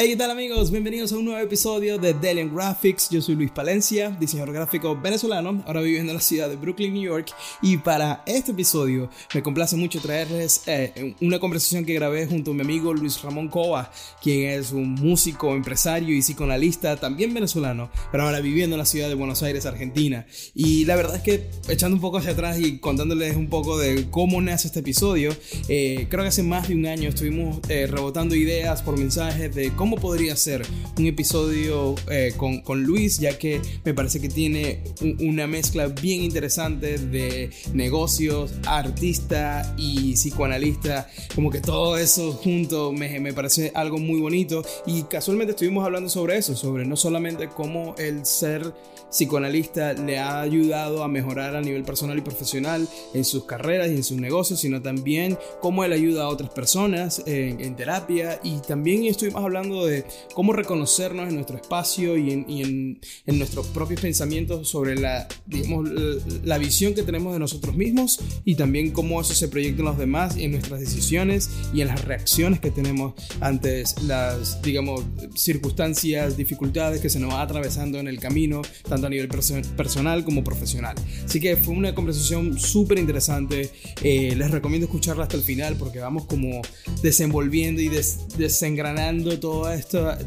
Hey, 0.00 0.10
¿qué 0.10 0.16
tal 0.16 0.30
amigos? 0.30 0.70
Bienvenidos 0.70 1.10
a 1.10 1.16
un 1.16 1.24
nuevo 1.24 1.40
episodio 1.40 1.98
de 1.98 2.14
Delian 2.14 2.54
Graphics. 2.54 3.10
Yo 3.10 3.20
soy 3.20 3.34
Luis 3.34 3.50
Palencia, 3.50 4.10
diseñador 4.10 4.54
gráfico 4.54 4.94
venezolano, 4.94 5.60
ahora 5.66 5.80
viviendo 5.80 6.12
en 6.12 6.18
la 6.18 6.22
ciudad 6.22 6.48
de 6.48 6.54
Brooklyn, 6.54 6.94
New 6.94 7.02
York. 7.02 7.34
Y 7.62 7.78
para 7.78 8.22
este 8.24 8.52
episodio 8.52 9.10
me 9.34 9.42
complace 9.42 9.74
mucho 9.74 10.00
traerles 10.00 10.62
eh, 10.66 11.16
una 11.20 11.40
conversación 11.40 11.84
que 11.84 11.94
grabé 11.94 12.28
junto 12.28 12.52
a 12.52 12.54
mi 12.54 12.60
amigo 12.60 12.94
Luis 12.94 13.20
Ramón 13.22 13.48
Cova, 13.48 13.90
quien 14.22 14.48
es 14.50 14.70
un 14.70 14.94
músico, 14.94 15.52
empresario 15.56 16.14
y 16.14 16.20
psicoanalista 16.20 16.94
también 16.94 17.34
venezolano, 17.34 17.90
pero 18.12 18.22
ahora 18.22 18.38
viviendo 18.38 18.76
en 18.76 18.78
la 18.78 18.86
ciudad 18.86 19.08
de 19.08 19.16
Buenos 19.16 19.42
Aires, 19.42 19.66
Argentina. 19.66 20.26
Y 20.54 20.84
la 20.84 20.94
verdad 20.94 21.16
es 21.16 21.22
que 21.22 21.50
echando 21.68 21.96
un 21.96 22.00
poco 22.00 22.18
hacia 22.18 22.30
atrás 22.30 22.60
y 22.60 22.78
contándoles 22.78 23.34
un 23.34 23.48
poco 23.48 23.76
de 23.76 24.08
cómo 24.12 24.40
nace 24.40 24.68
este 24.68 24.78
episodio, 24.78 25.34
eh, 25.68 26.06
creo 26.08 26.22
que 26.22 26.28
hace 26.28 26.44
más 26.44 26.68
de 26.68 26.76
un 26.76 26.86
año 26.86 27.08
estuvimos 27.08 27.58
eh, 27.68 27.88
rebotando 27.88 28.36
ideas 28.36 28.80
por 28.82 28.96
mensajes 28.96 29.52
de 29.52 29.72
cómo 29.74 29.87
cómo 29.88 30.02
podría 30.02 30.36
ser 30.36 30.66
un 30.98 31.06
episodio 31.06 31.94
eh, 32.10 32.34
con, 32.36 32.60
con, 32.60 32.82
Luis, 32.82 33.20
ya 33.20 33.38
que 33.38 33.62
me 33.86 33.94
parece 33.94 34.20
que 34.20 34.28
tiene 34.28 34.82
una 35.20 35.46
mezcla 35.46 35.86
bien 35.86 36.22
interesante 36.22 36.98
de 36.98 37.48
negocios, 37.72 38.52
artista 38.66 39.74
y 39.78 40.12
psicoanalista. 40.12 41.08
Como 41.34 41.48
que 41.48 41.62
todo 41.62 41.96
eso 41.96 42.32
junto 42.32 42.92
me, 42.92 43.18
me 43.18 43.32
parece 43.32 43.72
algo 43.74 43.96
muy 43.96 44.20
bonito. 44.20 44.62
Y 44.84 45.04
casualmente 45.04 45.52
estuvimos 45.52 45.86
hablando 45.86 46.10
sobre 46.10 46.36
eso, 46.36 46.54
sobre 46.54 46.84
no 46.84 46.94
solamente 46.94 47.48
cómo 47.48 47.94
el 47.96 48.26
ser 48.26 48.74
psicoanalista 49.10 49.94
le 49.94 50.18
ha 50.18 50.40
ayudado 50.40 51.02
a 51.02 51.08
mejorar 51.08 51.56
a 51.56 51.62
nivel 51.62 51.82
personal 51.82 52.18
y 52.18 52.20
profesional 52.20 52.86
en 53.14 53.24
sus 53.24 53.44
carreras 53.44 53.88
y 53.88 53.96
en 53.96 54.04
sus 54.04 54.18
negocios, 54.18 54.60
sino 54.60 54.82
también 54.82 55.38
cómo 55.60 55.82
él 55.82 55.92
ayuda 55.92 56.24
a 56.24 56.28
otras 56.28 56.50
personas 56.50 57.22
en, 57.26 57.60
en 57.60 57.74
terapia. 57.74 58.38
Y 58.42 58.58
también 58.58 59.04
estuvimos 59.04 59.42
hablando 59.42 59.77
de 59.86 60.04
cómo 60.34 60.52
reconocernos 60.52 61.28
en 61.28 61.34
nuestro 61.34 61.56
espacio 61.56 62.16
y 62.16 62.32
en, 62.32 63.00
nuestros 63.38 63.66
propios 63.68 64.00
pensamientos 64.00 64.68
sobre 64.68 64.98
la, 64.98 65.28
digamos, 65.46 65.88
la 66.44 66.58
visión 66.58 66.94
que 66.94 67.02
tenemos 67.02 67.32
de 67.32 67.38
nosotros 67.38 67.76
mismos 67.76 68.20
y 68.44 68.56
también 68.56 68.90
cómo 68.90 69.20
eso 69.20 69.34
se 69.34 69.48
proyecta 69.48 69.80
en 69.80 69.86
los 69.86 69.98
demás 69.98 70.36
y 70.36 70.44
en 70.44 70.52
nuestras 70.52 70.80
decisiones 70.80 71.50
y 71.72 71.82
en 71.82 71.88
las 71.88 72.04
reacciones 72.04 72.60
que 72.60 72.70
tenemos 72.70 73.14
ante 73.40 73.84
las, 74.06 74.60
digamos, 74.62 75.04
circunstancias, 75.34 76.36
dificultades 76.36 77.00
que 77.00 77.10
se 77.10 77.20
nos 77.20 77.32
va 77.32 77.42
atravesando 77.42 77.98
en 77.98 78.08
el 78.08 78.18
camino, 78.18 78.62
tanto 78.88 79.06
a 79.06 79.10
nivel 79.10 79.28
personal 79.28 80.24
como 80.24 80.42
profesional. 80.42 80.96
Así 81.24 81.40
que 81.40 81.56
fue 81.56 81.74
una 81.74 81.94
conversación 81.94 82.58
súper 82.58 82.98
interesante. 82.98 83.70
Eh, 84.02 84.34
les 84.36 84.50
recomiendo 84.50 84.86
escucharla 84.86 85.24
hasta 85.24 85.36
el 85.36 85.42
final 85.42 85.76
porque 85.76 85.98
vamos 85.98 86.24
como 86.26 86.62
desenvolviendo 87.02 87.80
y 87.80 87.88
desengranando 88.36 89.38
todo 89.38 89.67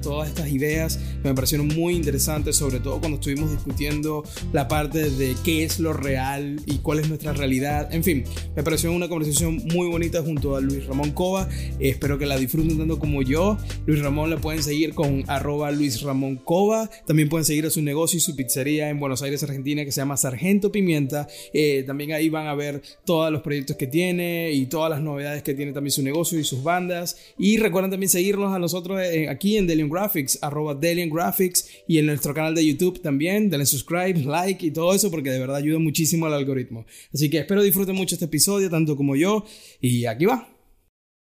todas 0.02 0.30
estas 0.30 0.50
ideas 0.50 1.00
me 1.24 1.34
parecieron 1.34 1.68
muy 1.68 1.96
interesantes, 1.96 2.56
sobre 2.56 2.80
todo 2.80 3.00
cuando 3.00 3.18
estuvimos 3.18 3.52
discutiendo 3.52 4.24
la 4.54 4.68
parte 4.68 5.10
de 5.10 5.36
qué 5.44 5.64
es 5.64 5.80
lo 5.80 5.94
real 5.94 6.62
y 6.66 6.78
cuál 6.80 7.00
es 7.00 7.10
nuestra 7.10 7.34
realidad. 7.34 7.94
En 7.94 8.04
fin, 8.04 8.24
me 8.56 8.64
pareció 8.64 8.92
una 8.92 9.08
conversación 9.08 9.62
muy 9.74 9.88
bonita 9.88 10.22
junto 10.22 10.56
a 10.56 10.62
Luis 10.62 10.86
Ramón 10.86 11.12
Cova. 11.12 11.48
espero 11.80 12.18
que 12.18 12.26
la 12.26 12.38
disfruten 12.38 12.78
tanto 12.78 13.00
como 13.00 13.22
yo. 13.22 13.58
Luis 13.86 14.02
Ramón 14.02 14.30
la 14.30 14.38
pueden 14.38 14.64
seguir 14.64 14.94
con 14.94 15.24
arroba 15.28 15.72
Luis 15.72 16.02
Ramón 16.02 16.38
Cova. 16.38 16.90
También 17.06 17.30
pueden 17.30 17.46
seguir 17.46 17.66
a 17.66 17.70
su 17.70 17.82
negocio 17.82 18.18
y 18.18 18.22
su 18.22 18.36
pizzería 18.36 18.90
en 18.90 19.00
Buenos 19.00 19.22
Aires, 19.22 19.44
Argentina, 19.44 19.86
que 19.86 19.92
se 19.92 20.02
llama 20.02 20.18
Sargento 20.18 20.72
Pimienta. 20.72 21.28
Eh, 21.54 21.84
también 21.86 22.14
ahí 22.14 22.30
van 22.30 22.48
a 22.48 22.56
ver 22.56 22.82
todos 23.06 23.32
los 23.32 23.42
proyectos 23.42 23.78
que 23.78 23.88
tiene 23.88 24.52
y 24.52 24.66
todas 24.66 24.90
las 24.90 25.02
novedades 25.02 25.44
que 25.44 25.54
tiene 25.54 25.74
también 25.74 25.92
su 25.92 26.04
negocio 26.04 26.40
y 26.40 26.44
sus 26.44 26.64
bandas. 26.64 27.18
Y 27.38 27.58
recuerden 27.58 27.92
también 27.92 28.10
seguirnos 28.10 28.54
a 28.54 28.60
nosotros 28.60 29.02
en 29.02 29.30
aquí 29.32 29.58
en 29.58 29.66
Delian 29.66 29.90
Graphics, 29.90 30.38
arroba 30.42 30.76
Delian 30.76 31.10
Graphics 31.10 31.70
y 31.88 31.98
en 31.98 32.06
nuestro 32.06 32.34
canal 32.34 32.54
de 32.54 32.66
YouTube 32.66 33.02
también. 33.02 33.50
Denle 33.50 33.66
subscribe, 33.66 34.20
like 34.26 34.66
y 34.66 34.72
todo 34.72 34.94
eso 34.94 35.10
porque 35.10 35.32
de 35.32 35.40
verdad 35.40 35.56
ayuda 35.56 35.80
muchísimo 35.80 36.26
al 36.26 36.34
algoritmo. 36.34 36.86
Así 37.14 37.30
que 37.30 37.40
espero 37.40 37.64
disfruten 37.64 37.96
mucho 37.96 38.16
este 38.16 38.26
episodio, 38.26 38.70
tanto 38.70 38.96
como 38.96 39.16
yo. 39.16 39.46
Y 39.80 40.06
aquí 40.06 40.26
va. 40.26 40.48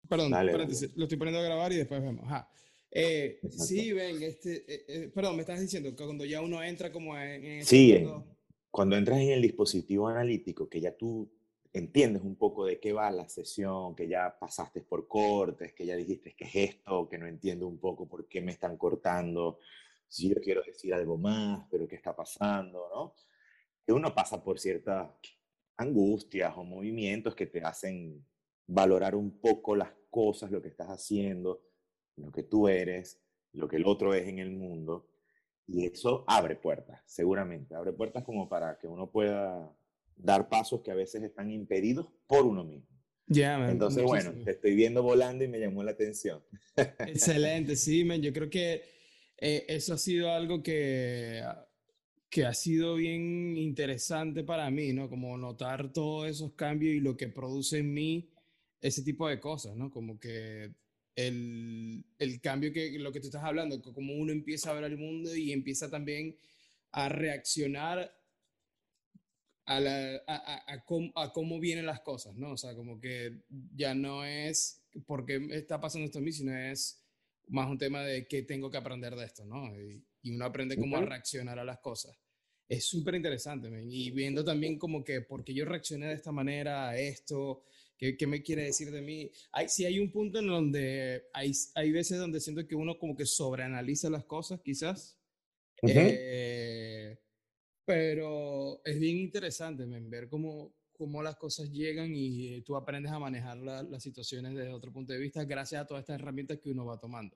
Perdón, 0.08 0.32
lo 0.32 1.04
estoy 1.04 1.18
poniendo 1.18 1.40
a 1.40 1.44
grabar 1.44 1.72
y 1.72 1.78
después 1.78 2.02
vemos. 2.02 2.26
Eh, 2.94 3.40
sí, 3.50 3.94
ven, 3.94 4.22
este, 4.22 4.66
eh, 4.68 4.86
eh, 4.88 5.12
perdón, 5.16 5.38
me 5.38 5.42
estás 5.42 5.62
diciendo 5.62 5.90
que 5.96 6.04
cuando 6.04 6.26
ya 6.26 6.42
uno 6.42 6.62
entra 6.62 6.92
como 6.92 7.18
en... 7.18 7.46
en 7.46 7.66
sí, 7.66 8.04
cuando 8.70 8.98
entras 8.98 9.20
en 9.20 9.30
el 9.30 9.42
dispositivo 9.42 10.10
analítico, 10.10 10.68
que 10.68 10.82
ya 10.82 10.96
tú 10.98 11.32
entiendes 11.74 12.22
un 12.24 12.36
poco 12.36 12.66
de 12.66 12.80
qué 12.80 12.94
va 12.94 13.10
la 13.12 13.30
sesión, 13.30 13.96
que 13.96 14.08
ya 14.08 14.38
pasaste 14.38 14.82
por 14.82 15.08
cortes, 15.08 15.74
que 15.74 15.86
ya 15.86 15.96
dijiste 15.96 16.36
que 16.36 16.46
es 16.46 16.56
esto, 16.56 17.08
que 17.08 17.18
no 17.18 17.28
entiendo 17.28 17.68
un 17.68 17.80
poco 17.80 18.08
por 18.08 18.28
qué 18.28 18.42
me 18.42 18.52
están 18.52 18.78
cortando, 18.78 19.60
si 20.08 20.30
yo 20.30 20.36
quiero 20.42 20.62
decir 20.64 20.94
algo 20.94 21.18
más, 21.18 21.66
pero 21.72 21.88
qué 21.88 21.96
está 21.96 22.16
pasando, 22.16 22.90
¿no? 22.94 23.16
Que 23.86 23.94
uno 23.94 24.14
pasa 24.14 24.44
por 24.44 24.60
ciertas 24.60 25.10
angustias 25.78 26.54
o 26.58 26.64
movimientos 26.64 27.36
que 27.36 27.48
te 27.48 27.62
hacen 27.62 28.26
valorar 28.68 29.16
un 29.16 29.40
poco 29.40 29.76
las 29.76 29.92
cosas, 30.10 30.52
lo 30.52 30.62
que 30.62 30.68
estás 30.68 30.90
haciendo, 30.90 31.62
lo 32.18 32.32
que 32.32 32.44
tú 32.44 32.68
eres, 32.68 33.22
lo 33.54 33.68
que 33.68 33.78
el 33.78 33.86
otro 33.86 34.14
es 34.14 34.28
en 34.28 34.40
el 34.40 34.52
mundo. 34.52 35.08
Y 35.68 35.86
eso 35.86 36.26
abre 36.28 36.58
puertas, 36.58 37.02
seguramente, 37.06 37.76
abre 37.76 37.94
puertas 37.94 38.24
como 38.26 38.50
para 38.50 38.78
que 38.78 38.88
uno 38.88 39.10
pueda 39.10 39.74
dar 40.22 40.50
pasos 40.50 40.82
que 40.82 40.92
a 40.92 40.96
veces 40.96 41.24
están 41.24 41.52
impedidos 41.52 42.08
por 42.28 42.46
uno 42.46 42.64
mismo. 42.64 42.88
Ya, 43.28 43.70
Entonces, 43.70 44.04
bueno, 44.04 44.34
te 44.44 44.52
estoy 44.52 44.76
viendo 44.76 45.04
volando 45.04 45.44
y 45.44 45.48
me 45.48 45.60
llamó 45.60 45.84
la 45.84 45.92
atención. 45.92 46.44
Excelente, 47.00 47.78
sí, 47.78 48.04
man. 48.04 48.22
Yo 48.22 48.34
creo 48.34 48.50
que 48.50 48.84
eh, 49.38 49.66
eso 49.70 49.94
ha 49.94 49.98
sido 49.98 50.30
algo 50.32 50.62
que, 50.62 51.42
que 52.30 52.46
ha 52.46 52.54
sido 52.54 52.96
bien 52.96 53.56
interesante 53.56 54.44
para 54.44 54.70
mí, 54.70 54.92
¿no? 54.92 55.10
Como 55.10 55.38
notar 55.38 55.94
todos 55.94 56.28
esos 56.28 56.54
cambios 56.54 56.94
y 56.94 57.00
lo 57.00 57.16
que 57.16 57.30
produce 57.30 57.78
en 57.78 57.94
mí 57.94 58.30
ese 58.82 59.02
tipo 59.02 59.30
de 59.30 59.40
cosas, 59.40 59.78
¿no? 59.78 59.92
Como 59.92 60.20
que 60.20 60.74
el, 61.16 62.04
el 62.20 62.42
cambio 62.42 62.74
que 62.74 62.92
lo 63.00 63.14
que 63.14 63.22
tú 63.22 63.28
estás 63.28 63.44
hablando, 63.44 63.82
como 63.82 64.14
uno 64.14 64.34
empieza 64.34 64.72
a 64.72 64.74
ver 64.74 64.86
el 64.86 64.98
mundo 64.98 65.34
y 65.36 65.54
empieza 65.54 65.90
también 65.90 66.38
a 66.92 67.08
reaccionar 67.08 68.14
a, 69.76 69.80
la, 69.80 70.22
a, 70.28 70.74
a, 70.74 70.86
cómo, 70.86 71.12
a, 71.16 71.32
cómo, 71.32 71.60
vienen 71.60 71.86
las 71.86 72.02
cosas, 72.02 72.36
¿no? 72.36 72.54
O 72.54 72.58
sea, 72.58 72.76
como 72.76 73.00
que 73.00 73.44
ya 73.76 73.94
no 73.94 74.26
es 74.26 74.82
porque 75.06 75.48
está 75.52 75.80
pasando 75.80 76.06
esto 76.06 76.20
a 76.20 76.22
mí, 76.22 76.32
sino 76.32 76.56
es 76.56 77.02
más 77.48 77.70
un 77.70 77.78
tema 77.78 78.02
de 78.04 78.28
qué 78.28 78.44
tengo 78.44 78.70
que 78.70 78.78
aprender 78.78 79.16
de 79.16 79.26
esto, 79.26 79.46
¿no? 79.46 79.80
Y, 79.80 80.04
uno 80.24 80.46
aprende 80.46 80.78
cómo 80.78 80.98
a 80.98 81.02
reaccionar 81.02 81.58
a 81.58 81.64
las 81.64 81.80
cosas. 81.80 82.16
Es 82.70 82.86
súper 82.86 83.16
interesante, 83.16 83.70
y 83.84 84.12
viendo 84.12 84.46
también 84.46 84.78
como 84.78 85.04
que 85.04 85.22
porque 85.22 85.52
yo 85.52 85.66
reaccioné 85.66 86.08
de 86.08 86.14
esta 86.14 86.32
manera 86.32 86.90
a 86.90 86.98
esto, 86.98 87.64
¿qué, 87.98 88.16
qué 88.16 88.28
me 88.28 88.44
quiere 88.44 88.66
decir 88.66 88.92
de 88.92 89.02
mí? 89.02 89.32
Hay, 89.52 89.68
sí 89.68 89.84
hay 89.84 90.00
un 90.00 90.12
punto 90.12 90.38
en 90.38 90.48
donde 90.48 91.24
hay, 91.34 91.52
hay 91.74 91.92
veces 91.92 92.20
donde 92.20 92.40
siento 92.40 92.68
que 92.68 92.76
uno 92.76 93.00
como 93.00 93.16
que 93.16 93.26
sobreanaliza 93.26 94.12
las 94.12 94.26
cosas, 94.26 94.62
quizás. 94.62 95.18
eh, 95.82 96.81
pero 97.92 98.82
es 98.86 98.98
bien 99.02 99.18
interesante 99.18 99.86
ver 99.86 100.30
cómo, 100.30 100.74
cómo 100.94 101.22
las 101.22 101.36
cosas 101.36 101.70
llegan 101.70 102.14
y 102.16 102.62
tú 102.62 102.78
aprendes 102.78 103.12
a 103.12 103.20
manejar 103.20 103.58
las 103.58 104.02
situaciones 104.02 104.56
desde 104.56 104.72
otro 104.72 104.94
punto 104.94 105.12
de 105.12 105.20
vista 105.20 105.44
gracias 105.44 105.82
a 105.82 105.86
todas 105.86 106.04
estas 106.04 106.22
herramientas 106.22 106.60
que 106.60 106.72
uno 106.72 106.86
va 106.86 107.02
tomando. 107.02 107.36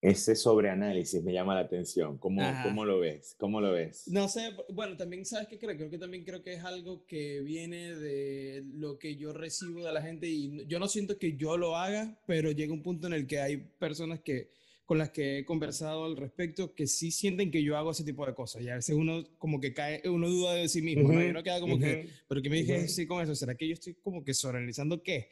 Ese 0.00 0.36
sobreanálisis 0.36 1.20
me 1.24 1.32
llama 1.32 1.56
la 1.56 1.62
atención. 1.62 2.16
¿Cómo, 2.18 2.42
¿Cómo, 2.62 2.84
lo 2.84 3.00
ves? 3.00 3.34
¿Cómo 3.38 3.60
lo 3.60 3.72
ves? 3.72 4.06
No 4.06 4.28
sé, 4.28 4.54
bueno, 4.72 4.96
también 4.96 5.24
sabes 5.24 5.48
qué 5.48 5.58
creo, 5.58 5.76
creo 5.76 5.90
que 5.90 5.98
también 5.98 6.24
creo 6.24 6.44
que 6.44 6.54
es 6.54 6.62
algo 6.62 7.04
que 7.04 7.40
viene 7.40 7.96
de 7.96 8.62
lo 8.74 9.00
que 9.00 9.16
yo 9.16 9.32
recibo 9.32 9.84
de 9.84 9.92
la 9.92 10.02
gente 10.02 10.28
y 10.28 10.64
yo 10.68 10.78
no 10.78 10.86
siento 10.86 11.18
que 11.18 11.36
yo 11.36 11.56
lo 11.56 11.74
haga, 11.76 12.20
pero 12.24 12.52
llega 12.52 12.72
un 12.72 12.84
punto 12.84 13.08
en 13.08 13.14
el 13.14 13.26
que 13.26 13.40
hay 13.40 13.56
personas 13.56 14.20
que 14.20 14.52
con 14.84 14.98
las 14.98 15.10
que 15.10 15.38
he 15.38 15.44
conversado 15.44 16.04
al 16.04 16.16
respecto 16.16 16.74
que 16.74 16.86
sí 16.86 17.10
sienten 17.10 17.50
que 17.50 17.62
yo 17.62 17.76
hago 17.76 17.92
ese 17.92 18.04
tipo 18.04 18.26
de 18.26 18.34
cosas. 18.34 18.62
Y 18.62 18.68
a 18.68 18.76
veces 18.76 18.96
uno 18.96 19.22
como 19.38 19.60
que 19.60 19.72
cae, 19.72 20.02
uno 20.08 20.28
duda 20.28 20.54
de 20.54 20.68
sí 20.68 20.82
mismo, 20.82 21.12
¿no? 21.12 21.24
Y 21.24 21.28
uno 21.30 21.42
queda 21.42 21.60
como 21.60 21.78
que, 21.78 22.08
pero 22.28 22.42
que 22.42 22.50
me 22.50 22.56
dije 22.56 22.88
sí 22.88 23.06
con 23.06 23.22
eso? 23.22 23.34
¿Será 23.34 23.54
que 23.54 23.68
yo 23.68 23.74
estoy 23.74 23.94
como 23.94 24.24
que 24.24 24.34
sobreanalizando 24.34 25.02
qué? 25.02 25.28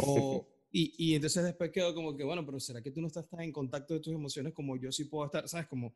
O, 0.00 0.46
y, 0.70 0.94
y, 0.98 1.14
entonces 1.14 1.42
después 1.42 1.70
quedo 1.70 1.94
como 1.94 2.16
que, 2.16 2.24
bueno, 2.24 2.44
pero 2.44 2.60
¿será 2.60 2.82
que 2.82 2.90
tú 2.90 3.00
no 3.00 3.06
estás 3.06 3.28
tan 3.28 3.40
en 3.40 3.52
contacto 3.52 3.94
de 3.94 4.00
tus 4.00 4.14
emociones 4.14 4.52
como 4.52 4.76
yo 4.76 4.92
sí 4.92 5.04
puedo 5.04 5.24
estar? 5.24 5.48
¿Sabes? 5.48 5.66
Como... 5.68 5.94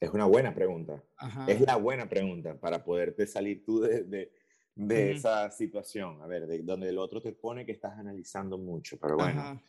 Es 0.00 0.10
una 0.10 0.24
buena 0.24 0.54
pregunta. 0.54 1.02
Es 1.46 1.60
la 1.60 1.76
buena 1.76 2.08
pregunta 2.08 2.58
para 2.58 2.82
poderte 2.82 3.26
salir 3.26 3.64
tú 3.64 3.80
de, 3.80 4.04
de, 4.04 4.32
de 4.74 5.12
esa 5.12 5.50
situación. 5.50 6.22
A 6.22 6.26
ver, 6.26 6.46
de 6.46 6.62
donde 6.62 6.88
el 6.88 6.98
otro 6.98 7.20
te 7.20 7.32
pone 7.32 7.66
que 7.66 7.72
estás 7.72 7.98
analizando 7.98 8.56
mucho, 8.56 8.98
pero 8.98 9.16
bueno. 9.16 9.62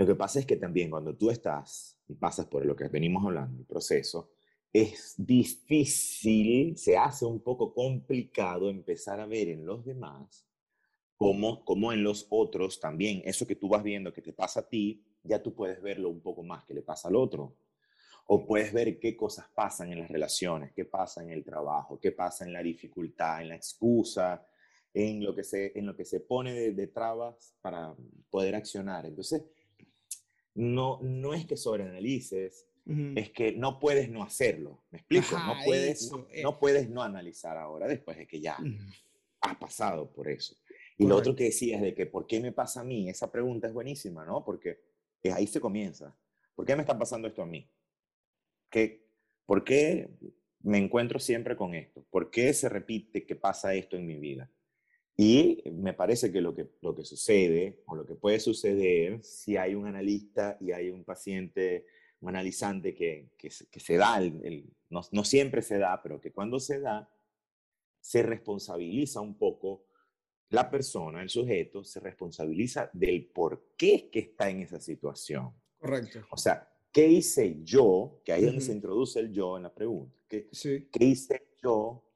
Lo 0.00 0.06
que 0.06 0.14
pasa 0.14 0.40
es 0.40 0.46
que 0.46 0.56
también 0.56 0.88
cuando 0.88 1.14
tú 1.14 1.28
estás 1.28 1.98
y 2.08 2.14
pasas 2.14 2.46
por 2.46 2.64
lo 2.64 2.74
que 2.74 2.88
venimos 2.88 3.22
hablando, 3.22 3.58
el 3.58 3.66
proceso, 3.66 4.30
es 4.72 5.14
difícil, 5.18 6.74
se 6.78 6.96
hace 6.96 7.26
un 7.26 7.40
poco 7.40 7.74
complicado 7.74 8.70
empezar 8.70 9.20
a 9.20 9.26
ver 9.26 9.50
en 9.50 9.66
los 9.66 9.84
demás 9.84 10.46
como, 11.18 11.66
como 11.66 11.92
en 11.92 12.02
los 12.02 12.26
otros 12.30 12.80
también. 12.80 13.20
Eso 13.26 13.46
que 13.46 13.56
tú 13.56 13.68
vas 13.68 13.82
viendo 13.82 14.10
que 14.10 14.22
te 14.22 14.32
pasa 14.32 14.60
a 14.60 14.68
ti, 14.70 15.04
ya 15.22 15.42
tú 15.42 15.54
puedes 15.54 15.82
verlo 15.82 16.08
un 16.08 16.22
poco 16.22 16.42
más 16.42 16.64
que 16.64 16.72
le 16.72 16.80
pasa 16.80 17.08
al 17.08 17.16
otro. 17.16 17.58
o 18.26 18.46
puedes 18.46 18.72
ver 18.72 18.98
qué 18.98 19.14
cosas 19.14 19.48
pasan 19.54 19.92
en 19.92 19.98
las 19.98 20.10
relaciones, 20.10 20.72
qué 20.72 20.86
pasa 20.86 21.22
en 21.22 21.30
el 21.30 21.44
trabajo, 21.44 22.00
qué 22.00 22.12
pasa 22.12 22.46
en 22.46 22.54
la 22.54 22.62
dificultad, 22.62 23.42
en 23.42 23.50
la 23.50 23.56
excusa, 23.56 24.46
en 24.94 25.22
lo 25.22 25.34
que 25.34 25.44
se, 25.44 25.78
en 25.78 25.86
lo 25.86 25.94
que 25.94 26.04
se 26.06 26.20
pone 26.20 26.72
de, 26.72 26.86
trabas 26.86 27.54
para 27.60 27.94
poder 28.30 28.54
accionar. 28.54 29.06
Entonces, 29.06 29.42
no, 30.54 31.00
no 31.02 31.34
es 31.34 31.46
que 31.46 31.56
sobreanalices, 31.56 32.66
es 33.14 33.30
que 33.30 33.52
no 33.52 33.78
puedes 33.78 34.10
no 34.10 34.24
hacerlo. 34.24 34.82
¿Me 34.90 34.98
explico? 34.98 35.38
no, 35.38 35.54
puedes, 35.64 36.10
eh. 36.30 36.42
no, 36.42 36.58
puedes 36.58 36.90
no 36.90 37.02
analizar 37.02 37.56
ahora, 37.56 37.86
después 37.86 38.16
de 38.16 38.26
que 38.26 38.40
ya 38.40 38.56
has 39.40 39.56
pasado 39.56 40.10
por 40.10 40.28
eso. 40.28 40.56
Y 40.98 41.06
lo 41.06 41.16
otro 41.16 41.34
que 41.36 41.44
decías 41.44 41.80
de 41.80 41.94
que, 41.94 42.06
¿por 42.06 42.26
qué 42.26 42.40
me 42.40 42.52
pasa 42.52 42.80
a 42.80 42.84
mí? 42.84 43.08
Esa 43.08 43.30
pregunta 43.30 43.68
es 43.68 43.72
buenísima, 43.72 44.24
¿no? 44.24 44.44
Porque 44.44 44.80
ahí 45.32 45.46
se 45.46 45.60
comienza. 45.60 46.16
¿Por 46.54 46.66
qué 46.66 46.74
me 46.74 46.82
está 46.82 46.98
pasando 46.98 47.28
esto 47.28 47.42
a 47.42 47.46
mí? 47.46 47.70
¿Qué, 48.68 49.06
¿Por 49.46 49.64
qué 49.64 50.10
me 50.62 50.78
encuentro 50.78 51.18
siempre 51.18 51.56
con 51.56 51.74
esto? 51.74 52.04
¿Por 52.10 52.30
qué 52.30 52.52
se 52.52 52.68
repite 52.68 53.24
que 53.24 53.36
pasa 53.36 53.72
esto 53.72 53.96
en 53.96 54.06
mi 54.06 54.18
vida? 54.18 54.50
Y 55.22 55.62
me 55.72 55.92
parece 55.92 56.32
que 56.32 56.40
lo 56.40 56.54
que, 56.54 56.70
lo 56.80 56.94
que 56.94 57.04
sucede 57.04 57.82
o 57.84 57.94
lo 57.94 58.06
que 58.06 58.14
puede 58.14 58.40
suceder 58.40 59.22
si 59.22 59.58
hay 59.58 59.74
un 59.74 59.86
analista 59.86 60.56
y 60.62 60.72
hay 60.72 60.88
un 60.88 61.04
paciente, 61.04 61.84
un 62.22 62.30
analizante 62.30 62.94
que, 62.94 63.28
que, 63.36 63.50
se 63.50 63.96
da, 63.98 64.16
el, 64.16 64.72
no, 64.88 65.02
no 65.12 65.22
siempre 65.22 65.60
se 65.60 65.76
da, 65.76 66.02
pero 66.02 66.22
que 66.22 66.32
cuando 66.32 66.58
se 66.58 66.80
da, 66.80 67.12
se 68.00 68.22
responsabiliza 68.22 69.20
un 69.20 69.36
poco 69.36 69.84
la 70.48 70.70
persona, 70.70 71.20
el 71.20 71.28
sujeto, 71.28 71.84
se 71.84 72.00
responsabiliza 72.00 72.88
del 72.94 73.26
por 73.26 73.74
qué 73.76 73.96
es 73.96 74.02
que 74.04 74.20
está 74.20 74.48
en 74.48 74.62
esa 74.62 74.80
situación. 74.80 75.52
Correcto. 75.76 76.20
O 76.30 76.38
sea, 76.38 76.66
¿qué 76.90 77.06
hice 77.06 77.58
yo? 77.62 78.22
Que 78.24 78.32
ahí 78.32 78.40
es 78.40 78.46
donde 78.46 78.62
se 78.62 78.72
introduce 78.72 79.20
el 79.20 79.30
yo 79.30 79.58
en 79.58 79.64
la 79.64 79.74
pregunta. 79.74 80.16
¿Qué, 80.26 80.48
¿Qué 80.90 81.04
hice 81.04 81.46
yo 81.62 82.06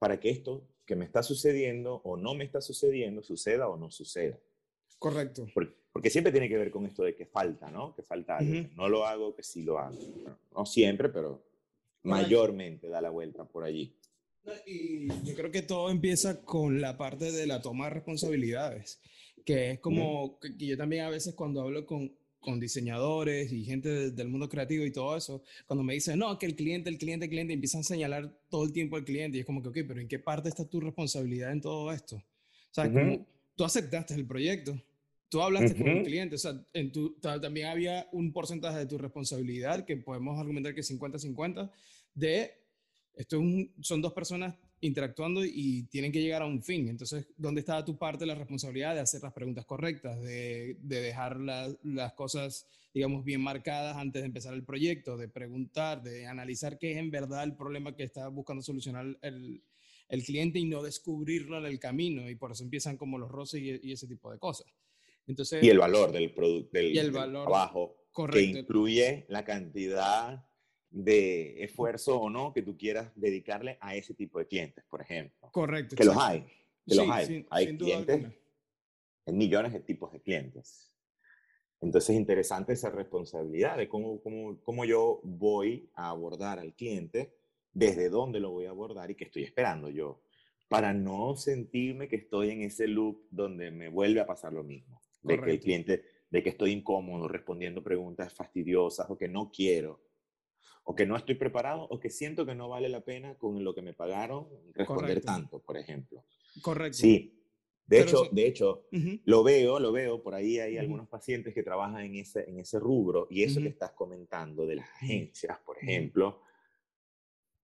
para 0.00 0.18
que 0.18 0.30
esto 0.30 0.71
que 0.92 0.96
me 0.96 1.06
está 1.06 1.22
sucediendo 1.22 2.02
o 2.04 2.18
no 2.18 2.34
me 2.34 2.44
está 2.44 2.60
sucediendo 2.60 3.22
suceda 3.22 3.66
o 3.66 3.78
no 3.78 3.90
suceda? 3.90 4.38
Correcto. 4.98 5.46
Porque, 5.90 6.10
siempre 6.10 6.30
tiene 6.30 6.50
que 6.50 6.58
ver 6.58 6.70
con 6.70 6.84
esto 6.84 7.02
de 7.02 7.16
que 7.16 7.24
falta, 7.24 7.70
¿no? 7.70 7.94
Que 7.94 8.02
falta 8.02 8.36
algo. 8.36 8.68
No 8.76 8.90
lo 8.90 9.06
hago, 9.06 9.34
que 9.34 9.42
sí 9.42 9.62
lo 9.62 9.78
hago. 9.78 9.96
no 10.54 10.66
siempre, 10.66 11.08
pero 11.08 11.42
mayormente 12.02 12.88
da 12.90 13.00
la 13.00 13.08
vuelta 13.08 13.44
por 13.46 13.64
allí. 13.64 13.96
Y 14.66 15.08
yo 15.24 15.34
creo 15.34 15.50
que 15.50 15.62
todo 15.62 15.88
empieza 15.88 16.42
con 16.42 16.82
la 16.82 16.98
parte 16.98 17.32
de 17.32 17.46
la 17.46 17.62
toma 17.62 17.86
de 17.86 17.94
responsabilidades, 17.94 19.00
que 19.46 19.70
es 19.70 19.80
como 19.80 20.38
que 20.40 20.66
yo 20.66 20.76
también 20.76 21.04
a 21.04 21.10
veces 21.10 21.34
cuando 21.34 21.62
hablo 21.62 21.86
con, 21.86 22.14
con 22.42 22.60
diseñadores 22.60 23.50
y 23.52 23.64
gente 23.64 24.10
del 24.10 24.28
mundo 24.28 24.48
creativo 24.48 24.84
y 24.84 24.90
todo 24.90 25.16
eso, 25.16 25.42
cuando 25.66 25.82
me 25.82 25.94
dicen, 25.94 26.18
no, 26.18 26.38
que 26.38 26.46
el 26.46 26.54
cliente, 26.54 26.90
el 26.90 26.98
cliente, 26.98 27.24
el 27.24 27.30
cliente, 27.30 27.54
empiezan 27.54 27.80
a 27.80 27.84
señalar 27.84 28.36
todo 28.50 28.64
el 28.64 28.72
tiempo 28.72 28.96
al 28.96 29.04
cliente 29.04 29.38
y 29.38 29.40
es 29.40 29.46
como 29.46 29.62
que, 29.62 29.68
ok, 29.68 29.78
pero 29.88 30.00
¿en 30.00 30.08
qué 30.08 30.18
parte 30.18 30.50
está 30.50 30.68
tu 30.68 30.80
responsabilidad 30.80 31.52
en 31.52 31.60
todo 31.60 31.90
esto? 31.90 32.16
O 32.16 32.74
sea, 32.74 32.92
como 32.92 33.26
tú 33.54 33.64
aceptaste 33.64 34.14
el 34.14 34.26
proyecto, 34.26 34.78
tú 35.28 35.40
hablaste 35.40 35.76
con 35.76 35.88
el 35.88 36.04
cliente, 36.04 36.34
o 36.34 36.38
sea, 36.38 36.60
en 36.74 36.92
tu, 36.92 37.14
también 37.20 37.68
había 37.68 38.08
un 38.12 38.32
porcentaje 38.32 38.78
de 38.78 38.86
tu 38.86 38.98
responsabilidad 38.98 39.86
que 39.86 39.96
podemos 39.96 40.38
argumentar 40.38 40.74
que 40.74 40.82
50-50 40.82 41.70
de 42.14 42.52
esto 43.14 43.40
son 43.80 44.02
dos 44.02 44.12
personas 44.12 44.54
interactuando 44.82 45.44
y 45.44 45.84
tienen 45.84 46.10
que 46.10 46.20
llegar 46.20 46.42
a 46.42 46.46
un 46.46 46.60
fin. 46.60 46.88
Entonces, 46.88 47.28
¿dónde 47.36 47.60
estaba 47.60 47.84
tu 47.84 47.96
parte 47.96 48.20
de 48.20 48.26
la 48.26 48.34
responsabilidad 48.34 48.94
de 48.94 49.00
hacer 49.00 49.22
las 49.22 49.32
preguntas 49.32 49.64
correctas, 49.64 50.20
de, 50.20 50.76
dejar 50.82 51.38
las 51.40 52.12
cosas, 52.14 52.66
digamos, 52.92 53.24
bien 53.24 53.40
marcadas 53.40 53.96
antes 53.96 54.22
de 54.22 54.26
empezar 54.26 54.54
el 54.54 54.64
proyecto, 54.64 55.16
de 55.16 55.28
preguntar, 55.28 56.02
de 56.02 56.26
analizar 56.26 56.78
qué 56.78 56.92
es 56.92 56.98
en 56.98 57.12
verdad 57.12 57.44
el 57.44 57.54
problema 57.54 57.94
que 57.94 58.02
está 58.02 58.26
buscando 58.26 58.60
solucionar 58.60 59.06
el, 59.22 59.62
cliente 60.26 60.58
y 60.58 60.64
no 60.64 60.82
descubrirlo 60.82 61.58
en 61.58 61.66
el 61.66 61.78
camino? 61.78 62.28
Y 62.28 62.34
por 62.34 62.50
eso 62.50 62.64
empiezan 62.64 62.96
como 62.96 63.18
los 63.18 63.30
roces 63.30 63.62
y, 63.62 63.92
ese 63.92 64.08
tipo 64.08 64.32
de 64.32 64.40
cosas. 64.40 64.66
Entonces, 65.28 65.62
y 65.62 65.68
el 65.68 65.78
valor 65.78 66.10
del 66.10 66.34
producto, 66.34 66.70
del, 66.72 66.98
el 66.98 67.12
valor, 67.12 67.44
trabajo, 67.44 68.08
que 68.32 68.42
incluye 68.42 69.26
la 69.28 69.44
cantidad 69.44 70.44
de 70.92 71.64
esfuerzo 71.64 72.20
o 72.20 72.30
no 72.30 72.52
que 72.52 72.62
tú 72.62 72.76
quieras 72.76 73.10
dedicarle 73.16 73.78
a 73.80 73.96
ese 73.96 74.14
tipo 74.14 74.38
de 74.38 74.46
clientes, 74.46 74.84
por 74.88 75.00
ejemplo. 75.00 75.50
Correcto. 75.50 75.96
Que 75.96 76.04
los 76.04 76.16
hay, 76.16 76.44
que 76.86 76.94
los 76.94 77.08
hay. 77.08 77.46
hay 77.50 77.76
clientes, 77.76 78.26
hay 79.26 79.34
millones 79.34 79.72
de 79.72 79.80
tipos 79.80 80.12
de 80.12 80.20
clientes. 80.20 80.92
Entonces 81.80 82.10
es 82.10 82.16
interesante 82.16 82.74
esa 82.74 82.90
responsabilidad 82.90 83.76
de 83.76 83.88
cómo, 83.88 84.20
cómo, 84.20 84.60
cómo 84.62 84.84
yo 84.84 85.20
voy 85.24 85.90
a 85.94 86.10
abordar 86.10 86.60
al 86.60 86.74
cliente, 86.74 87.34
desde 87.72 88.08
dónde 88.08 88.38
lo 88.38 88.50
voy 88.50 88.66
a 88.66 88.70
abordar 88.70 89.10
y 89.10 89.16
qué 89.16 89.24
estoy 89.24 89.42
esperando 89.42 89.88
yo, 89.88 90.22
para 90.68 90.92
no 90.92 91.34
sentirme 91.34 92.06
que 92.06 92.16
estoy 92.16 92.50
en 92.50 92.62
ese 92.62 92.86
loop 92.86 93.26
donde 93.30 93.70
me 93.70 93.88
vuelve 93.88 94.20
a 94.20 94.26
pasar 94.26 94.52
lo 94.52 94.62
mismo. 94.62 95.00
De 95.22 95.40
que 95.40 95.50
el 95.50 95.60
cliente, 95.60 96.04
de 96.30 96.42
que 96.42 96.50
estoy 96.50 96.72
incómodo 96.72 97.28
respondiendo 97.28 97.82
preguntas 97.82 98.34
fastidiosas 98.34 99.08
o 99.08 99.16
que 99.16 99.28
no 99.28 99.50
quiero 99.50 100.00
o 100.84 100.94
que 100.94 101.06
no 101.06 101.16
estoy 101.16 101.36
preparado 101.36 101.86
o 101.88 102.00
que 102.00 102.10
siento 102.10 102.44
que 102.44 102.54
no 102.54 102.68
vale 102.68 102.88
la 102.88 103.04
pena 103.04 103.36
con 103.36 103.62
lo 103.62 103.74
que 103.74 103.82
me 103.82 103.94
pagaron 103.94 104.48
responder 104.74 105.22
tanto, 105.22 105.60
por 105.60 105.76
ejemplo. 105.76 106.24
Correcto. 106.60 106.98
Sí. 106.98 107.38
De 107.86 108.00
hecho, 108.00 108.24
de 108.30 108.46
hecho 108.46 108.86
lo 109.24 109.42
veo, 109.42 109.78
lo 109.78 109.92
veo, 109.92 110.22
por 110.22 110.34
ahí 110.34 110.58
hay 110.58 110.78
algunos 110.78 111.08
pacientes 111.08 111.52
que 111.52 111.62
trabajan 111.62 112.04
en 112.04 112.14
ese, 112.16 112.48
en 112.48 112.58
ese 112.58 112.78
rubro 112.78 113.26
y 113.28 113.42
eso 113.42 113.60
que 113.60 113.68
estás 113.68 113.90
comentando 113.92 114.66
de 114.66 114.76
las 114.76 114.88
agencias, 114.88 115.58
por 115.66 115.76
ejemplo, 115.78 116.40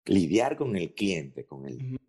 lidiar 0.05 0.55
con 0.55 0.75
el 0.75 0.93
cliente, 0.93 1.45
con 1.45 1.67
el... 1.67 1.99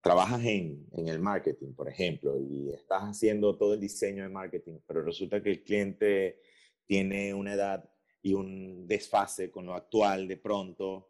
Trabajas 0.00 0.42
en, 0.44 0.86
en 0.92 1.08
el 1.08 1.18
marketing, 1.18 1.74
por 1.74 1.88
ejemplo, 1.88 2.40
y 2.40 2.70
estás 2.70 3.02
haciendo 3.02 3.58
todo 3.58 3.74
el 3.74 3.80
diseño 3.80 4.22
de 4.22 4.28
marketing, 4.28 4.78
pero 4.86 5.02
resulta 5.02 5.42
que 5.42 5.50
el 5.50 5.64
cliente 5.64 6.40
tiene 6.86 7.34
una 7.34 7.54
edad 7.54 7.90
y 8.22 8.34
un 8.34 8.86
desfase 8.86 9.50
con 9.50 9.66
lo 9.66 9.74
actual 9.74 10.28
de 10.28 10.36
pronto. 10.36 11.08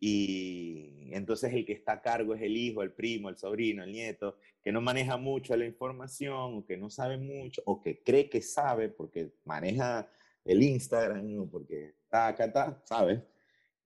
Y 0.00 1.08
entonces 1.12 1.52
el 1.52 1.64
que 1.64 1.72
está 1.72 1.92
a 1.92 2.02
cargo 2.02 2.34
es 2.34 2.42
el 2.42 2.56
hijo, 2.56 2.82
el 2.82 2.92
primo, 2.92 3.28
el 3.28 3.36
sobrino, 3.36 3.84
el 3.84 3.92
nieto, 3.92 4.38
que 4.62 4.72
no 4.72 4.80
maneja 4.80 5.16
mucho 5.16 5.56
la 5.56 5.64
información, 5.64 6.58
o 6.58 6.66
que 6.66 6.76
no 6.76 6.90
sabe 6.90 7.16
mucho, 7.16 7.62
o 7.64 7.80
que 7.80 8.02
cree 8.02 8.28
que 8.28 8.42
sabe 8.42 8.88
porque 8.88 9.32
maneja 9.44 10.08
el 10.44 10.62
Instagram, 10.62 11.38
o 11.38 11.46
porque 11.48 11.94
está 12.04 12.28
acá, 12.28 12.44
está, 12.46 12.82
¿sabes? 12.84 13.20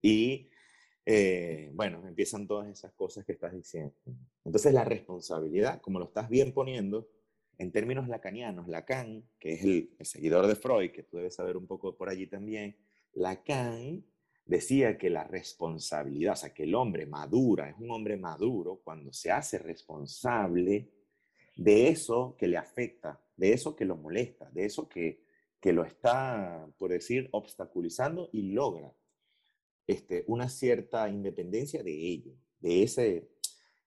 Y 0.01 0.49
eh, 1.05 1.71
bueno, 1.73 2.05
empiezan 2.07 2.47
todas 2.47 2.67
esas 2.67 2.91
cosas 2.93 3.25
que 3.25 3.31
estás 3.31 3.53
diciendo. 3.53 3.93
Entonces 4.43 4.73
la 4.73 4.83
responsabilidad, 4.83 5.81
como 5.81 5.99
lo 5.99 6.05
estás 6.05 6.29
bien 6.29 6.53
poniendo, 6.53 7.07
en 7.59 7.71
términos 7.73 8.07
lacanianos, 8.07 8.69
Lacan, 8.69 9.23
que 9.37 9.53
es 9.53 9.63
el, 9.63 9.91
seguidor 9.99 10.47
de 10.47 10.55
Freud, 10.55 10.91
que 10.91 11.03
tú 11.03 11.17
debes 11.17 11.35
saber 11.35 11.57
un 11.57 11.67
poco 11.67 11.95
por 11.95 12.09
allí 12.09 12.25
también, 12.25 12.77
Lacan 13.13 14.05
decía 14.45 14.97
que 14.97 15.09
la 15.09 15.25
responsabilidad, 15.25 16.33
o 16.33 16.37
sea, 16.37 16.53
que 16.53 16.63
el 16.63 16.73
hombre 16.73 17.05
madura, 17.05 17.69
es 17.69 17.75
un 17.77 17.91
hombre 17.91 18.15
maduro 18.15 18.79
cuando 18.81 19.11
se 19.11 19.29
hace 19.29 19.59
responsable 19.59 20.89
de 21.57 21.89
eso 21.89 22.35
que 22.37 22.47
le 22.47 22.57
afecta, 22.57 23.21
de 23.35 23.51
eso 23.51 23.75
que 23.75 23.85
lo 23.85 23.97
molesta, 23.97 24.49
de 24.51 24.63
eso 24.63 24.87
que, 24.87 25.21
que 25.59 25.73
lo 25.73 25.83
está, 25.83 26.65
por 26.77 26.91
decir, 26.91 27.27
obstaculizando 27.33 28.29
y 28.31 28.53
logra 28.53 28.95
este, 29.85 30.23
una 30.27 30.47
cierta 30.47 31.09
independencia 31.09 31.83
de 31.83 31.91
ello, 31.91 32.33
de 32.61 32.83
ese, 32.83 33.29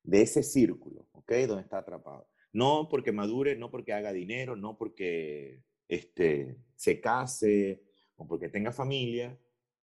de 0.03 0.21
ese 0.21 0.43
círculo, 0.43 1.09
¿ok? 1.13 1.33
Donde 1.47 1.63
está 1.63 1.79
atrapado. 1.79 2.32
No 2.53 2.89
porque 2.91 3.13
madure, 3.13 3.57
no 3.57 3.71
porque 3.71 3.93
haga 3.93 4.13
dinero, 4.13 4.57
no 4.57 4.77
porque 4.77 5.63
este, 5.89 6.59
se 6.75 7.01
case 7.01 7.83
o 8.17 8.27
porque 8.27 8.49
tenga 8.49 8.73
familia, 8.73 9.39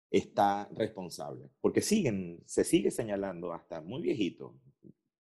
está 0.10 0.70
responsable. 0.76 1.50
Porque 1.62 1.82
siguen, 1.82 2.42
se 2.46 2.64
sigue 2.64 2.92
señalando 2.92 3.54
hasta 3.54 3.82
muy 3.82 4.02
viejito. 4.02 4.58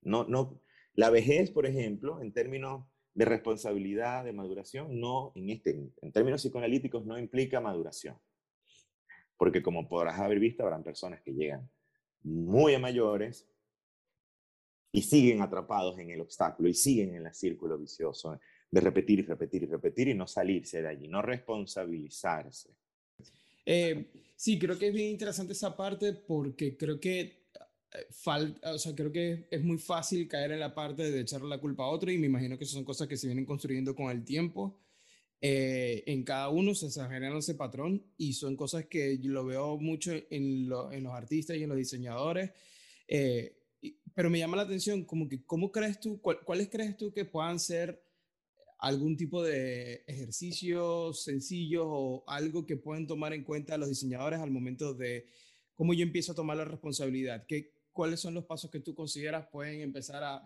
No, 0.03 0.25
no, 0.25 0.61
la 0.95 1.11
vejez, 1.11 1.51
por 1.51 1.67
ejemplo, 1.67 2.21
en 2.21 2.33
términos 2.33 2.87
de 3.15 3.25
responsabilidad, 3.25 4.25
de 4.25 4.33
maduración, 4.33 5.01
no, 5.01 5.33
en, 5.35 5.51
este, 5.51 5.71
en 6.03 6.13
términos 6.13 6.43
psicoanalíticos, 6.43 7.07
no 7.07 7.19
implica 7.19 7.61
maduración. 7.61 8.19
Porque 9.39 9.63
como 9.63 9.89
podrás 9.89 10.19
haber 10.19 10.39
visto, 10.39 10.63
habrán 10.63 10.83
personas 10.85 11.23
que 11.23 11.33
llegan 11.33 11.71
muy 12.23 12.77
mayores 12.79 13.49
y 14.97 15.03
siguen 15.03 15.43
atrapados 15.43 15.99
en 15.99 16.11
el 16.11 16.23
obstáculo 16.23 16.71
y 16.71 16.75
siguen 16.75 17.15
en 17.15 17.27
el 17.27 17.35
círculo 17.35 17.77
vicioso 17.77 18.41
de 18.71 18.81
repetir 18.81 19.19
y 19.19 19.23
repetir 19.23 19.63
y 19.65 19.67
repetir 19.67 20.09
y 20.09 20.15
no 20.15 20.27
salirse 20.27 20.81
de 20.81 20.89
allí, 20.89 21.07
no 21.07 21.21
responsabilizarse. 21.21 22.71
Eh, 23.67 24.07
sí, 24.35 24.59
creo 24.59 24.79
que 24.79 24.89
es 24.89 24.95
bien 24.95 25.11
interesante 25.11 25.53
esa 25.53 25.77
parte 25.77 26.15
porque 26.15 26.79
creo 26.79 26.99
que 26.99 27.21
eh, 27.21 28.07
falta, 28.11 28.73
o 28.73 28.79
sea, 28.79 28.95
creo 28.95 29.13
que 29.13 29.47
es 29.51 29.63
muy 29.63 29.77
fácil 29.77 30.27
caer 30.29 30.53
en 30.53 30.61
la 30.61 30.75
parte 30.75 31.11
de 31.11 31.21
echarle 31.21 31.49
la 31.49 31.61
culpa 31.61 31.85
a 31.85 31.89
otro 31.89 32.11
y 32.11 32.17
me 32.17 32.29
imagino 32.29 32.57
que 32.57 32.65
son 32.65 32.83
cosas 32.83 33.07
que 33.07 33.19
se 33.19 33.27
vienen 33.27 33.45
construyendo 33.45 33.95
con 33.95 34.11
el 34.11 34.25
tiempo 34.25 34.81
eh, 35.43 36.03
en 36.07 36.25
cada 36.25 36.49
uno 36.49 36.75
se, 36.75 36.91
genera 36.91 37.37
ese 37.37 37.55
patrón 37.55 38.03
y 38.17 38.33
son 38.33 38.57
cosas 38.57 38.87
que 38.87 39.19
yo 39.19 39.31
lo 39.33 39.45
veo 39.45 39.77
mucho 39.77 40.13
en, 40.13 40.25
en 40.31 40.69
los 40.69 41.13
artistas 41.13 41.57
y 41.59 41.65
en 41.65 41.69
los 41.69 41.77
diseñadores. 41.79 42.53
Eh, 43.07 43.66
pero 44.15 44.31
me 44.31 44.39
llama 44.39 44.57
la 44.57 44.63
atención, 44.63 45.05
como 45.05 45.29
que, 45.29 45.45
¿cómo 45.45 45.71
crees 45.71 46.01
tú, 46.01 46.21
cuáles 46.21 46.69
crees 46.69 46.97
tú 46.97 47.13
que 47.13 47.25
puedan 47.25 47.61
ser 47.61 48.03
algún 48.79 49.17
tipo 49.17 49.43
de 49.43 50.05
ejercicios 50.07 51.23
sencillos 51.23 51.85
o 51.87 52.25
algo 52.27 52.67
que 52.67 52.77
pueden 52.77 53.07
tomar 53.07 53.33
en 53.33 53.45
cuenta 53.45 53.79
los 53.79 53.89
diseñadores 53.89 54.41
al 54.41 54.51
momento 54.51 54.95
de 54.95 55.27
cómo 55.75 55.95
yo 55.95 56.03
empiezo 56.03 56.33
a 56.33 56.35
tomar 56.35 56.57
la 56.57 56.65
responsabilidad? 56.65 57.45
¿Qué, 57.47 57.73
¿Cuáles 57.93 58.21
son 58.21 58.35
los 58.35 58.45
pasos 58.45 58.71
que 58.71 58.81
tú 58.81 58.95
consideras 58.95 59.47
pueden 59.49 59.81
empezar 59.81 60.23
a, 60.23 60.43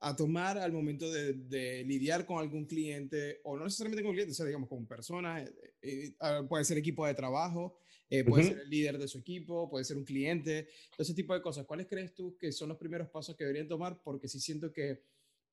a, 0.00 0.16
tomar 0.16 0.58
al 0.58 0.72
momento 0.72 1.10
de, 1.10 1.84
lidiar 1.84 2.26
con 2.26 2.38
algún 2.38 2.66
cliente, 2.66 3.40
o 3.44 3.56
no 3.56 3.64
necesariamente 3.64 4.02
con 4.02 4.12
cliente, 4.12 4.32
o 4.32 4.34
sea, 4.34 4.46
digamos, 4.46 4.68
con 4.68 4.86
personas, 4.86 5.48
eh, 5.82 6.14
eh, 6.20 6.42
puede 6.48 6.64
ser 6.64 6.78
equipo 6.78 7.06
de 7.06 7.14
trabajo, 7.14 7.78
eh, 8.10 8.24
puede 8.24 8.44
ser 8.44 8.58
el 8.58 8.68
líder 8.68 8.98
de 8.98 9.08
su 9.08 9.18
equipo, 9.18 9.70
puede 9.70 9.84
ser 9.84 9.96
un 9.96 10.04
cliente, 10.04 10.68
ese 10.98 11.14
tipo 11.14 11.32
de 11.32 11.40
cosas. 11.40 11.64
¿Cuáles 11.64 11.86
crees 11.86 12.12
tú 12.12 12.36
que 12.36 12.50
son 12.50 12.68
los 12.68 12.76
primeros 12.76 13.08
pasos 13.08 13.36
que 13.36 13.44
deberían 13.44 13.68
tomar? 13.68 14.02
Porque 14.02 14.28
sí 14.28 14.40
siento 14.40 14.72
que 14.72 15.04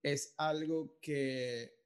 es 0.01 0.33
algo 0.37 0.97
que 0.99 1.77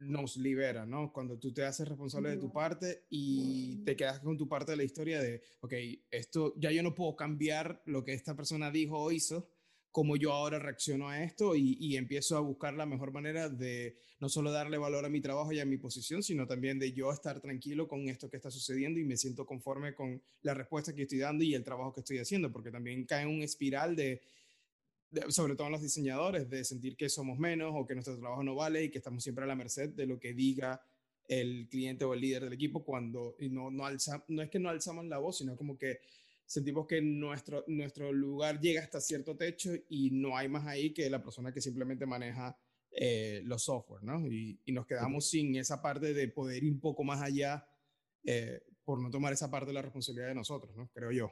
nos 0.00 0.36
libera, 0.36 0.86
¿no? 0.86 1.12
Cuando 1.12 1.38
tú 1.38 1.52
te 1.52 1.64
haces 1.64 1.88
responsable 1.88 2.30
de 2.30 2.36
tu 2.36 2.52
parte 2.52 3.06
y 3.10 3.82
te 3.84 3.96
quedas 3.96 4.20
con 4.20 4.36
tu 4.36 4.48
parte 4.48 4.72
de 4.72 4.76
la 4.76 4.84
historia 4.84 5.20
de, 5.20 5.42
ok, 5.60 5.72
esto 6.10 6.54
ya 6.56 6.70
yo 6.70 6.82
no 6.82 6.94
puedo 6.94 7.16
cambiar 7.16 7.82
lo 7.86 8.04
que 8.04 8.12
esta 8.12 8.36
persona 8.36 8.70
dijo 8.70 8.98
o 8.98 9.10
hizo, 9.10 9.48
cómo 9.90 10.16
yo 10.16 10.32
ahora 10.32 10.58
reacciono 10.58 11.08
a 11.08 11.22
esto 11.22 11.54
y, 11.56 11.96
empiezo 11.96 12.36
a 12.36 12.40
buscar 12.40 12.74
la 12.74 12.86
mejor 12.86 13.12
manera 13.12 13.48
de 13.48 13.96
no 14.20 14.28
solo 14.28 14.52
darle 14.52 14.78
valor 14.78 15.04
a 15.04 15.08
mi 15.08 15.20
trabajo 15.20 15.52
y 15.52 15.60
a 15.60 15.64
mi 15.64 15.76
posición, 15.78 16.22
sino 16.22 16.46
también 16.46 16.78
de 16.78 16.92
yo 16.92 17.12
estar 17.12 17.40
tranquilo 17.40 17.88
con 17.88 18.08
esto 18.08 18.28
que 18.28 18.36
está 18.36 18.50
sucediendo 18.50 19.00
y 19.00 19.04
me 19.04 19.16
siento 19.16 19.46
conforme 19.46 19.94
con 19.94 20.22
la 20.42 20.54
respuesta 20.54 20.94
que 20.94 21.02
estoy 21.02 21.18
dando 21.18 21.44
y 21.44 21.54
el 21.54 21.64
trabajo 21.64 21.92
que 21.92 22.00
estoy 22.00 22.18
haciendo, 22.18 22.52
porque 22.52 22.70
también 22.70 23.04
cae 23.06 23.22
en 23.22 23.28
un 23.28 23.42
espiral 23.42 23.96
de, 23.96 24.20
sobre 25.28 25.56
todo 25.56 25.66
en 25.68 25.72
los 25.72 25.82
diseñadores, 25.82 26.48
de 26.48 26.64
sentir 26.64 26.96
que 26.96 27.08
somos 27.08 27.38
menos 27.38 27.72
o 27.74 27.86
que 27.86 27.94
nuestro 27.94 28.18
trabajo 28.18 28.42
no 28.42 28.54
vale 28.54 28.84
y 28.84 28.90
que 28.90 28.98
estamos 28.98 29.22
siempre 29.22 29.44
a 29.44 29.48
la 29.48 29.56
merced 29.56 29.90
de 29.90 30.06
lo 30.06 30.18
que 30.20 30.34
diga 30.34 30.80
el 31.26 31.68
cliente 31.68 32.04
o 32.04 32.14
el 32.14 32.20
líder 32.20 32.44
del 32.44 32.52
equipo 32.54 32.84
cuando 32.84 33.36
y 33.38 33.48
no, 33.48 33.70
no, 33.70 33.84
alza, 33.84 34.24
no 34.28 34.42
es 34.42 34.50
que 34.50 34.58
no 34.58 34.70
alzamos 34.70 35.06
la 35.06 35.18
voz, 35.18 35.38
sino 35.38 35.56
como 35.56 35.76
que 35.76 36.00
sentimos 36.48 36.86
que 36.86 37.02
nuestro, 37.02 37.62
nuestro 37.66 38.10
lugar 38.10 38.58
llega 38.58 38.80
hasta 38.80 39.02
cierto 39.02 39.36
techo 39.36 39.70
y 39.90 40.10
no 40.10 40.34
hay 40.34 40.48
más 40.48 40.66
ahí 40.66 40.94
que 40.94 41.10
la 41.10 41.22
persona 41.22 41.52
que 41.52 41.60
simplemente 41.60 42.06
maneja 42.06 42.58
eh, 42.90 43.42
los 43.44 43.62
software, 43.64 44.02
¿no? 44.02 44.26
Y, 44.26 44.58
nos 44.72 44.86
quedamos 44.86 45.28
sin 45.28 45.54
esa 45.56 45.82
parte 45.82 46.14
de 46.14 46.28
poder 46.28 46.64
ir 46.64 46.72
un 46.72 46.80
poco 46.80 47.04
más 47.04 47.20
allá 47.20 47.68
eh, 48.24 48.62
por 48.82 48.98
no 48.98 49.10
tomar 49.10 49.34
esa 49.34 49.50
parte 49.50 49.66
de 49.66 49.74
la 49.74 49.82
responsabilidad 49.82 50.28
de 50.28 50.34
nosotros, 50.34 50.74
¿no? 50.74 50.88
Creo 50.94 51.12
yo. 51.12 51.30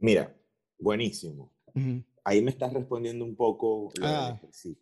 Mira, 0.00 0.36
buenísimo. 0.76 1.54
Ahí 2.24 2.42
me 2.42 2.50
estás 2.50 2.72
respondiendo 2.72 3.24
un 3.24 3.36
poco 3.36 3.92
lo 3.94 4.06
ah. 4.06 4.40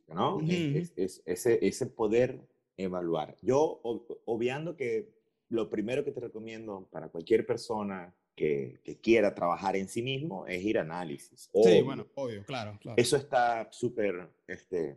¿no? 0.09 0.41
es, 0.41 1.23
ese, 1.27 1.59
ese 1.61 1.87
poder 1.87 2.49
evaluar. 2.79 3.37
Yo, 3.43 3.83
obviando 4.25 4.75
que 4.75 5.15
lo 5.51 5.69
primero 5.69 6.03
que 6.03 6.13
te 6.13 6.21
recomiendo 6.21 6.89
para 6.91 7.11
cualquier 7.11 7.47
persona 7.47 8.17
que, 8.37 8.99
quiera 9.03 9.35
trabajar 9.35 9.75
en 9.77 9.89
sí 9.89 10.03
mismo 10.03 10.47
es 10.47 10.63
ir 10.63 10.79
a 10.79 10.83
análisis. 10.83 11.51
sí, 11.53 11.83
bueno, 11.83 12.07
obvio, 12.15 12.45
claro, 12.45 12.79
claro. 12.81 13.01
Eso 13.01 13.17
está 13.17 13.69
súper 13.73 14.29
este, 14.47 14.97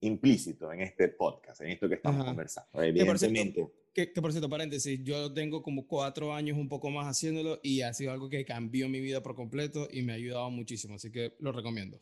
implícito 0.00 0.72
en 0.72 0.80
este 0.80 1.08
podcast, 1.08 1.60
en 1.62 1.68
esto 1.70 1.88
que 1.88 1.94
estamos 1.94 2.24
conversando. 2.24 2.82
Evidentemente. 2.82 3.66
Que, 3.94 4.12
que, 4.12 4.20
por 4.20 4.32
cierto, 4.32 4.50
paréntesis, 4.50 5.00
yo 5.04 5.32
tengo 5.32 5.62
como 5.62 5.86
cuatro 5.86 6.34
años 6.34 6.58
un 6.58 6.68
poco 6.68 6.90
más 6.90 7.06
haciéndolo 7.06 7.60
y 7.62 7.82
ha 7.82 7.94
sido 7.94 8.10
algo 8.10 8.28
que 8.28 8.44
cambió 8.44 8.88
mi 8.88 9.00
vida 9.00 9.22
por 9.22 9.36
completo 9.36 9.86
y 9.88 10.02
me 10.02 10.12
ha 10.12 10.16
ayudado 10.16 10.50
muchísimo, 10.50 10.96
así 10.96 11.12
que 11.12 11.36
lo 11.38 11.52
recomiendo. 11.52 12.00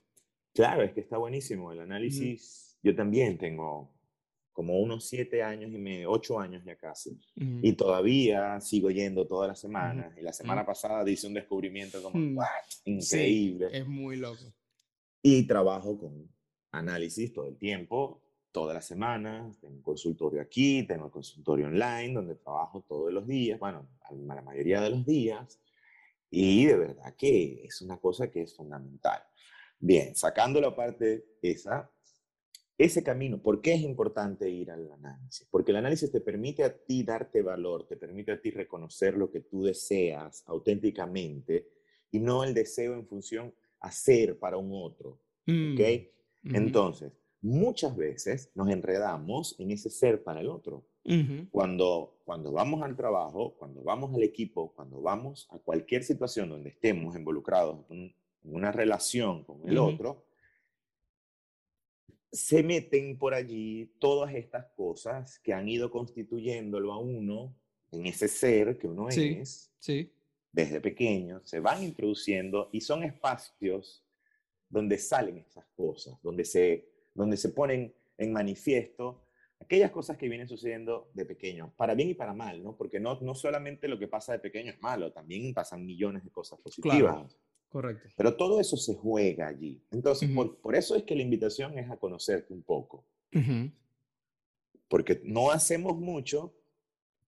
Claro, 0.55 0.83
es 0.83 0.93
que 0.93 1.01
está 1.01 1.19
buenísimo. 1.19 1.71
El 1.71 1.81
análisis, 1.81 2.79
yo 2.83 2.95
también 2.95 3.37
tengo 3.37 3.95
como 4.53 4.79
unos 4.79 5.07
siete 5.09 5.43
años 5.43 5.73
y 5.73 5.79
medio, 5.79 6.11
ocho 6.11 6.39
años 6.39 6.63
ya 6.65 6.77
casi. 6.77 7.19
Y 7.37 7.73
todavía 7.73 8.61
sigo 8.61 8.91
yendo 8.91 9.27
todas 9.27 9.49
las 9.49 9.61
semanas. 9.61 10.13
Y 10.19 10.23
la 10.23 10.33
semana 10.33 10.65
pasada 10.65 11.09
hice 11.11 11.27
un 11.27 11.35
descubrimiento 11.35 12.03
como, 12.03 12.19
mm. 12.19 12.39
increíble. 12.85 13.69
es 13.73 13.87
muy 13.87 14.17
loco. 14.17 14.45
Y 15.23 15.47
trabajo 15.47 15.99
con 15.99 16.29
análisis 16.73 17.33
todo 17.33 17.49
el 17.49 17.57
tiempo, 17.57 18.21
todas 18.51 18.75
las 18.75 18.85
semanas. 18.85 19.59
Tengo 19.61 19.75
un 19.75 19.83
consultorio 19.83 20.43
aquí, 20.43 20.83
tengo 20.87 21.07
el 21.07 21.13
consultorio 21.13 21.67
online, 21.67 22.13
donde 22.13 22.35
trabajo 22.37 22.85
todos 22.87 23.13
los 23.13 23.27
días, 23.27 23.59
bueno, 23.59 23.89
la 24.11 24.43
mayoría 24.43 24.81
de 24.81 24.91
los 24.91 25.07
días. 25.07 25.59
Y 26.31 26.67
de 26.67 26.77
verdad 26.77 27.15
que 27.17 27.65
es 27.65 27.81
una 27.83 27.99
cosa 27.99 28.31
que 28.31 28.43
es 28.43 28.55
fundamental. 28.55 29.23
Bien, 29.79 30.15
sacando 30.15 30.61
la 30.61 30.75
parte 30.75 31.25
esa, 31.43 31.91
ese 32.79 33.03
camino, 33.03 33.41
¿por 33.41 33.61
qué 33.61 33.75
es 33.75 33.83
importante 33.83 34.49
ir 34.49 34.71
al 34.71 34.91
análisis? 34.93 35.47
Porque 35.51 35.71
el 35.71 35.77
análisis 35.77 36.11
te 36.11 36.21
permite 36.21 36.65
a 36.65 36.77
ti 36.77 37.03
darte 37.03 37.43
valor, 37.43 37.87
te 37.87 37.97
permite 37.97 38.33
a 38.33 38.41
ti 38.41 38.51
reconocer 38.51 39.17
lo 39.17 39.31
que 39.31 39.41
tú 39.41 39.63
deseas 39.63 40.43
auténticamente 40.47 41.69
y 42.11 42.19
no 42.19 42.45
el 42.45 42.55
deseo 42.55 42.95
en 42.95 43.07
función 43.07 43.55
a 43.81 43.89
hacer 43.89 44.39
para 44.39 44.57
un 44.57 44.71
otro. 44.73 45.21
Mm, 45.47 46.57
Entonces, 46.57 47.13
muchas 47.41 47.97
veces 47.97 48.51
nos 48.55 48.69
enredamos 48.71 49.55
en 49.59 49.71
ese 49.71 49.91
ser 49.91 50.23
para 50.23 50.41
el 50.41 50.49
otro. 50.49 50.85
cuando, 51.51 52.21
cuando 52.25 52.53
vamos 52.53 52.83
al 52.83 52.95
trabajo, 52.95 53.55
cuando 53.59 53.83
vamos 53.83 54.15
al 54.15 54.23
equipo, 54.23 54.73
cuando 54.73 55.03
vamos 55.03 55.49
a 55.51 55.59
cualquier 55.59 56.05
situación 56.05 56.49
donde 56.49 56.71
estemos 56.71 57.17
involucrados 57.17 57.85
en 57.91 58.15
una 58.45 58.71
relación 58.71 59.43
con 59.43 59.69
el 59.69 59.79
otro, 59.79 60.25
se 62.33 62.63
meten 62.63 63.19
por 63.19 63.35
allí 63.35 63.93
todas 63.99 64.35
estas 64.35 64.67
cosas 64.75 65.39
que 65.41 65.53
han 65.53 65.69
ido 65.69 65.91
constituyéndolo 65.91 66.93
a 66.93 66.99
uno 66.99 67.55
en 67.91 68.07
ese 68.07 68.27
ser 68.27 68.79
que 68.79 68.89
uno 68.89 69.09
es 69.11 69.71
sí. 69.79 70.11
desde 70.51 70.81
pequeño, 70.81 71.43
se 71.45 71.61
van 71.61 71.83
introduciendo 71.83 72.71
y 72.73 72.81
son 72.81 73.03
espacios 73.03 74.03
donde 74.69 74.97
salen 74.97 75.37
esas 75.39 75.67
cosas, 75.77 76.19
donde 76.23 76.47
se, 76.47 76.89
donde 77.13 77.37
se 77.37 77.51
ponen 77.51 77.95
en 78.17 78.33
manifiesto 78.33 79.27
aquellas 79.61 79.91
cosas 79.91 80.17
que 80.17 80.29
vienen 80.29 80.49
sucediendo 80.49 81.11
de 81.13 81.27
pequeño, 81.27 81.73
para 81.77 81.95
bien 81.95 82.09
y 82.09 82.15
para 82.15 82.33
mal, 82.33 82.63
¿no? 82.63 82.77
Porque 82.77 82.99
no, 82.99 83.21
no 83.21 83.35
solamente 83.35 83.87
lo 83.89 83.99
que 83.99 84.09
pasa 84.09 84.33
de 84.33 84.39
pequeño 84.39 84.73
es 84.73 84.81
malo, 84.81 85.13
también 85.13 85.53
pasan 85.53 85.85
millones 85.85 86.25
de 86.25 86.31
cosas 86.31 86.59
positivas. 86.61 87.37
Correcto. 87.73 88.11
Pero 88.17 88.37
todo 88.37 88.61
eso 88.61 88.77
se 88.77 88.95
juega 88.95 89.49
allí. 89.49 89.83
Entonces, 89.91 90.29
por, 90.61 90.77
eso 90.77 90.95
es 90.95 91.05
que 91.05 91.17
la 91.17 91.23
invitación 91.23 91.79
es 91.79 91.91
a 91.91 91.97
conocerte 91.97 92.53
un 92.53 92.63
poco. 92.63 93.07
Porque 94.89 95.23
no 95.25 95.51
hacemos 95.51 95.97
mucho 95.97 96.55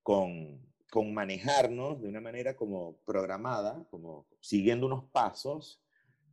con, 0.02 0.60
con 0.90 1.14
manejarnos 1.14 2.02
de 2.02 2.08
una 2.08 2.20
manera 2.20 2.54
como 2.54 2.98
programada, 3.06 3.86
como 3.90 4.26
siguiendo 4.40 4.84
unos 4.84 5.04
pasos, 5.04 5.82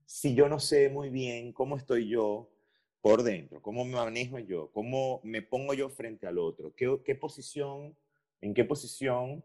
si 0.06 0.36
yo 0.36 0.50
no 0.50 0.60
sé 0.60 0.90
muy 0.90 1.10
bien 1.10 1.54
cómo 1.54 1.78
estoy 1.78 2.10
yo 2.10 2.52
por 3.00 3.24
dentro, 3.24 3.62
cómo 3.62 3.86
me 3.86 3.94
manejo 3.94 4.40
yo, 4.40 4.70
cómo 4.74 5.22
me 5.24 5.42
pongo 5.42 5.74
yo 5.74 5.90
frente 5.90 6.28
al 6.28 6.38
otro, 6.38 6.74
qué, 6.76 7.00
qué 7.06 7.16
posición, 7.16 7.96
en 8.42 8.54
qué 8.54 8.66
posición 8.66 9.42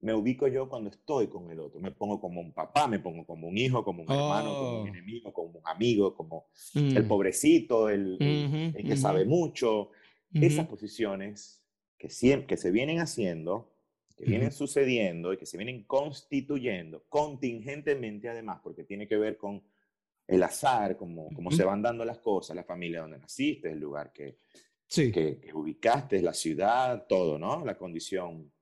me 0.00 0.14
ubico 0.14 0.46
yo 0.48 0.68
cuando 0.68 0.90
estoy 0.90 1.28
con 1.28 1.50
el 1.50 1.60
otro. 1.60 1.80
Me 1.80 1.90
pongo 1.90 2.20
como 2.20 2.40
un 2.40 2.52
papá, 2.52 2.86
me 2.86 2.98
pongo 2.98 3.24
como 3.24 3.48
un 3.48 3.56
hijo, 3.56 3.84
como 3.84 4.02
un 4.02 4.12
hermano, 4.12 4.54
como 4.54 4.80
un 4.82 4.84
oh. 4.84 4.86
enemigo, 4.86 5.32
como 5.32 5.58
un 5.58 5.66
amigo, 5.66 6.14
como 6.14 6.46
el 6.74 7.04
mm. 7.04 7.08
pobrecito, 7.08 7.88
el, 7.88 8.16
que 8.74 8.96
sabe 8.96 9.24
mucho. 9.24 9.90
Esas 10.34 10.66
posiciones 10.66 11.62
que, 11.96 12.10
siempre, 12.10 12.46
que 12.46 12.56
se 12.58 12.70
vienen 12.70 12.98
haciendo, 12.98 13.72
que 14.16 14.24
vienen 14.24 14.52
sucediendo 14.52 15.32
y 15.32 15.38
que 15.38 15.46
se 15.46 15.56
vienen 15.56 15.84
constituyendo 15.84 17.04
contingentemente 17.08 18.28
además, 18.28 18.60
porque 18.62 18.84
tiene 18.84 19.08
que 19.08 19.16
ver 19.16 19.38
con 19.38 19.62
el 20.26 20.42
azar, 20.42 20.96
como, 20.96 21.30
como 21.32 21.50
se 21.50 21.64
van 21.64 21.80
dando 21.80 22.04
las 22.04 22.18
cosas, 22.18 22.54
la 22.54 22.64
familia 22.64 23.00
donde 23.00 23.18
naciste, 23.18 23.70
el 23.70 23.78
lugar 23.78 24.12
que, 24.12 24.36
que, 24.88 25.10
que 25.12 25.50
ubicaste, 25.54 26.20
la 26.20 26.34
ciudad, 26.34 27.06
todo, 27.08 27.38
¿no? 27.38 27.64
La 27.64 27.78
condición 27.78 28.52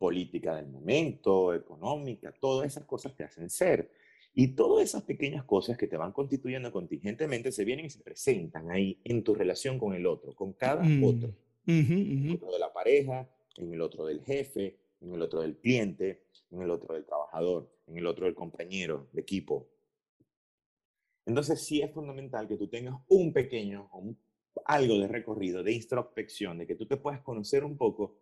política 0.00 0.56
del 0.56 0.66
momento, 0.66 1.52
económica, 1.52 2.32
todas 2.32 2.66
esas 2.66 2.84
cosas 2.86 3.14
te 3.14 3.22
hacen 3.22 3.50
ser. 3.50 3.92
Y 4.32 4.54
todas 4.54 4.82
esas 4.82 5.02
pequeñas 5.02 5.44
cosas 5.44 5.76
que 5.76 5.86
te 5.86 5.98
van 5.98 6.12
constituyendo 6.12 6.72
contingentemente 6.72 7.52
se 7.52 7.66
vienen 7.66 7.84
y 7.84 7.90
se 7.90 8.00
presentan 8.00 8.70
ahí 8.70 8.98
en 9.04 9.22
tu 9.22 9.34
relación 9.34 9.78
con 9.78 9.92
el 9.92 10.06
otro, 10.06 10.34
con 10.34 10.54
cada 10.54 10.82
mm, 10.82 11.04
otro. 11.04 11.34
En 11.66 12.26
el 12.26 12.34
otro 12.36 12.50
de 12.50 12.58
la 12.58 12.72
pareja, 12.72 13.28
en 13.58 13.74
el 13.74 13.80
otro 13.82 14.06
del 14.06 14.22
jefe, 14.22 14.78
en 15.02 15.12
el 15.12 15.20
otro 15.20 15.42
del 15.42 15.58
cliente, 15.58 16.22
en 16.50 16.62
el 16.62 16.70
otro 16.70 16.94
del 16.94 17.04
trabajador, 17.04 17.70
en 17.86 17.98
el 17.98 18.06
otro 18.06 18.24
del 18.24 18.34
compañero 18.34 19.08
de 19.12 19.20
equipo. 19.20 19.68
Entonces 21.26 21.60
sí 21.60 21.82
es 21.82 21.92
fundamental 21.92 22.48
que 22.48 22.56
tú 22.56 22.68
tengas 22.68 22.96
un 23.08 23.34
pequeño, 23.34 23.90
algo 24.64 24.98
de 24.98 25.08
recorrido, 25.08 25.62
de 25.62 25.72
introspección, 25.72 26.56
de 26.56 26.66
que 26.66 26.74
tú 26.74 26.86
te 26.86 26.96
puedas 26.96 27.20
conocer 27.20 27.64
un 27.64 27.76
poco 27.76 28.16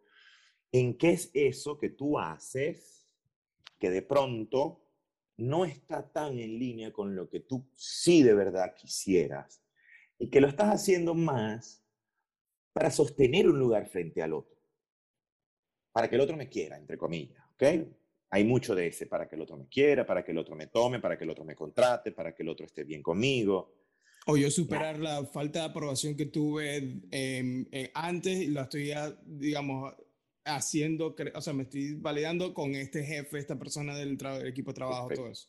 en 0.72 0.96
qué 0.98 1.10
es 1.10 1.30
eso 1.34 1.78
que 1.78 1.90
tú 1.90 2.18
haces 2.18 3.06
que 3.78 3.90
de 3.90 4.02
pronto 4.02 4.80
no 5.36 5.64
está 5.64 6.10
tan 6.10 6.38
en 6.38 6.58
línea 6.58 6.92
con 6.92 7.14
lo 7.14 7.28
que 7.28 7.40
tú 7.40 7.68
sí 7.74 8.22
de 8.22 8.34
verdad 8.34 8.74
quisieras 8.74 9.62
y 10.18 10.30
que 10.30 10.40
lo 10.40 10.48
estás 10.48 10.68
haciendo 10.68 11.14
más 11.14 11.84
para 12.72 12.90
sostener 12.90 13.48
un 13.48 13.58
lugar 13.58 13.86
frente 13.86 14.20
al 14.22 14.32
otro, 14.32 14.56
para 15.92 16.08
que 16.08 16.16
el 16.16 16.20
otro 16.20 16.36
me 16.36 16.48
quiera, 16.48 16.76
entre 16.76 16.98
comillas, 16.98 17.40
¿ok? 17.54 17.62
Hay 18.30 18.44
mucho 18.44 18.74
de 18.74 18.88
ese, 18.88 19.06
para 19.06 19.28
que 19.28 19.36
el 19.36 19.42
otro 19.42 19.56
me 19.56 19.68
quiera, 19.68 20.04
para 20.04 20.24
que 20.24 20.32
el 20.32 20.38
otro 20.38 20.54
me 20.54 20.66
tome, 20.66 21.00
para 21.00 21.16
que 21.16 21.24
el 21.24 21.30
otro 21.30 21.44
me 21.44 21.54
contrate, 21.54 22.12
para 22.12 22.34
que 22.34 22.42
el 22.42 22.50
otro 22.50 22.66
esté 22.66 22.84
bien 22.84 23.02
conmigo. 23.02 23.74
O 24.26 24.36
yo 24.36 24.50
superar 24.50 24.98
la 24.98 25.24
falta 25.24 25.60
de 25.60 25.64
aprobación 25.66 26.14
que 26.14 26.26
tuve 26.26 27.00
eh, 27.10 27.90
antes 27.94 28.38
y 28.38 28.48
la 28.48 28.62
estoy, 28.64 28.92
digamos, 29.24 29.94
haciendo, 30.44 31.14
o 31.34 31.40
sea, 31.40 31.52
me 31.52 31.64
estoy 31.64 31.94
validando 31.94 32.54
con 32.54 32.74
este 32.74 33.04
jefe, 33.04 33.38
esta 33.38 33.58
persona 33.58 33.96
del, 33.96 34.18
equipo 34.46 34.70
de 34.70 34.74
trabajo, 34.74 35.08
todo 35.14 35.28
eso. 35.28 35.48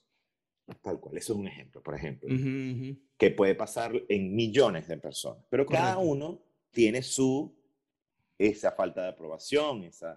Tal 0.81 0.99
cual, 0.99 1.17
eso 1.17 1.33
es 1.33 1.39
un 1.39 1.47
ejemplo, 1.47 1.81
por 1.81 1.95
ejemplo, 1.95 2.29
que 3.17 3.31
puede 3.31 3.55
pasar 3.55 3.91
en 4.07 4.35
millones 4.35 4.87
de 4.87 4.97
personas, 4.97 5.43
pero 5.49 5.65
cada 5.65 5.97
uno 5.97 6.41
tiene 6.71 7.01
su, 7.01 7.55
esa 8.37 8.71
falta 8.73 9.01
de 9.03 9.09
aprobación, 9.09 9.83
esa 9.83 10.13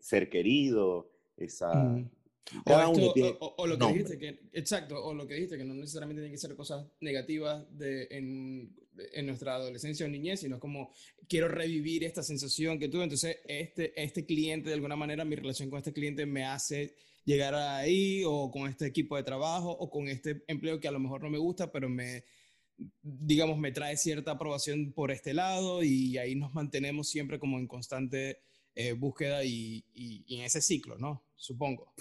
ser 0.00 0.28
querido, 0.28 1.12
esa, 1.36 1.70
o, 2.64 3.66
lo 3.66 3.78
que 3.78 3.86
dijiste, 3.86 4.18
que, 4.18 4.40
exacto, 4.52 5.02
o 5.02 5.14
lo 5.14 5.26
que 5.26 5.34
dijiste, 5.34 5.58
que 5.58 5.64
no 5.64 5.74
necesariamente 5.74 6.22
tienen 6.22 6.32
que 6.32 6.38
ser 6.38 6.56
cosas 6.56 6.86
negativas 7.00 7.66
de, 7.76 8.08
en, 8.10 8.74
en, 9.12 9.26
nuestra 9.26 9.54
adolescencia 9.54 10.06
o 10.06 10.08
niñez, 10.08 10.40
sino 10.40 10.58
como 10.58 10.92
quiero 11.28 11.48
revivir 11.48 12.04
esta 12.04 12.22
sensación 12.22 12.78
que 12.78 12.88
tuve. 12.88 13.04
Entonces, 13.04 13.38
este, 13.46 14.00
este 14.00 14.24
cliente, 14.24 14.68
de 14.68 14.74
alguna 14.74 14.96
manera, 14.96 15.24
mi 15.24 15.36
relación 15.36 15.70
con 15.70 15.78
este 15.78 15.92
cliente 15.92 16.26
me 16.26 16.44
hace 16.44 16.94
llegar 17.24 17.54
ahí, 17.54 18.22
o 18.24 18.50
con 18.50 18.68
este 18.68 18.86
equipo 18.86 19.16
de 19.16 19.22
trabajo, 19.22 19.70
o 19.70 19.90
con 19.90 20.08
este 20.08 20.42
empleo 20.46 20.80
que 20.80 20.88
a 20.88 20.92
lo 20.92 20.98
mejor 20.98 21.22
no 21.22 21.28
me 21.28 21.38
gusta, 21.38 21.70
pero 21.70 21.88
me, 21.88 22.24
digamos, 23.02 23.58
me 23.58 23.70
trae 23.70 23.96
cierta 23.96 24.32
aprobación 24.32 24.92
por 24.92 25.10
este 25.10 25.34
lado, 25.34 25.82
y 25.82 26.16
ahí 26.16 26.34
nos 26.34 26.54
mantenemos 26.54 27.08
siempre 27.08 27.38
como 27.38 27.58
en 27.58 27.66
constante 27.66 28.38
eh, 28.74 28.92
búsqueda 28.92 29.44
y, 29.44 29.84
y, 29.92 30.24
y 30.26 30.36
en 30.36 30.44
ese 30.44 30.62
ciclo, 30.62 30.96
¿no? 30.96 31.24
Supongo. 31.36 31.92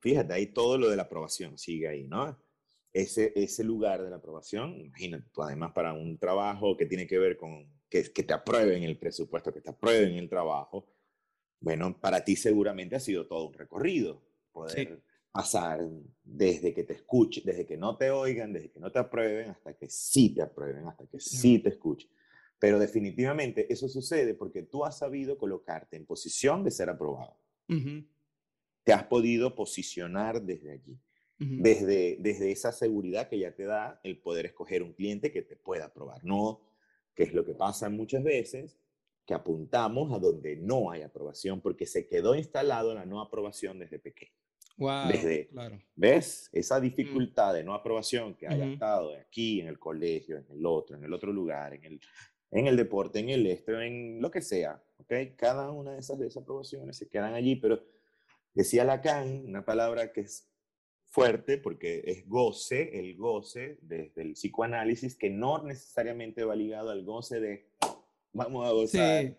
Fíjate, 0.00 0.32
ahí 0.32 0.46
todo 0.46 0.78
lo 0.78 0.88
de 0.88 0.96
la 0.96 1.02
aprobación 1.02 1.58
sigue 1.58 1.88
ahí, 1.88 2.04
¿no? 2.04 2.38
Ese, 2.96 3.32
ese 3.36 3.62
lugar 3.62 4.02
de 4.02 4.08
la 4.08 4.16
aprobación, 4.16 4.74
imagínate, 4.80 5.26
además 5.36 5.72
para 5.72 5.92
un 5.92 6.16
trabajo 6.16 6.76
que 6.76 6.86
tiene 6.86 7.06
que 7.06 7.18
ver 7.18 7.36
con 7.36 7.68
que, 7.90 8.10
que 8.10 8.22
te 8.22 8.32
aprueben 8.32 8.82
el 8.84 8.98
presupuesto, 8.98 9.52
que 9.52 9.60
te 9.60 9.68
aprueben 9.68 10.14
el 10.14 10.30
trabajo, 10.30 10.86
bueno, 11.60 12.00
para 12.00 12.24
ti 12.24 12.36
seguramente 12.36 12.96
ha 12.96 13.00
sido 13.00 13.26
todo 13.26 13.48
un 13.48 13.52
recorrido, 13.52 14.22
poder 14.50 15.02
pasar 15.30 15.86
desde 16.24 16.72
que 16.72 16.84
te 16.84 16.94
escuchen, 16.94 17.44
desde 17.44 17.66
que 17.66 17.76
no 17.76 17.98
te 17.98 18.10
oigan, 18.10 18.54
desde 18.54 18.70
que 18.70 18.80
no 18.80 18.90
te 18.90 18.98
aprueben, 18.98 19.50
hasta 19.50 19.74
que 19.76 19.90
sí 19.90 20.30
te 20.30 20.40
aprueben, 20.40 20.88
hasta 20.88 21.06
que 21.06 21.20
sí 21.20 21.58
te 21.58 21.68
escuchen. 21.68 22.08
Pero 22.58 22.78
definitivamente 22.78 23.70
eso 23.70 23.88
sucede 23.88 24.32
porque 24.32 24.62
tú 24.62 24.86
has 24.86 24.96
sabido 24.96 25.36
colocarte 25.36 25.96
en 25.96 26.06
posición 26.06 26.64
de 26.64 26.70
ser 26.70 26.88
aprobado. 26.88 27.38
Uh 27.68 28.02
te 28.84 28.92
has 28.92 29.02
podido 29.02 29.52
posicionar 29.56 30.40
desde 30.40 30.70
allí, 30.70 30.96
desde, 31.38 32.16
desde 32.18 32.50
esa 32.50 32.72
seguridad 32.72 33.28
que 33.28 33.38
ya 33.38 33.54
te 33.54 33.64
da 33.64 34.00
el 34.02 34.18
poder 34.18 34.46
escoger 34.46 34.82
un 34.82 34.94
cliente 34.94 35.30
que 35.30 35.42
te 35.42 35.56
pueda 35.56 35.86
aprobar, 35.86 36.24
no 36.24 36.62
que 37.14 37.22
es 37.22 37.32
lo 37.32 37.44
que 37.44 37.54
pasa 37.54 37.88
muchas 37.88 38.22
veces, 38.22 38.78
que 39.24 39.34
apuntamos 39.34 40.12
a 40.12 40.18
donde 40.18 40.56
no 40.56 40.90
hay 40.90 41.02
aprobación 41.02 41.60
porque 41.60 41.86
se 41.86 42.06
quedó 42.06 42.34
instalado 42.34 42.94
la 42.94 43.06
no 43.06 43.20
aprobación 43.20 43.78
desde 43.78 43.98
pequeño. 43.98 44.32
Wow, 44.76 45.08
desde, 45.08 45.48
claro. 45.48 45.80
¿Ves? 45.94 46.50
Esa 46.52 46.78
mm. 46.78 46.82
dificultad 46.82 47.54
de 47.54 47.64
no 47.64 47.74
aprobación 47.74 48.34
que 48.34 48.46
haya 48.46 48.66
estado 48.66 49.14
aquí, 49.16 49.60
en 49.60 49.68
el 49.68 49.78
colegio, 49.78 50.36
en 50.36 50.46
el 50.50 50.66
otro, 50.66 50.96
en 50.96 51.04
el 51.04 51.12
otro 51.12 51.32
lugar, 51.32 51.72
en 51.72 51.84
el, 51.84 52.00
en 52.50 52.66
el 52.66 52.76
deporte, 52.76 53.18
en 53.18 53.30
el 53.30 53.46
este, 53.46 53.72
en 53.86 54.20
lo 54.20 54.30
que 54.30 54.42
sea, 54.42 54.82
¿ok? 54.98 55.34
Cada 55.36 55.70
una 55.70 55.92
de 55.92 56.00
esas 56.00 56.18
desaprobaciones 56.18 56.98
se 56.98 57.08
quedan 57.08 57.32
allí, 57.32 57.56
pero 57.56 57.80
Decía 58.56 58.84
Lacan, 58.84 59.44
una 59.44 59.66
palabra 59.66 60.14
que 60.14 60.22
es 60.22 60.48
fuerte 61.08 61.58
porque 61.58 62.02
es 62.04 62.28
goce, 62.28 62.98
el 62.98 63.16
goce 63.16 63.78
desde 63.82 64.22
el 64.22 64.32
psicoanálisis, 64.32 65.16
que 65.16 65.30
no 65.30 65.62
necesariamente 65.62 66.44
va 66.44 66.54
ligado 66.54 66.90
al 66.90 67.04
goce 67.04 67.40
de 67.40 67.68
vamos 68.32 68.66
a 68.66 68.72
gozar, 68.72 69.36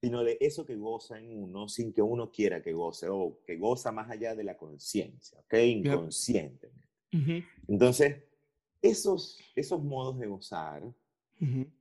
sino 0.00 0.24
de 0.24 0.38
eso 0.40 0.64
que 0.64 0.76
goza 0.76 1.18
en 1.18 1.30
uno 1.30 1.68
sin 1.68 1.92
que 1.92 2.00
uno 2.00 2.30
quiera 2.30 2.62
que 2.62 2.72
goce, 2.72 3.08
o 3.08 3.40
que 3.44 3.56
goza 3.56 3.92
más 3.92 4.10
allá 4.10 4.34
de 4.34 4.44
la 4.44 4.56
conciencia, 4.56 5.38
¿ok? 5.40 5.54
Inconsciente. 5.54 6.72
Entonces, 7.68 8.24
esos, 8.80 9.38
esos 9.54 9.82
modos 9.82 10.18
de 10.18 10.26
gozar, 10.26 10.82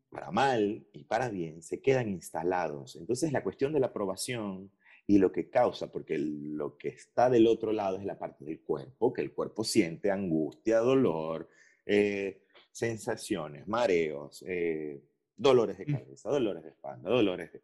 para 0.10 0.32
mal 0.32 0.86
y 0.92 1.04
para 1.06 1.30
bien, 1.30 1.62
se 1.62 1.82
quedan 1.82 2.10
instalados. 2.10 2.96
Entonces, 2.96 3.32
la 3.32 3.44
cuestión 3.44 3.72
de 3.72 3.80
la 3.80 3.88
aprobación 3.88 4.72
y 5.10 5.18
lo 5.18 5.32
que 5.32 5.50
causa, 5.50 5.92
porque 5.92 6.20
lo 6.20 6.78
que 6.78 6.90
está 6.90 7.32
del 7.32 7.48
otro 7.48 7.72
lado 7.72 7.98
es 7.98 8.06
la 8.06 8.20
parte 8.20 8.46
del 8.46 8.62
cuerpo, 8.62 9.12
que 9.12 9.24
el 9.24 9.34
cuerpo 9.34 9.64
siente 9.64 10.12
angustia, 10.12 10.78
dolor, 10.82 11.50
eh, 11.84 12.44
sensaciones, 12.72 13.68
mareos, 13.68 14.46
eh, 14.48 15.02
dolores 15.36 15.80
de 15.80 15.88
mm. 15.88 15.92
cabeza, 15.92 16.30
dolores 16.30 16.62
de 16.64 16.70
espalda, 16.70 17.10
dolores 17.10 17.52
de... 17.52 17.64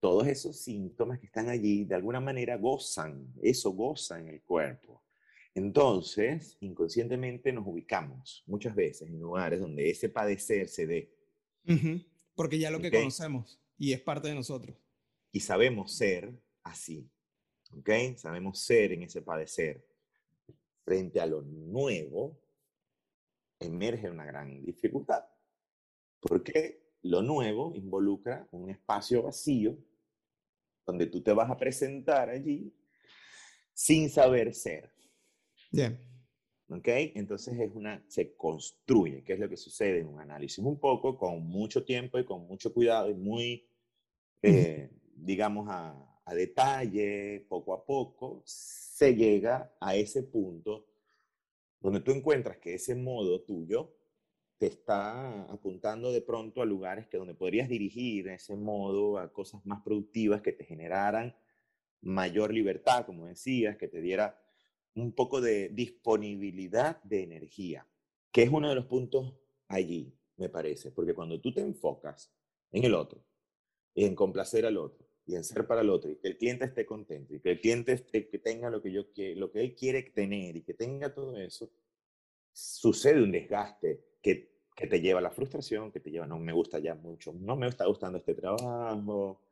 Todos 0.00 0.26
esos 0.26 0.56
síntomas 0.56 1.20
que 1.20 1.26
están 1.26 1.48
allí, 1.48 1.84
de 1.84 1.94
alguna 1.94 2.18
manera 2.18 2.56
gozan, 2.56 3.32
eso 3.40 3.70
goza 3.70 4.18
en 4.18 4.26
el 4.26 4.42
cuerpo. 4.42 5.04
Entonces, 5.54 6.56
inconscientemente 6.58 7.52
nos 7.52 7.68
ubicamos 7.68 8.42
muchas 8.48 8.74
veces 8.74 9.08
en 9.08 9.20
lugares 9.20 9.60
donde 9.60 9.90
ese 9.90 10.08
padecer 10.08 10.66
se 10.66 10.88
dé. 10.88 11.14
Porque 12.34 12.58
ya 12.58 12.72
lo 12.72 12.80
que 12.80 12.90
conocemos 12.90 13.60
y 13.78 13.92
es 13.92 14.00
parte 14.00 14.26
de 14.26 14.34
nosotros. 14.34 14.76
Y 15.30 15.38
sabemos 15.38 15.92
ser 15.96 16.32
así. 16.68 17.10
¿Ok? 17.76 17.90
Sabemos 18.16 18.60
ser 18.60 18.92
en 18.92 19.02
ese 19.02 19.22
padecer. 19.22 19.84
Frente 20.84 21.20
a 21.20 21.26
lo 21.26 21.42
nuevo, 21.42 22.40
emerge 23.58 24.10
una 24.10 24.24
gran 24.24 24.64
dificultad. 24.64 25.24
Porque 26.20 26.88
lo 27.02 27.22
nuevo 27.22 27.74
involucra 27.74 28.48
un 28.52 28.70
espacio 28.70 29.22
vacío 29.22 29.76
donde 30.86 31.06
tú 31.06 31.22
te 31.22 31.32
vas 31.32 31.50
a 31.50 31.56
presentar 31.56 32.30
allí 32.30 32.74
sin 33.74 34.08
saber 34.08 34.54
ser. 34.54 34.90
Bien. 35.70 36.00
¿Ok? 36.70 36.88
Entonces 37.14 37.58
es 37.58 37.70
una, 37.74 38.02
se 38.08 38.34
construye, 38.34 39.22
¿qué 39.22 39.34
es 39.34 39.38
lo 39.38 39.48
que 39.48 39.56
sucede 39.56 40.00
en 40.00 40.08
un 40.08 40.20
análisis? 40.20 40.58
Un 40.58 40.78
poco 40.78 41.16
con 41.16 41.46
mucho 41.46 41.84
tiempo 41.84 42.18
y 42.18 42.24
con 42.24 42.46
mucho 42.46 42.72
cuidado 42.72 43.10
y 43.10 43.14
muy, 43.14 43.68
eh, 44.42 44.90
digamos, 45.14 45.66
a, 45.70 46.07
a 46.28 46.34
detalle, 46.34 47.46
poco 47.48 47.72
a 47.72 47.84
poco, 47.84 48.42
se 48.44 49.14
llega 49.14 49.74
a 49.80 49.96
ese 49.96 50.22
punto 50.24 50.86
donde 51.80 52.00
tú 52.00 52.10
encuentras 52.10 52.58
que 52.58 52.74
ese 52.74 52.94
modo 52.94 53.40
tuyo 53.42 53.94
te 54.58 54.66
está 54.66 55.44
apuntando 55.44 56.12
de 56.12 56.20
pronto 56.20 56.60
a 56.60 56.66
lugares 56.66 57.06
que 57.06 57.16
donde 57.16 57.34
podrías 57.34 57.68
dirigir 57.68 58.28
ese 58.28 58.56
modo 58.56 59.18
a 59.18 59.32
cosas 59.32 59.64
más 59.64 59.80
productivas 59.82 60.42
que 60.42 60.52
te 60.52 60.64
generaran 60.64 61.34
mayor 62.02 62.52
libertad, 62.52 63.06
como 63.06 63.24
decías, 63.24 63.78
que 63.78 63.88
te 63.88 64.02
diera 64.02 64.38
un 64.94 65.12
poco 65.12 65.40
de 65.40 65.70
disponibilidad 65.70 67.02
de 67.04 67.22
energía, 67.22 67.86
que 68.30 68.42
es 68.42 68.50
uno 68.50 68.68
de 68.68 68.74
los 68.74 68.84
puntos 68.84 69.34
allí, 69.66 70.14
me 70.36 70.50
parece, 70.50 70.90
porque 70.90 71.14
cuando 71.14 71.40
tú 71.40 71.54
te 71.54 71.62
enfocas 71.62 72.30
en 72.70 72.84
el 72.84 72.94
otro, 72.94 73.24
en 73.94 74.14
complacer 74.14 74.66
al 74.66 74.76
otro, 74.76 75.07
y 75.28 75.36
en 75.36 75.44
ser 75.44 75.66
para 75.66 75.82
el 75.82 75.90
otro, 75.90 76.10
y 76.10 76.16
que 76.16 76.28
el 76.28 76.38
cliente 76.38 76.64
esté 76.64 76.86
contento, 76.86 77.34
y 77.34 77.40
que 77.40 77.50
el 77.50 77.60
cliente 77.60 77.92
esté, 77.92 78.28
que 78.28 78.38
tenga 78.38 78.70
lo 78.70 78.80
que, 78.80 78.90
yo, 78.90 79.02
lo 79.36 79.52
que 79.52 79.60
él 79.60 79.74
quiere 79.74 80.02
tener, 80.04 80.56
y 80.56 80.62
que 80.62 80.72
tenga 80.72 81.12
todo 81.12 81.36
eso, 81.36 81.70
sucede 82.50 83.22
un 83.22 83.30
desgaste 83.30 84.00
que, 84.22 84.50
que 84.74 84.86
te 84.86 85.02
lleva 85.02 85.18
a 85.18 85.22
la 85.22 85.30
frustración, 85.30 85.92
que 85.92 86.00
te 86.00 86.10
lleva, 86.10 86.26
no 86.26 86.38
me 86.38 86.54
gusta 86.54 86.78
ya 86.78 86.94
mucho, 86.94 87.34
no 87.34 87.56
me 87.56 87.68
está 87.68 87.84
gustando 87.84 88.16
este 88.16 88.34
trabajo, 88.34 89.42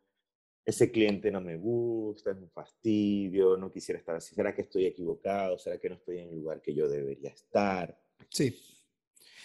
ese 0.65 0.91
cliente 0.91 1.31
no 1.31 1.43
me 1.43 1.59
gusta, 1.59 2.31
es 2.31 2.39
un 2.39 2.49
fastidio, 2.49 3.59
no 3.59 3.71
quisiera 3.71 3.99
estar 3.99 4.17
así, 4.17 4.35
¿será 4.35 4.55
que 4.55 4.63
estoy 4.63 4.87
equivocado? 4.87 5.59
¿Será 5.59 5.79
que 5.79 5.91
no 5.91 5.97
estoy 5.97 6.21
en 6.21 6.31
el 6.31 6.37
lugar 6.37 6.63
que 6.63 6.75
yo 6.75 6.89
debería 6.89 7.31
estar? 7.31 8.01
Sí. 8.31 8.59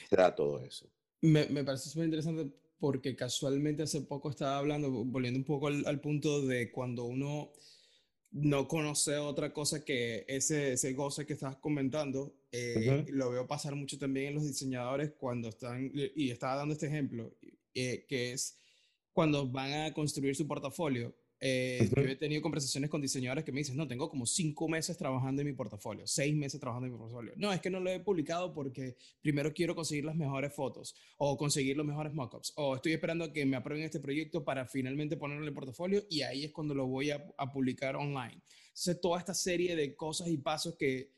Será 0.10 0.34
todo 0.34 0.62
eso. 0.62 0.89
Me, 1.20 1.46
me 1.48 1.65
parece 1.65 1.89
súper 1.89 2.06
interesante 2.06 2.50
porque 2.82 3.15
casualmente 3.15 3.84
hace 3.84 4.02
poco 4.02 4.32
estaba 4.32 4.58
hablando, 4.58 4.89
volviendo 4.89 5.38
un 5.38 5.46
poco 5.46 5.67
al, 5.67 6.02
punto 6.02 6.41
de 6.41 6.72
cuando 6.72 7.06
uno 7.06 7.54
no 8.32 8.67
conoce 8.67 9.17
otra 9.17 9.54
cosa 9.54 9.86
que 9.86 10.26
ese, 10.28 10.74
ese 10.74 10.94
goce 10.94 11.28
que 11.28 11.34
estás 11.34 11.58
comentando, 11.58 12.34
eh, 12.52 13.06
lo 13.10 13.30
veo 13.30 13.46
pasar 13.46 13.76
mucho 13.76 14.00
también 14.00 14.30
en 14.30 14.34
los 14.34 14.48
diseñadores 14.48 15.12
cuando 15.12 15.50
están, 15.50 15.91
y 15.94 16.32
estaba 16.32 16.56
dando 16.56 16.74
este 16.74 16.88
ejemplo, 16.88 17.32
eh, 17.76 18.04
que 18.10 18.34
es 18.34 18.58
cuando 19.13 19.48
van 19.48 19.74
a 19.74 19.94
construir 19.94 20.36
su 20.36 20.48
portafolio, 20.48 21.15
Eh, 21.43 21.89
yo 21.95 22.04
he 22.04 22.15
tenido 22.15 22.39
conversaciones 22.39 22.88
con 22.88 23.01
diseñadores 23.01 23.43
que 23.43 23.51
me 23.51 23.62
dicen, 23.62 23.75
no, 23.75 23.88
tengo 23.88 24.08
como 24.12 24.27
cinco 24.27 24.69
meses 24.69 24.95
trabajando 24.95 25.41
en 25.41 25.47
mi 25.47 25.54
portafolio, 25.54 26.06
seis 26.06 26.36
meses 26.36 26.60
trabajando 26.60 26.86
en 26.86 26.93
mi 26.93 26.99
portafolio. 26.99 27.34
No, 27.36 27.51
es 27.51 27.60
que 27.60 27.71
no 27.71 27.80
lo 27.80 27.89
he 27.89 27.99
publicado 27.99 28.54
porque 28.54 28.95
primero 29.21 29.51
quiero 29.51 29.73
conseguir 29.73 30.06
las 30.06 30.15
mejores 30.15 30.54
fotos 30.54 30.95
o 31.17 31.36
conseguir 31.38 31.75
los 31.75 31.86
mejores 31.86 32.13
mockups 32.13 32.54
o 32.58 32.75
estoy 32.75 32.93
esperando 32.93 33.25
a 33.25 33.34
que 33.34 33.43
me 33.43 33.58
aprueben 33.58 33.84
este 33.84 33.99
proyecto 33.99 34.43
para 34.43 34.67
finalmente 34.67 35.17
ponerlo 35.17 35.41
en 35.41 35.47
el 35.47 35.54
portafolio 35.56 36.04
y 36.12 36.21
ahí 36.21 36.43
es 36.43 36.51
cuando 36.51 36.75
lo 36.75 36.86
voy 36.86 37.10
a, 37.10 37.25
a 37.38 37.51
publicar 37.51 37.95
online. 37.95 38.39
Entonces, 38.67 39.01
toda 39.01 39.17
esta 39.17 39.34
serie 39.34 39.75
de 39.75 39.95
cosas 39.95 40.27
y 40.27 40.38
pasos 40.38 40.75
que 40.75 41.12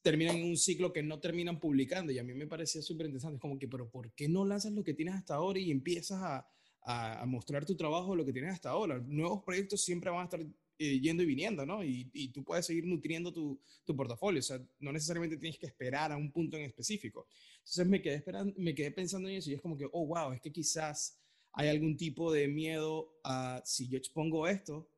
terminan 0.00 0.36
en 0.36 0.44
un 0.44 0.56
ciclo 0.56 0.94
que 0.94 1.02
no 1.02 1.20
terminan 1.20 1.60
publicando. 1.60 2.10
Y 2.10 2.18
a 2.18 2.24
mí 2.24 2.32
me 2.32 2.46
parecía 2.46 2.80
súper 2.80 3.06
interesante. 3.06 3.36
Es 3.36 3.40
como 3.40 3.58
que, 3.58 3.68
pero 3.68 3.90
¿por 3.90 4.12
qué 4.12 4.28
no 4.28 4.46
lanzas 4.46 4.72
lo 4.72 4.82
que 4.82 4.94
tienes 4.94 5.14
hasta 5.14 5.34
ahora 5.34 5.58
y 5.58 5.70
empiezas 5.70 6.22
a, 6.22 6.48
a, 6.86 7.26
mostrar 7.26 7.66
tu 7.66 7.76
trabajo, 7.76 8.14
lo 8.14 8.24
que 8.24 8.32
tienes 8.32 8.52
hasta 8.52 8.70
ahora? 8.70 8.98
Nuevos 8.98 9.42
proyectos 9.42 9.80
siempre 9.82 10.10
van 10.10 10.20
a 10.20 10.24
estar 10.24 10.40
eh, 10.78 11.00
yendo 11.00 11.22
y 11.22 11.26
viniendo, 11.26 11.66
¿no? 11.66 11.82
Y, 11.82 12.08
y, 12.12 12.28
tú 12.28 12.44
puedes 12.44 12.64
seguir 12.64 12.86
nutriendo 12.86 13.32
tu, 13.32 13.60
tu, 13.84 13.96
portafolio. 13.96 14.40
O 14.40 14.42
sea, 14.42 14.60
no 14.78 14.92
necesariamente 14.92 15.36
tienes 15.36 15.58
que 15.58 15.66
esperar 15.66 16.12
a 16.12 16.16
un 16.16 16.30
punto 16.30 16.56
en 16.56 16.64
específico. 16.64 17.26
Entonces 17.58 17.86
me 17.86 18.00
quedé, 18.00 18.14
esperando, 18.14 18.54
me 18.56 18.74
quedé 18.74 18.92
pensando 18.92 19.28
en 19.28 19.36
eso 19.36 19.50
y 19.50 19.54
es 19.54 19.60
como 19.60 19.76
que, 19.76 19.86
oh, 19.90 20.06
wow, 20.06 20.32
es 20.32 20.40
que 20.40 20.52
quizás 20.52 21.18
hay 21.52 21.68
algún 21.68 21.96
tipo 21.96 22.32
de 22.32 22.46
miedo 22.46 23.18
a 23.24 23.62
si 23.64 23.88
yo 23.88 23.98
expongo 23.98 24.46
esto, 24.46 24.88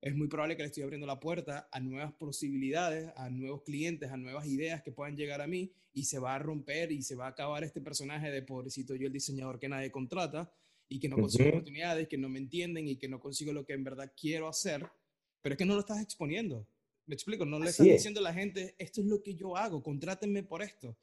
es 0.00 0.14
muy 0.14 0.28
probable 0.28 0.56
que 0.56 0.62
le 0.62 0.68
estoy 0.68 0.82
abriendo 0.82 1.06
la 1.06 1.20
puerta 1.20 1.68
a 1.70 1.80
nuevas 1.80 2.12
posibilidades, 2.14 3.12
a 3.16 3.28
nuevos 3.28 3.62
clientes, 3.62 4.10
a 4.10 4.16
nuevas 4.16 4.46
ideas 4.46 4.82
que 4.82 4.92
puedan 4.92 5.16
llegar 5.16 5.40
a 5.40 5.46
mí 5.46 5.72
y 5.92 6.04
se 6.04 6.18
va 6.18 6.34
a 6.34 6.38
romper 6.38 6.92
y 6.92 7.02
se 7.02 7.14
va 7.14 7.26
a 7.26 7.30
acabar 7.30 7.64
este 7.64 7.80
personaje 7.80 8.30
de 8.30 8.42
pobrecito 8.42 8.94
yo 8.94 9.06
el 9.06 9.12
diseñador 9.12 9.58
que 9.58 9.68
nadie 9.68 9.90
contrata 9.90 10.52
y 10.88 11.00
que 11.00 11.08
no 11.08 11.16
consigo 11.16 11.48
oportunidades, 11.48 12.08
que 12.08 12.18
no 12.18 12.28
me 12.28 12.38
entienden 12.38 12.88
y 12.88 12.96
que 12.96 13.08
no 13.08 13.20
consigo 13.20 13.52
lo 13.52 13.64
que 13.64 13.72
en 13.72 13.84
verdad 13.84 14.12
quiero 14.18 14.48
hacer, 14.48 14.86
pero 15.42 15.54
es 15.54 15.58
que 15.58 15.64
no 15.64 15.74
lo 15.74 15.80
estás 15.80 16.00
exponiendo. 16.02 16.66
Me 17.06 17.14
explico, 17.14 17.44
no 17.44 17.58
le 17.58 17.70
estás 17.70 17.86
diciendo 17.86 18.20
a 18.20 18.24
la 18.24 18.34
gente, 18.34 18.74
esto 18.78 19.00
es 19.00 19.06
lo 19.06 19.22
que 19.22 19.34
yo 19.34 19.56
hago, 19.56 19.82
contrátenme 19.82 20.42
por 20.42 20.62
esto. 20.62 20.96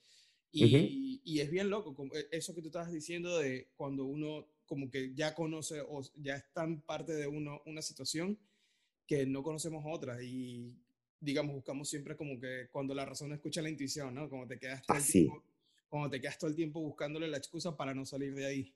Y, 0.52 1.22
y, 1.24 1.40
es 1.40 1.50
bien 1.50 1.70
loco, 1.70 1.96
e, 2.14 2.28
eso 2.32 2.54
que 2.54 2.62
tú 2.62 2.68
estabas 2.68 2.92
diciendo 2.92 3.40
de 3.40 3.70
cuando 3.76 4.06
uno 4.06 4.48
como 4.66 4.90
que 4.90 5.14
ya 5.16 5.34
conoce 5.34 5.82
o 5.82 6.02
ya 6.16 6.36
está 6.36 6.64
en 6.64 6.82
parte 6.82 7.14
de 7.14 7.26
uno 7.26 7.62
una 7.66 7.82
situación, 7.82 8.38
que 9.08 9.26
no 9.26 9.44
conocemos 9.44 9.84
otras 9.88 10.22
y 10.22 10.74
digamos 11.20 11.56
buscamos 11.56 11.90
siempre 11.90 12.16
como 12.16 12.40
que 12.40 12.68
cuando 12.72 12.94
la 12.94 13.06
razón 13.06 13.34
escucha 13.34 13.62
la 13.62 13.70
intuición, 13.70 14.14
¿no? 14.14 14.30
Como 14.30 14.46
te 14.48 14.60
quedas 14.60 14.86
todo 14.86 14.98
el 14.98 15.06
tiempo, 15.06 15.44
cuando 15.90 16.10
te 16.10 16.22
quedas 16.22 16.38
todo 16.38 16.50
el 16.50 16.56
tiempo 16.56 16.82
buscándole 16.82 17.28
la 17.28 17.38
excusa 17.38 17.76
para 17.76 17.94
no 17.94 18.06
salir 18.06 18.36
de 18.36 18.46
ahí. 18.46 18.74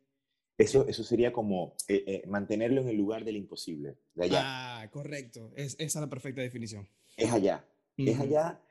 Eso, 0.58 0.88
eso 0.88 1.04
sería 1.04 1.32
como 1.32 1.76
eh, 1.88 2.04
eh, 2.08 2.24
mantenerlo 2.28 2.82
en 2.82 2.90
el 2.90 2.98
lugar 2.98 3.24
del 3.24 3.38
imposible, 3.38 3.98
de 4.16 4.26
allá. 4.26 4.42
Ah, 4.44 4.90
correcto. 4.90 5.52
Es, 5.56 5.76
esa 5.76 6.00
es 6.00 6.02
la 6.02 6.10
perfecta 6.10 6.42
definición. 6.42 6.88
Es 7.16 7.32
allá. 7.32 7.64
Es 7.96 8.20
allá 8.20 8.62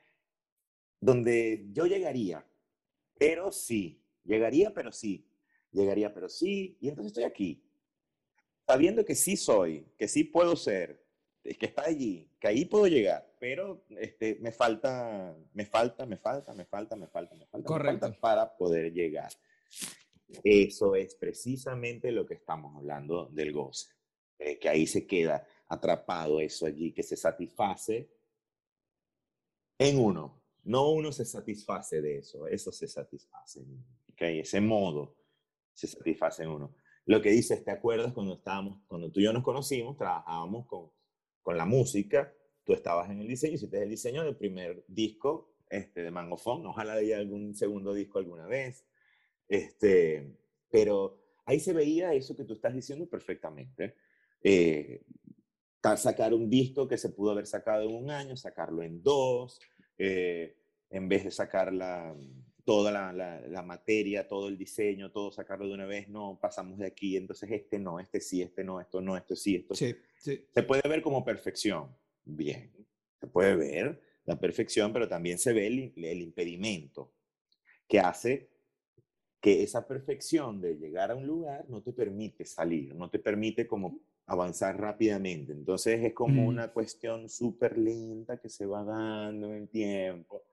donde 0.99 1.67
yo 1.71 1.85
llegaría, 1.85 2.45
pero 3.17 3.51
sí. 3.51 4.03
Llegaría, 4.23 4.73
pero 4.73 4.91
sí. 4.91 5.25
Llegaría, 5.71 6.13
pero 6.13 6.27
sí. 6.27 6.77
Y 6.81 6.89
entonces 6.89 7.11
estoy 7.11 7.23
aquí. 7.23 7.63
Sabiendo 8.65 9.05
que 9.05 9.15
sí 9.15 9.37
soy, 9.37 9.85
que 9.97 10.09
sí 10.09 10.25
puedo 10.25 10.55
ser, 10.57 11.01
que 11.41 11.65
está 11.67 11.85
allí, 11.85 12.29
que 12.39 12.47
ahí 12.47 12.65
puedo 12.65 12.87
llegar, 12.87 13.33
pero 13.39 13.85
este, 13.91 14.37
me 14.41 14.51
falta, 14.51 15.37
me 15.53 15.65
falta, 15.65 16.05
me 16.05 16.17
falta, 16.17 16.53
me 16.53 16.65
falta, 16.65 16.95
me 16.97 17.07
falta, 17.07 17.35
me 17.35 17.45
falta, 17.45 17.67
Correcto. 17.67 18.15
para 18.19 18.57
poder 18.57 18.91
llegar. 18.91 19.31
Eso 20.43 20.95
es 20.95 21.15
precisamente 21.15 22.11
lo 22.11 22.25
que 22.25 22.35
estamos 22.35 22.75
hablando 22.75 23.27
del 23.27 23.53
goce, 23.53 23.89
eh, 24.39 24.59
que 24.59 24.69
ahí 24.69 24.85
se 24.85 25.07
queda 25.07 25.47
atrapado 25.67 26.39
eso 26.39 26.65
allí, 26.65 26.93
que 26.93 27.03
se 27.03 27.15
satisface 27.15 28.09
en 29.77 29.99
uno. 29.99 30.41
No 30.63 30.91
uno 30.91 31.11
se 31.11 31.23
satisface 31.23 32.01
de 32.01 32.17
eso, 32.17 32.47
eso 32.47 32.71
se 32.71 32.87
satisface. 32.87 33.63
¿okay? 34.11 34.39
Ese 34.39 34.59
modo 34.59 35.15
se 35.73 35.87
satisface 35.87 36.43
en 36.43 36.49
uno. 36.49 36.75
Lo 37.05 37.21
que 37.21 37.29
dices, 37.29 37.63
¿te 37.63 37.71
acuerdas 37.71 38.11
cuando 38.13 38.33
estábamos, 38.33 38.81
cuando 38.87 39.09
tú 39.09 39.21
y 39.21 39.23
yo 39.23 39.31
nos 39.31 39.43
conocimos, 39.43 39.95
trabajábamos 39.95 40.65
con 40.67 40.91
con 41.47 41.55
la 41.55 41.63
música, 41.63 42.35
tú 42.65 42.73
estabas 42.73 43.09
en 43.09 43.21
el 43.21 43.27
diseño, 43.29 43.53
hiciste 43.53 43.81
el 43.81 43.89
diseño 43.89 44.21
del 44.25 44.35
primer 44.35 44.83
disco 44.85 45.53
este, 45.69 46.01
de 46.01 46.11
Mangofón, 46.11 46.65
ojalá 46.65 46.95
haya 46.95 47.19
algún 47.19 47.55
segundo 47.55 47.93
disco 47.93 48.19
alguna 48.19 48.45
vez, 48.47 48.85
este, 49.47 50.35
pero 50.69 51.19
ahí 51.45 51.59
se 51.59 51.73
veía 51.73 52.13
eso 52.13 52.35
que 52.35 52.43
tú 52.43 52.53
estás 52.53 52.73
diciendo 52.73 53.07
perfectamente. 53.07 53.95
Eh, 54.43 55.01
sacar 55.95 56.33
un 56.33 56.49
disco 56.49 56.87
que 56.87 56.97
se 56.97 57.09
pudo 57.09 57.31
haber 57.31 57.45
sacado 57.45 57.83
en 57.83 57.95
un 57.95 58.11
año, 58.11 58.35
sacarlo 58.35 58.83
en 58.83 59.01
dos, 59.01 59.61
eh, 59.97 60.57
en 60.89 61.07
vez 61.07 61.23
de 61.23 61.31
sacar 61.31 61.71
la, 61.71 62.13
toda 62.65 62.91
la, 62.91 63.13
la, 63.13 63.61
materia, 63.61 64.27
todo 64.27 64.49
el 64.49 64.57
diseño, 64.57 65.11
todo 65.11 65.31
sacarlo 65.31 65.67
de 65.67 65.73
una 65.73 65.85
vez, 65.85 66.09
no, 66.09 66.37
pasamos 66.41 66.77
de 66.79 66.87
aquí, 66.87 67.15
entonces 67.15 67.49
este 67.51 67.79
no, 67.79 67.99
este 67.99 68.19
sí, 68.19 68.41
este 68.41 68.63
no, 68.63 68.81
esto 68.81 68.99
no, 68.99 69.15
esto 69.15 69.35
sí, 69.35 69.55
esto 69.55 69.75
sí. 69.75 69.95
sí. 70.17 70.45
Se 70.53 70.63
puede 70.63 70.81
ver 70.89 71.01
como 71.01 71.23
perfección, 71.23 71.95
bien, 72.25 72.73
se 73.21 73.27
puede 73.27 73.55
ver 73.55 74.01
la 74.25 74.37
perfección, 74.37 74.91
pero 74.91 75.07
también 75.07 75.39
se 75.39 75.53
ve 75.53 75.67
el, 75.67 75.93
el 75.95 76.21
impedimento 76.21 77.13
que 77.87 77.99
hace 77.99 78.49
que 79.39 79.63
esa 79.63 79.87
perfección 79.87 80.59
de 80.61 80.75
llegar 80.75 81.11
a 81.11 81.15
un 81.15 81.27
lugar 81.27 81.65
no 81.69 81.81
te 81.81 81.93
permite 81.93 82.45
salir, 82.45 82.95
no 82.95 83.09
te 83.09 83.19
permite 83.19 83.67
como 83.67 83.99
avanzar 84.25 84.79
rápidamente. 84.79 85.53
Entonces 85.53 86.03
es 86.03 86.13
como 86.13 86.43
mm. 86.43 86.47
una 86.47 86.67
cuestión 86.73 87.29
súper 87.29 87.77
lenta 87.77 88.39
que 88.39 88.49
se 88.49 88.65
va 88.65 88.83
dando 88.83 89.47
en 89.47 89.61
el 89.61 89.69
tiempo 89.69 90.43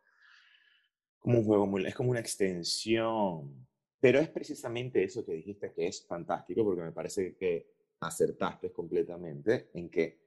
como 1.25 1.38
un 1.38 1.44
juego 1.47 1.66
muy, 1.66 1.87
es 1.87 1.94
como 1.94 2.11
una 2.11 2.20
extensión. 2.20 3.66
Pero 3.99 4.18
es 4.18 4.29
precisamente 4.29 5.03
eso 5.03 5.25
que 5.25 5.33
dijiste 5.33 5.73
que 5.73 5.87
es 5.87 6.07
fantástico, 6.07 6.62
porque 6.62 6.83
me 6.83 6.92
parece 6.92 7.35
que 7.35 7.73
acertaste 8.01 8.70
completamente 8.70 9.70
en 9.73 9.88
que 9.88 10.20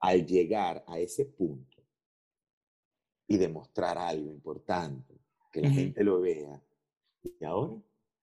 al 0.00 0.26
llegar 0.26 0.82
a 0.88 0.98
ese 0.98 1.26
punto 1.26 1.80
y 3.28 3.36
demostrar 3.36 3.96
algo 3.96 4.28
importante, 4.28 5.20
que 5.52 5.60
la 5.60 5.70
gente 5.70 6.02
lo 6.02 6.20
vea, 6.20 6.60
y 7.22 7.44
ahora, 7.44 7.80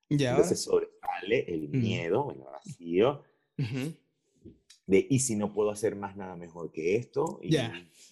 ¿Y 0.09 0.23
entonces 0.23 0.61
sobresale 0.61 1.53
el 1.53 1.69
miedo, 1.69 2.31
el 2.31 2.39
vacío, 2.39 3.23
de, 4.85 5.05
¿y 5.09 5.19
si 5.19 5.35
no 5.35 5.53
puedo 5.53 5.69
hacer 5.69 5.95
más 5.95 6.15
nada 6.15 6.35
mejor 6.35 6.71
que 6.71 6.95
esto? 6.95 7.39
Y, 7.43 7.57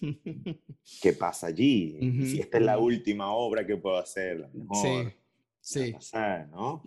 ¿Qué 1.02 1.12
pasa 1.14 1.46
allí? 1.46 1.98
Si 2.26 2.40
esta 2.40 2.58
es 2.58 2.64
la 2.64 2.78
última 2.78 3.32
obra 3.32 3.66
que 3.66 3.76
puedo 3.76 3.96
hacer, 3.96 4.40
la 4.40 4.48
mejor. 4.48 5.12
Sí, 5.60 5.94
sí. 5.98 6.16
¿no? 6.50 6.82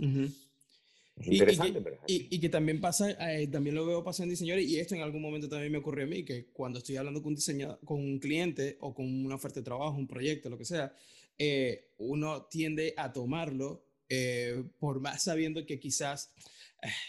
Es 1.19 1.27
interesante, 1.27 1.79
y, 1.79 1.81
pero 1.81 1.97
y, 2.07 2.39
que 2.39 2.49
también 2.49 2.79
pasa, 2.79 3.11
eh, 3.33 3.47
también 3.47 3.75
lo 3.75 3.85
veo 3.85 4.03
pasar 4.03 4.23
en 4.23 4.29
diseñadores, 4.29 4.69
y 4.69 4.79
esto 4.79 4.95
en 4.95 5.01
algún 5.01 5.21
momento 5.21 5.49
también 5.49 5.71
me 5.71 5.79
ocurrió 5.79 6.05
a 6.05 6.07
mí, 6.07 6.23
que 6.23 6.45
cuando 6.53 6.79
estoy 6.79 6.95
hablando 6.95 7.21
con 7.21 7.29
un 7.29 7.35
diseñador, 7.35 7.79
con 7.83 7.99
un 7.99 8.19
cliente 8.19 8.77
o 8.79 8.93
con 8.93 9.05
una 9.25 9.35
oferta 9.35 9.59
de 9.59 9.65
trabajo, 9.65 9.97
un 9.97 10.07
proyecto, 10.07 10.49
lo 10.49 10.57
que 10.57 10.63
sea, 10.63 10.93
eh, 11.37 11.89
uno 11.97 12.43
tiende 12.43 12.93
a 12.95 13.11
tomarlo 13.11 13.88
eh, 14.09 14.63
por 14.79 14.99
más 14.99 15.23
sabiendo 15.23 15.65
que 15.65 15.79
quizás 15.79 16.33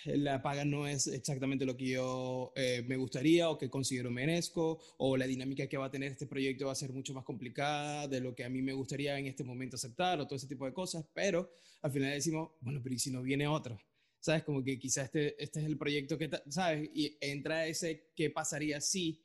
eh, 0.04 0.16
la 0.16 0.42
paga 0.42 0.64
no 0.64 0.86
es 0.86 1.06
exactamente 1.06 1.64
lo 1.64 1.76
que 1.76 1.88
yo 1.88 2.52
eh, 2.56 2.84
me 2.86 2.96
gustaría 2.96 3.48
o 3.48 3.58
que 3.58 3.70
considero 3.70 4.10
merezco, 4.10 4.80
o 4.98 5.16
la 5.16 5.26
dinámica 5.26 5.66
que 5.66 5.76
va 5.76 5.86
a 5.86 5.90
tener 5.90 6.12
este 6.12 6.26
proyecto 6.26 6.66
va 6.66 6.72
a 6.72 6.76
ser 6.76 6.92
mucho 6.92 7.14
más 7.14 7.24
complicada 7.24 8.08
de 8.08 8.20
lo 8.20 8.34
que 8.34 8.44
a 8.44 8.48
mí 8.48 8.62
me 8.62 8.72
gustaría 8.72 9.18
en 9.18 9.26
este 9.26 9.44
momento 9.44 9.76
aceptar, 9.76 10.20
o 10.20 10.26
todo 10.26 10.36
ese 10.36 10.48
tipo 10.48 10.66
de 10.66 10.72
cosas, 10.72 11.04
pero 11.14 11.50
al 11.82 11.92
final 11.92 12.10
decimos, 12.10 12.50
bueno, 12.60 12.80
pero 12.82 12.94
¿y 12.94 12.98
si 12.98 13.10
no 13.10 13.22
viene 13.22 13.46
otro? 13.46 13.80
¿Sabes? 14.18 14.42
Como 14.42 14.62
que 14.62 14.78
quizás 14.78 15.06
este, 15.06 15.42
este 15.42 15.60
es 15.60 15.66
el 15.66 15.78
proyecto 15.78 16.18
que, 16.18 16.30
¿sabes? 16.48 16.90
Y 16.92 17.16
entra 17.20 17.66
ese 17.66 18.10
qué 18.14 18.28
pasaría 18.28 18.80
si, 18.80 19.22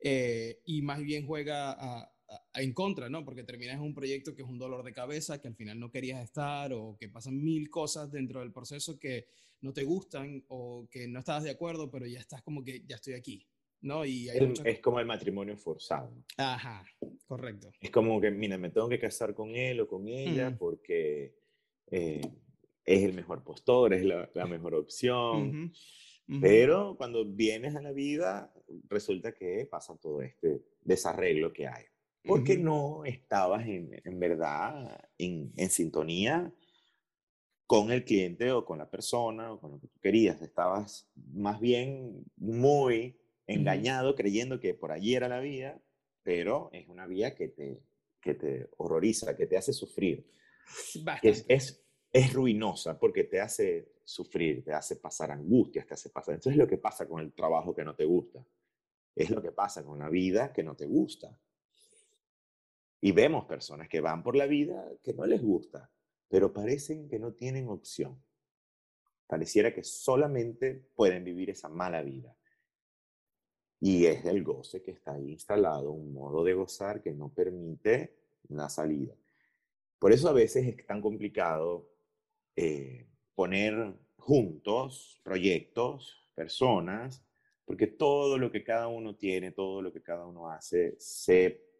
eh, 0.00 0.60
y 0.66 0.82
más 0.82 1.00
bien 1.00 1.26
juega 1.26 1.72
a, 1.72 2.13
en 2.54 2.72
contra, 2.72 3.08
¿no? 3.08 3.24
Porque 3.24 3.44
terminas 3.44 3.80
un 3.80 3.94
proyecto 3.94 4.34
que 4.34 4.42
es 4.42 4.48
un 4.48 4.58
dolor 4.58 4.84
de 4.84 4.92
cabeza, 4.92 5.40
que 5.40 5.48
al 5.48 5.56
final 5.56 5.78
no 5.78 5.90
querías 5.90 6.22
estar, 6.22 6.72
o 6.72 6.96
que 6.98 7.08
pasan 7.08 7.42
mil 7.42 7.70
cosas 7.70 8.10
dentro 8.10 8.40
del 8.40 8.52
proceso 8.52 8.98
que 8.98 9.26
no 9.60 9.72
te 9.72 9.82
gustan 9.82 10.44
o 10.48 10.86
que 10.90 11.08
no 11.08 11.20
estabas 11.20 11.44
de 11.44 11.50
acuerdo, 11.50 11.90
pero 11.90 12.06
ya 12.06 12.20
estás 12.20 12.42
como 12.42 12.62
que 12.62 12.84
ya 12.86 12.96
estoy 12.96 13.14
aquí, 13.14 13.46
¿no? 13.80 14.04
Y 14.04 14.28
es, 14.28 14.80
como 14.80 15.00
el 15.00 15.06
matrimonio 15.06 15.56
forzado. 15.56 16.12
Ajá, 16.36 16.84
correcto. 17.26 17.72
Es 17.80 17.90
como 17.90 18.20
que, 18.20 18.30
mira, 18.30 18.58
me 18.58 18.70
tengo 18.70 18.88
que 18.88 18.98
casar 18.98 19.34
con 19.34 19.56
él 19.56 19.80
o 19.80 19.88
con 19.88 20.06
ella 20.06 20.54
porque 20.58 21.34
eh, 21.90 22.20
es 22.84 23.02
el 23.02 23.14
mejor 23.14 23.42
postor, 23.42 23.94
es 23.94 24.04
la, 24.04 24.46
mejor 24.46 24.74
opción. 24.74 25.72
Pero 26.40 26.96
cuando 26.96 27.24
vienes 27.24 27.74
a 27.74 27.82
la 27.82 27.92
vida, 27.92 28.52
resulta 28.88 29.32
que 29.32 29.66
pasa 29.70 29.96
todo 29.96 30.22
este 30.22 30.62
desarreglo 30.82 31.52
que 31.52 31.66
hay. 31.66 31.84
Porque 32.26 32.56
no 32.56 33.04
estabas 33.04 33.66
en, 33.66 34.00
en 34.02 34.18
verdad 34.18 34.98
en, 35.18 35.52
en 35.56 35.70
sintonía 35.70 36.52
con 37.66 37.90
el 37.90 38.04
cliente 38.04 38.52
o 38.52 38.64
con 38.64 38.78
la 38.78 38.90
persona 38.90 39.52
o 39.52 39.60
con 39.60 39.72
lo 39.72 39.80
que 39.80 39.88
tú 39.88 39.98
querías. 40.00 40.40
Estabas 40.42 41.08
más 41.32 41.60
bien 41.60 42.24
muy 42.36 43.18
engañado 43.46 44.14
creyendo 44.14 44.60
que 44.60 44.74
por 44.74 44.92
allí 44.92 45.14
era 45.14 45.28
la 45.28 45.40
vía, 45.40 45.80
pero 46.22 46.70
es 46.72 46.88
una 46.88 47.06
vía 47.06 47.34
que 47.34 47.48
te, 47.48 47.82
que 48.20 48.34
te 48.34 48.70
horroriza, 48.76 49.36
que 49.36 49.46
te 49.46 49.56
hace 49.56 49.72
sufrir. 49.72 50.26
Es, 51.22 51.44
es, 51.48 51.84
es, 52.12 52.32
ruinosa 52.32 52.98
porque 52.98 53.24
te 53.24 53.40
hace 53.40 53.92
sufrir, 54.04 54.64
te 54.64 54.72
hace 54.72 54.96
pasar 54.96 55.30
angustias, 55.30 55.86
te 55.86 55.94
hace 55.94 56.10
pasar. 56.10 56.34
Entonces 56.34 56.52
es 56.52 56.58
lo 56.58 56.68
que 56.68 56.78
pasa 56.78 57.06
con 57.06 57.20
el 57.20 57.32
trabajo 57.32 57.74
que 57.74 57.84
no 57.84 57.94
te 57.94 58.04
gusta. 58.04 58.44
Es 59.14 59.30
lo 59.30 59.42
que 59.42 59.52
pasa 59.52 59.84
con 59.84 59.98
la 59.98 60.08
vida 60.08 60.52
que 60.52 60.62
no 60.62 60.74
te 60.74 60.86
gusta. 60.86 61.38
Y 63.04 63.12
vemos 63.12 63.44
personas 63.44 63.86
que 63.86 64.00
van 64.00 64.22
por 64.22 64.34
la 64.34 64.46
vida 64.46 64.82
que 65.02 65.12
no 65.12 65.26
les 65.26 65.42
gusta, 65.42 65.92
pero 66.26 66.54
parecen 66.54 67.06
que 67.06 67.18
no 67.18 67.34
tienen 67.34 67.68
opción. 67.68 68.18
Pareciera 69.26 69.74
que 69.74 69.84
solamente 69.84 70.88
pueden 70.94 71.22
vivir 71.22 71.50
esa 71.50 71.68
mala 71.68 72.00
vida. 72.00 72.34
Y 73.78 74.06
es 74.06 74.24
el 74.24 74.42
goce 74.42 74.80
que 74.80 74.92
está 74.92 75.12
ahí 75.12 75.32
instalado, 75.32 75.92
un 75.92 76.14
modo 76.14 76.42
de 76.44 76.54
gozar 76.54 77.02
que 77.02 77.12
no 77.12 77.28
permite 77.28 78.16
la 78.48 78.70
salida. 78.70 79.14
Por 79.98 80.10
eso 80.10 80.30
a 80.30 80.32
veces 80.32 80.66
es 80.66 80.86
tan 80.86 81.02
complicado 81.02 81.90
eh, 82.56 83.06
poner 83.34 83.98
juntos 84.16 85.20
proyectos, 85.22 86.26
personas, 86.34 87.22
porque 87.66 87.86
todo 87.86 88.38
lo 88.38 88.50
que 88.50 88.64
cada 88.64 88.88
uno 88.88 89.14
tiene, 89.14 89.52
todo 89.52 89.82
lo 89.82 89.92
que 89.92 90.02
cada 90.02 90.26
uno 90.26 90.48
hace, 90.48 90.98
se, 90.98 91.73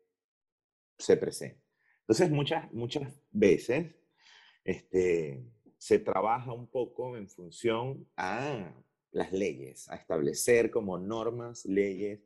se 1.05 1.17
presenta. 1.17 1.62
Entonces, 2.01 2.31
muchas, 2.31 2.73
muchas 2.73 3.12
veces 3.31 3.95
este, 4.64 5.45
se 5.79 5.99
trabaja 5.99 6.53
un 6.53 6.67
poco 6.67 7.17
en 7.17 7.29
función 7.29 8.07
a 8.17 8.75
las 9.12 9.33
leyes, 9.33 9.88
a 9.90 9.97
establecer 9.97 10.71
como 10.71 10.99
normas, 10.99 11.64
leyes 11.64 12.21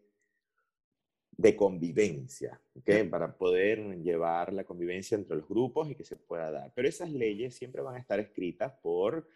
de 1.32 1.54
convivencia, 1.54 2.60
¿okay? 2.74 3.04
para 3.04 3.36
poder 3.36 4.02
llevar 4.02 4.52
la 4.52 4.64
convivencia 4.64 5.14
entre 5.14 5.36
los 5.36 5.48
grupos 5.48 5.88
y 5.88 5.94
que 5.94 6.02
se 6.04 6.16
pueda 6.16 6.50
dar. 6.50 6.72
Pero 6.74 6.88
esas 6.88 7.10
leyes 7.10 7.54
siempre 7.54 7.80
van 7.80 7.94
a 7.94 7.98
estar 7.98 8.18
escritas 8.18 8.72
por 8.82 9.28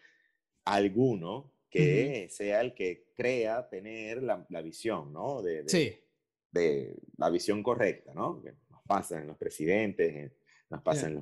alguno 0.65 1.53
que 1.69 2.27
sea 2.29 2.61
el 2.61 2.73
que 2.73 3.07
crea 3.15 3.67
tener 3.69 4.21
la, 4.21 4.45
la 4.49 4.61
visión, 4.61 5.11
¿no? 5.11 5.41
De, 5.41 5.67
sí. 5.67 5.97
de 6.51 6.95
la 7.17 7.29
visión 7.29 7.63
correcta, 7.63 8.13
¿no? 8.13 8.43
Pasa 8.97 9.19
en 9.19 9.27
los 9.27 9.37
presidentes, 9.37 10.31
nos 10.69 10.81
pasa 10.81 11.07
en, 11.07 11.21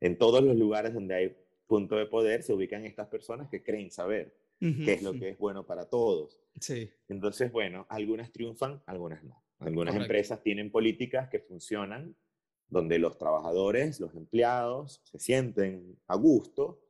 en 0.00 0.18
todos 0.18 0.42
los 0.42 0.56
lugares 0.56 0.94
donde 0.94 1.14
hay 1.14 1.36
punto 1.66 1.96
de 1.96 2.06
poder, 2.06 2.42
se 2.42 2.52
ubican 2.52 2.84
estas 2.84 3.08
personas 3.08 3.48
que 3.48 3.62
creen 3.62 3.90
saber 3.90 4.34
qué 4.58 4.92
es 4.92 5.02
lo 5.02 5.12
que 5.12 5.30
es 5.30 5.38
bueno 5.38 5.64
para 5.64 5.88
todos. 5.88 6.38
Sí. 6.60 6.90
Entonces, 7.08 7.50
bueno, 7.50 7.86
algunas 7.88 8.30
triunfan, 8.32 8.82
algunas 8.86 9.24
no. 9.24 9.42
Algunas 9.60 9.94
empresas 9.94 10.42
tienen 10.42 10.70
políticas 10.70 11.28
que 11.28 11.38
funcionan 11.38 12.16
donde 12.68 12.98
los 12.98 13.18
trabajadores, 13.18 14.00
los 14.00 14.14
empleados 14.14 15.02
se 15.04 15.18
sienten 15.18 15.98
a 16.06 16.16
gusto 16.16 16.80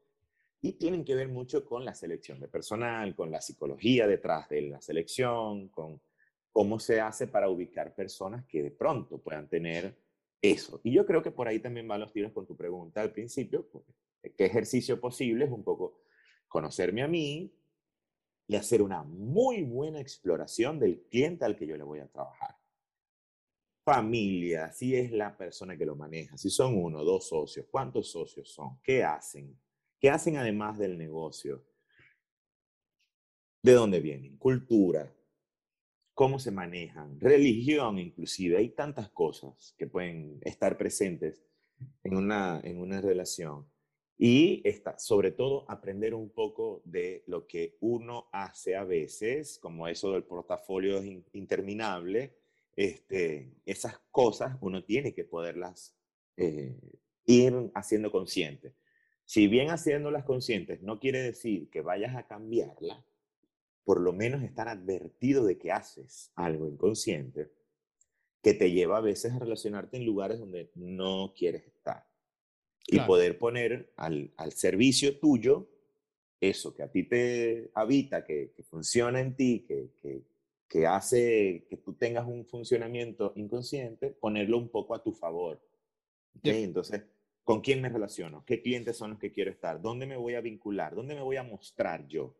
y 0.61 0.75
tienen 0.75 1.05
que 1.05 1.15
ver 1.15 1.29
mucho 1.29 1.65
con 1.65 1.85
la 1.85 1.95
selección 1.95 2.39
de 2.39 2.49
personal, 2.49 3.15
con 3.15 3.31
la 3.31 3.41
psicología 3.41 4.07
detrás 4.07 4.49
de 4.49 4.63
la 4.63 4.81
selección, 4.81 5.69
con 5.69 6.01
cómo 6.53 6.79
se 6.79 7.01
hace 7.01 7.27
para 7.27 7.49
ubicar 7.49 7.95
personas 7.95 8.45
que 8.47 8.63
de 8.63 8.71
pronto 8.71 9.19
puedan 9.19 9.49
tener 9.49 9.97
eso. 10.43 10.81
Y 10.85 10.93
yo 10.93 11.07
creo 11.07 11.23
que 11.23 11.31
por 11.31 11.49
ahí 11.49 11.59
también 11.61 11.87
van 11.89 12.01
los 12.01 12.13
tiros 12.13 12.33
con 12.33 12.47
tu 12.47 12.57
pregunta 12.57 13.01
al 13.01 13.13
principio, 13.13 13.69
qué 14.23 14.45
ejercicio 14.45 15.01
posible 15.01 15.45
es 15.45 15.51
un 15.51 15.65
poco 15.65 16.03
conocerme 16.49 17.03
a 17.03 17.09
mí, 17.09 17.55
y 18.51 18.57
hacer 18.57 18.83
una 18.83 19.05
muy 19.05 19.63
buena 19.63 20.01
exploración 20.01 20.81
del 20.81 21.03
cliente 21.03 21.45
al 21.45 21.55
que 21.55 21.69
yo 21.69 21.77
le 21.77 21.85
voy 21.85 22.01
a 22.01 22.09
trabajar. 22.09 22.57
Familia, 23.85 24.73
si 24.73 24.97
es 24.97 25.13
la 25.13 25.37
persona 25.37 25.77
que 25.77 25.87
lo 25.87 25.95
maneja, 25.95 26.37
si 26.37 26.51
son 26.51 26.77
uno, 26.77 27.05
dos 27.05 27.29
socios, 27.29 27.67
cuántos 27.71 28.11
socios 28.11 28.53
son, 28.53 28.81
qué 28.83 29.05
hacen, 29.05 29.57
qué 30.01 30.11
hacen 30.11 30.37
además 30.37 30.79
del 30.79 30.99
negocio, 30.99 31.65
de 33.63 33.73
dónde 33.73 34.01
vienen, 34.01 34.37
cultura, 34.37 35.15
cómo 36.21 36.39
se 36.39 36.51
manejan, 36.51 37.19
religión 37.19 37.99
inclusive, 37.99 38.59
hay 38.59 38.69
tantas 38.69 39.09
cosas 39.09 39.75
que 39.79 39.87
pueden 39.87 40.39
estar 40.43 40.77
presentes 40.77 41.43
en 42.05 42.15
una, 42.15 42.61
en 42.63 42.79
una 42.79 43.01
relación. 43.01 43.67
Y 44.19 44.61
está, 44.69 44.99
sobre 44.99 45.31
todo 45.31 45.65
aprender 45.67 46.13
un 46.13 46.29
poco 46.29 46.83
de 46.85 47.25
lo 47.27 47.47
que 47.47 47.79
uno 47.81 48.29
hace 48.33 48.77
a 48.77 48.85
veces, 48.85 49.59
como 49.63 49.89
eso 49.89 50.13
del 50.13 50.25
portafolio 50.25 51.03
interminable, 51.33 52.37
este, 52.77 53.55
esas 53.65 53.99
cosas 54.11 54.59
uno 54.61 54.85
tiene 54.85 55.15
que 55.15 55.25
poderlas 55.25 55.97
eh, 56.37 56.77
ir 57.25 57.71
haciendo 57.75 58.13
conscientes. 58.13 58.75
Si 59.25 59.49
bien 59.49 59.71
haciéndolas 59.71 60.25
conscientes 60.25 60.83
no 60.83 61.01
quiere 61.01 61.23
decir 61.23 61.71
que 61.71 61.81
vayas 61.81 62.15
a 62.15 62.27
cambiarla, 62.27 63.03
por 63.85 64.01
lo 64.01 64.13
menos 64.13 64.43
estar 64.43 64.69
advertido 64.69 65.45
de 65.45 65.59
que 65.59 65.73
haces 65.73 66.33
algo 66.35 66.69
inconsciente 66.69 67.51
que 68.43 68.55
te 68.55 68.71
lleva 68.71 68.99
a 68.99 69.03
veces 69.03 69.33
a 69.33 69.39
relacionarte 69.39 69.97
en 69.97 70.07
lugares 70.07 70.39
donde 70.39 70.71
no 70.75 71.35
quieres 71.37 71.67
estar 71.67 72.07
y 72.87 72.99
poder 73.01 73.39
poner 73.39 73.93
al, 73.97 74.33
al, 74.37 74.53
servicio 74.53 75.19
tuyo 75.19 75.69
eso 76.41 76.75
que 76.75 76.83
a 76.83 76.91
ti 76.91 77.05
te 77.05 77.71
habita, 77.75 78.25
que, 78.25 78.53
que 78.57 78.63
funciona 78.63 79.21
en 79.21 79.37
ti, 79.37 79.65
que, 79.67 79.91
que, 80.01 80.25
que, 80.67 80.87
hace 80.87 81.67
que 81.69 81.77
tú 81.77 81.95
tengas 81.95 82.27
un 82.27 82.47
funcionamiento 82.47 83.33
inconsciente, 83.37 84.11
ponerlo 84.11 84.59
un 84.59 84.71
poco 84.71 84.95
a 84.95 85.03
tu 85.03 85.13
favor. 85.13 85.61
Entonces, 86.43 87.03
¿con 87.45 87.61
quién 87.61 87.83
me 87.83 87.91
relaciono? 87.91 88.45
¿Qué 88.47 88.63
clientes 88.63 88.97
son 88.97 89.11
los 89.11 89.19
que 89.19 89.33
quiero 89.33 89.51
estar? 89.51 89.81
¿Dónde 89.81 90.07
me 90.07 90.17
voy 90.17 90.35
a 90.35 90.41
vincular? 90.41 90.95
¿Dónde 90.95 91.15
me 91.15 91.23
voy 91.23 91.37
a 91.37 91.43
mostrar 91.43 92.09
yo? 92.09 92.35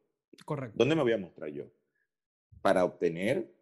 Correcto. 0.45 0.77
¿Dónde 0.79 0.97
me 0.97 1.03
voy 1.03 1.13
a 1.13 1.19
mostrar 1.19 1.51
yo? 1.51 1.71
Para 2.63 2.85
obtener 2.85 3.53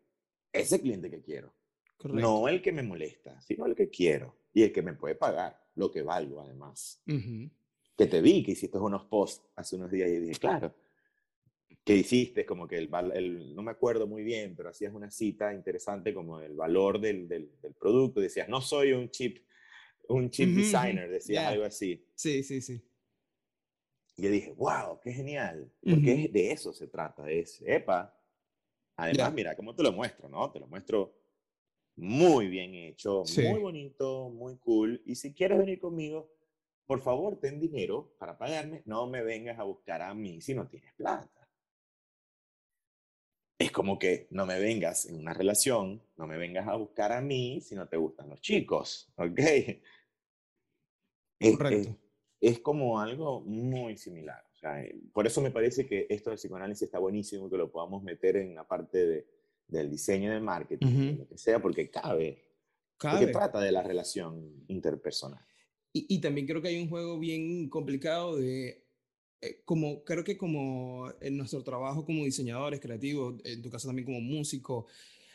ese 0.53 0.81
cliente 0.81 1.11
que 1.11 1.23
quiero. 1.23 1.55
Correcto. 1.97 2.21
No 2.21 2.49
el 2.49 2.63
que 2.63 2.73
me 2.73 2.83
molesta, 2.83 3.41
sino 3.41 3.67
el 3.67 3.75
que 3.75 3.89
quiero 3.89 4.37
y 4.53 4.63
el 4.63 4.73
que 4.73 4.83
me 4.83 4.95
puede 4.95 5.15
pagar 5.15 5.61
lo 5.75 5.91
que 5.91 6.03
valgo 6.03 6.41
además. 6.41 7.03
Que 7.05 8.07
te 8.07 8.21
vi 8.21 8.43
que 8.43 8.53
hiciste 8.53 8.79
unos 8.79 9.05
posts 9.05 9.49
hace 9.57 9.77
unos 9.77 9.91
días 9.91 10.09
y 10.09 10.19
dije, 10.19 10.39
claro, 10.39 10.75
que 11.85 11.97
hiciste 11.97 12.45
como 12.45 12.69
que 12.69 12.77
el, 12.77 12.91
el, 13.15 13.55
no 13.55 13.63
me 13.63 13.71
acuerdo 13.71 14.07
muy 14.07 14.23
bien, 14.23 14.55
pero 14.57 14.69
hacías 14.69 14.93
una 14.93 15.11
cita 15.11 15.55
interesante 15.55 16.13
como 16.13 16.41
el 16.41 16.55
valor 16.55 17.01
del, 17.01 17.29
del, 17.29 17.49
producto. 17.79 18.21
Decías, 18.21 18.49
no 18.49 18.61
soy 18.61 18.93
un 18.93 19.11
chip, 19.11 19.39
un 20.09 20.31
chip 20.31 20.51
designer, 20.51 21.09
decías 21.11 21.47
algo 21.47 21.65
así. 21.65 22.07
Sí, 22.15 22.43
sí, 22.43 22.61
sí. 22.61 22.81
Y 24.19 24.23
yo 24.23 24.31
dije, 24.33 24.51
wow, 24.51 24.99
qué 25.01 25.13
genial, 25.13 25.71
porque 25.81 26.29
de 26.33 26.51
eso 26.51 26.73
se 26.73 26.89
trata, 26.89 27.31
es, 27.31 27.63
epa, 27.65 28.13
además, 28.97 29.33
mira, 29.33 29.55
cómo 29.55 29.77
te 29.77 29.85
lo 29.85 29.93
muestro, 29.93 30.29
¿no? 30.29 30.51
Te 30.51 30.59
lo 30.59 30.67
muestro 30.67 31.15
muy 31.95 32.49
bien 32.49 32.75
hecho, 32.75 33.23
muy 33.47 33.61
bonito, 33.61 34.29
muy 34.31 34.57
cool. 34.59 35.01
Y 35.07 35.15
si 35.15 35.33
quieres 35.33 35.57
venir 35.59 35.79
conmigo, 35.79 36.33
por 36.85 37.01
favor, 37.01 37.39
ten 37.39 37.61
dinero 37.61 38.13
para 38.19 38.37
pagarme. 38.37 38.83
No 38.87 39.07
me 39.07 39.23
vengas 39.23 39.57
a 39.61 39.63
buscar 39.63 40.03
a 40.03 40.13
mí 40.15 40.41
si 40.41 40.53
no 40.53 40.67
tienes 40.67 40.93
plata. 40.95 41.49
Es 43.57 43.71
como 43.71 44.01
que 44.01 44.27
no 44.33 44.47
me 44.47 44.59
vengas 44.59 45.07
en 45.07 45.21
una 45.21 45.33
relación, 45.33 46.03
no 46.17 46.27
me 46.27 46.39
vengas 46.39 46.67
a 46.67 46.75
buscar 46.75 47.13
a 47.13 47.21
mí 47.21 47.61
si 47.61 47.77
no 47.77 47.89
te 47.89 47.97
gustan 47.97 48.31
los 48.31 48.41
chicos, 48.41 49.13
¿ok? 49.15 49.41
Correcto. 51.57 51.91
Es, 51.91 52.08
como 52.61 53.01
algo 53.01 53.41
muy 53.41 53.97
similar. 53.97 54.43
Eh, 54.63 55.01
por 55.13 55.27
eso 55.27 55.41
me 55.41 55.51
parece 55.51 55.87
que 55.87 56.07
esto 56.09 56.31
del 56.31 56.39
psicoanálisis 56.39 56.83
está 56.83 56.99
buenísimo, 56.99 57.49
que 57.49 57.57
lo 57.57 57.71
podamos 57.71 58.03
meter 58.03 58.37
en 58.37 58.55
la 58.55 58.67
parte 58.67 59.07
de, 59.07 59.27
del 59.69 59.91
diseño 59.91 60.33
del 60.33 60.43
marketing, 60.43 61.19
lo 61.19 61.29
que 61.29 61.39
sea, 61.39 61.61
porque 61.61 61.91
cabe. 61.91 62.45
cabe. 62.97 63.19
Porque 63.19 63.33
trata 63.33 63.61
de 63.61 63.73
la 63.73 63.83
relación 63.83 64.65
interpersonal. 64.69 65.45
Y, 65.93 66.07
y, 66.09 66.21
también 66.21 66.47
creo 66.47 66.61
que 66.61 66.69
hay 66.69 66.81
un 66.81 66.89
juego 66.89 67.19
bien 67.19 67.69
complicado 67.71 68.37
de, 68.37 68.85
eh, 69.41 69.63
como 69.65 70.03
creo 70.05 70.25
que 70.25 70.37
como 70.37 71.13
en 71.21 71.37
nuestro 71.37 71.63
trabajo 71.63 72.05
como 72.05 72.25
diseñadores 72.25 72.81
creativos, 72.81 73.41
en 73.45 73.63
tu 73.63 73.71
caso 73.71 73.89
también 73.89 74.07
como 74.07 74.21
músico, 74.21 74.87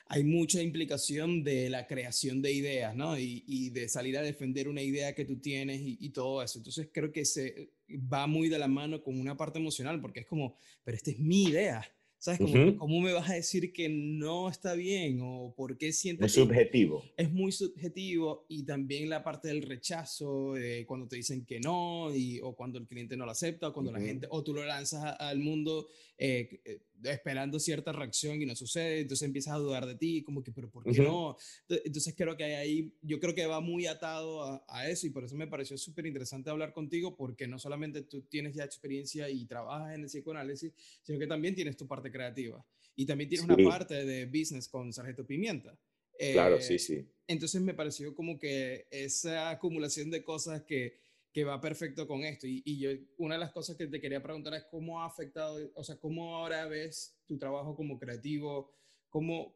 hay 0.06 0.24
mucha 0.24 0.62
implicación 0.62 1.44
de 1.44 1.70
la 1.70 1.88
creación 1.88 2.42
de 2.42 2.52
ideas, 2.52 2.96
¿no? 2.96 3.18
Y, 3.18 3.44
y 3.48 3.70
de 3.70 3.88
salir 3.90 4.18
a 4.18 4.22
defender 4.22 4.68
una 4.68 4.82
idea 4.82 5.16
que 5.16 5.26
tú 5.26 5.38
tienes 5.38 5.82
y, 5.82 5.98
y, 6.00 6.10
todo 6.10 6.44
eso. 6.44 6.60
Entonces 6.60 6.90
creo 6.92 7.12
que 7.12 7.26
se 7.26 7.72
va 7.90 8.28
muy 8.28 8.50
de 8.50 8.60
la 8.60 8.68
mano 8.68 9.02
con 9.02 9.20
una 9.20 9.38
parte 9.38 9.60
emocional, 9.60 10.02
porque 10.02 10.22
es 10.22 10.26
como, 10.26 10.56
pero 10.84 10.98
esta 10.98 11.12
es 11.12 11.20
mi 11.20 11.44
idea. 11.44 11.84
¿Sabes? 12.24 12.40
¿Cómo, 12.78 13.02
me 13.02 13.12
vas 13.12 13.30
a 13.30 13.34
decir 13.34 13.74
que 13.74 13.90
no 13.90 14.48
está 14.48 14.76
bien? 14.76 15.20
¿O 15.22 15.54
por 15.58 15.78
qué 15.78 15.92
sientes... 15.92 16.28
Es 16.28 16.32
subjetivo. 16.32 17.04
Es 17.18 17.30
muy 17.34 17.52
subjetivo 17.52 18.46
y 18.48 18.64
también 18.64 19.10
la 19.10 19.22
parte 19.22 19.50
del 19.50 19.62
rechazo, 19.62 20.54
cuando 20.88 21.06
te 21.06 21.18
dicen 21.18 21.44
que 21.44 21.60
no, 21.60 22.16
y, 22.16 22.40
o 22.40 22.56
cuando 22.56 22.80
el 22.80 22.88
cliente 22.88 23.18
no 23.18 23.26
lo 23.26 23.32
acepta, 23.32 23.68
o 23.68 23.74
cuando 23.74 23.92
la 23.92 24.00
gente, 24.00 24.26
o 24.30 24.42
tú 24.42 24.54
lo 24.54 24.64
lanzas 24.64 25.18
al 25.20 25.40
mundo, 25.40 25.90
eh, 26.18 26.62
eh, 26.64 26.80
esperando 27.04 27.60
cierta 27.60 27.92
reacción 27.92 28.42
y 28.42 28.46
no 28.46 28.56
sucede, 28.56 29.02
entonces 29.02 29.26
empiezas 29.26 29.54
a 29.54 29.58
dudar 29.58 29.86
de 29.86 29.96
ti, 29.96 30.24
como 30.24 30.44
que, 30.44 30.52
pero 30.52 30.70
¿por 30.70 30.84
qué 30.84 31.02
no? 31.02 31.38
Entonces 31.68 32.14
creo 32.16 32.36
que 32.38 32.44
ahí, 32.44 32.94
yo 33.02 33.20
creo 33.20 33.34
que 33.36 33.46
va 33.46 33.60
muy 33.60 33.86
atado 33.88 34.44
a, 34.44 34.66
a 34.68 34.90
eso 34.90 35.08
y 35.08 35.10
por 35.10 35.24
eso 35.24 35.36
me 35.36 35.48
pareció 35.48 35.78
súper 35.78 36.06
interesante 36.06 36.50
hablar 36.50 36.74
contigo, 36.74 37.16
porque 37.16 37.48
no 37.48 37.60
solamente 37.60 38.04
tú 38.04 38.22
tienes 38.24 38.56
ya 38.56 38.64
experiencia 38.64 39.30
y 39.30 39.46
trabajas 39.46 39.96
en 39.96 40.02
el 40.02 40.08
psicoanálisis, 40.08 40.74
sino 41.02 41.20
que 41.20 41.28
también 41.28 41.56
tienes 41.56 41.78
tu 41.78 41.88
parte 41.88 42.12
creativa 42.12 42.66
y 42.96 43.06
también 43.06 43.30
tienes 43.30 43.46
una 43.46 43.58
parte 43.58 44.06
de 44.06 44.26
business 44.26 44.68
con 44.68 44.92
Sargento 44.94 45.26
Pimienta. 45.26 45.78
claro, 46.18 46.60
sí, 46.62 46.76
eh, 46.76 46.80
sí. 46.80 47.08
Entonces 47.28 47.62
me 47.62 47.74
pareció 47.74 48.14
como 48.14 48.38
que 48.38 48.88
esa 48.92 49.50
acumulación 49.50 50.12
de 50.12 50.24
cosas 50.24 50.64
que 50.64 51.00
que 51.34 51.44
va 51.44 51.60
perfecto 51.60 52.08
con 52.08 52.24
esto. 52.24 52.46
Y, 52.46 52.62
y, 52.64 52.80
yo, 52.80 52.92
una 53.18 53.36
de 53.36 53.40
las 53.40 53.52
cosas 53.52 53.76
que 53.76 53.88
te 53.88 54.00
quería 54.00 54.22
preguntar 54.22 54.54
es 54.54 54.66
cómo 54.70 55.02
ha 55.02 55.08
afectado, 55.08 55.58
o 55.74 55.84
sea, 55.84 55.98
cómo 55.98 56.36
ahora 56.36 56.68
ves 56.68 57.18
tu 57.26 57.40
trabajo 57.40 57.76
como 57.76 57.98
creativo, 57.98 58.72
cómo, 59.10 59.56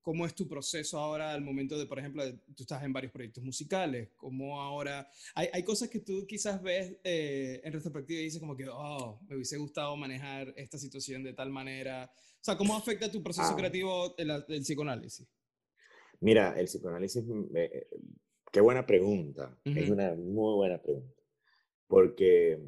cómo 0.00 0.24
es 0.24 0.36
tu 0.36 0.46
proceso 0.46 1.00
ahora 1.00 1.32
al 1.32 1.42
momento 1.42 1.76
de, 1.76 1.86
por 1.86 1.98
ejemplo, 1.98 2.22
tú 2.54 2.62
estás 2.62 2.84
en 2.84 2.92
varios 2.92 3.12
proyectos 3.12 3.42
musicales, 3.42 4.10
cómo 4.16 4.60
ahora, 4.60 5.10
hay, 5.34 5.48
hay 5.52 5.64
cosas 5.64 5.88
que 5.88 5.98
tú 5.98 6.24
quizás 6.28 6.62
ves 6.62 6.96
eh, 7.02 7.60
en 7.64 7.72
retrospectiva 7.72 8.20
y 8.20 8.24
dices 8.24 8.40
como 8.40 8.56
que, 8.56 8.68
oh, 8.68 9.18
me 9.28 9.34
hubiese 9.34 9.56
gustado 9.56 9.96
manejar 9.96 10.54
esta 10.56 10.78
situación 10.78 11.24
de 11.24 11.32
tal 11.32 11.50
manera. 11.50 12.08
O 12.14 12.44
sea, 12.44 12.56
¿cómo 12.56 12.76
afecta 12.76 13.10
tu 13.10 13.20
proceso 13.20 13.48
ah. 13.50 13.56
creativo 13.56 14.14
el, 14.16 14.30
el, 14.30 14.62
psicoanálisis? 14.62 15.26
Mira, 16.20 16.54
el 16.56 16.66
psicoanálisis, 16.66 17.24
eh, 17.56 17.88
qué 18.52 18.60
buena 18.60 18.86
pregunta, 18.86 19.58
es 19.64 19.90
una 19.90 20.14
muy 20.14 20.54
buena 20.54 20.80
pregunta 20.80 21.15
porque 21.86 22.60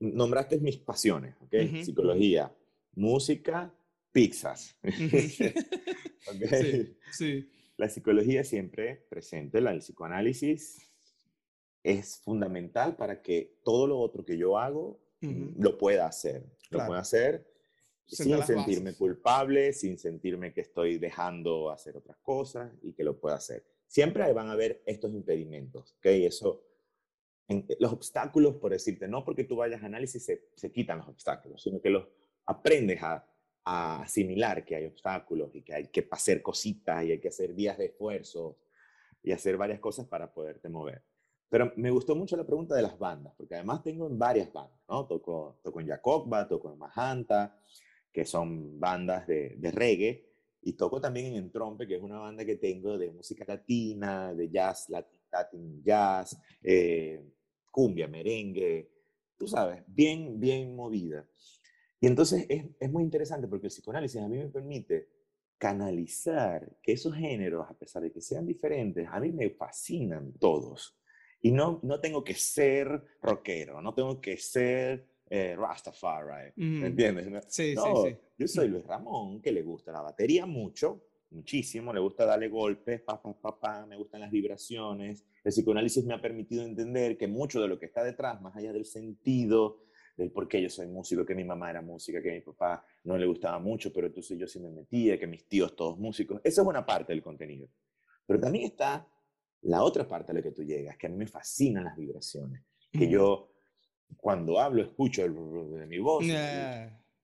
nombraste 0.00 0.58
mis 0.58 0.78
pasiones, 0.78 1.36
¿ok? 1.40 1.54
Psicología, 1.84 2.54
música, 2.94 3.74
pizzas. 4.10 4.76
sí, 6.50 6.96
sí. 7.12 7.50
La 7.76 7.88
psicología 7.88 8.44
siempre 8.44 9.06
presente, 9.08 9.60
la, 9.60 9.72
el 9.72 9.80
psicoanálisis 9.80 10.78
es 11.82 12.18
fundamental 12.18 12.96
para 12.96 13.22
que 13.22 13.58
todo 13.64 13.86
lo 13.86 13.98
otro 13.98 14.24
que 14.24 14.36
yo 14.36 14.58
hago 14.58 15.00
lo 15.20 15.78
pueda 15.78 16.06
hacer. 16.06 16.44
Lo 16.70 16.84
pueda 16.86 17.00
hacer 17.00 17.46
sin 18.06 18.42
sentirme 18.42 18.94
culpable, 18.94 19.72
sin 19.72 19.98
sentirme 19.98 20.52
que 20.52 20.60
estoy 20.62 20.98
dejando 20.98 21.70
hacer 21.70 21.96
otras 21.96 22.18
cosas 22.18 22.72
y 22.82 22.92
que 22.92 23.04
lo 23.04 23.18
pueda 23.18 23.36
hacer. 23.36 23.64
Siempre 23.86 24.30
van 24.32 24.48
a 24.48 24.52
haber 24.52 24.82
estos 24.86 25.12
impedimentos, 25.12 25.92
¿ok? 25.98 26.06
Eso 26.06 26.62
eh, 27.58 27.76
los 27.80 27.92
obstáculos, 27.92 28.56
por 28.56 28.72
decirte, 28.72 29.08
no 29.08 29.24
porque 29.24 29.44
tú 29.44 29.56
vayas 29.56 29.82
a 29.82 29.86
análisis 29.86 30.24
se, 30.24 30.48
se 30.54 30.72
quitan 30.72 30.98
los 30.98 31.08
obstáculos, 31.08 31.62
sino 31.62 31.80
que 31.80 31.90
los 31.90 32.06
aprendes 32.46 33.02
a, 33.02 33.24
a, 33.64 34.02
asimilar 34.02 34.64
que 34.64 34.76
hay 34.76 34.86
obstáculos 34.86 35.54
y 35.54 35.62
que 35.62 35.74
hay 35.74 35.88
que 35.88 36.06
hacer 36.10 36.42
cositas 36.42 37.04
y 37.04 37.12
hay 37.12 37.20
que 37.20 37.28
hacer 37.28 37.54
días 37.54 37.78
de 37.78 37.86
esfuerzo 37.86 38.58
y 39.22 39.32
hacer 39.32 39.56
varias 39.56 39.80
cosas 39.80 40.06
para 40.06 40.32
poderte 40.32 40.68
mover. 40.68 41.02
Pero 41.48 41.72
me 41.76 41.90
gustó 41.90 42.16
mucho 42.16 42.36
la 42.36 42.46
pregunta 42.46 42.74
de 42.74 42.82
las 42.82 42.98
bandas, 42.98 43.34
porque 43.36 43.54
además 43.54 43.82
tengo 43.82 44.06
en 44.06 44.18
varias 44.18 44.52
bandas, 44.52 44.80
¿no? 44.88 45.06
Toco, 45.06 45.60
toco 45.62 45.80
en 45.80 45.88
Jacobba, 45.88 46.48
toco 46.48 46.72
en 46.72 46.78
Majanta, 46.78 47.58
que 48.10 48.24
son 48.24 48.80
bandas 48.80 49.26
de, 49.26 49.56
de 49.58 49.70
reggae, 49.70 50.32
y 50.62 50.74
toco 50.74 51.00
también 51.00 51.26
en 51.26 51.36
Entrompe, 51.36 51.86
que 51.86 51.96
es 51.96 52.02
una 52.02 52.20
banda 52.20 52.44
que 52.44 52.56
tengo 52.56 52.96
de 52.96 53.10
música 53.10 53.44
latina, 53.46 54.32
de 54.32 54.48
jazz, 54.48 54.88
latin, 54.88 55.82
jazz, 55.82 56.40
eh, 56.62 57.22
cumbia, 57.72 58.06
merengue, 58.06 58.92
tú 59.36 59.48
sabes, 59.48 59.82
bien, 59.88 60.38
bien 60.38 60.76
movida. 60.76 61.26
Y 62.00 62.06
entonces 62.06 62.46
es, 62.48 62.66
es 62.78 62.90
muy 62.90 63.02
interesante 63.02 63.48
porque 63.48 63.66
el 63.66 63.72
psicoanálisis 63.72 64.20
a 64.20 64.28
mí 64.28 64.36
me 64.36 64.48
permite 64.48 65.08
canalizar 65.58 66.76
que 66.82 66.92
esos 66.92 67.14
géneros, 67.14 67.66
a 67.68 67.74
pesar 67.74 68.02
de 68.02 68.10
que 68.10 68.20
sean 68.20 68.46
diferentes, 68.46 69.06
a 69.10 69.20
mí 69.20 69.32
me 69.32 69.50
fascinan 69.50 70.32
todos. 70.32 70.96
Y 71.40 71.52
no, 71.52 71.80
no 71.82 72.00
tengo 72.00 72.22
que 72.22 72.34
ser 72.34 73.04
rockero, 73.20 73.80
no 73.80 73.94
tengo 73.94 74.20
que 74.20 74.36
ser 74.36 75.06
eh, 75.28 75.56
Rastafari, 75.56 76.52
¿me 76.56 76.88
entiendes? 76.88 77.44
Sí, 77.48 77.76
sí, 77.76 77.90
sí. 78.04 78.16
Yo 78.38 78.48
soy 78.48 78.68
Luis 78.68 78.84
Ramón, 78.84 79.40
que 79.40 79.52
le 79.52 79.62
gusta 79.62 79.92
la 79.92 80.02
batería 80.02 80.46
mucho, 80.46 81.04
muchísimo, 81.30 81.92
le 81.92 82.00
gusta 82.00 82.26
darle 82.26 82.48
golpes, 82.48 83.00
pa, 83.00 83.22
pa, 83.22 83.32
pa, 83.32 83.58
pa, 83.58 83.86
me 83.86 83.96
gustan 83.96 84.20
las 84.20 84.30
vibraciones. 84.30 85.24
El 85.44 85.50
psicoanálisis 85.50 86.04
me 86.04 86.14
ha 86.14 86.20
permitido 86.20 86.64
entender 86.64 87.16
que 87.18 87.26
mucho 87.26 87.60
de 87.60 87.68
lo 87.68 87.78
que 87.78 87.86
está 87.86 88.04
detrás, 88.04 88.40
más 88.40 88.54
allá 88.56 88.72
del 88.72 88.84
sentido, 88.84 89.84
del 90.16 90.30
por 90.30 90.46
qué 90.46 90.62
yo 90.62 90.68
soy 90.68 90.86
músico, 90.86 91.24
que 91.24 91.34
mi 91.34 91.44
mamá 91.44 91.70
era 91.70 91.82
música, 91.82 92.22
que 92.22 92.32
mi 92.32 92.40
papá 92.40 92.84
no 93.04 93.16
le 93.16 93.26
gustaba 93.26 93.58
mucho, 93.58 93.92
pero 93.92 94.06
entonces 94.06 94.38
yo 94.38 94.46
sí 94.46 94.60
me 94.60 94.70
metía, 94.70 95.18
que 95.18 95.26
mis 95.26 95.46
tíos 95.48 95.74
todos 95.74 95.98
músicos, 95.98 96.40
esa 96.44 96.62
es 96.62 96.68
una 96.68 96.84
parte 96.84 97.12
del 97.12 97.22
contenido. 97.22 97.68
Pero 98.26 98.38
también 98.38 98.66
está 98.66 99.08
la 99.62 99.82
otra 99.82 100.06
parte 100.06 100.32
a 100.32 100.34
la 100.34 100.42
que 100.42 100.52
tú 100.52 100.62
llegas, 100.62 100.96
que 100.96 101.06
a 101.06 101.10
mí 101.10 101.16
me 101.16 101.26
fascinan 101.26 101.84
las 101.84 101.96
vibraciones, 101.96 102.62
que 102.92 103.08
yo 103.08 103.52
cuando 104.16 104.60
hablo 104.60 104.82
escucho 104.82 105.24
el 105.24 105.34
de 105.34 105.86
mi 105.86 105.98
voz. 105.98 106.24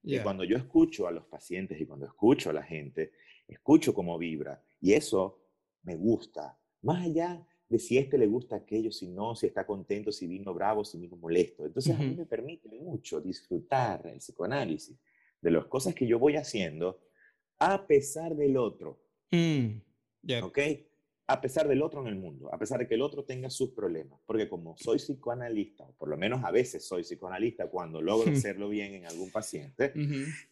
Y 0.03 0.19
cuando 0.21 0.45
yo 0.45 0.57
escucho 0.57 1.07
a 1.07 1.11
los 1.11 1.27
pacientes 1.27 1.79
y 1.81 1.87
cuando 1.87 2.07
escucho 2.07 2.51
a 2.51 2.53
la 2.53 2.63
gente, 2.63 3.13
escucho 3.47 3.93
cómo 3.93 4.17
vibra 4.17 4.63
y 4.81 4.95
eso 4.95 5.43
me 5.83 5.97
gusta. 5.97 6.59
Más 6.83 7.05
allá 7.05 7.47
de 7.69 7.79
si 7.79 7.99
este 7.99 8.17
le 8.17 8.27
gusta 8.27 8.57
aquello, 8.57 8.91
si 8.91 9.09
no, 9.09 9.35
si 9.35 9.47
está 9.47 9.67
contento, 9.67 10.11
si 10.11 10.27
vino 10.27 10.55
bravo, 10.55 10.85
si 10.85 10.99
vino 10.99 11.17
molesto. 11.17 11.67
Entonces 11.67 11.95
a 11.95 11.99
mí 11.99 12.15
me 12.17 12.25
permite 12.25 12.69
mucho 12.69 13.21
disfrutar 13.21 14.07
el 14.07 14.19
psicoanálisis 14.19 14.97
de 15.41 15.51
las 15.51 15.67
cosas 15.67 15.95
que 15.95 16.07
yo 16.07 16.19
voy 16.19 16.37
haciendo 16.37 17.01
a 17.59 17.87
pesar 17.87 18.35
del 18.35 18.57
otro. 18.57 18.99
Mm, 19.31 19.81
¿Ok? 20.43 20.59
A 21.27 21.41
pesar 21.43 21.69
del 21.69 21.83
otro 21.83 22.01
en 22.01 22.07
el 22.07 22.17
mundo, 22.17 22.49
a 22.53 22.59
pesar 22.59 22.79
de 22.79 22.89
que 22.89 22.95
el 22.95 23.03
otro 23.03 23.25
tenga 23.25 23.51
sus 23.51 23.71
problemas. 23.71 24.19
Porque 24.25 24.49
como 24.49 24.77
soy 24.79 24.97
psicoanalista, 24.97 25.85
o 25.85 25.93
por 25.93 26.09
lo 26.09 26.17
menos 26.17 26.43
a 26.45 26.51
veces 26.51 26.87
soy 26.87 27.03
psicoanalista 27.03 27.69
cuando 27.69 28.01
logro 28.01 28.33
hacerlo 28.33 28.71
bien 28.71 28.95
en 28.95 29.07
algún 29.07 29.31
paciente, 29.31 29.93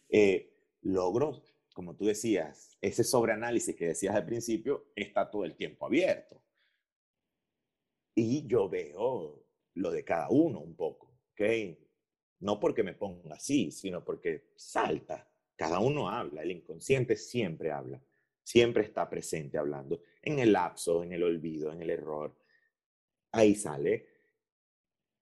eh, 0.09 0.53
logro 0.83 1.41
como 1.77 1.95
tú 1.95 2.05
decías, 2.05 2.75
ese 2.81 3.03
sobreanálisis 3.03 3.75
que 3.75 3.85
decías 3.85 4.15
al 4.15 4.25
principio 4.25 4.87
está 4.95 5.29
todo 5.29 5.45
el 5.45 5.55
tiempo 5.55 5.85
abierto. 5.85 6.41
Y 8.19 8.47
yo 8.47 8.67
veo 8.67 9.45
lo 9.75 9.91
de 9.91 10.03
cada 10.03 10.27
uno 10.31 10.59
un 10.59 10.75
poco, 10.75 11.19
¿ok? 11.33 11.77
No 12.39 12.59
porque 12.59 12.81
me 12.81 12.95
ponga 12.95 13.35
así, 13.35 13.69
sino 13.69 14.03
porque 14.03 14.49
salta. 14.55 15.29
Cada 15.55 15.77
uno 15.77 16.09
habla, 16.09 16.41
el 16.41 16.49
inconsciente 16.49 17.15
siempre 17.15 17.71
habla, 17.71 18.01
siempre 18.41 18.81
está 18.81 19.07
presente 19.07 19.59
hablando, 19.59 20.01
en 20.23 20.39
el 20.39 20.53
lapso, 20.53 21.03
en 21.03 21.11
el 21.11 21.21
olvido, 21.21 21.71
en 21.71 21.83
el 21.83 21.91
error. 21.91 22.35
Ahí 23.33 23.53
sale 23.53 24.07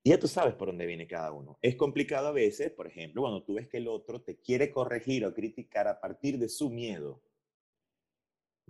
y 0.01 0.11
ya 0.11 0.17
tú 0.17 0.29
sabes 0.29 0.53
por 0.53 0.69
dónde 0.69 0.85
viene 0.85 1.05
cada 1.05 1.33
uno. 1.33 1.59
Es 1.61 1.75
complicado 1.75 2.29
a 2.29 2.31
veces, 2.31 2.71
por 2.71 2.87
ejemplo, 2.87 3.23
cuando 3.23 3.43
tú 3.43 3.55
ves 3.55 3.67
que 3.67 3.77
el 3.77 3.89
otro 3.89 4.21
te 4.21 4.37
quiere 4.37 4.71
corregir 4.71 5.25
o 5.25 5.33
criticar 5.33 5.89
a 5.89 5.99
partir 5.99 6.39
de 6.39 6.47
su 6.47 6.69
miedo. 6.69 7.21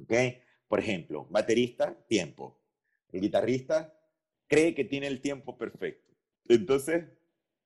¿Ok? 0.01 0.13
Por 0.67 0.79
ejemplo, 0.79 1.27
baterista, 1.29 1.95
tiempo. 2.07 2.59
El 3.11 3.21
guitarrista 3.21 3.94
cree 4.47 4.73
que 4.75 4.85
tiene 4.85 5.07
el 5.07 5.21
tiempo 5.21 5.57
perfecto. 5.57 6.13
Entonces, 6.47 7.05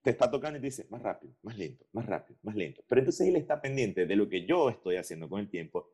te 0.01 0.11
está 0.11 0.31
tocando 0.31 0.57
y 0.57 0.61
te 0.61 0.67
dice, 0.67 0.87
más 0.89 1.01
rápido, 1.01 1.33
más 1.41 1.57
lento, 1.57 1.85
más 1.91 2.05
rápido, 2.05 2.39
más 2.43 2.55
lento. 2.55 2.83
Pero 2.87 3.01
entonces 3.01 3.27
él 3.27 3.35
está 3.35 3.61
pendiente 3.61 4.05
de 4.05 4.15
lo 4.15 4.29
que 4.29 4.45
yo 4.45 4.69
estoy 4.69 4.95
haciendo 4.95 5.27
con 5.27 5.39
el 5.39 5.49
tiempo 5.49 5.91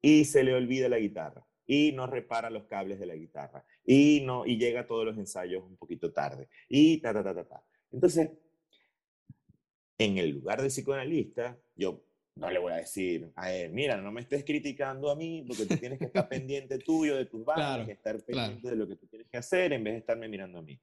y 0.00 0.24
se 0.24 0.44
le 0.44 0.54
olvida 0.54 0.88
la 0.88 0.98
guitarra 0.98 1.44
y 1.66 1.92
no 1.92 2.06
repara 2.06 2.50
los 2.50 2.64
cables 2.64 2.98
de 2.98 3.06
la 3.06 3.14
guitarra 3.14 3.64
y 3.84 4.22
no 4.24 4.46
y 4.46 4.56
llega 4.56 4.80
a 4.80 4.86
todos 4.86 5.04
los 5.04 5.18
ensayos 5.18 5.62
un 5.64 5.76
poquito 5.76 6.12
tarde 6.12 6.48
y 6.68 6.98
ta 6.98 7.12
ta 7.12 7.22
ta 7.22 7.34
ta 7.34 7.44
ta. 7.44 7.64
Entonces, 7.92 8.30
en 9.98 10.18
el 10.18 10.30
lugar 10.30 10.62
de 10.62 10.68
psicoanalista, 10.68 11.58
yo 11.76 12.02
no 12.36 12.50
le 12.50 12.58
voy 12.58 12.72
a 12.72 12.76
decir 12.76 13.30
a 13.34 13.52
él, 13.52 13.72
mira, 13.72 13.96
no 14.00 14.10
me 14.10 14.20
estés 14.20 14.44
criticando 14.44 15.10
a 15.10 15.16
mí 15.16 15.44
porque 15.46 15.66
tú 15.66 15.76
tienes 15.76 15.98
que 15.98 16.06
estar 16.06 16.28
pendiente 16.28 16.78
tuyo 16.78 17.16
de 17.16 17.26
tus 17.26 17.44
bandas, 17.44 17.86
que 17.86 17.92
estar 17.92 18.20
pendiente 18.22 18.70
de 18.70 18.76
lo 18.76 18.88
que 18.88 18.96
tú 18.96 19.06
tienes 19.06 19.28
que 19.28 19.36
hacer 19.36 19.72
en 19.72 19.84
vez 19.84 19.94
de 19.94 19.98
estarme 19.98 20.28
mirando 20.28 20.58
a 20.58 20.62
mí. 20.62 20.78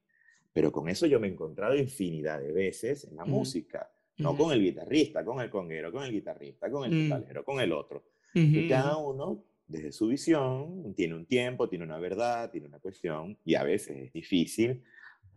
Pero 0.52 0.72
con 0.72 0.88
eso 0.88 1.06
yo 1.06 1.20
me 1.20 1.28
he 1.28 1.30
encontrado 1.30 1.76
infinidad 1.76 2.40
de 2.40 2.52
veces 2.52 3.04
en 3.04 3.16
la 3.16 3.24
música, 3.24 3.90
no 4.18 4.36
con 4.36 4.52
el 4.52 4.62
guitarrista, 4.62 5.24
con 5.24 5.40
el 5.40 5.50
conguero, 5.50 5.92
con 5.92 6.04
el 6.04 6.12
guitarrista, 6.12 6.70
con 6.70 6.84
el 6.84 6.90
metalero, 6.90 7.44
con 7.44 7.60
el 7.60 7.72
otro. 7.72 8.04
Y 8.34 8.68
cada 8.68 8.96
uno 8.96 9.44
desde 9.68 9.92
su 9.92 10.08
visión, 10.08 10.94
tiene 10.94 11.14
un 11.14 11.26
tiempo, 11.26 11.68
tiene 11.68 11.84
una 11.84 11.98
verdad, 11.98 12.50
tiene 12.50 12.66
una 12.66 12.78
cuestión, 12.78 13.38
y 13.44 13.54
a 13.54 13.62
veces 13.62 13.96
es 13.98 14.12
difícil 14.12 14.82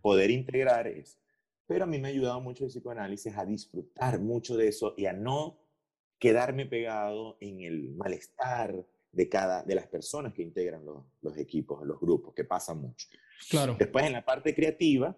poder 0.02 0.32
integrar 0.32 0.88
eso. 0.88 1.18
Pero 1.68 1.84
a 1.84 1.88
mí 1.88 2.00
me 2.00 2.08
ha 2.08 2.12
ayudado 2.12 2.42
mucho 2.42 2.64
el 2.64 2.70
psicoanálisis 2.70 3.38
a 3.38 3.46
disfrutar 3.46 4.20
mucho 4.20 4.58
de 4.58 4.70
eso 4.70 4.94
y 4.98 5.06
a 5.06 5.14
no 5.14 5.61
quedarme 6.22 6.66
pegado 6.66 7.36
en 7.42 7.60
el 7.60 7.90
malestar 7.96 8.86
de 9.12 9.28
cada 9.28 9.64
de 9.64 9.76
las 9.76 9.88
personas 9.88 10.34
que 10.34 10.42
integran 10.42 10.86
los, 10.86 11.04
los 11.22 11.38
equipos, 11.38 11.86
los 11.86 12.00
grupos, 12.00 12.34
que 12.34 12.46
pasa 12.46 12.74
mucho. 12.74 13.10
Claro. 13.50 13.76
Después 13.78 14.06
en 14.06 14.14
la 14.14 14.24
parte 14.24 14.56
creativa, 14.56 15.18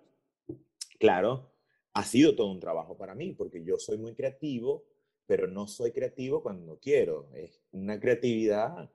claro, 0.99 1.53
ha 1.93 2.03
sido 2.03 2.35
todo 2.35 2.51
un 2.51 2.59
trabajo 2.59 2.97
para 2.97 3.13
mí, 3.13 3.33
porque 3.33 3.63
yo 3.63 3.77
soy 3.77 3.99
muy 3.99 4.15
creativo 4.15 4.87
pero 5.25 5.47
no 5.47 5.67
soy 5.67 5.91
creativo 5.91 6.41
cuando 6.41 6.79
quiero. 6.79 7.29
Es 7.33 7.61
una 7.71 7.99
creatividad 7.99 8.91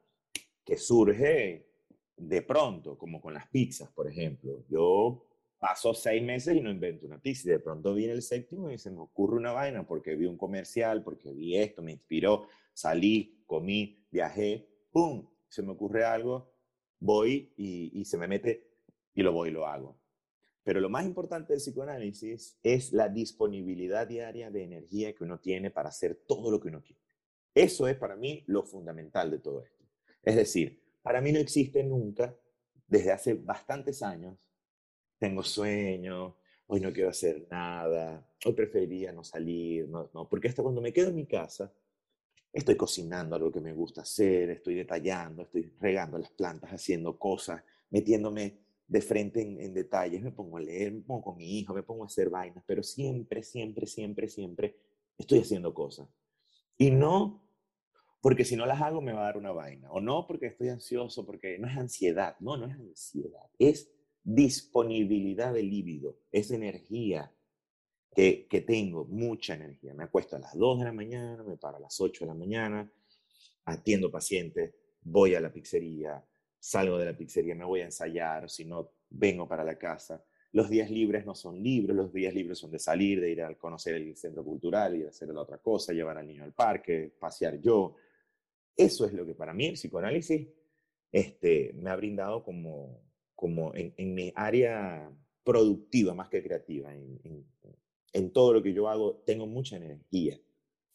que 0.64 0.76
surge 0.76 1.66
de 2.16 2.42
pronto, 2.42 2.98
como 2.98 3.20
con 3.20 3.34
las 3.34 3.48
pizzas, 3.48 3.90
por 3.92 4.11
ejemplo. 4.11 4.64
Yo 4.68 5.26
paso 5.59 5.92
seis 5.92 6.22
meses 6.22 6.56
y 6.56 6.61
no 6.61 6.70
invento 6.70 7.06
una 7.06 7.20
y 7.24 7.32
de 7.32 7.59
pronto 7.59 7.94
viene 7.94 8.12
el 8.12 8.22
séptimo 8.22 8.70
y 8.70 8.78
se 8.78 8.90
me 8.90 9.00
ocurre 9.00 9.36
una 9.36 9.52
vaina 9.52 9.86
porque 9.86 10.14
vi 10.14 10.26
un 10.26 10.36
comercial, 10.36 11.02
porque 11.02 11.32
vi 11.32 11.56
esto, 11.56 11.82
me 11.82 11.92
inspiró, 11.92 12.46
salí, 12.72 13.42
comí, 13.46 14.06
viajé, 14.11 14.68
¡pum! 14.90 15.28
Se 15.48 15.62
me 15.62 15.72
ocurre 15.72 16.04
algo, 16.04 16.52
voy 17.00 17.52
y, 17.56 18.00
y 18.00 18.04
se 18.04 18.18
me 18.18 18.28
mete 18.28 18.70
y 19.14 19.22
lo 19.22 19.32
voy 19.32 19.48
y 19.48 19.52
lo 19.52 19.66
hago. 19.66 19.98
Pero 20.62 20.80
lo 20.80 20.90
más 20.90 21.06
importante 21.06 21.54
del 21.54 21.61
psicoanálisis 21.61 22.59
es 22.62 22.92
la 22.92 23.09
disponibilidad 23.09 24.06
diaria 24.06 24.50
de 24.50 24.64
energía 24.64 25.14
que 25.14 25.24
uno 25.24 25.40
tiene 25.40 25.70
para 25.70 25.88
hacer 25.88 26.14
todo 26.26 26.50
lo 26.50 26.61
que 26.61 26.68
uno 26.68 26.82
quiere. 26.82 27.00
Eso 27.54 27.88
es 27.88 27.96
para 27.96 28.16
mí 28.16 28.44
lo 28.46 28.62
fundamental 28.62 29.30
de 29.30 29.38
todo 29.38 29.64
esto. 29.64 29.84
Es 30.22 30.36
decir, 30.36 30.82
para 31.02 31.20
mí 31.20 31.32
no 31.32 31.38
existe 31.38 31.82
nunca, 31.82 32.36
desde 32.86 33.12
hace 33.12 33.34
bastantes 33.34 34.02
años, 34.02 34.36
tengo 35.18 35.42
sueño, 35.42 36.36
hoy 36.66 36.80
no 36.80 36.92
quiero 36.92 37.10
hacer 37.10 37.46
nada, 37.50 38.26
hoy 38.44 38.52
preferiría 38.52 39.12
no 39.12 39.24
salir, 39.24 39.88
no, 39.88 40.10
no, 40.14 40.28
porque 40.28 40.48
hasta 40.48 40.62
cuando 40.62 40.80
me 40.80 40.92
quedo 40.92 41.08
en 41.08 41.16
mi 41.16 41.26
casa, 41.26 41.72
estoy 42.52 42.76
cocinando 42.76 43.36
algo 43.36 43.52
que 43.52 43.60
me 43.60 43.72
gusta 43.72 44.02
hacer, 44.02 44.50
estoy 44.50 44.74
detallando, 44.74 45.42
estoy 45.42 45.72
regando 45.80 46.18
las 46.18 46.30
plantas, 46.30 46.70
haciendo 46.70 47.18
cosas, 47.18 47.62
metiéndome 47.90 48.58
de 48.86 49.00
frente 49.02 49.42
en, 49.42 49.60
en, 49.60 49.74
detalles, 49.74 50.22
me 50.22 50.32
pongo 50.32 50.56
a 50.56 50.60
leer, 50.60 50.92
me 50.92 51.00
pongo 51.02 51.22
con 51.22 51.36
mi 51.36 51.58
hijo, 51.58 51.74
me 51.74 51.82
pongo 51.82 52.04
a 52.04 52.06
hacer 52.06 52.30
vainas, 52.30 52.64
pero 52.66 52.82
siempre, 52.82 53.42
siempre, 53.42 53.86
siempre, 53.86 54.28
siempre 54.28 54.76
estoy 55.18 55.40
haciendo 55.40 55.74
cosas. 55.74 56.08
Y 56.78 56.90
no 56.90 57.48
porque 58.20 58.44
si 58.44 58.56
no 58.56 58.66
las 58.66 58.80
hago 58.82 59.00
me 59.00 59.12
va 59.12 59.20
a 59.20 59.24
dar 59.24 59.36
una 59.36 59.52
vaina, 59.52 59.90
o 59.92 60.00
no 60.00 60.26
porque 60.26 60.46
estoy 60.46 60.68
ansioso, 60.68 61.24
porque 61.24 61.58
no 61.58 61.68
es 61.68 61.76
ansiedad, 61.76 62.36
no, 62.40 62.56
no 62.56 62.66
es 62.66 62.74
ansiedad, 62.74 63.48
es 63.58 63.90
disponibilidad 64.34 65.54
de 65.54 65.62
líbido, 65.62 66.18
es 66.30 66.50
energía 66.50 67.32
que, 68.14 68.46
que 68.46 68.60
tengo, 68.60 69.06
mucha 69.06 69.54
energía. 69.54 69.94
Me 69.94 70.04
acuesto 70.04 70.36
a 70.36 70.38
las 70.38 70.54
2 70.54 70.80
de 70.80 70.84
la 70.84 70.92
mañana, 70.92 71.42
me 71.42 71.56
paro 71.56 71.78
a 71.78 71.80
las 71.80 71.98
8 71.98 72.24
de 72.24 72.28
la 72.28 72.34
mañana, 72.34 72.92
atiendo 73.64 74.10
pacientes, 74.10 74.74
voy 75.00 75.34
a 75.34 75.40
la 75.40 75.50
pizzería, 75.50 76.22
salgo 76.58 76.98
de 76.98 77.06
la 77.06 77.16
pizzería, 77.16 77.54
me 77.54 77.64
voy 77.64 77.80
a 77.80 77.86
ensayar, 77.86 78.50
si 78.50 78.66
no, 78.66 78.90
vengo 79.08 79.48
para 79.48 79.64
la 79.64 79.78
casa. 79.78 80.22
Los 80.52 80.68
días 80.68 80.90
libres 80.90 81.24
no 81.24 81.34
son 81.34 81.62
libres, 81.62 81.96
los 81.96 82.12
días 82.12 82.34
libres 82.34 82.58
son 82.58 82.70
de 82.70 82.78
salir, 82.78 83.22
de 83.22 83.30
ir 83.30 83.42
a 83.42 83.54
conocer 83.54 83.94
el 83.94 84.14
centro 84.14 84.44
cultural, 84.44 84.94
ir 84.94 85.06
a 85.06 85.10
hacer 85.10 85.28
la 85.28 85.40
otra 85.40 85.56
cosa, 85.56 85.94
llevar 85.94 86.18
al 86.18 86.26
niño 86.26 86.44
al 86.44 86.52
parque, 86.52 87.14
pasear 87.18 87.58
yo. 87.62 87.96
Eso 88.76 89.06
es 89.06 89.14
lo 89.14 89.24
que 89.24 89.34
para 89.34 89.54
mí 89.54 89.66
el 89.68 89.74
psicoanálisis 89.74 90.48
este, 91.10 91.72
me 91.74 91.88
ha 91.88 91.96
brindado 91.96 92.42
como, 92.44 93.07
como 93.39 93.72
en, 93.72 93.95
en 93.97 94.14
mi 94.14 94.32
área 94.34 95.09
productiva 95.45 96.12
más 96.12 96.28
que 96.28 96.43
creativa. 96.43 96.93
En, 96.93 97.20
en, 97.22 97.47
en, 98.12 98.32
todo 98.32 98.53
lo 98.53 98.62
que 98.62 98.72
yo 98.72 98.89
hago 98.89 99.22
tengo 99.24 99.47
mucha 99.47 99.76
energía 99.76 100.41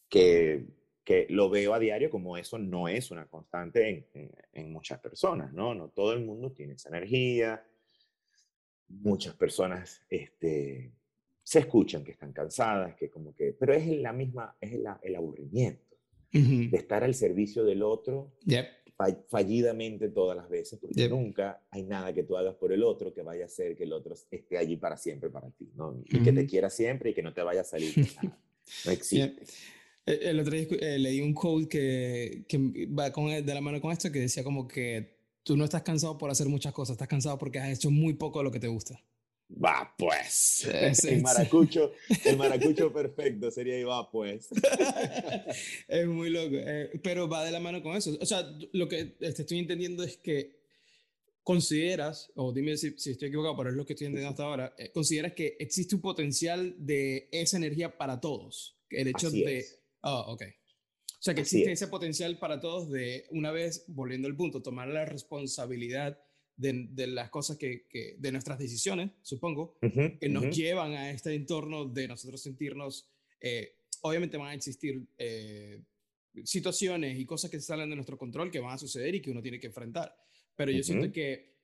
que 0.10 0.68
que 1.04 1.28
lo 1.30 1.50
veo 1.50 1.74
a 1.74 1.80
diario 1.80 2.10
como 2.10 2.38
eso 2.38 2.58
no 2.58 2.88
es 2.88 3.12
una 3.12 3.28
constante 3.28 4.08
en, 4.14 4.32
en, 4.54 4.72
muchas 4.72 5.00
personas, 5.00 5.52
¿no? 5.54 5.76
No 5.76 5.90
todo 5.90 6.14
el 6.14 6.24
mundo 6.24 6.52
tiene 6.52 6.74
esa 6.74 6.90
energía. 6.90 7.62
Muchas 8.88 9.36
personas 9.36 10.02
este, 10.10 10.94
se 11.44 11.60
escuchan 11.60 12.04
que 12.04 12.12
están 12.12 12.32
cansadas, 12.32 12.96
que 12.96 13.10
como 13.10 13.36
que, 13.36 13.54
pero 13.54 13.74
es 13.74 13.86
la 13.88 14.14
misma, 14.14 14.56
es 14.62 14.80
la, 14.80 15.00
el 15.04 15.16
aburrimiento 15.16 15.98
de 16.32 16.78
estar 16.78 17.04
al 17.04 17.14
servicio 17.14 17.64
del 17.64 17.84
otro 17.84 18.34
fallidamente 19.30 20.10
todas 20.10 20.38
las 20.38 20.50
veces, 20.50 20.80
porque 20.80 21.10
nunca 21.10 21.62
hay 21.70 21.84
nada 21.84 22.14
que 22.14 22.24
tú 22.24 22.38
hagas 22.38 22.56
por 22.56 22.72
el 22.72 22.84
otro 22.84 23.14
que 23.14 23.22
vaya 23.22 23.44
a 23.44 23.48
hacer 23.48 23.76
que 23.76 23.84
el 23.84 23.94
otro 23.94 24.16
esté 24.32 24.58
allí 24.58 24.78
para 24.78 24.98
siempre 24.98 25.30
para 25.30 25.50
ti, 25.50 25.72
¿no? 25.76 26.02
Y 26.06 26.22
que 26.24 26.32
te 26.32 26.46
quiera 26.46 26.70
siempre 26.70 27.10
y 27.10 27.14
que 27.14 27.24
no 27.24 27.34
te 27.34 27.42
vaya 27.42 27.62
a 27.62 27.66
salir 27.66 27.94
nada. 27.98 28.38
No 28.86 28.92
existe. 28.92 29.44
Eh, 30.06 30.20
el 30.24 30.40
otro 30.40 30.56
día 30.56 30.68
eh, 30.80 31.00
leí 31.00 31.22
un 31.22 31.34
quote 31.34 31.68
que, 31.68 32.46
que 32.48 32.88
va 32.88 33.12
con, 33.12 33.28
de 33.28 33.54
la 33.54 33.62
mano 33.62 33.82
con 33.82 33.92
esto 33.92 34.12
que 34.12 34.20
decía 34.20 34.44
como 34.44 34.68
que 34.68 35.18
tú 35.44 35.58
no 35.58 35.66
estás 35.66 35.84
cansado 35.84 36.18
por 36.18 36.30
hacer 36.30 36.48
muchas 36.48 36.74
cosas, 36.74 36.94
estás 36.94 37.08
cansado 37.08 37.38
porque 37.38 37.60
has 37.60 37.70
hecho 37.70 37.92
muy 37.92 38.14
poco 38.14 38.40
de 38.40 38.46
lo 38.46 38.52
que 38.52 38.60
te 38.60 38.68
gusta. 38.68 39.02
Va 39.54 39.94
pues. 39.98 40.66
el 41.08 41.22
maracucho, 41.22 41.92
el 42.26 42.38
maracucho 42.38 42.92
perfecto 42.92 43.52
sería 43.52 43.80
y 43.80 43.84
va 43.84 44.10
pues. 44.10 44.50
es 45.88 46.08
muy 46.08 46.30
loco, 46.30 46.56
eh, 46.56 46.92
pero 47.04 47.28
va 47.28 47.46
de 47.46 47.52
la 47.52 47.60
mano 47.60 47.84
con 47.84 47.96
eso. 47.96 48.18
O 48.20 48.26
sea, 48.26 48.50
lo 48.72 48.88
que 48.88 49.06
te 49.06 49.28
estoy 49.28 49.60
entendiendo 49.60 50.04
es 50.04 50.18
que 50.18 50.64
consideras, 51.44 52.32
o 52.36 52.54
dime 52.54 52.78
si, 52.78 52.98
si, 52.98 53.12
estoy 53.12 53.28
equivocado, 53.28 53.58
pero 53.58 53.70
es 53.70 53.76
lo 53.76 53.86
que 53.86 53.94
estoy 53.94 54.08
entendiendo 54.08 54.32
hasta 54.32 54.44
ahora, 54.44 54.76
consideras 54.94 55.34
que 55.34 55.58
existe 55.60 55.94
un 55.96 56.02
potencial 56.02 56.76
de 56.78 57.28
esa 57.32 57.58
energía 57.58 57.98
para 57.98 58.22
todos. 58.22 58.78
El 58.90 59.08
hecho 59.08 59.30
de, 59.30 59.66
Ah, 60.04 60.26
ok. 60.28 60.44
O 60.44 61.24
sea 61.24 61.34
que 61.34 61.42
existe 61.42 61.72
ese 61.72 61.88
potencial 61.88 62.38
para 62.38 62.60
todos 62.60 62.92
de, 62.92 63.26
una 63.32 63.52
vez, 63.52 63.86
volviendo 63.88 64.28
al 64.28 64.36
punto, 64.36 64.62
tomar 64.62 64.90
la 64.90 65.06
responsabilidad 65.06 66.20
de, 66.56 66.88
de 66.92 67.08
las 67.08 67.30
cosas 67.30 67.58
que, 67.58 67.88
que, 67.90 68.16
de 68.18 68.32
nuestras 68.32 68.60
decisiones, 68.60 69.12
supongo, 69.22 69.78
que 69.82 70.30
nos 70.30 70.56
llevan 70.56 70.94
a 70.94 71.12
este 71.12 71.34
entorno 71.34 71.86
de 71.86 72.08
nosotros 72.08 72.42
sentirnos, 72.42 73.10
eh, 73.42 73.80
obviamente 74.02 74.38
van 74.38 74.50
a 74.50 74.54
existir 74.54 75.06
eh, 75.18 75.82
situaciones 76.44 77.20
y 77.20 77.26
cosas 77.26 77.50
que 77.50 77.60
salen 77.60 77.90
de 77.90 77.96
nuestro 77.96 78.18
control 78.18 78.52
que 78.52 78.60
van 78.60 78.74
a 78.74 78.78
suceder 78.78 79.16
y 79.16 79.22
que 79.22 79.32
uno 79.32 79.42
tiene 79.42 79.60
que 79.60 79.68
enfrentar. 79.68 80.16
Pero 80.56 80.72
yo 80.72 80.84
siento 80.84 81.12
que, 81.12 81.58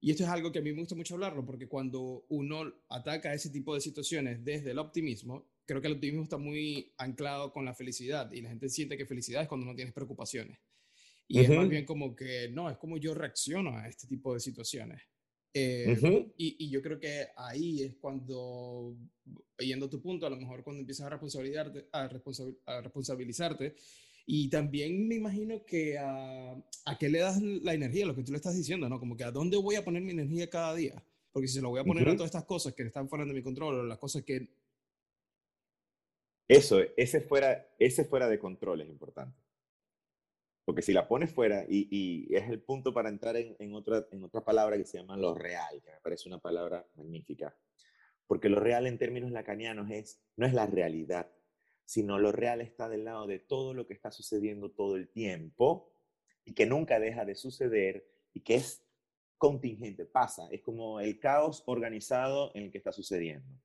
y 0.00 0.10
esto 0.10 0.22
es 0.22 0.28
algo 0.28 0.52
que 0.52 0.60
a 0.60 0.62
mí 0.62 0.72
me 0.72 0.80
gusta 0.80 0.94
mucho 0.94 1.14
hablarlo, 1.14 1.44
porque 1.44 1.68
cuando 1.68 2.24
uno 2.28 2.72
ataca 2.88 3.34
ese 3.34 3.50
tipo 3.50 3.74
de 3.74 3.80
situaciones 3.80 4.44
desde 4.44 4.70
el 4.70 4.78
optimismo, 4.78 5.50
creo 5.64 5.80
que 5.80 5.88
el 5.88 5.94
optimismo 5.94 6.22
está 6.22 6.36
muy 6.38 6.92
anclado 6.96 7.52
con 7.52 7.64
la 7.64 7.74
felicidad 7.74 8.30
y 8.30 8.40
la 8.40 8.50
gente 8.50 8.68
siente 8.68 8.96
que 8.96 9.06
felicidad 9.06 9.42
es 9.42 9.48
cuando 9.48 9.66
no 9.66 9.74
tienes 9.74 9.92
preocupaciones. 9.92 10.58
Y 11.28 11.40
es 11.40 11.50
más 11.50 11.68
bien 11.68 11.84
como 11.84 12.14
que, 12.14 12.48
no, 12.50 12.70
es 12.70 12.76
como 12.76 12.96
yo 12.98 13.14
reacciono 13.14 13.76
a 13.76 13.88
este 13.88 14.06
tipo 14.06 14.32
de 14.32 14.40
situaciones. 14.40 15.02
Eh, 15.52 15.96
y, 16.36 16.66
y, 16.66 16.70
yo 16.70 16.82
creo 16.82 17.00
que 17.00 17.28
ahí 17.34 17.82
es 17.82 17.94
cuando, 17.96 18.94
yendo 19.58 19.86
a 19.86 19.90
tu 19.90 20.02
punto, 20.02 20.26
a 20.26 20.30
lo 20.30 20.36
mejor 20.36 20.62
cuando 20.62 20.80
empiezas 20.80 21.06
a, 21.06 21.10
responsabilizarte, 21.10 21.86
a, 21.92 22.10
a 22.66 22.80
responsabilizarte, 22.82 23.74
y 24.26 24.50
también 24.50 25.08
me 25.08 25.14
imagino 25.14 25.64
que 25.64 25.96
a, 25.98 26.52
a, 26.84 26.98
qué 26.98 27.08
le 27.08 27.20
das 27.20 27.40
la 27.40 27.72
energía, 27.72 28.04
lo 28.04 28.14
que 28.14 28.22
tú 28.22 28.32
le 28.32 28.36
estás 28.36 28.56
diciendo, 28.56 28.88
¿no? 28.88 29.00
Como 29.00 29.16
que 29.16 29.24
a 29.24 29.30
dónde 29.30 29.56
voy 29.56 29.76
a 29.76 29.84
poner 29.84 30.02
mi 30.02 30.10
energía 30.10 30.50
cada 30.50 30.74
día. 30.74 31.02
Porque 31.32 31.48
si 31.48 31.54
se 31.54 31.62
lo 31.62 31.70
voy 31.70 31.80
a 31.80 31.84
poner 31.84 32.08
a 32.08 32.12
todas 32.14 32.26
estas 32.28 32.44
cosas 32.44 32.74
que 32.74 32.82
están 32.82 33.08
fuera 33.08 33.24
de 33.24 33.32
mi 33.32 33.42
control, 33.42 33.76
o 33.76 33.82
las 33.84 33.98
cosas 33.98 34.24
que 34.24 34.48
eso, 36.48 36.80
ese 36.96 37.20
fuera, 37.20 37.68
ese 37.78 38.04
fuera 38.04 38.28
de 38.28 38.38
control 38.38 38.80
es 38.80 38.88
importante. 38.88 39.36
Porque 40.66 40.82
si 40.82 40.92
la 40.92 41.08
pones 41.08 41.32
fuera, 41.32 41.64
y, 41.66 41.88
y 41.90 42.36
es 42.36 42.50
el 42.50 42.60
punto 42.60 42.92
para 42.92 43.08
entrar 43.08 43.36
en, 43.36 43.56
en, 43.58 43.72
otra, 43.74 44.06
en 44.10 44.22
otra 44.22 44.44
palabra 44.44 44.76
que 44.76 44.84
se 44.84 44.98
llama 44.98 45.16
lo 45.16 45.34
real, 45.34 45.80
que 45.82 45.92
me 45.92 46.00
parece 46.02 46.28
una 46.28 46.38
palabra 46.38 46.86
magnífica. 46.94 47.56
Porque 48.26 48.50
lo 48.50 48.60
real 48.60 48.86
en 48.86 48.98
términos 48.98 49.30
lacanianos 49.30 49.90
es, 49.90 50.20
no 50.36 50.44
es 50.44 50.52
la 50.52 50.66
realidad, 50.66 51.30
sino 51.86 52.18
lo 52.18 52.32
real 52.32 52.60
está 52.60 52.90
del 52.90 53.04
lado 53.04 53.26
de 53.26 53.38
todo 53.38 53.72
lo 53.72 53.86
que 53.86 53.94
está 53.94 54.10
sucediendo 54.10 54.70
todo 54.70 54.96
el 54.96 55.08
tiempo 55.08 55.88
y 56.44 56.52
que 56.52 56.66
nunca 56.66 57.00
deja 57.00 57.24
de 57.24 57.36
suceder 57.36 58.06
y 58.34 58.40
que 58.40 58.56
es 58.56 58.82
contingente, 59.38 60.04
pasa, 60.04 60.48
es 60.50 60.60
como 60.62 61.00
el 61.00 61.18
caos 61.18 61.62
organizado 61.66 62.50
en 62.54 62.64
el 62.64 62.70
que 62.70 62.78
está 62.78 62.92
sucediendo 62.92 63.56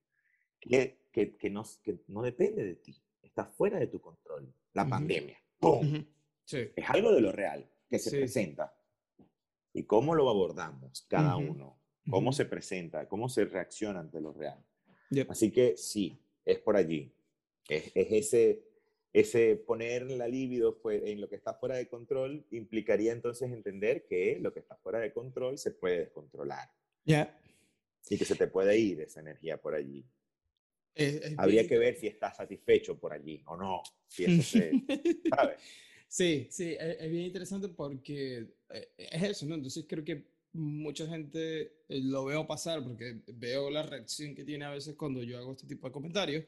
que, 0.61 1.07
que, 1.11 1.35
que, 1.35 1.49
no, 1.49 1.63
que 1.83 1.99
no 2.07 2.21
depende 2.21 2.63
de 2.63 2.75
ti, 2.75 2.95
está 3.21 3.45
fuera 3.45 3.79
de 3.79 3.87
tu 3.87 3.99
control. 3.99 4.53
La 4.73 4.87
pandemia, 4.87 5.37
¡pum! 5.59 6.05
Sí. 6.51 6.71
Es 6.75 6.89
algo 6.89 7.13
de 7.13 7.21
lo 7.21 7.31
real 7.31 7.69
que 7.89 7.99
se 7.99 8.11
presenta. 8.11 8.73
¿Y 9.73 9.83
cómo 9.83 10.15
lo 10.15 10.29
abordamos 10.29 11.05
cada 11.07 11.37
uno? 11.37 11.79
¿Cómo 12.09 12.33
se 12.33 12.45
presenta? 12.45 13.07
¿Cómo 13.07 13.29
se 13.29 13.45
reacciona 13.45 14.01
ante 14.01 14.19
lo 14.19 14.33
real? 14.33 14.63
Así 15.29 15.51
que 15.51 15.77
sí, 15.77 16.21
es 16.45 16.59
por 16.59 16.75
allí. 16.75 17.13
Es, 17.69 17.91
es, 17.95 18.07
ese, 18.11 18.63
ese 19.13 19.55
poner 19.55 20.09
la 20.11 20.27
libido 20.27 20.81
en 20.89 21.21
lo 21.21 21.29
que 21.29 21.35
está 21.35 21.53
fuera 21.53 21.75
de 21.75 21.87
control 21.87 22.45
implicaría 22.51 23.13
entonces 23.13 23.51
entender 23.51 24.05
que 24.05 24.39
lo 24.41 24.53
que 24.53 24.59
está 24.59 24.75
fuera 24.75 24.99
de 24.99 25.13
control 25.13 25.57
se 25.57 25.71
puede 25.71 25.99
descontrolar. 25.99 26.69
Ya. 27.05 27.39
Y 28.09 28.17
que 28.17 28.25
se 28.25 28.35
te 28.35 28.47
puede 28.47 28.77
ir 28.77 29.01
esa 29.01 29.21
energía 29.21 29.61
por 29.61 29.75
allí. 29.75 30.05
Habría 31.37 31.67
que 31.67 31.77
ver 31.77 31.95
si 31.95 32.07
está 32.07 32.33
satisfecho 32.33 32.99
por 32.99 33.13
allí 33.13 33.41
o 33.45 33.55
no. 33.55 33.81
Si 34.07 34.25
Sí, 36.11 36.49
sí, 36.51 36.75
e, 36.77 36.97
es, 36.99 37.09
bien 37.09 37.27
interesante 37.27 37.69
porque 37.69 38.45
eh, 38.69 38.89
es 38.97 39.23
eso, 39.23 39.45
¿no? 39.45 39.55
Entonces 39.55 39.85
creo 39.87 40.03
que 40.03 40.27
mucha 40.51 41.07
gente 41.07 41.61
eh, 41.87 42.01
lo 42.01 42.25
veo 42.25 42.45
pasar 42.45 42.83
porque 42.83 43.21
veo 43.27 43.69
la 43.69 43.81
reacción 43.81 44.35
que 44.35 44.43
tiene 44.43 44.65
a 44.65 44.71
veces 44.71 44.95
cuando 44.95 45.23
yo 45.23 45.37
hago 45.37 45.53
este 45.53 45.67
tipo 45.67 45.87
de 45.87 45.93
comentarios, 45.93 46.43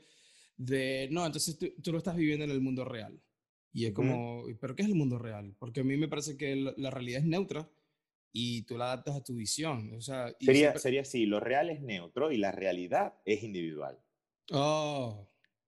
de, 0.57 1.07
no, 1.11 1.26
entonces 1.26 1.57
tú, 1.57 1.74
tú 1.82 1.93
lo 1.93 1.99
estás 1.99 2.18
viviendo 2.18 2.43
en 2.43 2.51
el 2.51 2.59
mundo 2.59 2.84
real. 2.84 3.18
Y 3.72 3.86
es 3.86 3.93
como, 3.93 4.43
¿pero 4.59 4.76
qué 4.76 4.82
es 4.84 4.89
el 4.89 4.95
mundo 4.95 5.18
real? 5.18 5.55
Porque 5.57 5.80
a 5.80 5.84
mí 5.86 5.95
me 5.95 6.09
parece 6.09 6.36
que 6.36 6.74
la 6.76 6.91
realidad 6.91 7.22
es 7.22 7.26
neutra 7.26 7.68
y 8.34 8.64
tú 8.64 8.78
la 8.78 8.91
adaptas 8.91 9.16
a 9.16 9.24
tu 9.24 9.36
visión. 9.36 9.93
O 9.95 10.01
sea, 10.01 10.36
sería, 10.41 10.78
sería 10.78 11.01
así, 11.01 11.26
lo 11.26 11.39
real 11.39 11.70
es 11.70 11.82
neutro 11.82 12.34
y 12.34 12.38
la 12.38 12.51
realidad 12.51 13.14
es 13.24 13.43
individual. 13.43 13.97
Oh, 14.51 15.26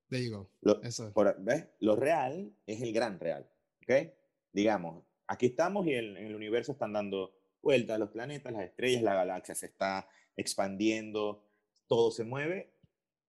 there 0.10 0.22
you 0.22 0.32
go. 0.32 0.52
Lo, 0.62 0.82
¿ves? 0.82 1.70
lo 1.80 1.96
real 1.96 2.54
es 2.68 2.82
el 2.82 2.92
gran 2.92 3.22
real, 3.22 3.50
¿ok? 3.88 4.12
Digamos, 4.52 5.04
aquí 5.28 5.48
estamos 5.48 5.86
y 5.88 5.94
en 5.94 6.18
el 6.18 6.36
universo 6.36 6.72
están 6.74 6.94
dando 6.94 7.34
vueltas 7.62 8.00
los 8.00 8.10
planetas, 8.10 8.54
las 8.54 8.64
estrellas, 8.64 9.04
la 9.04 9.16
galaxia 9.16 9.56
se 9.56 9.68
está 9.68 10.08
expandiendo, 10.36 11.44
todo 11.88 12.12
se 12.12 12.24
mueve, 12.24 12.74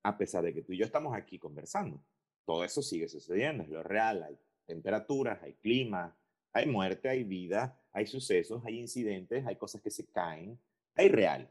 a 0.03 0.17
pesar 0.17 0.45
de 0.45 0.55
que 0.55 0.63
tú 0.63 0.73
y 0.73 0.79
yo 0.79 0.85
estamos 0.85 1.17
aquí 1.17 1.39
conversando. 1.39 2.03
Todo 2.45 2.65
eso 2.65 2.83
sigue 2.83 3.09
sucediendo, 3.09 3.65
es 3.65 3.71
lo 3.71 3.83
real, 3.83 4.23
hay 4.23 4.39
temperaturas, 4.67 5.43
hay 5.43 5.55
clima, 5.55 6.17
hay 6.53 6.67
muerte, 6.67 7.09
hay 7.09 7.25
vida, 7.25 7.81
hay 7.93 8.07
sucesos, 8.07 8.63
hay 8.65 8.79
incidentes, 8.79 9.47
hay 9.47 9.57
cosas 9.57 9.83
que 9.83 9.91
se 9.91 10.07
caen, 10.07 10.59
hay 10.95 11.09
real. 11.09 11.51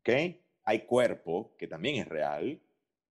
¿Ok? 0.00 0.10
Hay 0.64 0.86
cuerpo, 0.86 1.54
que 1.58 1.66
también 1.66 1.96
es 1.96 2.08
real, 2.08 2.60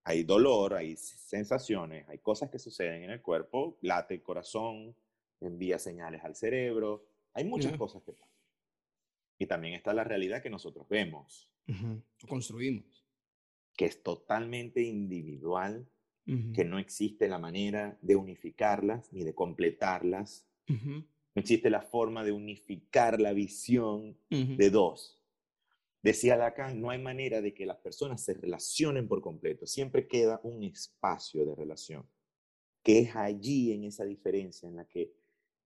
hay 0.03 0.23
dolor, 0.23 0.73
hay 0.73 0.95
sensaciones, 0.97 2.07
hay 2.09 2.19
cosas 2.19 2.49
que 2.49 2.59
suceden 2.59 3.03
en 3.03 3.11
el 3.11 3.21
cuerpo, 3.21 3.77
late 3.81 4.15
el 4.15 4.23
corazón, 4.23 4.95
envía 5.39 5.79
señales 5.79 6.23
al 6.23 6.35
cerebro, 6.35 7.05
hay 7.33 7.45
muchas 7.45 7.77
cosas 7.77 8.03
que 8.03 8.13
pasan. 8.13 8.29
Y 9.37 9.45
también 9.45 9.73
está 9.73 9.93
la 9.93 10.03
realidad 10.03 10.41
que 10.41 10.49
nosotros 10.49 10.87
vemos. 10.87 11.49
Construimos. 12.27 13.05
Que 13.75 13.85
es 13.85 14.03
totalmente 14.03 14.81
individual, 14.81 15.87
que 16.53 16.63
no 16.63 16.79
existe 16.79 17.27
la 17.27 17.39
manera 17.39 17.97
de 18.01 18.15
unificarlas 18.15 19.11
ni 19.11 19.23
de 19.23 19.33
completarlas 19.33 20.47
no 21.33 21.39
existe 21.39 21.69
la 21.69 21.81
forma 21.81 22.23
de 22.23 22.31
unificar 22.31 23.21
la 23.21 23.33
visión 23.33 24.17
de 24.29 24.69
dos. 24.69 25.20
Decía 26.03 26.35
Lacan, 26.35 26.81
no 26.81 26.89
hay 26.89 26.99
manera 26.99 27.41
de 27.41 27.53
que 27.53 27.65
las 27.65 27.77
personas 27.77 28.23
se 28.23 28.33
relacionen 28.33 29.07
por 29.07 29.21
completo. 29.21 29.67
Siempre 29.67 30.07
queda 30.07 30.41
un 30.43 30.63
espacio 30.63 31.45
de 31.45 31.53
relación, 31.53 32.09
que 32.81 32.99
es 32.99 33.15
allí 33.15 33.71
en 33.71 33.83
esa 33.83 34.03
diferencia 34.03 34.67
en 34.67 34.77
la 34.77 34.85
que 34.85 35.13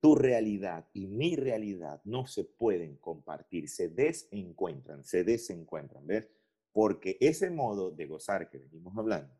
tu 0.01 0.13
realidad 0.13 0.87
y 0.93 1.07
mi 1.07 1.35
realidad 1.35 2.01
no 2.03 2.27
se 2.27 2.43
pueden 2.43 2.97
compartir, 2.97 3.69
se 3.69 3.89
desencuentran, 3.89 5.03
se 5.03 5.23
desencuentran, 5.23 6.05
¿ves? 6.05 6.29
Porque 6.73 7.17
ese 7.21 7.49
modo 7.49 7.89
de 7.89 8.05
gozar 8.05 8.49
que 8.49 8.57
venimos 8.57 8.95
hablando 8.97 9.33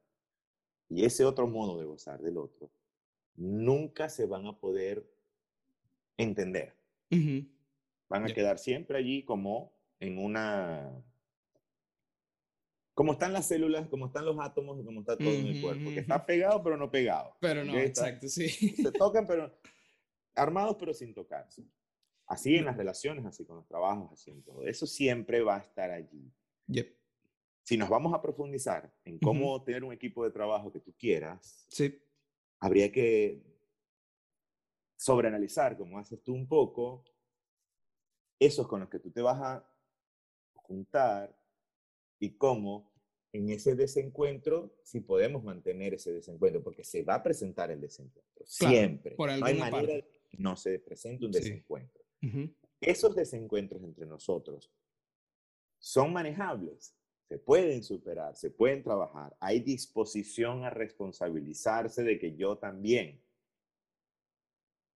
y 0.90 1.04
ese 1.04 1.26
otro 1.26 1.48
modo 1.48 1.78
de 1.78 1.86
gozar 1.86 2.22
del 2.22 2.38
otro, 2.38 2.72
nunca 3.36 4.08
se 4.08 4.26
van 4.26 4.48
a 4.48 4.58
poder 4.58 5.06
entender. 6.18 6.74
Van 8.08 8.24
a 8.24 8.34
quedar 8.34 8.58
siempre 8.58 8.98
allí 8.98 9.24
como 9.24 9.75
en 10.00 10.18
una... 10.18 11.04
Como 12.94 13.14
están 13.14 13.34
las 13.34 13.48
células, 13.48 13.88
como 13.90 14.06
están 14.06 14.26
los 14.26 14.40
átomos, 14.40 14.82
como 14.86 15.02
está 15.02 15.18
todo 15.18 15.30
en 15.30 15.48
el 15.48 15.62
cuerpo, 15.62 15.90
que 15.90 16.00
está 16.00 16.26
pegado 16.26 16.64
pero 16.64 16.78
no 16.78 16.90
pegado. 16.90 17.36
Pero 17.42 17.66
no, 17.66 17.78
exacto, 17.78 18.30
sí. 18.30 18.48
Se 18.48 18.92
tocan 18.94 19.28
pero 19.28 19.54
armados 20.34 20.78
pero 20.80 20.94
sin 20.94 21.14
tocarse. 21.14 21.66
Así 22.28 22.56
en 22.56 22.66
las 22.66 22.78
relaciones, 22.78 23.26
así 23.26 23.46
con 23.46 23.58
los 23.58 23.68
trabajos, 23.68 24.14
así 24.14 24.32
en 24.32 24.42
todo. 24.44 24.64
Eso 24.64 24.88
siempre 24.88 25.42
va 25.42 25.58
a 25.58 25.60
estar 25.60 25.92
allí. 25.92 26.32
Yep. 26.68 26.96
Si 27.64 27.78
nos 27.78 27.90
vamos 27.90 28.14
a 28.14 28.22
profundizar 28.22 28.94
en 29.04 29.20
cómo 29.20 29.62
tener 29.64 29.84
un 29.84 29.92
equipo 29.92 30.24
de 30.24 30.32
trabajo 30.32 30.72
que 30.72 30.80
tú 30.80 30.94
quieras, 30.98 31.66
sí. 31.68 32.00
habría 32.60 32.92
que 32.92 33.44
sobreanalizar, 34.96 35.78
como 35.78 36.00
haces 36.00 36.22
tú 36.24 36.34
un 36.34 36.48
poco, 36.48 37.04
esos 38.40 38.68
con 38.68 38.80
los 38.80 38.90
que 38.90 39.00
tú 39.00 39.12
te 39.12 39.22
vas 39.22 39.42
a 39.42 39.68
juntar 40.68 41.38
y 42.20 42.38
cómo 42.38 42.94
en 43.36 43.50
ese 43.50 43.76
desencuentro, 43.76 44.74
si 44.84 45.02
podemos 45.02 45.44
mantener 45.44 45.94
ese 45.94 46.14
desencuentro, 46.14 46.64
porque 46.64 46.86
se 46.86 47.04
va 47.04 47.16
a 47.16 47.24
presentar 47.24 47.70
el 47.70 47.82
desencuentro, 47.82 48.46
siempre. 48.46 49.16
Por 49.16 49.30
no 49.38 49.46
hay 49.46 49.58
manera 49.58 49.94
de 49.96 50.04
que 50.04 50.38
no 50.38 50.56
se 50.56 50.80
presente 50.80 51.26
un 51.26 51.32
desencuentro. 51.32 52.02
Esos 52.80 53.14
desencuentros 53.16 53.84
entre 53.84 54.06
nosotros 54.06 54.72
son 55.80 56.14
manejables, 56.14 56.96
se 57.28 57.38
pueden 57.38 57.84
superar, 57.84 58.36
se 58.38 58.52
pueden 58.52 58.82
trabajar. 58.84 59.36
Hay 59.40 59.60
disposición 59.60 60.64
a 60.64 60.70
responsabilizarse 60.70 62.04
de 62.04 62.18
que 62.18 62.36
yo 62.36 62.58
también 62.58 63.22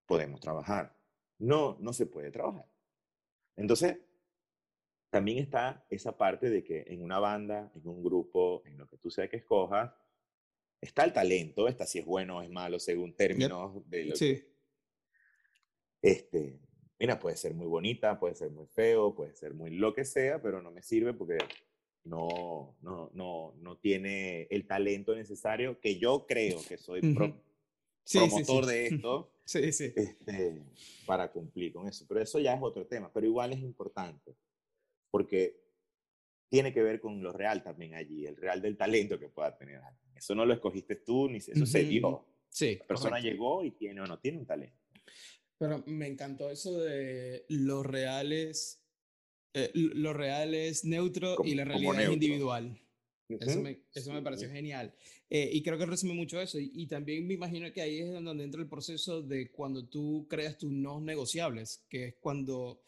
podemos 0.05 0.39
trabajar. 0.39 0.95
No, 1.39 1.77
no 1.81 1.91
se 1.91 2.05
puede 2.05 2.31
trabajar. 2.31 2.71
Entonces, 3.55 3.97
también 5.09 5.39
está 5.39 5.85
esa 5.89 6.17
parte 6.17 6.49
de 6.49 6.63
que 6.63 6.85
en 6.87 7.01
una 7.01 7.19
banda, 7.19 7.71
en 7.75 7.87
un 7.87 8.03
grupo, 8.03 8.61
en 8.65 8.77
lo 8.77 8.87
que 8.87 8.97
tú 8.97 9.09
sea 9.09 9.27
que 9.27 9.37
escojas, 9.37 9.91
está 10.81 11.03
el 11.03 11.13
talento, 11.13 11.67
está 11.67 11.85
si 11.85 11.99
es 11.99 12.05
bueno 12.05 12.37
o 12.37 12.41
es 12.41 12.49
malo 12.49 12.79
según 12.79 13.15
términos 13.15 13.89
de 13.89 14.05
lo 14.05 14.15
sí. 14.15 14.43
este, 16.01 16.59
mira, 16.99 17.19
puede 17.19 17.37
ser 17.37 17.53
muy 17.53 17.67
bonita, 17.67 18.19
puede 18.19 18.35
ser 18.35 18.51
muy 18.51 18.67
feo, 18.67 19.13
puede 19.15 19.35
ser 19.35 19.53
muy 19.53 19.71
lo 19.71 19.93
que 19.93 20.05
sea, 20.05 20.41
pero 20.41 20.61
no 20.61 20.71
me 20.71 20.83
sirve 20.83 21.13
porque 21.13 21.37
no, 22.03 22.77
no, 22.81 23.09
no, 23.13 23.53
no 23.57 23.77
tiene 23.77 24.43
el 24.49 24.67
talento 24.67 25.15
necesario 25.15 25.79
que 25.79 25.97
yo 25.97 26.25
creo 26.27 26.59
que 26.67 26.77
soy 26.77 27.01
promotor 27.01 28.65
de 28.65 28.87
esto 28.87 29.31
sí, 29.49 29.71
sí. 29.71 29.91
Este, 29.95 30.61
para 31.05 31.31
cumplir 31.31 31.73
con 31.73 31.87
eso. 31.87 32.05
Pero 32.07 32.21
eso 32.21 32.39
ya 32.39 32.53
es 32.53 32.61
otro 32.61 32.85
tema, 32.85 33.11
pero 33.11 33.25
igual 33.25 33.51
es 33.53 33.59
importante, 33.59 34.35
porque 35.11 35.59
tiene 36.49 36.73
que 36.73 36.81
ver 36.81 36.99
con 36.99 37.21
lo 37.21 37.31
real 37.31 37.63
también 37.63 37.93
allí, 37.95 38.25
el 38.25 38.35
real 38.35 38.61
del 38.61 38.77
talento 38.77 39.19
que 39.19 39.29
pueda 39.29 39.55
tener 39.57 39.77
alguien. 39.77 40.17
Eso 40.17 40.35
no 40.35 40.45
lo 40.45 40.53
escogiste 40.53 40.95
tú, 40.95 41.29
ni 41.29 41.37
eso 41.37 41.65
se 41.65 41.83
dio. 41.83 42.25
Sí, 42.49 42.77
La 42.79 42.87
persona 42.87 43.19
llegó 43.19 43.63
y 43.63 43.71
tiene 43.71 44.01
o 44.01 44.07
no 44.07 44.19
tiene 44.19 44.39
un 44.39 44.45
talento. 44.45 44.77
Pero 45.57 45.83
me 45.85 46.07
encantó 46.07 46.49
eso 46.49 46.79
de 46.79 47.45
los 47.49 47.85
reales, 47.85 48.81
eh, 49.53 49.71
lo 49.73 50.13
real 50.13 50.55
es 50.55 50.85
neutro 50.85 51.35
y 51.43 51.53
la 51.53 51.65
realidad 51.65 52.01
es 52.01 52.09
individual. 52.11 52.81
Eso 53.27 53.61
me, 53.61 53.83
eso 53.93 54.11
me 54.11 54.23
pareció 54.23 54.49
genial. 54.49 54.93
Eh, 55.29 55.49
y 55.53 55.61
creo 55.61 55.77
que 55.77 55.85
resume 55.85 56.13
mucho 56.13 56.41
eso. 56.41 56.57
Y, 56.59 56.87
también 56.87 57.27
me 57.27 57.35
imagino 57.35 57.71
que 57.71 57.81
ahí 57.81 57.99
es 57.99 58.11
donde 58.11 58.43
entra 58.43 58.61
el 58.61 58.67
proceso 58.67 59.21
de 59.21 59.51
cuando 59.51 59.87
tú 59.87 60.25
creas 60.27 60.57
tus 60.57 60.71
no 60.71 60.99
negociables, 60.99 61.85
que 61.89 62.05
es 62.07 62.15
cuando 62.19 62.81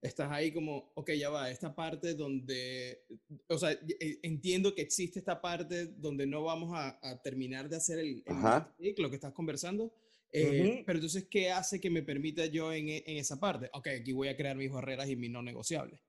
estás 0.00 0.30
ahí 0.30 0.52
como, 0.52 0.92
ok, 0.94 1.10
ya 1.12 1.30
va, 1.30 1.50
esta 1.50 1.74
parte 1.74 2.14
donde, 2.14 3.04
o 3.48 3.58
sea, 3.58 3.72
eh, 3.72 4.18
entiendo 4.22 4.74
que 4.74 4.82
existe 4.82 5.18
esta 5.18 5.40
parte 5.40 5.86
donde 5.86 6.26
no 6.26 6.44
vamos 6.44 6.70
a, 6.74 6.98
terminar 7.22 7.68
de 7.68 7.76
hacer 7.76 7.98
el, 7.98 8.22
el 8.26 8.94
lo 8.98 9.10
que 9.10 9.16
estás 9.16 9.32
conversando, 9.32 9.92
eh, 10.32 10.82
pero 10.86 10.98
entonces, 10.98 11.26
¿qué 11.30 11.50
hace 11.50 11.80
que 11.80 11.90
me 11.90 12.02
permita 12.02 12.46
yo 12.46 12.72
en, 12.72 12.88
en, 12.88 13.16
esa 13.16 13.40
parte? 13.40 13.70
Ok, 13.72 13.88
aquí 14.00 14.12
voy 14.12 14.28
a 14.28 14.36
crear 14.36 14.56
mis 14.56 14.70
barreras 14.70 15.08
y 15.08 15.16
mis 15.16 15.30
no 15.30 15.42
negociables. 15.42 16.00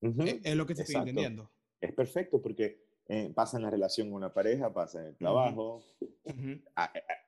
es, 0.00 0.56
lo 0.56 0.66
que 0.66 0.74
te 0.74 0.82
estoy 0.82 0.96
entendiendo. 0.96 1.50
Es 1.80 1.92
perfecto 1.92 2.42
porque 2.42 2.84
eh, 3.06 3.30
pasa 3.34 3.56
en 3.56 3.62
la 3.62 3.70
relación 3.70 4.08
con 4.08 4.16
una 4.16 4.34
pareja, 4.34 4.72
pasa 4.72 5.00
en 5.00 5.06
el 5.06 5.16
trabajo. 5.16 5.84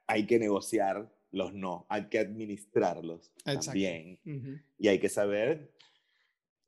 Hay 0.07 0.27
que 0.27 0.39
negociar 0.39 1.09
los 1.31 1.55
no, 1.55 1.87
hay 1.89 2.09
que 2.09 2.19
administrarlos 2.19 3.31
también. 3.45 4.19
Y 4.79 4.89
hay 4.89 4.99
que 4.99 5.09
saber 5.09 5.73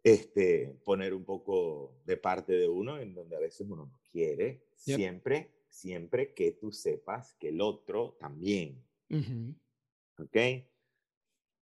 este, 0.04 0.78
poner 0.84 1.14
un 1.14 1.24
poco 1.24 2.00
de 2.04 2.16
parte 2.16 2.52
de 2.52 2.68
uno 2.68 2.98
en 2.98 3.14
donde 3.14 3.36
a 3.36 3.40
veces 3.40 3.66
uno 3.68 3.86
no 3.86 4.00
quiere. 4.10 4.66
Siempre, 4.74 5.52
siempre 5.68 6.34
que 6.34 6.52
tú 6.52 6.72
sepas 6.72 7.34
que 7.34 7.48
el 7.48 7.60
otro 7.60 8.16
también. 8.18 8.82
¿Ok? 10.18 10.32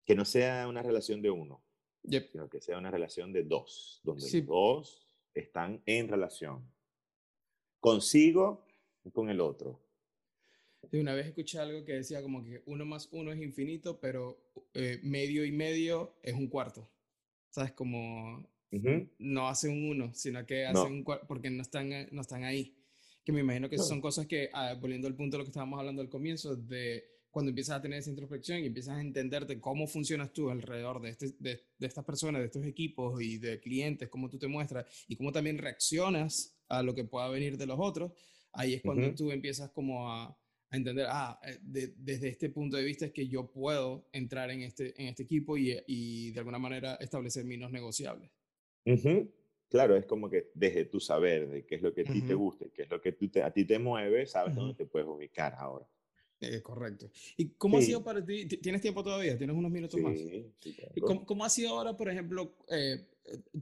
Que 0.05 0.14
no 0.14 0.24
sea 0.24 0.66
una 0.68 0.82
relación 0.82 1.20
de 1.20 1.30
uno, 1.30 1.62
sino 2.03 2.49
que 2.49 2.61
sea 2.61 2.78
una 2.78 2.91
relación 2.91 3.32
de 3.32 3.45
dos, 3.45 4.01
donde 4.05 4.30
los 4.30 4.47
dos 4.47 5.07
están 5.34 5.82
en 5.86 6.09
relación 6.09 6.66
consigo 7.80 8.66
y 9.05 9.11
con 9.11 9.30
el 9.30 9.41
otro. 9.41 9.80
De 10.91 11.01
una 11.01 11.14
vez 11.14 11.26
escuché 11.26 11.59
algo 11.59 11.84
que 11.84 11.95
decía 11.95 12.22
como 12.22 12.43
que 12.45 12.62
uno 12.66 12.84
más 12.84 13.09
uno 13.12 13.32
es 13.32 13.41
infinito, 13.41 14.01
pero 14.01 14.38
eh, 14.74 15.01
medio 15.03 15.45
y 15.45 15.53
medio 15.53 16.14
es 16.22 16.34
un 16.34 16.49
cuarto. 16.49 16.88
¿Sabes? 17.51 17.73
Como 17.73 18.49
no 19.19 19.49
hace 19.49 19.69
un 19.69 19.89
uno, 19.89 20.15
sino 20.15 20.47
que 20.47 20.65
hacen 20.67 20.93
un 20.93 21.03
cuarto 21.03 21.27
porque 21.27 21.51
no 21.51 21.63
están, 21.63 21.93
eh, 21.93 22.09
no 22.13 22.23
están 22.23 22.45
ahí. 22.45 22.77
Que 23.25 23.33
me 23.33 23.41
imagino 23.41 23.69
que 23.69 23.79
son 23.79 24.01
cosas 24.01 24.27
que, 24.27 24.49
ah, 24.53 24.75
volviendo 24.81 25.09
al 25.09 25.15
punto 25.15 25.37
de 25.37 25.39
lo 25.39 25.45
que 25.45 25.51
estábamos 25.51 25.79
hablando 25.79 26.01
al 26.01 26.09
comienzo, 26.09 26.57
de 26.57 27.05
cuando 27.31 27.51
empiezas 27.51 27.77
a 27.77 27.83
tener 27.83 27.99
esa 27.99 28.11
introspección 28.11 28.61
y 28.61 28.67
empiezas 28.67 28.97
a 28.97 29.01
entenderte 29.01 29.61
cómo 29.61 29.87
funcionas 29.87 30.33
tú 30.33 30.51
alrededor 30.51 31.01
de, 31.01 31.11
este, 31.11 31.35
de, 31.39 31.61
de 31.79 31.87
estas 31.87 32.05
personas, 32.05 32.41
de 32.41 32.47
estos 32.47 32.65
equipos 32.65 33.21
y 33.23 33.39
de 33.39 33.61
clientes, 33.61 34.09
cómo 34.09 34.29
tú 34.29 34.39
te 34.39 34.49
muestras 34.49 34.87
y 35.07 35.17
cómo 35.17 35.31
también 35.31 35.59
reaccionas 35.59 36.57
a 36.69 36.83
lo 36.83 36.95
que 36.95 37.05
pueda 37.05 37.29
venir 37.29 37.57
de 37.57 37.67
los 37.67 37.79
otros, 37.79 38.13
ahí 38.53 38.75
es 38.75 38.83
cuando 38.83 39.15
tú 39.15 39.31
empiezas 39.31 39.71
como 39.71 40.11
a, 40.11 40.37
a 40.71 40.77
entender, 40.77 41.07
ah, 41.09 41.41
eh, 41.45 41.59
desde 41.97 42.29
este 42.29 42.49
punto 42.51 42.77
de 42.77 42.85
vista 42.85 43.07
es 43.07 43.12
que 43.12 43.27
yo 43.27 43.51
puedo 43.51 44.09
entrar 44.12 44.51
en 44.51 44.62
este, 44.62 44.95
en 45.01 45.09
este 45.09 45.25
equipo 45.25 45.57
y, 45.57 45.77
y 45.87 46.31
de 46.31 46.39
alguna 46.39 46.59
manera 46.59 46.95
establecer 46.95 47.45
mis 47.45 47.59
no 47.59 47.68
negociables. 47.68 48.31
Claro, 49.68 49.97
es 49.97 50.05
como 50.05 50.29
que 50.29 50.51
desde 50.55 50.87
tu 50.87 50.99
saber 50.99 51.49
de 51.49 51.64
qué 51.64 51.77
es 51.77 51.83
lo 51.83 51.95
que 51.95 52.01
a 52.03 52.05
ti 52.05 52.23
te 52.23 52.35
gusta, 52.35 52.66
qué 52.75 52.83
es 52.83 52.91
lo 52.91 53.01
que 53.01 53.12
tú 53.12 53.29
te, 53.29 53.43
a 53.43 53.53
ti 53.53 53.64
te 53.64 53.79
mueve, 53.79 54.27
sabes 54.27 54.55
dónde 54.55 54.75
te 54.75 54.87
puedes 54.87 55.09
ubicar 55.09 55.55
ahora. 55.57 55.87
Eh, 56.41 56.62
correcto. 56.62 57.11
¿Y 57.37 57.51
cómo 57.51 57.79
ha 57.79 57.83
sido 57.83 58.03
para 58.03 58.25
ti? 58.25 58.47
¿Tienes 58.47 58.81
tiempo 58.81 59.05
todavía? 59.05 59.37
¿Tienes 59.37 59.55
unos 59.55 59.71
minutos 59.71 60.01
más? 60.01 60.18
Sí, 60.18 60.53
¿Y 60.95 61.01
cómo, 61.01 61.25
cómo, 61.27 61.45
ha 61.45 61.51
sido 61.51 61.71
ahora, 61.71 61.97
por 61.97 62.09
ejemplo, 62.09 62.57
eh, 62.68 63.07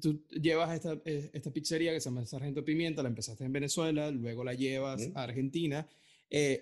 tú 0.00 0.24
llevas 0.30 0.74
esta, 0.74 0.98
eh, 1.04 1.28
esta 1.32 1.50
pizzería 1.52 1.92
que 1.92 2.00
se 2.00 2.08
llama 2.08 2.24
Sargento 2.24 2.64
Pimienta, 2.64 3.02
la 3.02 3.08
empezaste 3.08 3.44
en 3.44 3.52
Venezuela, 3.52 4.10
luego 4.10 4.44
la 4.44 4.54
llevas 4.54 5.10
a 5.14 5.24
Argentina. 5.24 5.86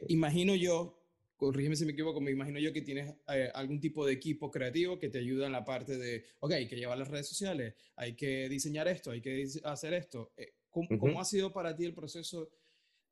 Imagino 0.08 0.54
yo 0.54 0.96
corrígeme 1.36 1.76
si 1.76 1.84
me 1.84 1.92
equivoco, 1.92 2.20
me 2.20 2.30
imagino 2.30 2.58
yo 2.58 2.72
que 2.72 2.82
tienes 2.82 3.14
eh, 3.28 3.50
algún 3.54 3.80
tipo 3.80 4.06
de 4.06 4.14
equipo 4.14 4.50
creativo 4.50 4.98
que 4.98 5.08
te 5.08 5.18
ayuda 5.18 5.46
en 5.46 5.52
la 5.52 5.64
parte 5.64 5.96
de, 5.98 6.24
ok, 6.40 6.52
hay 6.52 6.66
que 6.66 6.76
llevar 6.76 6.98
las 6.98 7.08
redes 7.08 7.28
sociales, 7.28 7.74
hay 7.94 8.14
que 8.14 8.48
diseñar 8.48 8.88
esto, 8.88 9.10
hay 9.10 9.20
que 9.20 9.46
hacer 9.64 9.94
esto. 9.94 10.32
Eh, 10.36 10.54
¿Cómo, 10.70 11.20
ha 11.20 11.24
sido 11.24 11.52
para 11.52 11.74
ti 11.74 11.86
el 11.86 11.94
proceso? 11.94 12.50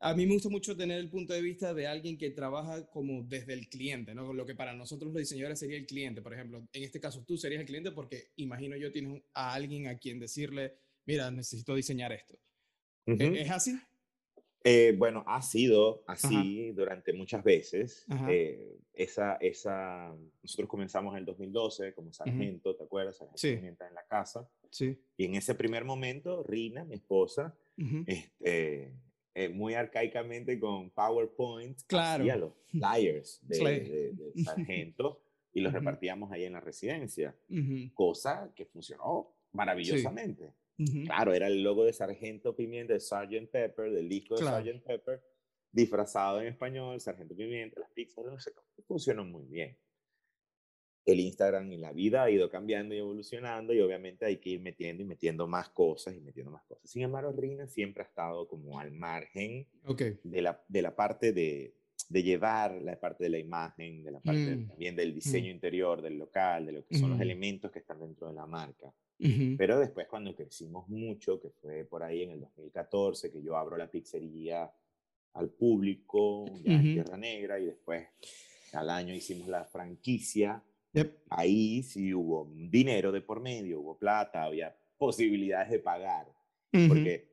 A 0.01 0.15
mí 0.15 0.27
me 0.27 0.35
gusta 0.35 0.51
mucho 0.51 0.77
tener 0.77 0.99
el 0.99 1.09
punto 1.09 1.33
de 1.33 1.41
vista 1.41 1.73
de 1.73 1.87
alguien 1.87 2.19
que 2.19 2.31
trabaja 2.31 2.87
como 2.91 3.23
desde 3.23 3.55
el 3.55 3.69
cliente, 3.69 4.15
¿no? 4.15 4.35
Lo 4.35 4.45
que 4.45 4.55
para 4.55 4.75
nosotros 4.75 5.13
los 5.13 5.21
diseñadores 5.21 5.61
sería 5.61 5.79
el 5.79 5.87
cliente, 5.87 6.21
por 6.21 6.35
ejemplo. 6.35 6.69
En 6.75 6.83
este 6.83 7.01
caso 7.01 7.25
tú 7.27 7.39
serías 7.39 7.61
el 7.61 7.67
cliente 7.67 7.91
porque 7.93 8.33
imagino 8.37 8.77
yo 8.77 8.93
tienes 8.93 9.23
a 9.33 9.55
alguien 9.55 9.87
a 9.87 9.97
quien 9.97 10.19
decirle, 10.19 10.75
mira, 11.07 11.31
necesito 11.31 11.75
diseñar 11.75 12.13
esto. 12.13 12.39
¿E-, 13.07 13.41
¿Es 13.41 13.51
así? 13.51 13.79
Eh, 14.67 14.95
bueno, 14.97 15.23
ha 15.27 15.43
sido 15.43 16.03
así 16.07 16.73
durante 16.73 17.13
muchas 17.13 17.45
veces. 17.45 18.07
Eh, 18.29 18.79
esa, 18.95 19.35
esa, 19.35 20.17
nosotros 20.43 20.69
comenzamos 20.71 21.13
en 21.13 21.19
el 21.19 21.25
2012 21.27 21.93
como 21.93 22.13
sargento, 22.15 22.75
¿te 22.75 22.85
acuerdas? 22.85 23.23
sí. 23.35 23.49
en 23.51 23.77
la 23.95 24.07
casa. 24.09 24.49
Sí. 24.71 24.99
Y 25.19 25.27
en 25.27 25.35
ese 25.35 25.55
primer 25.55 25.85
momento, 25.85 26.43
Rina, 26.43 26.83
mi 26.83 26.95
esposa, 26.95 27.55
este, 28.07 28.95
eh, 29.35 29.49
muy 29.51 29.75
arcaicamente 29.75 30.59
con 30.59 30.91
PowerPoint, 30.91 31.83
claro. 31.87 32.23
hacía 32.23 32.37
los 32.37 32.53
flyers 32.69 33.41
de, 33.47 34.15
sargento 34.45 35.21
y 35.53 35.61
los 35.61 35.75
repartíamos 35.75 36.33
ahí 36.33 36.45
en 36.45 36.55
la 36.55 36.61
residencia. 36.61 37.37
Cosa 37.93 38.51
que 38.55 38.65
funcionó 38.65 39.35
maravillosamente. 39.53 40.55
Claro, 41.05 41.33
era 41.33 41.47
el 41.47 41.63
logo 41.63 41.85
de 41.85 41.93
Sargento 41.93 42.57
Pimienta, 42.57 42.95
de 42.95 43.01
Sgt. 43.01 43.51
Pepper, 43.51 43.93
del 43.93 44.09
disco 44.09 44.37
de 44.37 44.45
Sgt. 44.45 44.85
Pepper, 44.85 45.23
disfrazado 45.71 46.41
en 46.41 46.49
español, 46.49 47.01
Sargento 47.01 47.35
Pimienta, 47.37 47.81
las 47.81 47.91
pizzas, 47.91 48.25
no 48.25 48.39
sé 48.39 48.53
cómo, 48.53 48.67
funcionó 48.87 49.25
muy 49.25 49.47
bien. 49.47 49.77
El 51.05 51.21
Instagram 51.21 51.71
y 51.71 51.77
la 51.77 51.93
vida 51.93 52.23
ha 52.23 52.31
ido 52.31 52.49
cambiando 52.49 52.95
y 52.95 52.99
evolucionando 52.99 53.75
y 53.75 53.81
obviamente 53.81 54.25
hay 54.25 54.39
que 54.39 54.51
ir 54.51 54.61
metiendo 54.61 55.03
y 55.03 55.07
metiendo 55.07 55.47
más 55.47 55.69
cosas 55.69 56.15
y 56.15 56.21
metiendo 56.21 56.51
más 56.51 56.65
cosas. 56.65 56.91
Sin 56.91 57.03
embargo, 57.03 57.31
Rina 57.33 57.69
siempre 57.69 58.03
ha 58.03 58.07
estado 58.07 58.49
como 58.49 58.81
al 58.81 58.91
margen 58.91 59.69
de, 60.23 60.43
la, 60.43 60.65
de 60.67 60.83
la 60.83 60.97
parte 60.97 61.33
de, 61.35 61.75
de 62.09 62.23
llevar 62.23 62.81
la 62.83 62.99
parte 62.99 63.25
de 63.25 63.31
la 63.31 63.39
imagen, 63.39 64.03
de 64.03 64.11
la 64.11 64.21
parte 64.21 64.57
mm, 64.57 64.69
también 64.69 64.97
del 64.97 65.13
mm. 65.13 65.15
diseño 65.15 65.51
interior 65.51 66.03
del 66.03 66.19
local, 66.19 66.67
de 66.67 66.73
lo 66.73 66.85
que 66.87 66.99
son 66.99 67.11
los 67.11 67.21
elementos 67.21 67.71
que 67.71 67.81
están 67.81 68.01
dentro 68.01 68.29
de 68.29 68.35
la 68.35 68.47
marca. 68.47 68.93
Pero 69.19 69.79
después 69.79 70.07
cuando 70.09 70.35
crecimos 70.35 70.89
mucho, 70.89 71.41
que 71.41 71.51
fue 71.51 71.85
por 71.85 72.03
ahí 72.03 72.23
en 72.23 72.33
el 72.33 72.41
2014, 72.41 73.31
que 73.31 73.43
yo 73.43 73.57
abro 73.57 73.77
la 73.77 73.91
pizzería 73.91 74.71
al 75.35 75.51
público, 75.51 76.45
ya 76.63 76.75
en 76.75 76.83
Tierra 76.83 77.17
Negra, 77.17 77.59
y 77.59 77.67
después 77.67 78.07
al 78.73 78.91
año 78.91 79.15
hicimos 79.15 79.49
la 79.49 79.65
franquicia, 79.65 80.63
ahí 81.31 81.83
sí 81.83 82.13
hubo 82.15 82.51
dinero 82.55 83.13
de 83.13 83.21
por 83.21 83.41
medio, 83.41 83.81
hubo 83.81 83.99
plata, 83.99 84.45
había 84.45 84.77
posibilidades 84.97 85.71
de 85.71 85.79
pagar, 85.79 86.27
porque 86.89 87.29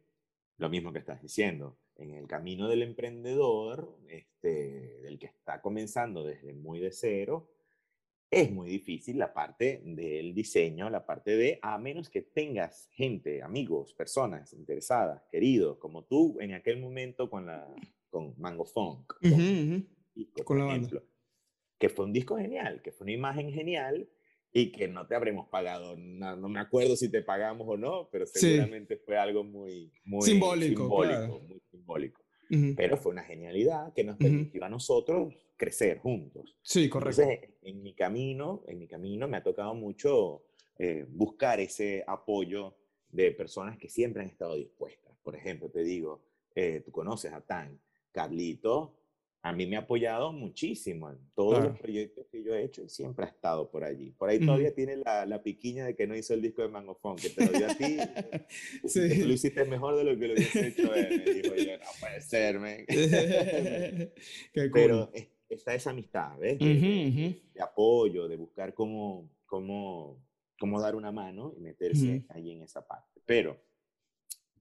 lo 0.58 0.70
mismo 0.70 0.94
que 0.94 1.00
estás 1.00 1.22
diciendo, 1.22 1.78
en 1.96 2.14
el 2.14 2.28
camino 2.28 2.68
del 2.68 2.84
emprendedor, 2.84 3.98
este, 4.08 5.00
del 5.02 5.20
que 5.20 5.28
está 5.28 5.62
comenzando 5.62 6.24
desde 6.24 6.54
muy 6.54 6.80
de 6.80 6.92
cero, 6.92 7.50
es 8.32 8.50
muy 8.50 8.70
difícil 8.70 9.18
la 9.18 9.34
parte 9.34 9.82
del 9.84 10.34
diseño, 10.34 10.90
la 10.90 11.06
parte 11.06 11.36
de, 11.36 11.60
a 11.62 11.78
menos 11.78 12.10
que 12.10 12.22
tengas 12.22 12.88
gente, 12.94 13.44
amigos, 13.44 13.94
personas 13.94 14.54
interesadas, 14.54 15.22
queridos, 15.30 15.78
como 15.78 16.06
tú 16.06 16.38
en 16.40 16.54
aquel 16.54 16.80
momento 16.80 17.30
con, 17.30 17.46
la, 17.46 17.68
con 18.10 18.34
Mango 18.38 18.64
Funk, 18.64 19.16
con, 20.46 20.60
la 20.60 20.68
ejemplo, 20.70 21.04
que 21.78 21.90
fue 21.90 22.06
un 22.06 22.14
disco 22.14 22.38
genial, 22.38 22.82
que 22.82 22.94
fue 22.94 23.04
una 23.04 23.14
imagen 23.14 23.52
genial 23.52 24.10
y 24.54 24.72
que 24.72 24.88
no 24.88 25.06
te 25.08 25.16
habremos 25.16 25.50
pagado, 25.50 25.98
no, 25.98 26.38
no 26.38 26.48
me 26.48 26.62
acuerdo 26.62 26.96
si 26.96 27.12
te 27.12 27.22
pagamos 27.22 27.68
o 27.68 27.76
no, 27.76 28.08
pero 28.14 28.26
seguramente 28.26 28.96
fue 28.96 29.18
algo 29.18 29.44
muy, 29.44 29.92
muy 30.06 30.22
simbólico, 30.22 30.88
muy 30.88 31.62
simbólico. 31.70 32.21
Pero 32.76 32.98
fue 32.98 33.14
una 33.14 33.24
genialidad 33.24 33.94
que 33.94 34.04
nos 34.04 34.18
permitió 34.18 34.66
a 34.66 34.70
nosotros 34.70 35.34
crecer 35.56 36.00
juntos. 36.00 36.58
Sí, 36.62 36.90
correcto. 36.90 37.22
Entonces, 37.22 37.50
en 37.62 37.82
mi 37.82 37.94
camino, 37.94 38.64
en 38.68 38.80
mi 38.80 38.88
camino 38.88 39.28
me 39.28 39.38
ha 39.38 39.44
tocado 39.44 39.74
mucho 39.74 40.44
eh, 40.78 41.06
buscar 41.08 41.60
ese 41.60 42.04
apoyo 42.08 42.76
de 43.10 43.32
personas 43.32 43.78
que 43.78 43.88
siempre 43.88 44.24
han 44.24 44.30
estado 44.30 44.56
dispuestas. 44.56 45.16
Por 45.24 45.36
ejemplo, 45.36 45.70
te 45.70 45.84
digo, 45.84 46.24
eh, 46.56 46.82
tú 46.84 46.92
conoces 46.92 47.32
a 47.32 47.42
Tan, 47.42 47.80
Carlito, 48.12 49.01
a 49.44 49.54
mí 49.54 49.66
me 49.66 49.76
ha 49.76 49.80
apoyado 49.80 50.32
muchísimo 50.32 51.10
en 51.10 51.18
todos 51.34 51.64
los 51.64 51.80
proyectos 51.80 52.28
que 52.32 52.44
yo 52.44 52.54
he 52.54 52.64
hecho 52.64 52.84
y 52.84 52.90
siempre 52.90 53.26
ha 53.26 53.30
estado 53.30 53.72
por 53.72 53.84
allí. 53.84 54.12
Por 54.12 54.30
ahí 54.30 54.40
todavía 54.40 54.74
tiene 54.74 54.98
la, 54.98 55.26
la, 55.26 55.42
piquiña 55.42 55.86
de 55.86 55.96
que 55.96 56.06
no 56.06 56.16
hizo 56.16 56.36
el 56.36 56.44
disco 56.44 56.62
de 56.62 56.68
Mangofón, 56.68 57.16
que 57.16 57.30
te 57.30 57.48
lo 57.48 57.52
dio 57.52 57.68
a 57.68 57.76
ti. 57.76 57.98
sí. 58.88 59.10
Que 59.10 59.26
lo 59.26 59.34
hiciste 59.34 59.66
mejor 59.66 59.96
de 59.98 60.04
lo 60.04 60.20
que 60.20 60.28
lo 60.28 60.34
hubiese 60.36 60.68
hecho 60.68 60.94
él. 60.94 61.24
Me 61.26 61.34
dijo 61.34 61.56
yo, 61.56 61.78
no 61.78 61.86
puede 62.00 62.22
ser, 62.22 62.60
man. 62.60 62.86
Pero 64.74 65.12
está 65.50 65.74
esa 65.74 65.90
amistad, 65.90 66.38
¿ves? 66.38 66.60
De, 66.60 67.42
apoyo, 67.62 68.28
de 68.28 68.36
buscar 68.36 68.76
cómo, 68.76 69.28
cómo, 69.48 70.24
cómo 70.60 70.80
dar 70.80 70.96
una 70.96 71.12
mano 71.12 71.54
y 71.58 71.62
meterse 71.62 72.26
ahí 72.30 72.52
en 72.52 72.62
esa 72.62 72.86
parte. 72.86 73.22
Pero 73.26 73.60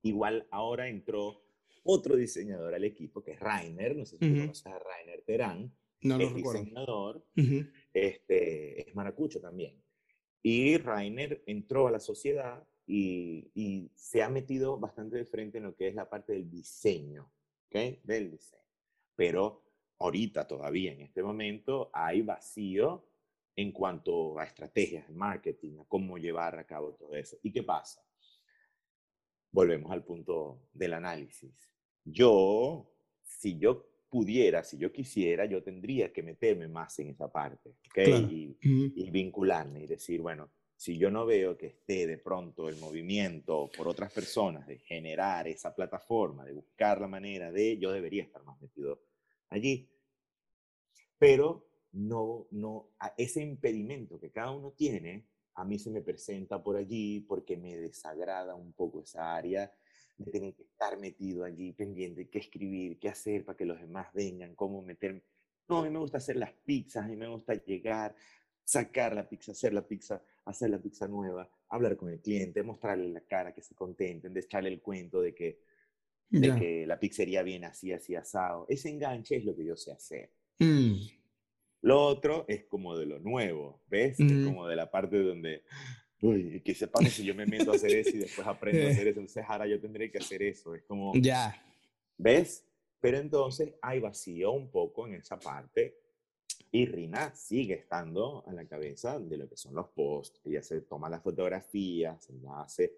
igual 0.02 0.46
ahora 0.50 0.88
entró 0.88 1.42
otro 1.82 2.16
diseñador 2.16 2.74
al 2.74 2.84
equipo, 2.84 3.22
que 3.22 3.32
es 3.32 3.40
Rainer, 3.40 3.96
no 3.96 4.04
sé 4.04 4.18
si 4.18 4.28
conoces 4.28 4.66
a 4.66 4.78
Rainer 4.78 5.22
Terán, 5.22 5.72
no 6.02 6.18
es 6.18 6.34
diseñador, 6.34 7.26
este, 7.92 8.88
es 8.88 8.94
maracucho 8.94 9.40
también. 9.40 9.82
Y 10.42 10.78
Rainer 10.78 11.42
entró 11.46 11.88
a 11.88 11.90
la 11.90 12.00
sociedad 12.00 12.66
y, 12.86 13.50
y, 13.54 13.90
se 13.94 14.22
ha 14.22 14.30
metido 14.30 14.78
bastante 14.78 15.16
de 15.16 15.24
frente 15.24 15.58
en 15.58 15.64
lo 15.64 15.76
que 15.76 15.88
es 15.88 15.94
la 15.94 16.08
parte 16.08 16.32
del 16.32 16.50
diseño, 16.50 17.30
¿ok? 17.66 18.02
Del 18.02 18.30
diseño. 18.30 18.62
Pero 19.14 19.62
ahorita 19.98 20.46
todavía 20.48 20.92
en 20.92 21.02
este 21.02 21.22
momento 21.22 21.90
hay 21.92 22.22
vacío 22.22 23.06
en 23.54 23.72
cuanto 23.72 24.38
a 24.38 24.44
estrategias 24.44 25.06
de 25.06 25.14
marketing, 25.14 25.78
a 25.80 25.84
cómo 25.84 26.16
llevar 26.16 26.58
a 26.58 26.66
cabo 26.66 26.94
todo 26.94 27.14
eso. 27.14 27.38
¿Y 27.42 27.52
qué 27.52 27.62
pasa? 27.62 28.02
Volvemos 29.52 29.90
al 29.90 30.04
punto 30.04 30.68
del 30.72 30.94
análisis. 30.94 31.70
Yo, 32.04 32.90
si 33.22 33.58
yo 33.58 33.90
pudiera, 34.10 34.64
si 34.64 34.76
yo 34.76 34.92
quisiera, 34.92 35.46
yo 35.46 35.62
tendría 35.62 36.12
que 36.12 36.22
meterme 36.22 36.68
más 36.68 36.98
en 36.98 37.10
esa 37.10 37.30
parte 37.30 37.76
¿okay? 37.90 38.56
y, 38.60 39.10
vincularme 39.10 39.84
y 39.84 39.86
decir, 39.86 40.20
bueno, 40.20 40.50
si 40.76 40.98
yo 40.98 41.10
no 41.10 41.26
veo 41.26 41.56
que 41.56 41.66
esté 41.66 42.06
de 42.06 42.18
pronto 42.18 42.68
el 42.68 42.76
movimiento 42.76 43.70
por 43.76 43.86
otras 43.86 44.12
personas 44.12 44.66
de 44.66 44.78
generar 44.78 45.46
esa 45.46 45.74
plataforma, 45.74 46.44
de 46.44 46.52
buscar 46.52 47.00
la 47.00 47.06
manera 47.06 47.52
de, 47.52 47.78
yo 47.78 47.92
debería 47.92 48.24
estar 48.24 48.42
más 48.44 48.60
metido 48.60 49.00
allí. 49.50 49.88
Pero 51.18 51.66
no, 51.92 52.46
no, 52.50 52.90
ese 53.16 53.42
impedimento 53.42 54.18
que 54.18 54.30
cada 54.30 54.52
uno 54.52 54.72
tiene, 54.72 55.26
a 55.60 55.64
mí 55.64 55.78
se 55.78 55.90
me 55.90 56.00
presenta 56.00 56.62
por 56.62 56.76
allí 56.76 57.20
porque 57.20 57.56
me 57.56 57.76
desagrada 57.76 58.54
un 58.54 58.72
poco 58.72 59.02
esa 59.02 59.34
área 59.34 59.72
de 60.16 60.30
tener 60.30 60.54
que 60.54 60.62
estar 60.62 60.98
metido 60.98 61.44
allí, 61.44 61.72
pendiente, 61.72 62.28
qué 62.28 62.38
escribir, 62.38 62.98
qué 62.98 63.08
hacer 63.08 63.44
para 63.44 63.56
que 63.56 63.64
los 63.64 63.80
demás 63.80 64.08
vengan, 64.12 64.54
cómo 64.54 64.82
meterme. 64.82 65.22
No, 65.68 65.78
a 65.78 65.82
mí 65.82 65.90
me 65.90 65.98
gusta 65.98 66.18
hacer 66.18 66.36
las 66.36 66.52
pizzas, 66.52 67.04
a 67.04 67.08
mí 67.08 67.16
me 67.16 67.28
gusta 67.28 67.54
llegar, 67.54 68.14
sacar 68.64 69.14
la 69.14 69.28
pizza, 69.28 69.52
hacer 69.52 69.72
la 69.72 69.86
pizza, 69.86 70.22
hacer 70.44 70.70
la 70.70 70.78
pizza 70.78 71.06
nueva, 71.06 71.48
hablar 71.68 71.96
con 71.96 72.10
el 72.10 72.20
cliente, 72.20 72.62
mostrarle 72.62 73.08
la 73.08 73.20
cara, 73.20 73.54
que 73.54 73.62
se 73.62 73.74
contenten, 73.74 74.32
de 74.32 74.40
echarle 74.40 74.68
el 74.68 74.80
cuento 74.80 75.20
de 75.20 75.34
que 75.34 75.60
de 76.30 76.54
que 76.54 76.86
la 76.86 76.98
pizzería 76.98 77.42
viene 77.42 77.66
así, 77.66 77.92
así 77.92 78.14
asado. 78.14 78.64
Ese 78.68 78.88
enganche 78.88 79.36
es 79.36 79.44
lo 79.44 79.56
que 79.56 79.64
yo 79.64 79.76
sé 79.76 79.90
hacer. 79.92 80.30
Mm. 80.60 81.19
Lo 81.82 82.04
otro 82.04 82.44
es 82.48 82.64
como 82.64 82.96
de 82.96 83.06
lo 83.06 83.18
nuevo, 83.18 83.80
¿ves? 83.88 84.20
Es 84.20 84.44
como 84.44 84.68
de 84.68 84.76
la 84.76 84.90
parte 84.90 85.22
donde, 85.22 85.62
uy, 86.20 86.60
que 86.60 86.74
sepamos 86.74 87.12
si 87.12 87.24
yo 87.24 87.34
me 87.34 87.46
meto 87.46 87.72
a 87.72 87.76
hacer 87.76 87.92
eso 87.92 88.10
y 88.10 88.20
después 88.20 88.46
aprendo 88.46 88.86
a 88.86 88.90
hacer 88.90 89.08
eso. 89.08 89.20
Entonces 89.20 89.44
ahora 89.48 89.66
yo 89.66 89.80
tendré 89.80 90.10
que 90.10 90.18
hacer 90.18 90.42
eso. 90.42 90.74
Es 90.74 90.82
como, 90.82 91.12
ya. 91.14 91.62
¿Ves? 92.18 92.66
Pero 93.00 93.16
entonces 93.16 93.74
hay 93.80 93.98
vacío 93.98 94.52
un 94.52 94.70
poco 94.70 95.06
en 95.06 95.14
esa 95.14 95.38
parte 95.38 95.96
y 96.70 96.86
Rina 96.86 97.34
sigue 97.34 97.74
estando 97.74 98.44
a 98.46 98.52
la 98.52 98.66
cabeza 98.66 99.18
de 99.18 99.36
lo 99.36 99.48
que 99.48 99.56
son 99.56 99.74
los 99.74 99.88
posts. 99.88 100.40
Ella 100.44 100.62
se 100.62 100.82
toma 100.82 101.08
las 101.08 101.22
fotografías, 101.22 102.28
hace 102.58 102.96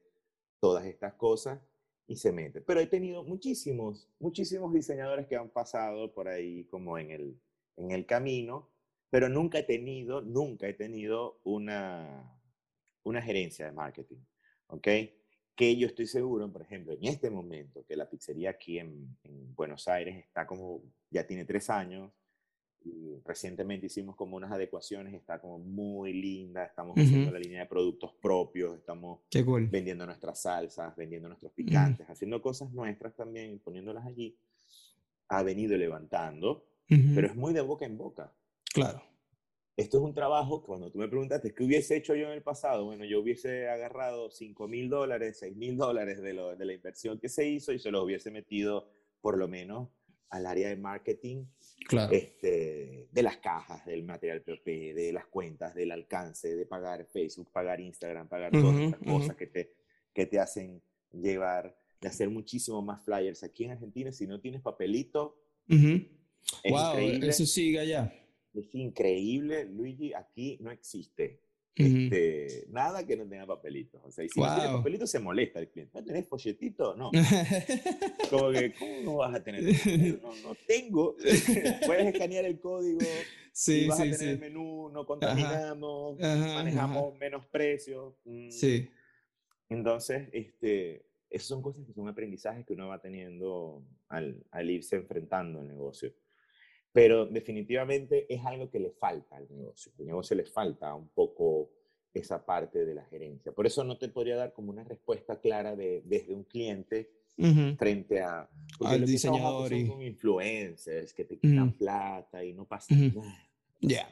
todas 0.60 0.84
estas 0.84 1.14
cosas 1.14 1.60
y 2.06 2.16
se 2.16 2.32
mete. 2.32 2.60
Pero 2.60 2.80
he 2.80 2.86
tenido 2.86 3.24
muchísimos, 3.24 4.08
muchísimos 4.18 4.72
diseñadores 4.74 5.26
que 5.26 5.36
han 5.36 5.48
pasado 5.48 6.12
por 6.12 6.28
ahí 6.28 6.64
como 6.64 6.98
en 6.98 7.10
el, 7.10 7.40
en 7.76 7.92
el 7.92 8.04
camino, 8.04 8.71
pero 9.12 9.28
nunca 9.28 9.58
he 9.58 9.62
tenido, 9.62 10.22
nunca 10.22 10.66
he 10.66 10.72
tenido 10.72 11.38
una, 11.44 12.34
una 13.02 13.20
gerencia 13.20 13.66
de 13.66 13.72
marketing, 13.72 14.24
¿ok? 14.68 14.88
Que 15.54 15.76
yo 15.76 15.86
estoy 15.86 16.06
seguro, 16.06 16.50
por 16.50 16.62
ejemplo, 16.62 16.94
en 16.94 17.04
este 17.04 17.28
momento, 17.28 17.84
que 17.84 17.94
la 17.94 18.08
pizzería 18.08 18.48
aquí 18.48 18.78
en, 18.78 19.14
en 19.24 19.54
Buenos 19.54 19.86
Aires 19.86 20.16
está 20.16 20.46
como, 20.46 20.80
ya 21.10 21.26
tiene 21.26 21.44
tres 21.44 21.68
años, 21.68 22.10
y 22.86 23.20
recientemente 23.22 23.84
hicimos 23.84 24.16
como 24.16 24.34
unas 24.34 24.50
adecuaciones, 24.50 25.12
está 25.12 25.38
como 25.38 25.58
muy 25.58 26.14
linda, 26.14 26.64
estamos 26.64 26.96
haciendo 26.96 27.32
la 27.32 27.38
línea 27.38 27.60
de 27.60 27.66
productos 27.66 28.14
propios, 28.14 28.78
estamos 28.78 29.20
vendiendo 29.70 30.06
nuestras 30.06 30.40
salsas, 30.40 30.96
vendiendo 30.96 31.28
nuestros 31.28 31.52
picantes, 31.52 32.08
haciendo 32.08 32.40
cosas 32.40 32.72
nuestras 32.72 33.14
también, 33.14 33.58
poniéndolas 33.58 34.06
allí. 34.06 34.38
Ha 35.28 35.42
venido 35.42 35.76
levantando, 35.76 36.64
pero 37.14 37.26
es 37.26 37.36
muy 37.36 37.52
de 37.52 37.60
boca 37.60 37.84
en 37.84 37.98
boca. 37.98 38.32
Claro. 38.72 39.02
Esto 39.76 39.98
es 39.98 40.04
un 40.04 40.14
trabajo, 40.14 40.62
cuando 40.62 40.90
tú 40.90 40.98
me 40.98 41.08
preguntaste, 41.08 41.54
¿qué 41.54 41.64
hubiese 41.64 41.96
hecho 41.96 42.14
yo 42.14 42.26
en 42.26 42.32
el 42.32 42.42
pasado? 42.42 42.84
Bueno, 42.84 43.04
yo 43.04 43.20
hubiese 43.20 43.68
agarrado 43.68 44.30
5 44.30 44.68
mil 44.68 44.90
dólares, 44.90 45.38
6 45.40 45.56
mil 45.56 45.76
dólares 45.76 46.20
de, 46.20 46.34
de 46.34 46.64
la 46.64 46.72
inversión 46.72 47.18
que 47.18 47.30
se 47.30 47.48
hizo 47.48 47.72
y 47.72 47.78
se 47.78 47.90
los 47.90 48.04
hubiese 48.04 48.30
metido 48.30 48.90
por 49.22 49.38
lo 49.38 49.48
menos 49.48 49.88
al 50.32 50.46
área 50.46 50.68
de 50.68 50.76
marketing 50.76 51.44
claro. 51.86 52.12
este, 52.12 53.08
de 53.12 53.22
las 53.22 53.36
cajas, 53.36 53.84
del 53.84 54.02
material 54.02 54.42
PP, 54.42 54.94
de 54.94 55.12
las 55.12 55.26
cuentas, 55.26 55.74
del 55.74 55.92
alcance, 55.92 56.56
de 56.56 56.66
pagar 56.66 57.06
Facebook, 57.06 57.50
pagar 57.52 57.80
Instagram, 57.80 58.28
pagar 58.28 58.50
todas 58.50 58.80
estas 58.80 59.00
cosas 59.00 59.36
que, 59.36 59.46
te, 59.46 59.74
que 60.12 60.26
te 60.26 60.38
hacen 60.38 60.82
llevar, 61.12 61.76
de 62.00 62.08
hacer 62.08 62.30
muchísimo 62.30 62.80
más 62.80 63.04
flyers. 63.04 63.42
Aquí 63.42 63.64
en 63.64 63.72
Argentina, 63.72 64.10
si 64.10 64.26
no 64.26 64.40
tienes 64.40 64.62
papelito, 64.62 65.38
wow, 65.68 66.96
eso 66.98 67.44
sigue 67.44 67.80
allá. 67.80 68.12
Es 68.54 68.74
increíble, 68.74 69.64
Luigi, 69.64 70.12
aquí 70.14 70.58
no 70.60 70.70
existe. 70.70 71.40
Este, 71.74 72.66
nada 72.68 73.06
que 73.06 73.16
no 73.16 73.26
tenga 73.26 73.46
papelitos. 73.46 74.00
O 74.04 74.10
sea, 74.10 74.24
y 74.24 74.28
si 74.28 74.38
no 74.38 74.54
tiene 74.54 74.72
papelito 74.72 75.06
se 75.06 75.18
molesta 75.18 75.58
el 75.58 75.70
cliente. 75.70 75.98
¿No 75.98 76.04
tenés 76.04 76.28
folletito? 76.28 76.94
No. 76.96 77.10
Como 78.30 78.50
que, 78.50 78.74
¿cómo 78.74 79.00
no 79.02 79.16
vas 79.16 79.34
a 79.34 79.42
tener? 79.42 79.62
No, 80.22 80.34
no 80.42 80.54
tengo. 80.66 81.16
Puedes 81.86 82.14
escanear 82.14 82.44
el 82.44 82.60
código. 82.60 83.00
Sí, 83.52 83.86
vas 83.86 83.96
sí, 83.96 84.02
a 84.02 84.04
tener 84.04 84.18
sí. 84.18 84.28
el 84.28 84.38
menú, 84.38 84.90
no 84.90 85.06
contaminamos, 85.06 86.18
manejamos 86.18 87.18
menos 87.18 87.46
precios. 87.46 88.14
Mm. 88.24 88.50
Sí. 88.50 88.88
Entonces, 89.70 90.28
este, 90.32 91.06
esas 91.30 91.48
son 91.48 91.62
cosas 91.62 91.86
que 91.86 91.94
son 91.94 92.08
aprendizajes 92.08 92.66
que 92.66 92.74
uno 92.74 92.88
va 92.88 93.00
teniendo 93.00 93.82
al, 94.08 94.44
al 94.50 94.70
irse 94.70 94.96
enfrentando 94.96 95.60
al 95.60 95.68
negocio 95.68 96.12
pero 96.92 97.26
definitivamente 97.26 98.32
es 98.32 98.44
algo 98.44 98.70
que 98.70 98.78
le 98.78 98.90
falta 98.90 99.36
al 99.36 99.46
negocio. 99.50 99.92
Al 99.98 100.06
negocio 100.06 100.36
le 100.36 100.44
falta 100.44 100.94
un 100.94 101.08
poco 101.08 101.70
esa 102.12 102.44
parte 102.44 102.84
de 102.84 102.94
la 102.94 103.04
gerencia. 103.06 103.52
Por 103.52 103.66
eso 103.66 103.82
no 103.84 103.96
te 103.96 104.08
podría 104.08 104.36
dar 104.36 104.52
como 104.52 104.70
una 104.70 104.84
respuesta 104.84 105.40
clara 105.40 105.74
de, 105.74 106.02
desde 106.04 106.34
un 106.34 106.44
cliente 106.44 107.10
frente 107.78 108.20
a 108.20 108.48
al 108.84 109.06
diseñador 109.06 109.72
y 109.72 109.88
con 109.88 110.02
influencers 110.02 111.14
que 111.14 111.24
te 111.24 111.38
quitan 111.38 111.72
plata 111.72 112.44
y 112.44 112.52
no 112.52 112.66
pasa 112.66 112.94
nada. 112.94 113.48
Ya. 113.80 114.08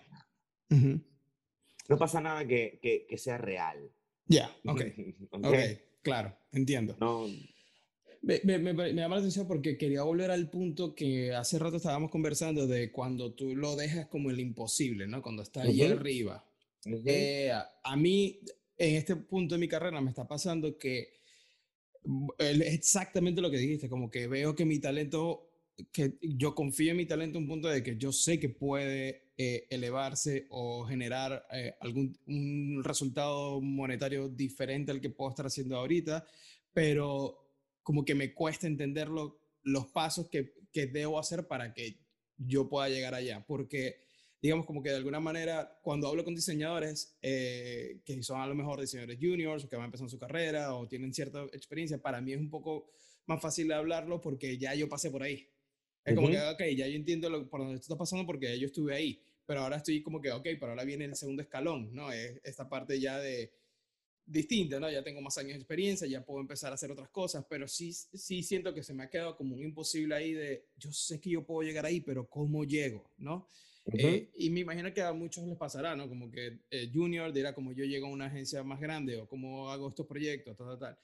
No 0.68 1.98
pasa 1.98 2.20
nada 2.20 2.46
que, 2.46 2.78
que, 2.80 3.06
que 3.06 3.18
sea 3.18 3.36
real. 3.36 3.90
Ya, 4.26 4.50
okay. 4.64 5.14
ok. 5.30 5.54
Claro, 6.02 6.34
entiendo. 6.52 6.96
No, 6.98 7.26
me, 8.22 8.40
me, 8.44 8.58
me, 8.58 8.92
llama 8.92 9.16
la 9.16 9.20
atención 9.20 9.46
porque 9.46 9.78
quería 9.78 10.02
volver 10.02 10.30
al 10.30 10.50
punto 10.50 10.94
que 10.94 11.34
hace 11.34 11.58
rato 11.58 11.76
estábamos 11.76 12.10
conversando 12.10 12.66
de 12.66 12.92
cuando 12.92 13.32
tú 13.32 13.56
lo 13.56 13.76
dejas 13.76 14.06
como 14.08 14.30
el 14.30 14.40
imposible, 14.40 15.06
¿no? 15.06 15.22
Cuando 15.22 15.42
está 15.42 15.62
ahí 15.62 15.82
arriba. 15.82 16.44
eh, 16.84 17.52
a 17.82 17.96
mí, 17.96 18.40
en 18.76 18.96
este 18.96 19.16
punto 19.16 19.54
de 19.54 19.60
mi 19.60 19.68
carrera, 19.68 20.00
me 20.00 20.10
está 20.10 20.28
pasando 20.28 20.76
que 20.76 21.20
es 22.38 22.60
exactamente 22.60 23.40
lo 23.40 23.50
que 23.50 23.58
dijiste, 23.58 23.88
como 23.88 24.10
que 24.10 24.26
veo 24.26 24.54
que 24.54 24.64
mi 24.64 24.78
talento, 24.78 25.50
que 25.92 26.18
yo 26.20 26.54
confío 26.54 26.90
en 26.90 26.98
mi 26.98 27.06
talento 27.06 27.38
a 27.38 27.40
un 27.40 27.48
punto 27.48 27.68
de 27.68 27.82
que 27.82 27.96
yo 27.96 28.12
sé 28.12 28.38
que 28.38 28.50
puede 28.50 29.30
eh, 29.38 29.66
elevarse 29.70 30.46
o 30.50 30.84
generar 30.84 31.46
eh, 31.52 31.74
algún 31.80 32.18
un 32.26 32.82
resultado 32.84 33.62
monetario 33.62 34.28
diferente 34.28 34.92
al 34.92 35.00
que 35.00 35.08
puedo 35.08 35.30
estar 35.30 35.46
haciendo 35.46 35.76
ahorita, 35.76 36.26
pero 36.72 37.49
como 37.82 38.04
que 38.04 38.14
me 38.14 38.34
cuesta 38.34 38.66
entender 38.66 39.08
los 39.08 39.86
pasos 39.88 40.28
que, 40.28 40.52
que, 40.72 40.86
debo 40.86 41.18
hacer 41.18 41.46
para 41.46 41.72
que 41.72 42.00
yo 42.36 42.68
pueda 42.68 42.88
llegar 42.88 43.14
allá. 43.14 43.44
Porque, 43.46 44.00
digamos, 44.40 44.66
como 44.66 44.82
que 44.82 44.90
de 44.90 44.96
alguna 44.96 45.20
manera, 45.20 45.78
cuando 45.82 46.08
hablo 46.08 46.24
con 46.24 46.34
diseñadores 46.34 47.18
eh, 47.22 48.00
que 48.04 48.22
son 48.22 48.40
a 48.40 48.46
lo 48.46 48.54
mejor 48.54 48.80
diseñadores 48.80 49.18
juniors 49.20 49.64
o 49.64 49.68
que 49.68 49.76
van 49.76 49.86
empezando 49.86 50.10
su 50.10 50.18
carrera 50.18 50.74
o 50.74 50.88
tienen 50.88 51.12
cierta 51.12 51.42
experiencia, 51.52 52.00
para 52.00 52.20
mí 52.20 52.32
es 52.32 52.38
un 52.38 52.50
poco 52.50 52.90
más 53.26 53.40
fácil 53.40 53.70
hablarlo 53.72 54.20
porque 54.20 54.58
ya 54.58 54.74
yo 54.74 54.88
pasé 54.88 55.10
por 55.10 55.22
ahí. 55.22 55.48
Es 56.04 56.14
como 56.14 56.28
que, 56.28 56.40
ok, 56.40 56.62
ya 56.76 56.86
yo 56.86 56.96
entiendo 56.96 57.28
lo, 57.28 57.48
por 57.48 57.60
dónde 57.60 57.74
esto 57.74 57.84
está 57.84 57.98
pasando 57.98 58.26
porque 58.26 58.58
yo 58.58 58.66
estuve 58.66 58.94
ahí. 58.94 59.22
Pero 59.46 59.60
ahora 59.60 59.76
estoy 59.76 60.02
como 60.02 60.20
que, 60.20 60.30
ok, 60.32 60.44
pero 60.58 60.68
ahora 60.68 60.84
viene 60.84 61.04
el 61.04 61.16
segundo 61.16 61.42
escalón, 61.42 61.92
¿no? 61.92 62.12
Es 62.12 62.40
esta 62.44 62.68
parte 62.68 62.98
ya 63.00 63.18
de 63.18 63.52
distinta, 64.26 64.78
¿no? 64.78 64.90
Ya 64.90 65.02
tengo 65.02 65.20
más 65.20 65.36
años 65.38 65.52
de 65.52 65.58
experiencia, 65.58 66.06
ya 66.06 66.24
puedo 66.24 66.40
empezar 66.40 66.70
a 66.72 66.74
hacer 66.74 66.90
otras 66.90 67.08
cosas, 67.08 67.44
pero 67.48 67.66
sí, 67.66 67.92
sí 67.92 68.42
siento 68.42 68.72
que 68.74 68.82
se 68.82 68.94
me 68.94 69.02
ha 69.02 69.10
quedado 69.10 69.36
como 69.36 69.54
un 69.54 69.62
imposible 69.62 70.14
ahí 70.14 70.32
de, 70.32 70.66
yo 70.76 70.92
sé 70.92 71.20
que 71.20 71.30
yo 71.30 71.44
puedo 71.44 71.62
llegar 71.62 71.86
ahí, 71.86 72.00
pero 72.00 72.28
¿cómo 72.28 72.64
llego, 72.64 73.10
no? 73.18 73.46
eh, 73.92 74.30
y 74.36 74.50
me 74.50 74.60
imagino 74.60 74.92
que 74.92 75.02
a 75.02 75.12
muchos 75.12 75.44
les 75.46 75.56
pasará, 75.56 75.96
¿no? 75.96 76.08
Como 76.08 76.30
que 76.30 76.60
eh, 76.70 76.90
Junior 76.92 77.32
dirá, 77.32 77.54
como 77.54 77.72
yo 77.72 77.84
llego 77.84 78.06
a 78.06 78.10
una 78.10 78.26
agencia 78.26 78.62
más 78.62 78.80
grande 78.80 79.16
o 79.16 79.26
cómo 79.26 79.70
hago 79.70 79.88
estos 79.88 80.06
proyectos, 80.06 80.56
tal, 80.56 80.66
tal, 80.68 80.78
tal. 80.78 80.98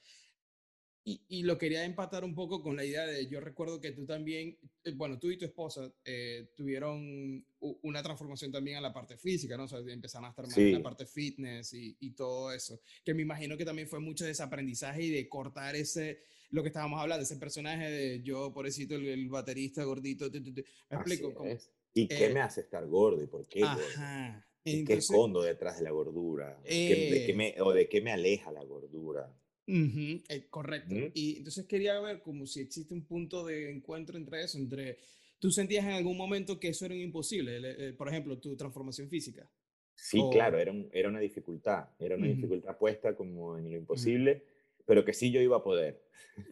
Y, 1.09 1.21
y, 1.29 1.43
lo 1.43 1.57
quería 1.57 1.85
empatar 1.85 2.25
un 2.25 2.35
poco 2.35 2.61
con 2.61 2.75
la 2.75 2.83
idea 2.83 3.05
de, 3.05 3.27
yo 3.27 3.39
recuerdo 3.39 3.79
que 3.79 3.93
tú 3.93 4.05
también, 4.05 4.59
eh, 4.83 4.91
bueno, 4.93 5.17
tú 5.17 5.31
y 5.31 5.37
tu 5.37 5.45
esposa 5.45 5.89
eh, 6.03 6.51
tuvieron 6.53 7.45
una 7.59 8.03
transformación 8.03 8.51
también 8.51 8.75
en 8.75 8.83
la 8.83 8.91
parte 8.91 9.15
física, 9.15 9.55
¿no? 9.55 9.63
O 9.63 9.67
sea, 9.69 9.79
empezaron 9.87 10.25
a 10.25 10.31
estar 10.31 10.43
más 10.43 10.53
sí. 10.53 10.63
en 10.63 10.73
la 10.73 10.83
parte 10.83 11.05
fitness 11.05 11.73
y, 11.73 11.95
y, 12.01 12.11
todo 12.11 12.51
eso, 12.51 12.81
que 13.05 13.13
me 13.13 13.21
imagino 13.21 13.55
que 13.55 13.63
también 13.63 13.87
fue 13.87 14.01
mucho 14.01 14.25
de 14.25 14.31
ese 14.31 14.43
aprendizaje 14.43 15.03
y 15.03 15.09
de 15.09 15.29
cortar 15.29 15.77
ese, 15.77 16.23
lo 16.49 16.61
que 16.61 16.67
estábamos 16.67 16.99
hablando, 16.99 17.23
ese 17.23 17.37
personaje 17.37 17.89
de 17.89 18.21
yo, 18.21 18.51
pobrecito, 18.51 18.95
el, 18.95 19.07
el 19.07 19.29
baterista 19.29 19.85
gordito, 19.85 20.29
te, 20.29 20.41
te, 20.41 20.51
te. 20.51 20.65
¿me 20.89 20.97
explico? 20.97 21.33
Como, 21.33 21.57
¿Y 21.93 22.01
eh, 22.01 22.07
qué 22.09 22.29
me 22.33 22.41
hace 22.41 22.59
estar 22.59 22.85
gordo 22.85 23.23
y 23.23 23.27
por 23.27 23.47
qué? 23.47 23.63
Ajá. 23.63 24.45
¿Y 24.65 24.83
qué 24.83 24.95
escondo 24.95 25.41
detrás 25.41 25.77
de 25.77 25.85
la 25.85 25.91
gordura? 25.91 26.59
Eh, 26.65 27.09
¿De 27.11 27.25
qué 27.25 27.33
me, 27.33 27.55
¿O 27.61 27.71
de 27.71 27.87
qué 27.87 28.01
me 28.01 28.11
aleja 28.11 28.51
la 28.51 28.65
gordura? 28.65 29.33
Uh 29.67 29.73
-huh, 29.73 30.23
eh, 30.29 30.47
correcto. 30.49 30.95
Uh 30.95 30.97
-huh. 30.97 31.11
Y 31.13 31.37
entonces 31.37 31.65
quería 31.65 31.99
ver 31.99 32.21
como 32.21 32.45
si 32.47 32.61
existe 32.61 32.93
un 32.93 33.05
punto 33.05 33.45
de 33.45 33.71
encuentro 33.71 34.17
entre 34.17 34.43
eso, 34.43 34.57
entre... 34.57 34.97
¿Tú 35.39 35.51
sentías 35.51 35.85
en 35.85 35.91
algún 35.91 36.17
momento 36.17 36.59
que 36.59 36.69
eso 36.69 36.85
era 36.85 36.95
imposible? 36.95 37.59
Eh, 37.61 37.93
por 37.93 38.07
ejemplo, 38.07 38.39
tu 38.39 38.55
transformación 38.55 39.07
física. 39.07 39.47
Sí, 39.93 40.19
o... 40.19 40.29
claro, 40.29 40.57
era, 40.57 40.71
un, 40.71 40.89
era, 40.91 41.09
una 41.09 41.19
dificultad. 41.19 41.89
Era 41.99 42.15
una 42.15 42.25
uh 42.25 42.29
-huh. 42.29 42.35
dificultad 42.35 42.77
puesta 42.77 43.15
como 43.15 43.57
en 43.57 43.69
lo 43.69 43.77
imposible, 43.77 44.43
pero 44.85 45.03
que 45.05 45.13
sí 45.13 45.31
yo 45.31 45.41
iba 45.41 45.57
a 45.57 45.63
poder. 45.63 46.01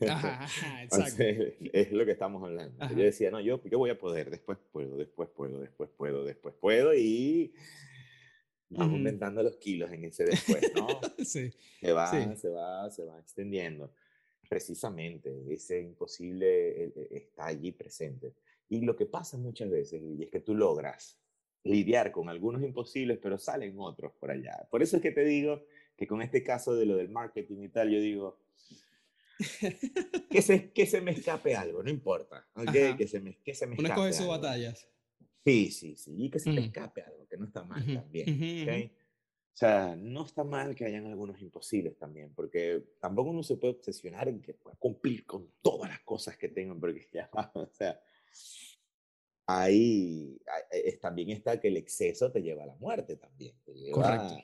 Ajá, 0.07 0.43
ajá 0.43 0.83
exacto. 0.83 1.23
es 1.73 1.91
lo 1.91 2.05
que 2.05 2.11
estamos 2.11 2.43
hablando. 2.43 2.75
Ajá. 2.83 2.93
Yo 2.93 3.03
decía, 3.03 3.31
no, 3.31 3.39
yo, 3.39 3.61
yo 3.63 3.77
voy 3.77 3.89
a 3.89 3.97
poder, 3.97 4.29
después 4.29 4.57
puedo, 4.71 4.97
después 4.97 5.29
puedo, 5.29 5.59
después 5.59 5.89
puedo, 5.95 6.23
después 6.23 6.53
puedo 6.59 6.93
y 6.93 7.53
vamos 8.69 8.87
uh 8.87 8.91
-huh. 8.91 8.97
aumentando 8.97 9.43
los 9.43 9.57
kilos 9.57 9.91
en 9.91 10.05
ese 10.05 10.25
después, 10.25 10.61
¿no? 10.75 10.87
sí. 11.23 11.51
Se 11.79 11.91
va, 11.91 12.11
sí. 12.11 12.39
se 12.39 12.49
va, 12.49 12.89
se 12.89 13.05
va 13.05 13.19
extendiendo. 13.19 13.91
Precisamente, 14.47 15.33
ese 15.49 15.81
imposible 15.81 16.93
está 17.09 17.47
allí 17.47 17.71
presente. 17.71 18.33
Y 18.69 18.81
lo 18.81 18.95
que 18.95 19.05
pasa 19.05 19.37
muchas 19.37 19.69
veces, 19.69 20.01
y 20.03 20.23
es 20.23 20.29
que 20.29 20.39
tú 20.39 20.55
logras 20.55 21.19
lidiar 21.63 22.11
con 22.11 22.29
algunos 22.29 22.61
imposibles, 22.61 23.17
pero 23.21 23.37
salen 23.37 23.79
otros 23.79 24.13
por 24.13 24.31
allá. 24.31 24.67
Por 24.69 24.83
eso 24.83 24.97
es 24.97 25.01
que 25.01 25.11
te 25.11 25.25
digo 25.25 25.65
que 25.97 26.07
con 26.07 26.21
este 26.21 26.43
caso 26.43 26.75
de 26.75 26.85
lo 26.85 26.95
del 26.95 27.09
marketing 27.09 27.63
y 27.63 27.69
tal, 27.69 27.89
yo 27.89 27.99
digo, 27.99 28.39
que 30.29 30.41
se, 30.41 30.71
que 30.71 30.85
se 30.85 31.01
me 31.01 31.11
escape 31.11 31.55
algo, 31.55 31.83
no 31.83 31.89
importa, 31.89 32.47
¿okay? 32.53 32.95
que 32.95 33.07
se 33.07 33.19
me, 33.19 33.37
que 33.43 33.53
se 33.53 33.65
me 33.65 33.73
Una 33.73 33.89
escape 33.89 34.01
coge 34.01 34.13
sus 34.13 34.27
batallas. 34.27 34.87
Sí, 35.45 35.69
sí, 35.69 35.95
sí, 35.95 36.11
y 36.17 36.29
que 36.31 36.39
se 36.39 36.51
me 36.51 36.65
escape 36.65 37.03
algo, 37.03 37.27
que 37.27 37.37
no 37.37 37.45
está 37.45 37.63
mal 37.63 37.83
uh 37.83 37.85
-huh. 37.85 37.95
también. 38.01 38.63
¿okay? 38.63 38.91
O 39.55 39.57
sea, 39.57 39.95
no 39.95 40.25
está 40.25 40.43
mal 40.43 40.75
que 40.75 40.85
hayan 40.85 41.05
algunos 41.05 41.39
imposibles 41.39 41.95
también, 41.97 42.33
porque 42.33 42.83
tampoco 42.99 43.29
uno 43.29 43.43
se 43.43 43.55
puede 43.55 43.75
obsesionar 43.75 44.27
en 44.27 44.41
que 44.41 44.55
pueda 44.55 44.75
cumplir 44.75 45.25
con 45.25 45.49
todas 45.61 45.89
las 45.89 46.01
cosas 46.01 46.35
que 46.35 46.49
tengan, 46.49 46.79
porque 46.79 47.07
ya, 47.13 47.29
o 47.53 47.69
sea, 47.71 48.01
ahí 49.45 50.41
también 50.99 51.29
está 51.29 51.59
que 51.59 51.67
el 51.67 51.77
exceso 51.77 52.31
te 52.31 52.41
lleva 52.41 52.63
a 52.63 52.67
la 52.67 52.75
muerte 52.75 53.15
también. 53.15 53.55
Correcto. 53.93 54.35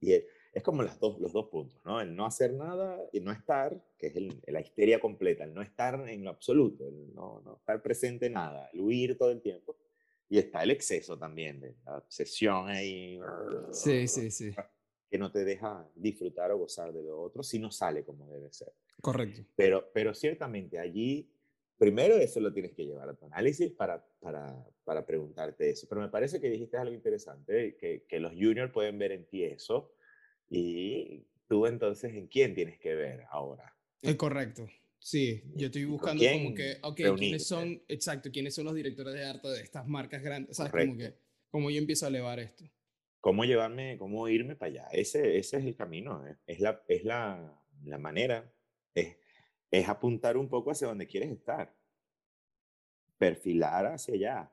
y 0.00 0.14
es, 0.14 0.62
como 0.64 0.82
las 0.82 0.98
dos, 0.98 1.20
los 1.20 1.32
dos 1.32 1.48
puntos, 1.50 1.78
¿no? 1.84 2.00
El 2.00 2.16
no 2.16 2.24
hacer 2.24 2.54
nada 2.54 2.98
y 3.12 3.20
no 3.20 3.30
estar, 3.30 3.80
que 3.96 4.06
es 4.08 4.14
la 4.52 4.60
histeria 4.60 4.98
completa, 4.98 5.44
el 5.44 5.52
no 5.54 5.62
estar 5.62 6.08
en 6.08 6.24
lo 6.24 6.30
absoluto, 6.30 6.88
el 6.88 7.14
no, 7.14 7.42
no 7.42 7.58
estar 7.58 7.80
presente 7.80 8.26
en 8.26 8.32
nada, 8.32 8.70
el 8.72 8.80
huir 8.80 9.16
todo 9.16 9.30
el 9.30 9.40
tiempo. 9.40 9.76
Y 10.28 10.38
está 10.38 10.62
el 10.62 10.70
exceso 10.70 11.18
también, 11.18 11.60
de 11.60 11.74
la 11.84 11.98
obsesión 11.98 12.68
ahí. 12.68 13.18
Sí, 13.70 14.06
sí, 14.08 14.30
sí. 14.30 14.50
Que 15.10 15.16
no 15.16 15.32
te 15.32 15.42
deja 15.42 15.88
disfrutar 15.94 16.50
o 16.50 16.58
gozar 16.58 16.92
de 16.92 17.02
lo 17.02 17.22
otro 17.22 17.42
si 17.42 17.58
no 17.58 17.70
sale 17.70 18.04
como 18.04 18.30
debe 18.30 18.52
ser. 18.52 18.74
Correcto. 19.00 19.40
Pero, 19.56 19.90
pero 19.94 20.12
ciertamente 20.12 20.78
allí 20.78 21.32
primero 21.78 22.16
eso 22.16 22.40
lo 22.40 22.52
tienes 22.52 22.72
que 22.72 22.84
llevar 22.84 23.08
a 23.08 23.14
tu 23.14 23.24
análisis 23.24 23.70
para, 23.70 24.04
para, 24.20 24.66
para 24.84 25.06
preguntarte 25.06 25.70
eso. 25.70 25.86
Pero 25.88 26.00
me 26.02 26.08
parece 26.08 26.40
que 26.40 26.50
dijiste 26.50 26.76
algo 26.76 26.92
interesante, 26.92 27.76
que, 27.76 28.04
que 28.06 28.20
los 28.20 28.32
juniors 28.32 28.72
pueden 28.72 28.98
ver 28.98 29.12
en 29.12 29.24
ti 29.26 29.44
eso 29.44 29.94
y 30.50 31.24
tú 31.46 31.66
entonces 31.66 32.12
en 32.14 32.26
quién 32.26 32.54
tienes 32.54 32.78
que 32.78 32.94
ver 32.94 33.24
ahora. 33.30 33.74
Es 34.02 34.16
correcto. 34.16 34.66
Sí, 34.98 35.42
yo 35.54 35.66
estoy 35.66 35.84
buscando 35.84 36.24
como 36.32 36.54
que, 36.54 36.78
ok, 36.82 37.00
¿quiénes 37.16 37.46
son, 37.46 37.82
exacto, 37.88 38.30
quiénes 38.30 38.54
son 38.54 38.64
los 38.64 38.74
directores 38.74 39.14
de 39.14 39.24
arte 39.24 39.48
de 39.48 39.62
estas 39.62 39.86
marcas 39.86 40.22
grandes? 40.22 40.56
¿Sabes? 40.56 40.72
Como 40.72 40.98
que, 40.98 41.14
cómo 41.50 41.70
yo 41.70 41.78
empiezo 41.78 42.06
a 42.06 42.08
elevar 42.08 42.40
esto. 42.40 42.64
¿Cómo 43.20 43.44
llevarme, 43.44 43.96
cómo 43.98 44.28
irme 44.28 44.56
para 44.56 44.70
allá? 44.70 44.88
Ese, 44.92 45.38
ese 45.38 45.58
es 45.58 45.64
el 45.64 45.74
camino, 45.74 46.26
¿eh? 46.26 46.36
es, 46.46 46.60
la, 46.60 46.82
es 46.88 47.04
la, 47.04 47.60
la 47.84 47.98
manera. 47.98 48.52
Es, 48.94 49.16
es 49.70 49.88
apuntar 49.88 50.36
un 50.36 50.48
poco 50.48 50.70
hacia 50.70 50.88
donde 50.88 51.06
quieres 51.06 51.30
estar, 51.30 51.74
perfilar 53.18 53.86
hacia 53.86 54.14
allá. 54.14 54.52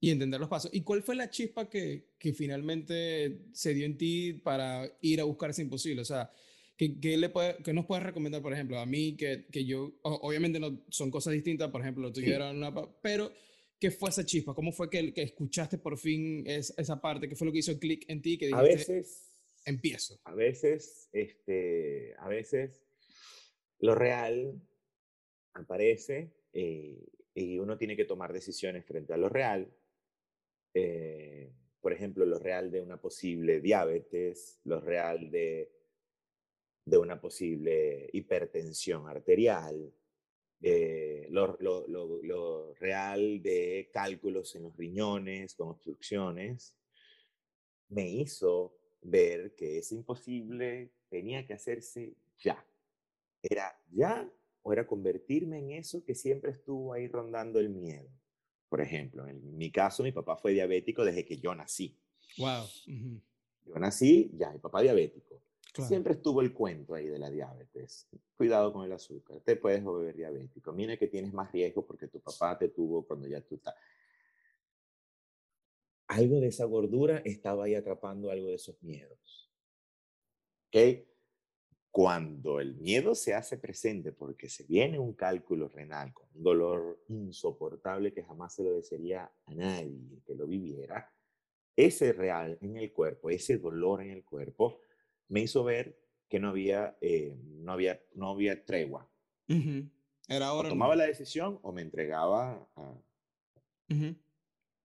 Y 0.00 0.10
entender 0.10 0.38
los 0.38 0.48
pasos. 0.48 0.70
¿Y 0.74 0.82
cuál 0.82 1.02
fue 1.02 1.16
la 1.16 1.30
chispa 1.30 1.68
que, 1.68 2.10
que 2.18 2.34
finalmente 2.34 3.46
se 3.52 3.72
dio 3.72 3.86
en 3.86 3.96
ti 3.96 4.34
para 4.34 4.86
ir 5.00 5.20
a 5.20 5.24
buscar 5.24 5.50
ese 5.50 5.62
imposible? 5.62 6.02
O 6.02 6.04
sea, 6.04 6.30
¿qué, 6.76 6.98
qué 7.00 7.16
le 7.16 7.28
puede, 7.28 7.56
qué 7.62 7.72
nos 7.72 7.86
puedes 7.86 8.04
recomendar, 8.04 8.42
por 8.42 8.52
ejemplo, 8.52 8.78
a 8.78 8.86
mí, 8.86 9.16
que, 9.16 9.46
que 9.50 9.64
yo, 9.64 9.94
obviamente 10.02 10.58
no, 10.60 10.84
son 10.88 11.10
cosas 11.10 11.32
distintas, 11.32 11.70
por 11.70 11.80
ejemplo, 11.80 12.12
tú 12.12 12.20
tuyo 12.20 12.34
era 12.34 12.50
una... 12.50 12.72
Pero, 13.02 13.32
¿qué 13.78 13.90
fue 13.90 14.10
esa 14.10 14.24
chispa? 14.24 14.54
¿Cómo 14.54 14.72
fue 14.72 14.90
que, 14.90 15.12
que 15.12 15.22
escuchaste 15.22 15.78
por 15.78 15.98
fin 15.98 16.44
esa 16.46 17.00
parte? 17.00 17.28
¿Qué 17.28 17.36
fue 17.36 17.46
lo 17.46 17.52
que 17.52 17.58
hizo 17.58 17.78
clic 17.78 18.04
en 18.08 18.22
ti? 18.22 18.38
Que 18.38 18.46
dijiste, 18.46 18.60
a 18.60 18.76
veces... 18.76 19.30
Empiezo. 19.66 20.20
A 20.24 20.34
veces, 20.34 21.08
este, 21.12 22.14
a 22.18 22.28
veces 22.28 22.84
lo 23.78 23.94
real 23.94 24.60
aparece 25.54 26.34
eh, 26.52 27.08
y 27.34 27.58
uno 27.58 27.78
tiene 27.78 27.96
que 27.96 28.04
tomar 28.04 28.32
decisiones 28.32 28.84
frente 28.84 29.14
a 29.14 29.16
lo 29.16 29.30
real. 29.30 29.74
Eh, 30.74 31.50
por 31.80 31.92
ejemplo, 31.92 32.26
lo 32.26 32.38
real 32.38 32.70
de 32.70 32.82
una 32.82 33.00
posible 33.00 33.60
diabetes, 33.60 34.60
lo 34.64 34.80
real 34.80 35.30
de, 35.30 35.72
de 36.84 36.98
una 36.98 37.20
posible 37.20 38.08
hipertensión 38.12 39.08
arterial, 39.08 39.92
eh, 40.60 41.26
lo, 41.30 41.56
lo, 41.60 41.86
lo, 41.86 42.74
real 42.74 43.42
de 43.42 43.90
cálculos 43.92 44.54
en 44.54 44.64
los 44.64 44.76
riñones 44.76 45.54
con 45.54 45.68
obstrucciones, 45.68 46.76
me 47.88 48.08
hizo 48.08 48.76
ver 49.02 49.54
que 49.54 49.78
es 49.78 49.92
imposible 49.92 50.90
tenía 51.10 51.46
que 51.46 51.52
hacerse 51.52 52.16
ya 52.38 52.64
era 53.42 53.78
ya 53.90 54.28
o 54.62 54.72
era 54.72 54.86
convertirme 54.86 55.58
en 55.58 55.72
eso 55.72 56.02
que 56.04 56.14
siempre 56.14 56.50
estuvo 56.50 56.94
ahí 56.94 57.06
rondando 57.06 57.60
el 57.60 57.68
miedo. 57.68 58.08
Por 58.68 58.80
ejemplo, 58.80 59.28
en 59.28 59.56
mi 59.56 59.70
caso, 59.70 60.02
mi 60.02 60.10
papá 60.10 60.36
fue 60.36 60.52
diabético 60.52 61.04
desde 61.04 61.24
que 61.24 61.36
yo 61.36 61.54
nací. 61.54 61.96
Wow. 62.38 62.64
Yo 63.66 63.74
nací, 63.78 64.30
ya, 64.34 64.50
mi 64.50 64.58
papá 64.58 64.80
diabético. 64.80 65.40
Siempre 65.82 66.14
estuvo 66.14 66.40
el 66.40 66.52
cuento 66.52 66.94
ahí 66.94 67.08
de 67.08 67.18
la 67.18 67.30
diabetes. 67.30 68.08
Cuidado 68.36 68.72
con 68.72 68.84
el 68.84 68.92
azúcar, 68.92 69.40
te 69.40 69.56
puedes 69.56 69.82
volver 69.82 70.14
diabético. 70.14 70.72
Mira 70.72 70.96
que 70.96 71.08
tienes 71.08 71.32
más 71.32 71.50
riesgo 71.50 71.84
porque 71.84 72.06
tu 72.06 72.20
papá 72.20 72.56
te 72.56 72.68
tuvo 72.68 73.04
cuando 73.04 73.26
ya 73.26 73.40
tú 73.40 73.56
estás. 73.56 73.74
Algo 76.06 76.38
de 76.40 76.48
esa 76.48 76.64
gordura 76.66 77.22
estaba 77.24 77.64
ahí 77.64 77.74
atrapando 77.74 78.30
algo 78.30 78.48
de 78.48 78.54
esos 78.54 78.80
miedos. 78.82 79.50
¿Ok? 80.68 81.06
Cuando 81.90 82.60
el 82.60 82.76
miedo 82.76 83.14
se 83.14 83.34
hace 83.34 83.56
presente 83.56 84.12
porque 84.12 84.48
se 84.48 84.64
viene 84.64 84.98
un 84.98 85.14
cálculo 85.14 85.68
renal 85.68 86.12
con 86.12 86.28
un 86.34 86.42
dolor 86.42 87.04
insoportable 87.08 88.12
que 88.12 88.22
jamás 88.22 88.54
se 88.54 88.64
lo 88.64 88.74
desearía 88.74 89.30
a 89.46 89.54
nadie 89.54 90.20
que 90.24 90.34
lo 90.34 90.46
viviera, 90.46 91.12
ese 91.76 92.12
real 92.12 92.58
en 92.60 92.76
el 92.76 92.92
cuerpo, 92.92 93.30
ese 93.30 93.58
dolor 93.58 94.02
en 94.02 94.10
el 94.10 94.24
cuerpo, 94.24 94.80
me 95.28 95.40
hizo 95.40 95.64
ver 95.64 95.98
que 96.28 96.38
no 96.38 96.48
había, 96.48 96.96
eh, 97.00 97.36
no 97.40 97.72
había, 97.72 98.00
no 98.14 98.30
había 98.30 98.64
tregua. 98.64 99.10
Era 100.28 100.46
ahora. 100.46 100.68
O 100.68 100.72
tomaba 100.72 100.96
la 100.96 101.04
decisión 101.04 101.58
o 101.62 101.72
me 101.72 101.82
entregaba 101.82 102.68
a, 102.76 102.94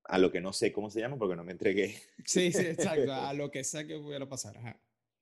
a, 0.06 0.18
lo 0.18 0.32
que 0.32 0.42
no 0.42 0.54
sé 0.54 0.72
cómo 0.72 0.90
se 0.90 1.00
llama 1.00 1.18
porque 1.18 1.36
no 1.36 1.44
me 1.44 1.54
entregué. 1.54 1.96
Sí, 2.26 2.52
sí, 2.52 2.66
exacto, 2.66 3.14
a 3.14 3.34
lo 3.34 3.50
que 3.50 3.64
sé 3.64 3.88
que 3.88 3.98
pudiera 3.98 4.28
pasar. 4.28 4.58
Ajá. 4.58 4.80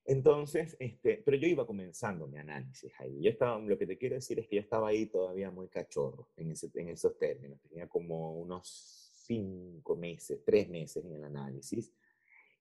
Entonces, 0.08 0.78
este, 0.80 1.22
pero 1.26 1.36
yo 1.36 1.50
iba 1.50 1.68
comenzando 1.68 2.28
mi 2.28 2.38
análisis 2.38 2.94
ahí. 3.00 3.22
Yo 3.22 3.30
estaba, 3.30 3.60
lo 3.60 3.78
que 3.78 3.86
te 3.86 3.98
quiero 3.98 4.16
decir 4.16 4.40
es 4.40 4.48
que 4.48 4.56
yo 4.56 4.62
estaba 4.62 4.88
ahí 4.88 5.08
todavía 5.08 5.52
muy 5.52 5.68
cachorro 5.68 6.30
en, 6.38 6.52
ese, 6.52 6.72
en 6.76 6.88
esos 6.88 7.18
términos. 7.18 7.60
Tenía 7.62 7.90
como 7.90 8.40
unos 8.40 9.12
cinco 9.26 9.98
meses, 9.98 10.40
tres 10.46 10.70
meses 10.70 11.04
en 11.04 11.14
el 11.14 11.26
análisis 11.26 11.94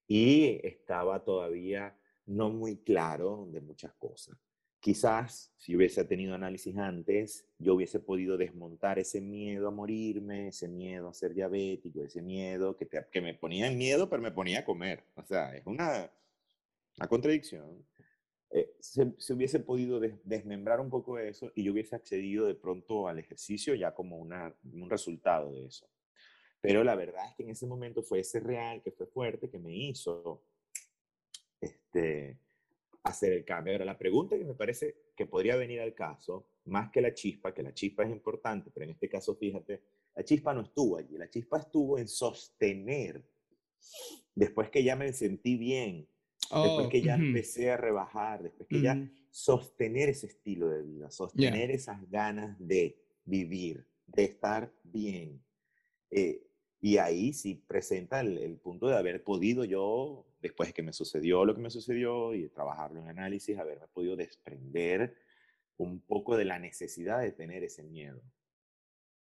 y 0.09 0.59
estaba 0.67 1.25
todavía 1.25 1.97
no 2.27 2.51
muy 2.51 2.77
claro 2.77 3.49
de 3.51 3.61
muchas 3.61 3.95
cosas. 3.95 4.37
Quizás 4.81 5.53
si 5.57 5.75
hubiese 5.75 6.05
tenido 6.05 6.35
análisis 6.35 6.77
antes, 6.77 7.49
yo 7.59 7.75
hubiese 7.75 7.99
podido 7.99 8.37
desmontar 8.37 8.99
ese 8.99 9.21
miedo 9.21 9.69
a 9.69 9.73
morirme, 9.73 10.49
ese 10.49 10.69
miedo 10.69 11.09
a 11.09 11.15
ser 11.15 11.35
diabético, 11.35 12.05
ese 12.05 12.23
miedo 12.23 12.77
que, 12.77 13.21
me 13.21 13.35
ponía 13.35 13.67
en 13.67 13.79
miedo, 13.79 14.09
pero 14.09 14.23
me 14.23 14.31
ponía 14.31 14.61
a 14.61 14.65
comer. 14.65 15.03
O 15.17 15.25
sea, 15.25 15.57
es 15.57 15.67
una, 15.67 16.11
contradicción, 17.09 17.85
eh, 18.51 18.77
se, 18.79 19.13
hubiese 19.33 19.59
podido 19.59 19.99
desmembrar 20.23 20.81
un 20.81 20.89
poco 20.89 21.17
de 21.17 21.31
eso 21.31 21.51
y 21.55 21.65
yo 21.65 21.73
hubiese 21.73 21.97
accedido 21.97 22.47
de 22.47 22.55
pronto 22.55 23.09
al 23.09 23.19
ejercicio 23.19 23.75
ya 23.75 23.93
como 23.93 24.19
una, 24.19 24.55
un 24.73 24.89
resultado 24.89 25.53
de 25.53 25.67
eso. 25.67 25.89
Pero 26.61 26.85
la 26.85 26.95
verdad 26.95 27.29
es 27.29 27.35
que 27.37 27.43
en 27.43 27.51
ese 27.51 27.67
momento 27.67 28.03
fue 28.03 28.21
ese 28.21 28.41
real 28.41 28.83
que 28.83 28.93
fue 28.93 29.07
fuerte 29.07 29.51
que 29.51 29.59
me 29.59 29.75
hizo 29.75 30.45
este, 31.67 32.39
hacer 33.03 33.33
el 33.33 33.45
cambio. 33.45 33.75
Ahora, 33.75 33.85
la 33.85 33.99
pregunta 33.99 34.37
que 34.37 34.45
me 34.45 34.55
parece 34.55 34.97
que 35.17 35.27
podría 35.27 35.57
venir 35.57 35.81
al 35.81 35.95
caso, 35.95 36.47
más 36.65 36.91
que 36.91 37.01
la 37.01 37.15
chispa, 37.15 37.55
que 37.55 37.63
la 37.63 37.73
chispa 37.73 38.05
es 38.05 38.11
importante, 38.11 38.71
pero 38.73 38.85
en 38.85 38.91
este 38.91 39.09
caso, 39.09 39.37
fíjate, 39.37 39.83
la 40.15 40.25
chispa 40.25 40.55
no 40.55 40.63
estuvo 40.63 40.99
allí, 40.99 41.17
la 41.17 41.31
chispa 41.31 41.59
estuvo 41.59 41.99
en 41.99 42.09
sostener, 42.09 43.23
después 44.35 44.71
que 44.71 44.83
ya 44.83 44.97
me 44.97 45.13
sentí 45.13 45.57
bien, 45.57 46.09
después 46.41 46.87
oh, 46.87 46.89
que 46.89 47.03
ya 47.03 47.15
empecé 47.15 47.71
a 47.71 47.77
rebajar, 47.77 48.43
después 48.43 48.69
que 48.69 48.81
ya 48.81 49.11
sostener 49.31 50.09
ese 50.09 50.27
estilo 50.27 50.69
de 50.69 50.83
vida, 50.83 51.11
sostener 51.11 51.71
esas 51.71 52.09
ganas 52.11 52.57
de 52.59 52.99
vivir, 53.25 53.87
de 54.07 54.25
estar 54.25 54.73
bien. 54.83 55.43
Eh, 56.11 56.47
y 56.81 56.99
ahí 56.99 57.33
sí 57.33 57.63
presenta 57.67 58.21
el, 58.21 58.57
punto 58.59 58.87
de 58.87 58.97
haber 58.97 59.25
podido 59.25 59.65
yo, 59.65 60.27
después 60.47 60.69
de 60.69 60.73
que 60.75 60.83
me 60.83 60.93
sucedió 60.93 61.45
lo 61.45 61.55
que 61.55 61.61
me 61.61 61.71
sucedió 61.71 62.35
y 62.35 62.49
trabajarlo 62.49 63.01
en 63.01 63.09
análisis, 63.09 63.59
haberme 63.59 63.89
podido 63.89 64.17
desprender 64.17 65.17
un 65.77 66.01
poco 66.01 66.37
de 66.37 66.45
la 66.45 66.59
necesidad 66.59 67.21
de 67.21 67.33
tener 67.33 67.65
ese 67.65 67.83
miedo, 67.83 68.23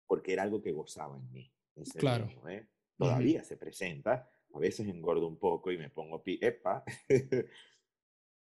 porque 0.06 0.34
era 0.34 0.44
algo 0.44 0.62
que 0.62 0.72
gozaba 0.72 1.18
en 1.18 1.32
mí. 1.32 1.52
claro. 1.98 2.28
¿eh? 2.48 2.68
Todavía 2.98 3.44
se 3.44 3.58
presenta, 3.58 4.30
a 4.54 4.60
veces 4.60 4.88
engordo 4.88 5.28
un 5.28 5.38
poco 5.38 5.72
y 5.72 5.78
me 5.78 5.90
pongo, 5.90 6.22
epa, 6.26 6.84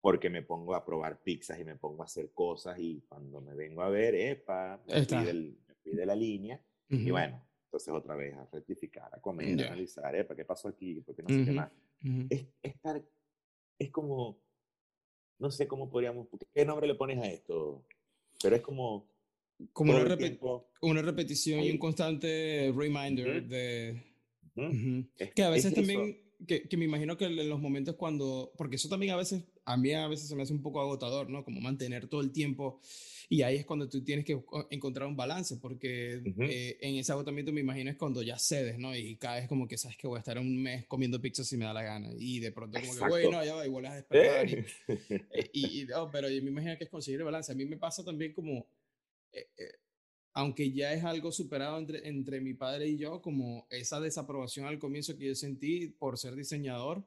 porque 0.01 0.29
me 0.29 0.43
pongo 0.43 0.75
a 0.75 0.85
probar 0.85 1.21
pizzas 1.23 1.59
y 1.59 1.63
me 1.63 1.77
pongo 1.77 2.03
a 2.03 2.05
hacer 2.05 2.31
cosas 2.31 2.77
y 2.77 3.01
cuando 3.07 3.41
me 3.41 3.55
vengo 3.55 3.81
a 3.81 3.89
ver, 3.89 4.13
epa, 4.15 4.83
me 4.85 5.05
fui, 5.05 5.93
de 5.93 6.05
la 6.05 6.15
línea 6.15 6.61
y 6.89 7.09
bueno, 7.09 7.43
entonces 7.65 7.93
otra 7.93 8.15
vez 8.15 8.35
a 8.35 8.45
rectificar, 8.51 9.13
a 9.13 9.19
comer, 9.19 9.63
a 9.63 9.67
analizar, 9.67 10.15
epa, 10.15 10.35
¿qué 10.35 10.45
pasó 10.45 10.67
aquí? 10.67 11.01
Porque 11.01 11.23
no 11.23 11.29
sé 11.29 11.45
qué 11.45 11.51
más. 11.51 11.71
Es, 12.29 12.47
estar, 12.61 13.03
es 13.79 13.91
como, 13.91 14.39
no 15.39 15.51
sé 15.51 15.67
cómo 15.67 15.89
podríamos, 15.89 16.27
¿qué 16.53 16.65
nombre 16.65 16.87
le 16.87 16.95
pones 16.95 17.19
a 17.19 17.27
esto? 17.27 17.85
Pero 18.41 18.55
es 18.55 18.61
como... 18.61 19.07
Como 19.71 19.93
una, 19.93 20.01
una, 20.81 21.01
repetición 21.01 21.61
y 21.61 21.71
un 21.71 21.77
constante 21.77 22.73
reminder 22.75 23.47
de 23.47 24.03
que 25.33 25.43
a 25.43 25.49
veces 25.49 25.73
también, 25.73 26.17
que, 26.47 26.67
que, 26.67 26.77
me 26.77 26.83
imagino 26.85 27.17
que 27.17 27.25
en 27.25 27.49
los 27.49 27.59
momentos 27.61 27.95
cuando, 27.95 28.51
porque 28.57 28.75
eso 28.75 28.89
también 28.89 29.13
a 29.13 29.17
veces 29.17 29.45
a 29.65 29.77
mí 29.77 29.91
a 29.93 30.07
veces 30.07 30.27
se 30.27 30.35
me 30.35 30.43
hace 30.43 30.53
un 30.53 30.61
poco 30.61 30.79
agotador, 30.79 31.29
¿no? 31.29 31.43
Como 31.43 31.59
mantener 31.59 32.07
todo 32.07 32.21
el 32.21 32.31
tiempo 32.31 32.79
y 33.29 33.41
ahí 33.41 33.57
es 33.57 33.65
cuando 33.65 33.89
tú 33.89 34.03
tienes 34.03 34.25
que 34.25 34.39
encontrar 34.69 35.07
un 35.07 35.15
balance, 35.15 35.57
porque 35.57 36.21
eh, 36.41 36.77
en 36.81 36.95
ese 36.95 37.11
agotamiento 37.11 37.51
me 37.51 37.61
imagino 37.61 37.89
es 37.89 37.97
cuando 37.97 38.21
ya 38.21 38.37
cedes, 38.37 38.77
¿no? 38.77 38.95
Y 38.95 39.15
caes 39.17 39.47
como 39.47 39.67
que 39.67 39.77
sabes 39.77 39.97
que 39.97 40.07
voy 40.07 40.17
a 40.17 40.19
estar 40.19 40.37
un 40.37 40.61
mes 40.61 40.85
comiendo 40.85 41.19
pizza 41.19 41.43
si 41.43 41.57
me 41.57 41.65
da 41.65 41.73
la 41.73 41.83
gana 41.83 42.09
y 42.17 42.39
de 42.39 42.51
pronto 42.51 42.79
como 42.79 42.93
que, 42.93 43.07
bueno, 43.07 43.43
ya 43.43 43.55
va 43.55 43.65
y 43.65 43.69
vuelves 43.69 43.91
a 43.91 43.95
despertar. 43.95 44.49
y, 44.49 44.53
eh, 45.31 45.49
y, 45.53 45.87
pero 46.11 46.29
yo 46.29 46.41
me 46.43 46.51
imagino 46.51 46.77
que 46.77 46.83
es 46.83 46.89
conseguir 46.89 47.19
el 47.19 47.25
balance. 47.25 47.51
A 47.51 47.55
mí 47.55 47.65
me 47.65 47.77
pasa 47.77 48.03
también 48.03 48.33
como... 48.33 48.67
Eh, 49.31 49.47
aunque 50.37 50.71
ya 50.73 50.93
es 50.93 51.03
algo 51.05 51.31
superado 51.31 51.79
entre, 51.79 52.05
entre 52.09 52.41
mi 52.41 52.53
padre 52.53 52.89
y 52.89 52.97
yo, 52.97 53.21
como 53.21 53.67
esa 53.69 54.01
desaprobación 54.01 54.65
al 54.65 54.79
comienzo 54.79 55.17
que 55.17 55.27
yo 55.27 55.35
sentí 55.35 55.87
por 55.87 56.17
ser 56.17 56.35
diseñador, 56.35 57.05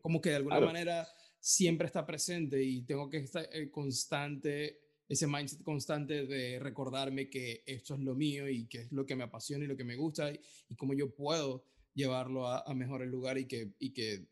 como 0.00 0.20
que 0.20 0.30
de 0.30 0.36
alguna 0.36 0.60
manera 0.60 1.08
siempre 1.40 1.86
está 1.86 2.06
presente 2.06 2.62
y 2.62 2.82
tengo 2.82 3.08
que 3.08 3.18
estar 3.18 3.48
eh, 3.52 3.70
constante, 3.70 4.80
ese 5.08 5.26
mindset 5.26 5.62
constante 5.62 6.26
de 6.26 6.58
recordarme 6.58 7.30
que 7.30 7.62
esto 7.66 7.94
es 7.94 8.00
lo 8.00 8.14
mío 8.14 8.48
y 8.48 8.66
que 8.66 8.82
es 8.82 8.92
lo 8.92 9.06
que 9.06 9.16
me 9.16 9.24
apasiona 9.24 9.64
y 9.64 9.68
lo 9.68 9.76
que 9.76 9.84
me 9.84 9.96
gusta 9.96 10.30
y, 10.32 10.40
cómo 10.76 10.94
yo 10.94 11.14
puedo 11.14 11.64
llevarlo 11.94 12.46
a, 12.46 12.60
a 12.60 12.74
mejores 12.74 13.08
lugares 13.08 13.44
y 13.44 13.46
que, 13.46 13.72
y 13.78 13.90
que 13.92 14.26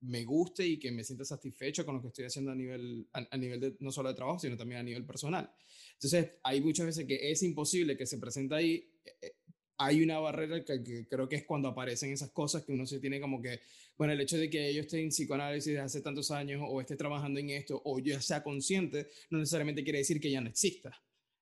me 0.00 0.24
guste 0.24 0.66
y 0.66 0.78
que 0.78 0.90
me 0.90 1.04
sienta 1.04 1.24
satisfecho 1.24 1.84
con 1.84 1.96
lo 1.96 2.02
que 2.02 2.08
estoy 2.08 2.24
haciendo 2.24 2.50
a 2.50 2.54
nivel, 2.54 3.06
a, 3.12 3.36
nivel 3.36 3.76
no 3.80 3.90
solo 3.90 4.08
de 4.08 4.14
trabajo, 4.14 4.38
sino 4.38 4.56
también 4.56 4.80
a 4.80 4.84
nivel 4.84 5.04
personal. 5.04 5.50
Entonces, 5.94 6.32
hay 6.42 6.60
muchas 6.60 6.86
veces 6.86 7.06
que 7.06 7.30
es 7.30 7.42
imposible 7.42 7.96
que 7.96 8.06
se 8.06 8.18
presente 8.18 8.54
ahí. 8.54 8.90
Eh, 9.82 9.94
eh, 9.94 9.96
hay 9.96 10.02
una 10.02 10.18
barrera 10.18 10.64
que, 10.64 11.06
creo 11.08 11.28
que 11.28 11.36
es 11.36 11.44
cuando 11.44 11.68
aparecen 11.68 12.12
esas 12.12 12.30
cosas 12.30 12.64
que 12.64 12.72
uno 12.72 12.86
se 12.86 13.00
tiene 13.00 13.20
como 13.20 13.40
que, 13.40 13.60
bueno, 13.96 14.12
el 14.12 14.20
hecho 14.20 14.36
de 14.36 14.48
que 14.48 14.72
yo 14.72 14.82
esté 14.82 15.00
en 15.00 15.08
psicoanálisis 15.08 15.72
desde 15.72 15.84
hace 15.84 16.00
tantos 16.00 16.30
años 16.30 16.62
o 16.66 16.80
esté 16.80 16.96
trabajando 16.96 17.40
en 17.40 17.50
esto 17.50 17.80
o 17.84 17.98
yo 17.98 18.20
sea 18.20 18.42
consciente, 18.42 19.08
no 19.30 19.38
necesariamente 19.38 19.82
quiere 19.82 19.98
decir 19.98 20.20
que 20.20 20.30
ya 20.30 20.40
no 20.40 20.48
exista. 20.48 20.92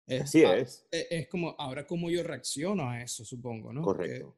Es, 0.07 0.23
Así 0.23 0.43
es. 0.43 0.87
E, 0.91 1.07
es, 1.11 1.29
como, 1.29 1.55
ahora 1.59 1.87
cómo 1.87 2.11
yo 2.11 2.23
reacciono 2.23 2.89
a 2.89 3.03
eso, 3.03 3.25
supongo, 3.25 3.73
¿no? 3.73 3.83
Correcto. 3.83 4.37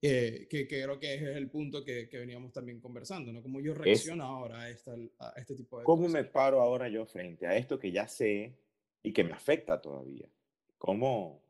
que, 0.00 0.48
que, 0.50 0.66
creo 0.66 0.98
que 0.98 1.14
es 1.14 1.22
el 1.22 1.48
punto 1.48 1.84
que, 1.84 2.08
que, 2.08 2.18
veníamos 2.18 2.52
también 2.52 2.80
conversando, 2.80 3.32
¿no? 3.32 3.42
Cómo 3.42 3.60
yo 3.60 3.72
reacciono 3.74 4.24
ahora 4.24 4.62
a, 4.62 4.70
esta, 4.70 4.96
a, 5.20 5.34
este 5.36 5.54
tipo 5.54 5.78
de 5.78 5.84
¿Cómo 5.84 6.08
me 6.08 6.24
paro 6.24 6.60
ahora 6.60 6.88
yo 6.88 7.06
frente 7.06 7.46
a 7.46 7.56
esto 7.56 7.78
que 7.78 7.92
ya 7.92 8.08
sé 8.08 8.56
y 9.02 9.12
que 9.12 9.24
me 9.24 9.32
afecta 9.32 9.80
todavía. 9.80 10.28
¿Cómo, 10.78 11.41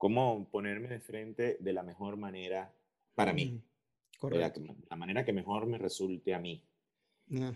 cómo 0.00 0.48
ponerme 0.50 0.88
de 0.88 0.98
frente 0.98 1.58
de 1.60 1.72
la 1.72 1.84
mejor 1.84 2.16
manera 2.16 2.74
para 3.14 3.32
mí? 3.32 3.62
Correcto. 4.18 4.60
La, 4.88 4.96
manera 4.96 5.24
que 5.24 5.32
mejor 5.32 5.66
me 5.66 5.78
resulte 5.78 6.34
a 6.34 6.40
mí. 6.40 6.64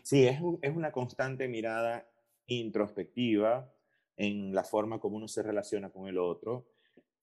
Sí, 0.05 0.27
es, 0.27 0.39
es 0.63 0.77
una 0.77 0.93
constante 0.93 1.49
mirada 1.49 2.09
introspectiva 2.47 3.73
en 4.17 4.55
la 4.55 4.63
forma 4.63 5.01
como 5.01 5.17
uno 5.17 5.27
se 5.27 5.43
relaciona 5.43 5.91
con 5.91 6.07
el 6.07 6.19
otro. 6.19 6.69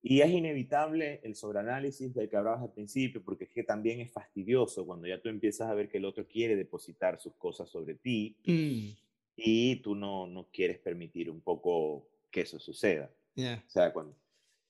Y 0.02 0.22
es 0.22 0.32
inevitable 0.32 1.22
el 1.24 1.36
sobreanálisis 1.36 2.14
del 2.14 2.28
que 2.28 2.36
hablabas 2.36 2.64
al 2.64 2.74
principio, 2.74 3.24
porque 3.24 3.46
es 3.46 3.52
que 3.52 3.64
también 3.64 4.02
es 4.02 4.12
fastidioso 4.12 4.86
cuando 4.86 5.08
ya 5.08 5.22
tú 5.22 5.30
empiezas 5.30 5.70
a 5.70 5.76
ver 5.76 5.88
que 5.88 6.00
el 6.00 6.06
otro 6.06 6.28
quiere 6.28 6.56
depositar 6.56 7.20
sus 7.20 7.36
cosas 7.36 7.70
sobre 7.70 7.96
ti. 7.96 8.36
Mm 8.46 9.02
y 9.44 9.78
tú 9.78 9.96
no, 9.96 10.28
no 10.28 10.48
quieres 10.52 10.80
permitir 10.80 11.30
un 11.30 11.42
poco 11.42 12.08
que 12.30 12.42
eso 12.42 12.60
suceda. 12.60 13.12
O 13.36 13.70
sea, 13.70 13.92
cuando, 13.92 14.16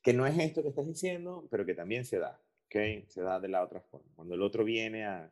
que 0.01 0.13
no 0.13 0.25
es 0.25 0.37
esto 0.37 0.61
que 0.61 0.69
estás 0.69 0.87
diciendo, 0.87 1.47
pero 1.49 1.65
que 1.65 1.73
también 1.73 2.05
se 2.05 2.19
da, 2.19 2.41
¿ok? 2.65 3.07
Se 3.07 3.21
da 3.21 3.39
de 3.39 3.47
la 3.47 3.63
otra 3.63 3.81
forma. 3.81 4.07
Cuando 4.15 4.35
el 4.35 4.41
otro 4.41 4.63
viene 4.63 5.05
a 5.05 5.31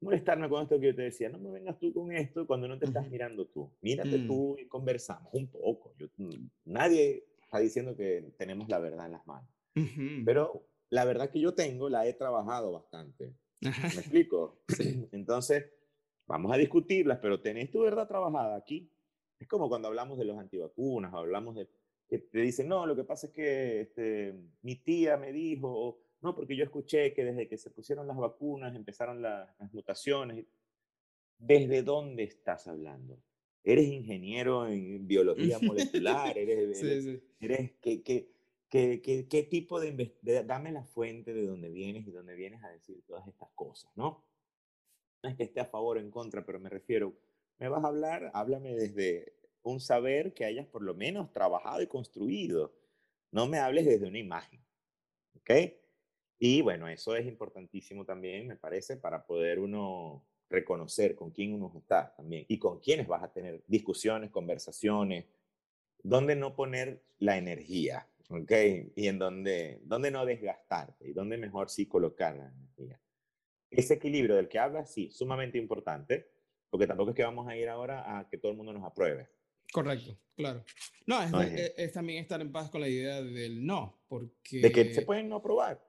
molestarme 0.00 0.48
con 0.48 0.62
esto 0.62 0.80
que 0.80 0.86
yo 0.86 0.94
te 0.94 1.02
decía, 1.02 1.28
no 1.28 1.38
me 1.38 1.50
vengas 1.50 1.78
tú 1.78 1.92
con 1.92 2.12
esto 2.12 2.46
cuando 2.46 2.66
no 2.66 2.78
te 2.78 2.86
estás 2.86 3.08
mirando 3.08 3.46
tú. 3.46 3.70
Mírate 3.80 4.18
mm. 4.18 4.26
tú 4.26 4.56
y 4.58 4.66
conversamos 4.66 5.32
un 5.32 5.48
poco. 5.48 5.94
Yo, 5.98 6.08
mm, 6.16 6.48
nadie 6.64 7.24
está 7.42 7.58
diciendo 7.58 7.96
que 7.96 8.32
tenemos 8.36 8.68
la 8.68 8.78
verdad 8.78 9.06
en 9.06 9.12
las 9.12 9.26
manos. 9.26 9.48
Pero 10.24 10.66
la 10.90 11.04
verdad 11.04 11.30
que 11.30 11.40
yo 11.40 11.54
tengo 11.54 11.88
la 11.88 12.06
he 12.06 12.14
trabajado 12.14 12.72
bastante. 12.72 13.34
¿Me 13.60 13.70
explico? 14.00 14.62
Entonces, 15.12 15.64
Vamos 16.26 16.52
a 16.52 16.56
discutirlas, 16.56 17.18
pero 17.20 17.40
tenés 17.40 17.70
tu 17.70 17.80
verdad 17.80 18.08
trabajada 18.08 18.56
aquí. 18.56 18.90
Es 19.38 19.48
como 19.48 19.68
cuando 19.68 19.88
hablamos 19.88 20.18
de 20.18 20.24
los 20.24 20.38
antivacunas, 20.38 21.12
hablamos 21.12 21.56
de 21.56 21.68
que 22.12 22.18
te 22.18 22.40
dicen, 22.40 22.68
no, 22.68 22.84
lo 22.84 22.94
que 22.94 23.04
pasa 23.04 23.28
es 23.28 23.32
que 23.32 23.80
este, 23.80 24.34
mi 24.60 24.76
tía 24.76 25.16
me 25.16 25.32
dijo, 25.32 25.98
no, 26.20 26.34
porque 26.34 26.54
yo 26.54 26.62
escuché 26.62 27.14
que 27.14 27.24
desde 27.24 27.48
que 27.48 27.56
se 27.56 27.70
pusieron 27.70 28.06
las 28.06 28.18
vacunas 28.18 28.76
empezaron 28.76 29.22
las, 29.22 29.48
mutaciones. 29.72 30.44
¿Desde 31.38 31.82
dónde 31.82 32.24
estás 32.24 32.68
hablando? 32.68 33.18
¿Eres 33.64 33.86
ingeniero 33.86 34.68
en 34.68 35.08
biología 35.08 35.58
molecular? 35.62 36.36
¿Eres, 36.36 36.82
eres, 37.40 37.72
¿qué, 37.80 38.02
qué, 38.02 38.28
qué, 38.68 39.26
qué, 39.26 39.42
tipo 39.44 39.80
de, 39.80 40.14
de, 40.20 40.44
Dame 40.44 40.70
la 40.70 40.84
fuente 40.84 41.32
de 41.32 41.46
dónde 41.46 41.70
vienes 41.70 42.06
y 42.06 42.10
dónde 42.10 42.34
vienes 42.34 42.62
a 42.62 42.68
decir 42.68 43.02
todas 43.06 43.26
estas 43.26 43.48
cosas, 43.54 43.90
¿no? 43.96 44.22
no 45.22 45.30
es 45.30 45.36
que 45.36 45.44
esté 45.44 45.60
a 45.60 45.64
favor 45.64 45.96
o 45.96 46.00
en 46.00 46.10
contra, 46.10 46.44
pero 46.44 46.60
me 46.60 46.68
refiero, 46.68 47.14
me 47.58 47.68
vas 47.68 47.82
a 47.82 47.88
hablar, 47.88 48.30
háblame 48.34 48.74
desde 48.74 49.32
un 49.62 49.80
saber 49.80 50.34
que 50.34 50.44
hayas 50.44 50.66
por 50.66 50.82
lo 50.82 50.94
menos 50.94 51.32
trabajado 51.32 51.82
y 51.82 51.86
construido. 51.86 52.74
No 53.30 53.46
me 53.46 53.58
hables 53.58 53.86
desde 53.86 54.06
una 54.06 54.18
imagen. 54.18 54.64
¿Ok? 55.36 55.50
Y 56.38 56.60
bueno, 56.60 56.88
eso 56.88 57.14
es 57.16 57.26
importantísimo 57.26 58.04
también, 58.04 58.48
me 58.48 58.56
parece, 58.56 58.96
para 58.96 59.24
poder 59.24 59.58
uno 59.58 60.26
reconocer 60.50 61.14
con 61.14 61.30
quién 61.30 61.54
uno 61.54 61.72
está 61.76 62.14
también 62.14 62.44
y 62.48 62.58
con 62.58 62.80
quiénes 62.80 63.06
vas 63.06 63.22
a 63.22 63.32
tener 63.32 63.62
discusiones, 63.66 64.30
conversaciones, 64.30 65.26
dónde 66.02 66.36
no 66.36 66.54
poner 66.54 67.02
la 67.18 67.38
energía, 67.38 68.08
¿ok? 68.28 68.52
Y 68.96 69.06
en 69.06 69.18
dónde, 69.18 69.80
dónde 69.84 70.10
no 70.10 70.26
desgastarte 70.26 71.08
y 71.08 71.12
dónde 71.12 71.38
mejor 71.38 71.70
sí 71.70 71.86
colocar 71.86 72.36
la 72.36 72.48
energía 72.48 73.02
ese 73.72 73.94
equilibrio 73.94 74.36
del 74.36 74.48
que 74.48 74.58
hablas, 74.58 74.92
sí, 74.92 75.10
sumamente 75.10 75.58
importante, 75.58 76.30
porque 76.70 76.86
tampoco 76.86 77.10
es 77.10 77.16
que 77.16 77.24
vamos 77.24 77.48
a 77.48 77.56
ir 77.56 77.68
ahora 77.68 78.18
a 78.18 78.28
que 78.28 78.38
todo 78.38 78.52
el 78.52 78.58
mundo 78.58 78.72
nos 78.72 78.84
apruebe. 78.84 79.28
Correcto, 79.72 80.18
claro. 80.36 80.64
No, 81.06 81.20
es, 81.42 81.92
también 81.92 82.22
estar 82.22 82.40
en 82.40 82.52
paz 82.52 82.70
con 82.70 82.82
la 82.82 82.88
idea 82.88 83.22
del 83.22 83.64
no, 83.64 84.02
porque... 84.06 84.60
De 84.60 84.70
que 84.70 84.92
se 84.92 85.02
pueden 85.02 85.30
no 85.30 85.36
aprobar. 85.36 85.82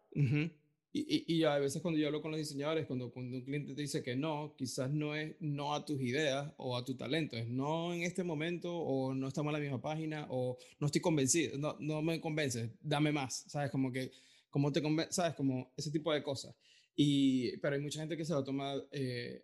y, 0.93 1.35
y, 1.35 1.43
a 1.43 1.57
veces 1.59 1.81
cuando 1.81 1.99
yo 1.99 2.07
hablo 2.07 2.21
con 2.21 2.31
los 2.31 2.39
diseñadores, 2.39 2.85
cuando, 2.85 3.11
cuando 3.11 3.35
un 3.35 3.43
cliente 3.43 3.75
te 3.75 3.81
dice 3.81 4.01
que 4.01 4.15
no, 4.15 4.55
quizás 4.57 4.89
no 4.89 5.15
es 5.15 5.35
no 5.41 5.75
a 5.75 5.83
tus 5.83 5.99
ideas 5.99 6.53
o 6.55 6.77
a 6.77 6.85
tu 6.85 6.95
talento, 6.95 7.35
es 7.35 7.47
no 7.47 7.93
en 7.93 8.03
este 8.03 8.23
momento 8.23 8.73
o 8.73 9.13
no 9.13 9.27
estamos 9.27 9.49
en 9.49 9.53
la 9.53 9.59
misma 9.59 9.81
página 9.81 10.27
o 10.29 10.57
no 10.79 10.87
estoy 10.87 11.01
convencido, 11.01 11.57
no, 11.57 11.75
no 11.79 12.01
me 12.01 12.21
convences, 12.21 12.71
dame 12.81 13.11
más, 13.11 13.43
¿sabes? 13.47 13.69
Como 13.69 13.91
que, 13.91 14.11
como 14.49 14.71
te 14.71 14.81
convences, 14.81 15.15
¿sabes? 15.15 15.35
Como 15.35 15.73
ese 15.75 15.91
tipo 15.91 16.13
de 16.13 16.23
cosas. 16.23 16.55
Y, 16.95 17.57
pero 17.57 17.75
hay 17.75 17.81
mucha 17.81 17.99
gente 17.99 18.15
que 18.15 18.23
se 18.23 18.33
lo 18.33 18.43
toma 18.43 18.75
eh, 18.91 19.43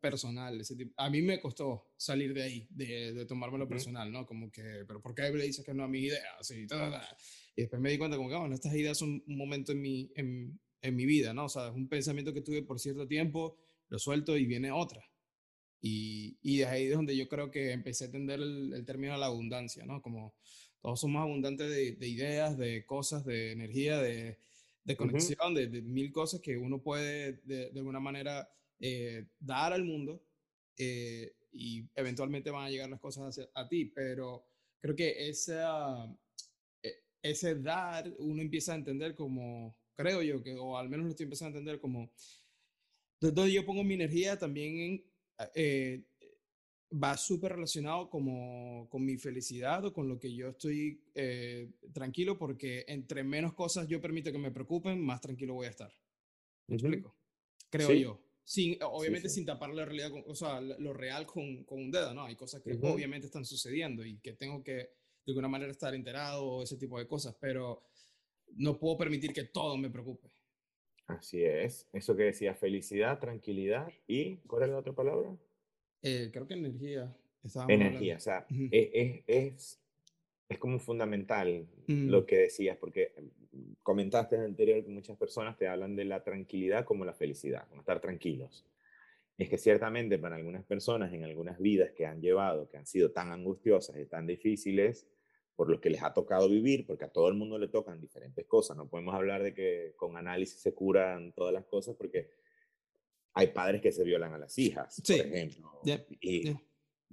personal. 0.00 0.60
Ese 0.60 0.76
tipo. 0.76 0.92
A 0.96 1.10
mí 1.10 1.22
me 1.22 1.40
costó 1.40 1.92
salir 1.96 2.34
de 2.34 2.42
ahí, 2.42 2.66
de, 2.70 3.12
de 3.12 3.26
tomármelo 3.26 3.68
personal, 3.68 4.10
¿no? 4.10 4.26
Como 4.26 4.50
que, 4.50 4.84
pero 4.86 5.00
¿por 5.00 5.14
qué 5.14 5.30
le 5.30 5.44
dices 5.44 5.64
que 5.64 5.74
no 5.74 5.84
a 5.84 5.88
mis 5.88 6.04
ideas? 6.04 6.50
Y, 6.50 6.66
y 7.56 7.62
después 7.62 7.80
me 7.80 7.90
di 7.90 7.98
cuenta 7.98 8.16
como 8.16 8.28
que, 8.28 8.36
bueno, 8.36 8.54
estas 8.54 8.74
ideas 8.74 8.98
son 8.98 9.22
un 9.26 9.36
momento 9.36 9.72
en 9.72 9.80
mi, 9.80 10.10
en, 10.16 10.60
en 10.82 10.96
mi 10.96 11.06
vida, 11.06 11.32
¿no? 11.32 11.46
O 11.46 11.48
sea, 11.48 11.68
es 11.68 11.74
un 11.74 11.88
pensamiento 11.88 12.32
que 12.32 12.42
tuve 12.42 12.62
por 12.62 12.78
cierto 12.78 13.06
tiempo, 13.06 13.56
lo 13.88 13.98
suelto 13.98 14.36
y 14.36 14.46
viene 14.46 14.70
otra. 14.70 15.04
Y, 15.80 16.38
y 16.42 16.58
de 16.58 16.66
ahí 16.66 16.86
es 16.86 16.94
donde 16.94 17.16
yo 17.16 17.28
creo 17.28 17.50
que 17.50 17.72
empecé 17.72 18.04
a 18.04 18.06
entender 18.06 18.40
el, 18.40 18.72
el 18.72 18.84
término 18.84 19.12
de 19.12 19.18
la 19.18 19.26
abundancia, 19.26 19.84
¿no? 19.84 20.00
Como 20.00 20.34
todos 20.80 21.00
somos 21.00 21.22
abundantes 21.22 21.70
de, 21.70 21.92
de 21.92 22.08
ideas, 22.08 22.58
de 22.58 22.84
cosas, 22.84 23.24
de 23.24 23.52
energía, 23.52 23.98
de, 23.98 24.38
de 24.84 24.96
conexión, 24.96 25.54
de, 25.54 25.66
mil 25.82 26.12
cosas 26.12 26.40
que 26.40 26.56
uno 26.56 26.82
puede 26.82 27.40
de, 27.44 27.70
alguna 27.74 28.00
manera 28.00 28.48
eh, 28.86 29.28
dar 29.38 29.72
al 29.72 29.82
mundo 29.82 30.22
eh, 30.76 31.32
y 31.52 31.88
eventualmente 31.94 32.50
van 32.50 32.66
a 32.66 32.70
llegar 32.70 32.90
las 32.90 33.00
cosas 33.00 33.28
hacia, 33.28 33.48
a 33.54 33.66
ti, 33.66 33.86
pero 33.86 34.44
creo 34.78 34.94
que 34.94 35.26
esa, 35.26 36.04
e, 36.82 36.92
ese 37.22 37.54
dar 37.54 38.12
uno 38.18 38.42
empieza 38.42 38.74
a 38.74 38.76
entender 38.76 39.14
como, 39.14 39.74
creo 39.94 40.20
yo, 40.20 40.42
que, 40.42 40.54
o 40.54 40.76
al 40.76 40.90
menos 40.90 41.06
lo 41.06 41.10
estoy 41.12 41.24
empezando 41.24 41.56
a 41.56 41.60
entender 41.60 41.80
como, 41.80 42.12
donde 43.22 43.54
yo 43.54 43.64
pongo 43.64 43.82
mi 43.82 43.94
energía 43.94 44.38
también 44.38 44.78
en... 44.78 45.04
Eh, 45.54 46.04
va 46.92 47.16
súper 47.16 47.52
relacionado 47.52 48.08
como 48.10 48.86
con 48.90 49.04
mi 49.04 49.16
felicidad 49.16 49.84
o 49.84 49.92
con 49.94 50.08
lo 50.08 50.20
que 50.20 50.32
yo 50.32 50.50
estoy 50.50 51.02
eh, 51.14 51.72
tranquilo 51.92 52.38
porque 52.38 52.84
entre 52.86 53.24
menos 53.24 53.54
cosas 53.54 53.88
yo 53.88 54.00
permito 54.00 54.30
que 54.30 54.38
me 54.38 54.52
preocupen, 54.52 55.00
más 55.00 55.22
tranquilo 55.22 55.54
voy 55.54 55.66
a 55.66 55.70
estar. 55.70 55.92
¿Me 56.68 56.76
explico? 56.76 57.16
Creo 57.70 57.90
yo. 57.94 58.20
Sin, 58.44 58.76
obviamente 58.82 59.30
sin 59.30 59.46
tapar 59.46 59.70
la 59.70 59.86
realidad, 59.86 60.10
o 60.26 60.34
sea, 60.34 60.60
lo 60.60 60.92
real 60.92 61.26
con, 61.26 61.64
con 61.64 61.80
un 61.80 61.90
dedo, 61.90 62.12
¿no? 62.12 62.24
Hay 62.24 62.36
cosas 62.36 62.62
que 62.62 62.78
obviamente 62.82 63.26
están 63.26 63.44
sucediendo 63.44 64.04
y 64.04 64.18
que 64.18 64.34
tengo 64.34 64.62
que 64.62 64.72
de 65.26 65.32
alguna 65.32 65.48
manera 65.48 65.70
estar 65.70 65.94
enterado 65.94 66.44
o 66.44 66.62
ese 66.62 66.76
tipo 66.76 66.98
de 66.98 67.06
cosas, 67.06 67.34
pero 67.40 67.82
no 68.56 68.78
puedo 68.78 68.98
permitir 68.98 69.32
que 69.32 69.44
todo 69.44 69.76
me 69.76 69.90
preocupe. 69.90 70.28
Así 71.06 71.42
es. 71.42 71.88
Eso 71.92 72.16
que 72.16 72.24
decía, 72.24 72.54
felicidad, 72.54 73.18
tranquilidad 73.18 73.90
y, 74.06 74.36
¿cuál 74.46 74.64
es 74.64 74.68
la 74.70 74.78
otra 74.78 74.92
palabra? 74.92 75.36
Eh, 76.02 76.30
creo 76.32 76.46
que 76.46 76.54
energía. 76.54 77.16
Energía, 77.68 78.16
o 78.16 78.20
sea, 78.20 78.46
es, 78.70 79.22
es, 79.26 79.80
es, 80.48 80.58
como 80.58 80.78
fundamental 80.78 81.68
mm. 81.86 82.08
lo 82.08 82.24
que 82.24 82.38
decías, 82.38 82.78
porque 82.78 83.12
comentaste 83.82 84.36
en 84.36 84.42
anterior 84.42 84.84
que 84.84 84.90
muchas 84.90 85.16
personas 85.16 85.56
te 85.56 85.68
hablan 85.68 85.96
de 85.96 86.04
la 86.04 86.22
tranquilidad 86.22 86.84
como 86.84 87.04
la 87.04 87.14
felicidad, 87.14 87.66
como 87.68 87.80
estar 87.80 88.00
tranquilos. 88.00 88.66
Es 89.36 89.48
que 89.48 89.58
ciertamente 89.58 90.18
para 90.18 90.36
algunas 90.36 90.64
personas 90.64 91.12
en 91.12 91.24
algunas 91.24 91.58
vidas 91.58 91.90
que 91.92 92.06
han 92.06 92.20
llevado, 92.20 92.68
que 92.68 92.76
han 92.76 92.86
sido 92.86 93.10
tan 93.10 93.32
angustiosas 93.32 93.96
y 93.98 94.06
tan 94.06 94.26
difíciles, 94.26 95.08
por 95.56 95.70
lo 95.70 95.80
que 95.80 95.90
les 95.90 96.02
ha 96.02 96.12
tocado 96.12 96.48
vivir, 96.48 96.86
porque 96.86 97.04
a 97.04 97.08
todo 97.08 97.28
el 97.28 97.34
mundo 97.34 97.58
le 97.58 97.68
tocan 97.68 98.00
diferentes 98.00 98.44
cosas. 98.46 98.76
No 98.76 98.88
podemos 98.88 99.14
hablar 99.14 99.42
de 99.42 99.54
que 99.54 99.94
con 99.96 100.16
análisis 100.16 100.60
se 100.60 100.74
curan 100.74 101.32
todas 101.32 101.52
las 101.52 101.64
cosas 101.64 101.94
porque 101.96 102.30
hay 103.34 103.48
padres 103.48 103.80
que 103.80 103.92
se 103.92 104.04
violan 104.04 104.32
a 104.32 104.38
las 104.38 104.58
hijas, 104.58 105.02
por 105.06 105.16
ejemplo. 105.16 105.80
y, 106.20 106.56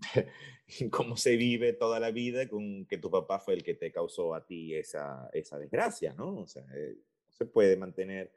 cómo 0.91 1.17
se 1.17 1.35
vive 1.35 1.73
toda 1.73 1.99
la 1.99 2.11
vida 2.11 2.47
con 2.47 2.85
que 2.85 2.97
tu 2.97 3.09
papá 3.09 3.39
fue 3.39 3.55
el 3.55 3.63
que 3.63 3.73
te 3.73 3.91
causó 3.91 4.33
a 4.33 4.45
ti 4.45 4.73
esa, 4.75 5.29
esa 5.33 5.57
desgracia, 5.57 6.13
¿no? 6.13 6.39
O 6.39 6.47
sea, 6.47 6.65
eh, 6.75 6.97
se 7.29 7.45
puede 7.45 7.77
mantener 7.77 8.31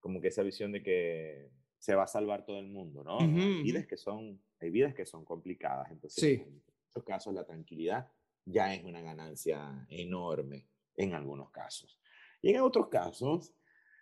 como 0.00 0.20
que 0.20 0.28
esa 0.28 0.42
visión 0.42 0.72
de 0.72 0.82
que 0.82 1.50
se 1.78 1.94
va 1.94 2.04
a 2.04 2.08
salvar 2.08 2.44
todo 2.44 2.58
el 2.60 2.68
mundo, 2.68 3.02
¿no? 3.04 3.20
hay, 3.20 3.62
vidas 3.62 3.86
que 3.86 3.96
son, 3.96 4.40
hay 4.60 4.70
vidas 4.70 4.94
que 4.94 5.04
son 5.04 5.24
complicadas, 5.24 5.90
entonces 5.90 6.40
en 6.40 6.62
muchos 6.86 7.04
casos 7.04 7.34
la 7.34 7.44
tranquilidad 7.44 8.10
ya 8.44 8.74
es 8.74 8.84
una 8.84 9.02
ganancia 9.02 9.86
enorme 9.88 10.68
en 10.96 11.14
algunos 11.14 11.50
casos. 11.50 11.98
Y 12.40 12.50
en 12.50 12.60
otros 12.60 12.88
casos, 12.88 13.52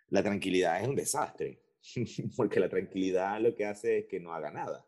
la 0.09 0.21
tranquilidad 0.21 0.81
es 0.81 0.87
un 0.87 0.95
desastre, 0.95 1.61
porque 2.37 2.59
la 2.59 2.69
tranquilidad 2.69 3.41
lo 3.41 3.53
que 3.55 3.65
hace 3.65 3.99
es 3.99 4.05
que 4.05 4.19
no 4.19 4.33
haga 4.33 4.51
nada 4.51 4.85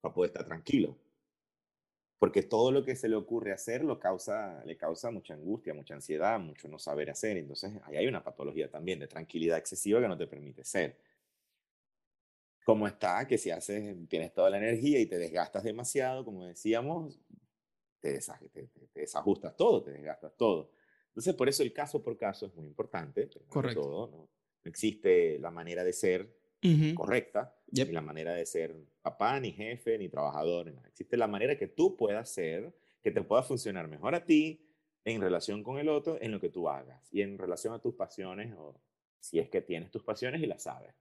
para 0.00 0.14
poder 0.14 0.30
estar 0.30 0.46
tranquilo 0.46 0.98
porque 2.18 2.42
todo 2.42 2.72
lo 2.72 2.84
que 2.84 2.96
se 2.96 3.08
le 3.08 3.14
ocurre 3.14 3.52
hacer 3.52 3.84
lo 3.84 3.98
causa, 3.98 4.62
le 4.64 4.76
causa 4.76 5.10
mucha 5.10 5.34
angustia, 5.34 5.72
mucha 5.72 5.94
ansiedad, 5.94 6.38
mucho 6.40 6.66
no 6.66 6.78
saber 6.78 7.10
hacer. 7.10 7.36
Entonces, 7.36 7.72
ahí 7.84 7.96
hay 7.96 8.06
una 8.08 8.24
patología 8.24 8.68
también 8.68 8.98
de 8.98 9.06
tranquilidad 9.06 9.58
excesiva 9.58 10.00
que 10.00 10.08
no 10.08 10.18
te 10.18 10.26
permite 10.26 10.64
ser. 10.64 10.98
Como 12.64 12.86
está, 12.88 13.26
que 13.26 13.38
si 13.38 13.50
haces, 13.50 13.96
tienes 14.08 14.32
toda 14.32 14.50
la 14.50 14.58
energía 14.58 14.98
y 14.98 15.06
te 15.06 15.16
desgastas 15.16 15.62
demasiado, 15.62 16.24
como 16.24 16.44
decíamos, 16.44 17.20
te, 18.00 18.20
desajustas 18.94 19.56
todo, 19.56 19.82
te 19.82 19.92
desgastas 19.92 20.36
todo. 20.36 20.72
Entonces, 21.08 21.34
por 21.34 21.48
eso 21.48 21.62
el 21.62 21.72
caso 21.72 22.02
por 22.02 22.16
caso 22.16 22.46
es 22.46 22.54
muy 22.54 22.66
importante. 22.66 23.30
Correcto. 23.48 23.80
Todo, 23.80 24.06
¿no? 24.08 24.28
existe 24.64 25.38
la 25.38 25.50
manera 25.50 25.84
de 25.84 25.92
ser 25.92 26.36
correcta, 26.94 27.57
ni 27.70 27.84
la 27.84 28.00
manera 28.00 28.34
de 28.34 28.46
ser 28.46 28.74
papá, 29.02 29.38
ni 29.40 29.52
jefe, 29.52 29.98
ni 29.98 30.08
trabajador. 30.08 30.74
Existe 30.86 31.16
la 31.16 31.26
manera 31.26 31.56
que 31.56 31.68
tú 31.68 31.96
puedas 31.96 32.30
ser, 32.30 32.74
que 33.02 33.10
te 33.10 33.22
pueda 33.22 33.42
funcionar 33.42 33.88
mejor 33.88 34.14
a 34.14 34.24
ti 34.24 34.64
en 35.04 35.20
relación 35.20 35.62
con 35.62 35.78
el 35.78 35.88
otro, 35.88 36.18
en 36.20 36.32
lo 36.32 36.40
que 36.40 36.48
tú 36.48 36.68
hagas 36.68 37.08
y 37.12 37.22
en 37.22 37.38
relación 37.38 37.74
a 37.74 37.80
tus 37.80 37.94
pasiones 37.94 38.54
o 38.56 38.80
si 39.20 39.38
es 39.38 39.48
que 39.48 39.60
tienes 39.60 39.90
tus 39.90 40.02
pasiones 40.02 40.42
y 40.42 40.46
las 40.46 40.62
sabes. 40.62 40.94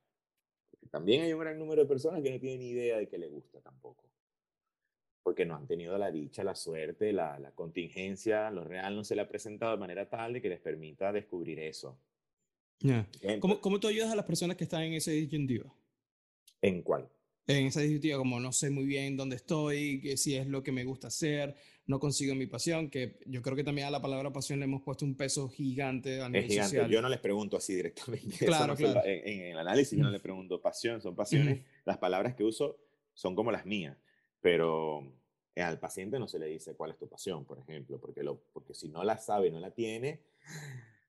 Porque 0.70 0.88
también 0.88 1.24
hay 1.24 1.34
un 1.34 1.40
gran 1.40 1.58
número 1.58 1.82
de 1.82 1.88
personas 1.88 2.22
que 2.22 2.32
no 2.32 2.40
tienen 2.40 2.60
ni 2.60 2.70
idea 2.70 2.98
de 2.98 3.08
que 3.08 3.18
le 3.18 3.28
gusta 3.28 3.62
tampoco. 3.62 4.06
Porque 5.24 5.46
no 5.46 5.56
han 5.56 5.68
tenido 5.68 5.98
la 5.98 6.10
dicha, 6.10 6.44
la 6.44 6.56
suerte, 6.56 7.12
la, 7.12 7.38
la 7.40 7.52
contingencia, 7.52 8.50
lo 8.50 8.64
real 8.64 8.96
no 8.96 9.04
se 9.04 9.16
le 9.16 9.22
ha 9.22 9.28
presentado 9.28 9.74
de 9.74 9.78
manera 9.78 10.10
tal 10.10 10.34
de 10.34 10.42
que 10.42 10.50
les 10.50 10.60
permita 10.60 11.12
descubrir 11.12 11.60
eso. 11.60 12.00
¿Cómo, 13.40 13.60
¿Cómo, 13.60 13.80
tú 13.80 13.88
ayudas 13.88 14.12
a 14.12 14.16
las 14.16 14.26
personas 14.26 14.56
que 14.56 14.64
están 14.64 14.84
en 14.84 14.94
esa 14.94 15.12
disyuntiva? 15.12 15.74
¿En 16.62 16.82
cuál? 16.82 17.10
En 17.48 17.68
esa 17.68 17.80
disyuntiva, 17.80 18.18
como 18.18 18.40
no 18.40 18.52
sé 18.52 18.70
muy 18.70 18.86
bien 18.86 19.16
dónde 19.16 19.38
estoy, 19.38 20.02
que 20.02 20.18
si 20.18 20.36
es 20.36 20.48
lo 20.48 20.64
que 20.64 20.74
me 20.74 20.84
gusta 20.84 21.08
hacer, 21.08 21.56
no 21.86 22.00
consigo 22.00 22.36
mi 22.36 22.46
pasión, 22.46 22.90
que 22.90 23.20
yo 23.26 23.42
creo 23.42 23.56
que 23.56 23.64
también 23.64 23.88
a 23.88 23.92
la 23.92 24.02
palabra 24.02 24.34
pasión 24.34 24.60
le 24.60 24.66
hemos 24.66 24.82
puesto 24.82 25.06
un 25.06 25.16
peso 25.16 25.48
gigante 25.48 26.22
a 26.22 26.28
nivel 26.28 26.44
es 26.44 26.52
gigante. 26.52 26.70
Social. 26.72 26.92
Yo 26.92 27.02
no 27.02 27.08
les 27.08 27.20
pregunto 27.20 27.56
así 27.56 27.74
directamente. 27.74 28.36
Claro, 28.46 28.76
claro. 28.76 29.02
en, 29.06 29.52
el 29.52 29.58
análisis 29.58 29.98
yo 29.98 30.04
no 30.04 30.12
les 30.12 30.22
pregunto 30.22 30.62
pasión, 30.62 31.02
son 31.02 31.16
pasiones. 31.16 31.64
Las 31.86 31.98
palabras 31.98 32.36
que 32.36 32.44
uso 32.44 32.78
son 33.14 33.34
como 33.34 33.52
las 33.52 33.66
mías, 33.66 33.98
pero 34.42 35.10
al 35.56 35.80
paciente 35.80 36.20
no 36.20 36.28
se 36.28 36.40
le 36.40 36.48
dice 36.48 36.76
cuál 36.76 36.92
es 36.92 36.98
tu 36.98 37.08
pasión, 37.08 37.46
por 37.46 37.60
ejemplo, 37.60 38.00
porque, 38.00 38.24
lo, 38.24 38.42
porque 38.52 38.74
si 38.74 38.90
no 38.90 39.04
la 39.04 39.18
sabe, 39.18 39.50
no 39.52 39.60
la 39.60 39.72
tiene, 39.72 40.22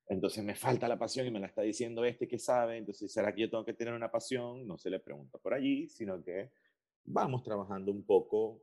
entonces 0.09 0.43
me 0.43 0.55
falta 0.55 0.89
la 0.89 0.99
pasión 0.99 1.27
y 1.27 1.31
me 1.31 1.41
la 1.41 1.47
está 1.47 1.63
diciendo 1.63 2.05
este 2.05 2.27
que 2.27 2.39
sabe, 2.39 2.79
entonces 2.79 3.13
¿será 3.13 3.35
que 3.35 3.43
yo 3.43 3.51
tengo 3.51 3.65
que 3.65 3.75
tener 3.75 3.93
una 3.93 4.11
pasión? 4.11 4.67
No 4.67 4.79
se 4.79 4.89
le 4.89 5.01
pregunta 5.01 5.39
por 5.39 5.53
allí, 5.53 5.89
sino 5.89 6.23
que 6.23 6.51
vamos 7.05 7.43
trabajando 7.43 7.93
un 7.93 8.05
poco 8.05 8.63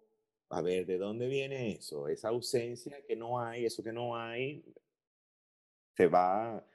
a 0.49 0.61
ver 0.61 0.85
de 0.85 0.97
dónde 0.97 1.27
viene 1.27 1.73
eso, 1.73 2.07
esa 2.07 2.29
ausencia 2.29 3.03
que 3.05 3.15
no 3.15 3.39
hay, 3.39 3.65
eso 3.65 3.83
que 3.83 3.93
no 3.93 4.15
hay, 4.15 4.63
se 5.95 6.07
va... 6.07 6.65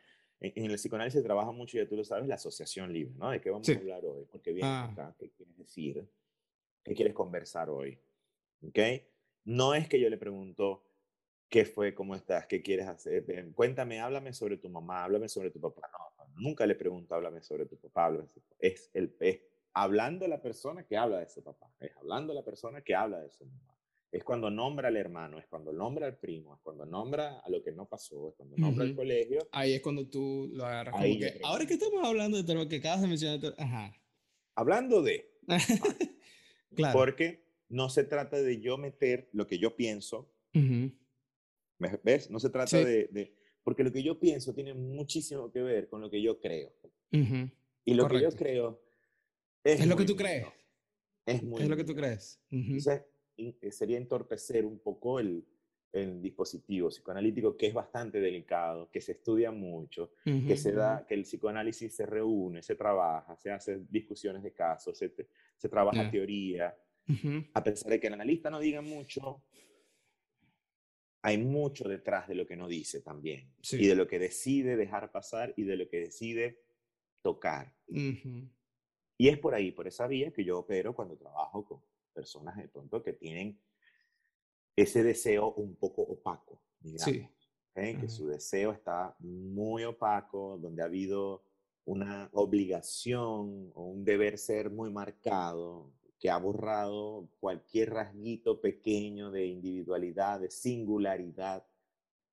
En, 0.42 0.70
el 0.70 0.76
psicoanálisis 0.76 1.20
se 1.20 1.24
trabaja 1.24 1.52
mucho, 1.52 1.76
ya 1.76 1.86
tú 1.86 1.96
lo 1.96 2.04
sabes, 2.04 2.26
la 2.26 2.36
asociación 2.36 2.90
libre, 2.92 3.12
¿no? 3.18 3.30
¿De 3.30 3.42
qué 3.42 3.50
vamos 3.50 3.68
a 3.68 3.72
hablar 3.72 4.02
hoy? 4.06 4.24
Porque 4.24 4.52
vienes 4.52 4.72
ah. 4.72 4.84
acá, 4.84 5.14
¿qué 5.18 5.30
quieres 5.30 5.54
decir? 5.58 6.08
¿Qué 6.82 6.94
quieres 6.94 7.12
conversar 7.12 7.68
hoy? 7.68 7.98
¿Ok? 8.62 8.78
No 9.44 9.74
es 9.74 9.86
que 9.86 10.00
yo 10.00 10.08
le 10.08 10.16
pregunto, 10.16 10.82
¿Qué 11.50 11.64
fue? 11.64 11.92
¿Cómo 11.92 12.14
estás? 12.14 12.46
¿Qué 12.46 12.62
quieres 12.62 12.86
hacer? 12.86 13.24
Cuéntame, 13.54 14.00
háblame 14.00 14.32
sobre 14.32 14.56
tu 14.56 14.68
mamá, 14.68 15.02
háblame 15.02 15.28
sobre 15.28 15.50
tu 15.50 15.60
papá. 15.60 15.82
No, 16.16 16.24
nunca 16.40 16.64
le 16.64 16.76
pregunto, 16.76 17.12
háblame 17.12 17.42
sobre 17.42 17.66
tu 17.66 17.76
papá. 17.76 18.16
Es, 18.60 18.88
el, 18.94 19.16
es 19.18 19.40
hablando 19.74 20.28
la 20.28 20.40
persona 20.40 20.86
que 20.86 20.96
habla 20.96 21.18
de 21.18 21.28
su 21.28 21.42
papá. 21.42 21.68
Es 21.80 21.90
hablando 21.96 22.32
la 22.32 22.44
persona 22.44 22.82
que 22.82 22.94
habla 22.94 23.18
de 23.18 23.30
su 23.30 23.44
mamá. 23.46 23.76
Es 24.12 24.22
cuando 24.22 24.48
nombra 24.48 24.88
al 24.88 24.96
hermano, 24.96 25.38
es 25.38 25.46
cuando 25.48 25.72
nombra 25.72 26.06
al 26.06 26.18
primo, 26.18 26.54
es 26.54 26.60
cuando 26.60 26.86
nombra 26.86 27.40
a 27.40 27.50
lo 27.50 27.62
que 27.62 27.72
no 27.72 27.86
pasó, 27.86 28.28
es 28.28 28.34
cuando 28.36 28.56
nombra 28.56 28.84
al 28.84 28.94
colegio. 28.94 29.48
Ahí 29.50 29.74
es 29.74 29.80
cuando 29.80 30.08
tú 30.08 30.48
lo 30.52 30.64
agarras 30.64 30.92
como 30.92 31.04
que, 31.04 31.40
ahora 31.42 31.66
que 31.66 31.74
estamos 31.74 32.04
hablando 32.04 32.40
de 32.42 32.54
lo 32.54 32.68
que 32.68 32.76
acabas 32.76 33.02
de 33.02 33.08
mencionar, 33.08 33.54
ajá. 33.58 33.92
Hablando 34.54 35.02
de. 35.02 35.32
claro. 36.76 36.96
Porque 36.96 37.44
no 37.68 37.88
se 37.88 38.04
trata 38.04 38.40
de 38.40 38.60
yo 38.60 38.78
meter 38.78 39.28
lo 39.32 39.48
que 39.48 39.58
yo 39.58 39.74
pienso 39.74 40.32
¿Ves? 42.02 42.30
No 42.30 42.38
se 42.38 42.50
trata 42.50 42.78
de, 42.78 43.32
Porque 43.62 43.84
lo 43.84 43.92
que 43.92 44.02
yo 44.02 44.18
pienso 44.18 44.54
tiene 44.54 44.74
muchísimo 44.74 45.50
que 45.50 45.62
ver 45.62 45.88
con 45.88 46.00
lo 46.00 46.10
que 46.10 46.20
yo 46.20 46.38
creo. 46.38 46.72
Y 47.10 47.94
lo 47.94 48.08
que 48.08 48.20
yo 48.20 48.30
creo 48.30 48.80
es... 49.64 49.80
Es 49.80 49.86
lo 49.86 49.96
que 49.96 50.04
tú 50.04 50.16
crees. 50.16 50.46
Es, 51.26 51.42
muy 51.42 51.62
es 51.62 51.68
lo 51.68 51.76
que 51.76 51.84
tú 51.84 51.94
crees. 51.94 52.40
Eh, 52.50 53.70
sería 53.70 53.96
entorpecer 53.96 54.66
un 54.66 54.78
poco 54.80 55.18
el, 55.18 55.44
el, 55.92 56.20
dispositivo 56.20 56.88
psicoanalítico, 56.88 57.56
que 57.56 57.68
es 57.68 57.74
bastante 57.74 58.20
delicado, 58.20 58.90
que 58.90 59.00
se 59.00 59.12
estudia 59.12 59.50
mucho, 59.50 60.12
que 60.24 60.56
se 60.56 60.72
da, 60.72 61.06
que 61.06 61.14
el 61.14 61.22
psicoanálisis 61.22 61.94
se 61.94 62.06
reúne, 62.06 62.62
se 62.62 62.74
trabaja, 62.74 63.36
se 63.36 63.50
hace 63.50 63.80
discusiones 63.88 64.42
de 64.42 64.52
casos, 64.52 64.98
se, 64.98 65.12
se 65.56 65.68
trabaja 65.68 66.10
teoría. 66.10 66.76
A 67.54 67.64
pesar 67.64 67.90
de 67.90 67.98
que 67.98 68.06
el 68.06 68.14
analista 68.14 68.50
no 68.50 68.60
diga 68.60 68.82
mucho, 68.82 69.42
hay 71.22 71.38
mucho 71.38 71.88
detrás 71.88 72.28
de 72.28 72.34
lo 72.34 72.46
que 72.46 72.56
no 72.56 72.68
dice 72.68 73.00
también. 73.00 73.52
Y 73.72 73.86
de 73.86 73.94
lo 73.94 74.06
que 74.06 74.18
decide 74.18 74.76
dejar 74.76 75.10
pasar 75.12 75.52
y 75.56 75.64
de 75.64 75.76
lo 75.76 75.88
que 75.88 76.00
decide 76.00 76.62
tocar. 77.22 77.74
Y 77.88 79.28
es 79.28 79.38
por 79.38 79.54
ahí, 79.54 79.70
por 79.70 79.86
esa 79.86 80.06
vía 80.06 80.32
que 80.32 80.44
yo 80.44 80.60
opero 80.60 80.94
cuando 80.94 81.16
trabajo 81.16 81.64
con 81.64 81.82
personas 82.14 82.56
de 82.56 82.68
pronto 82.68 83.02
que 83.02 83.12
tienen 83.12 83.60
ese 84.74 85.02
deseo 85.02 85.52
un 85.54 85.76
poco 85.76 86.02
opaco, 86.02 86.62
digamos. 86.80 87.28
Que 87.74 88.08
su 88.08 88.26
deseo 88.26 88.72
está 88.72 89.14
muy 89.20 89.84
opaco, 89.84 90.58
donde 90.58 90.82
ha 90.82 90.86
habido 90.86 91.44
una 91.84 92.28
obligación 92.32 93.70
o 93.74 93.84
un 93.84 94.04
deber 94.04 94.38
ser 94.38 94.70
muy 94.70 94.90
marcado, 94.90 95.90
que 96.20 96.28
ha 96.28 96.36
borrado 96.36 97.30
cualquier 97.40 97.90
rasguito 97.90 98.60
pequeño 98.60 99.30
de 99.30 99.46
individualidad, 99.46 100.38
de 100.38 100.50
singularidad 100.50 101.66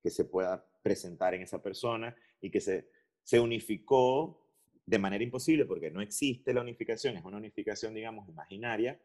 que 0.03 0.09
se 0.09 0.25
pueda 0.25 0.67
presentar 0.83 1.33
en 1.33 1.41
esa 1.41 1.63
persona 1.63 2.13
y 2.41 2.51
que 2.51 2.59
se, 2.59 2.89
se 3.23 3.39
unificó 3.39 4.45
de 4.85 4.99
manera 4.99 5.23
imposible 5.23 5.65
porque 5.65 5.89
no 5.89 6.01
existe 6.01 6.53
la 6.53 6.61
unificación, 6.61 7.15
es 7.15 7.23
una 7.23 7.37
unificación, 7.37 7.93
digamos, 7.93 8.27
imaginaria 8.27 8.99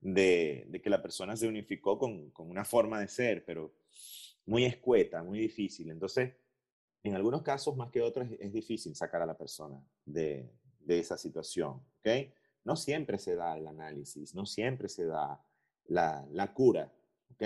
de, 0.00 0.80
que 0.82 0.90
la 0.90 1.02
persona 1.02 1.36
se 1.36 1.48
unificó 1.48 1.98
con, 1.98 2.30
con, 2.30 2.48
una 2.48 2.64
forma 2.64 3.00
de 3.00 3.08
ser, 3.08 3.44
pero 3.44 3.74
muy 4.46 4.64
escueta, 4.64 5.22
muy 5.24 5.40
difícil. 5.40 5.90
Entonces, 5.90 6.34
en 7.02 7.14
algunos 7.14 7.42
casos, 7.42 7.76
más 7.76 7.90
que 7.90 8.02
otros, 8.02 8.28
es 8.38 8.52
difícil 8.52 8.94
sacar 8.94 9.22
a 9.22 9.26
la 9.26 9.36
persona 9.36 9.82
de, 10.04 10.50
de 10.80 10.98
esa 10.98 11.16
situación, 11.16 11.80
¿ok? 12.00 12.08
No 12.64 12.76
siempre 12.76 13.18
se 13.18 13.36
da 13.36 13.56
el 13.56 13.66
análisis, 13.66 14.34
no 14.34 14.46
siempre 14.46 14.88
se 14.88 15.06
da 15.06 15.40
la, 15.86 16.52
cura, 16.54 16.92
¿ok? 17.32 17.42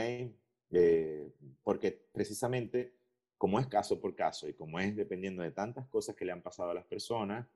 Eh, 0.70 1.32
porque 1.62 1.92
precisamente 2.12 2.98
como 3.38 3.60
es 3.60 3.68
caso 3.68 4.00
por 4.00 4.14
caso 4.14 4.48
y 4.48 4.54
como 4.54 4.80
es 4.80 4.94
dependiendo 4.96 5.42
de 5.42 5.52
tantas 5.52 5.86
cosas 5.86 6.16
que 6.16 6.24
le 6.24 6.32
han 6.32 6.42
pasado 6.42 6.70
a 6.70 6.74
las 6.74 6.84
personas 6.84 7.48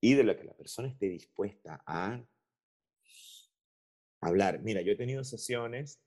y 0.00 0.14
de 0.14 0.22
lo 0.22 0.36
que 0.36 0.44
la 0.44 0.52
persona 0.52 0.88
esté 0.88 1.08
dispuesta 1.08 1.82
a 1.86 2.22
hablar. 4.20 4.60
Mira, 4.60 4.82
yo 4.82 4.92
he 4.92 4.96
tenido 4.96 5.24
sesiones 5.24 6.00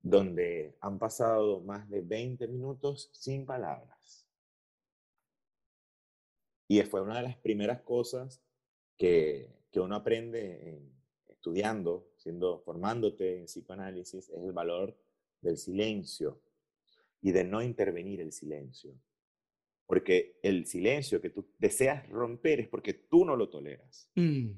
donde 0.00 0.76
han 0.80 0.98
pasado 0.98 1.60
más 1.60 1.88
de 1.90 2.00
20 2.00 2.46
minutos 2.48 3.10
sin 3.12 3.44
palabras. 3.44 4.26
Y 6.68 6.80
fue 6.82 7.02
una 7.02 7.16
de 7.16 7.24
las 7.24 7.36
primeras 7.36 7.82
cosas 7.82 8.40
que, 8.96 9.50
que 9.70 9.80
uno 9.80 9.96
aprende 9.96 10.82
estudiando, 11.28 12.12
siendo, 12.16 12.60
formándote 12.60 13.38
en 13.38 13.44
psicoanálisis, 13.46 14.28
es 14.28 14.42
el 14.42 14.52
valor 14.52 14.96
del 15.40 15.56
silencio 15.56 16.42
y 17.22 17.32
de 17.32 17.44
no 17.44 17.62
intervenir 17.62 18.20
el 18.20 18.32
silencio. 18.32 18.94
Porque 19.86 20.38
el 20.42 20.66
silencio 20.66 21.20
que 21.20 21.30
tú 21.30 21.50
deseas 21.58 22.08
romper 22.08 22.60
es 22.60 22.68
porque 22.68 22.94
tú 22.94 23.24
no 23.24 23.36
lo 23.36 23.48
toleras. 23.48 24.10
Mm. 24.14 24.50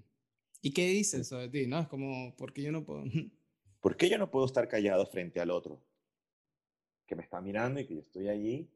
¿Y 0.61 0.73
qué 0.73 0.87
dices 0.89 1.21
eso 1.21 1.39
de 1.39 1.49
ti? 1.49 1.67
¿No? 1.67 1.81
Es 1.81 1.89
como, 1.89 2.37
¿por 2.37 2.53
qué 2.53 2.63
yo 2.63 2.73
no 2.73 2.85
puedo? 2.85 3.05
¿Por 3.81 3.97
qué 3.97 4.09
yo 4.09 4.19
no 4.19 4.31
puedo 4.31 4.47
estar 4.47 4.69
callado 4.69 5.07
frente 5.07 5.41
al 5.41 5.51
otro? 5.51 5.83
Que 7.07 7.17
me 7.17 7.23
está 7.23 7.41
mirando 7.41 7.81
y 7.81 7.87
que 7.87 7.95
yo 7.95 8.01
estoy 8.01 8.29
allí. 8.29 8.71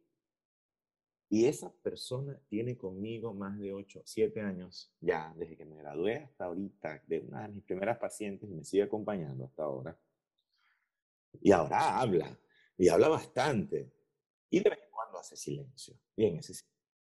Y 1.28 1.46
esa 1.46 1.72
persona 1.82 2.40
tiene 2.48 2.76
conmigo 2.76 3.34
más 3.34 3.58
de 3.58 3.72
8, 3.72 4.02
7 4.04 4.40
años 4.40 4.92
ya, 5.00 5.34
desde 5.36 5.56
que 5.56 5.64
me 5.64 5.76
gradué 5.76 6.18
hasta 6.18 6.44
ahorita, 6.44 7.02
de 7.06 7.20
una 7.20 7.42
de 7.42 7.54
mis 7.54 7.64
primeras 7.64 7.98
pacientes 7.98 8.48
y 8.48 8.54
me 8.54 8.64
sigue 8.64 8.84
acompañando 8.84 9.44
hasta 9.44 9.64
ahora. 9.64 9.98
Y 11.40 11.50
ahora 11.50 11.98
habla, 12.00 12.38
y 12.78 12.88
habla 12.88 13.08
bastante. 13.08 13.92
Y 14.50 14.60
de 14.60 14.70
vez 14.70 14.78
en 14.78 14.90
cuando 14.90 15.18
hace 15.18 15.36
silencio. 15.36 15.98
Bien, 16.16 16.36
ese 16.36 16.54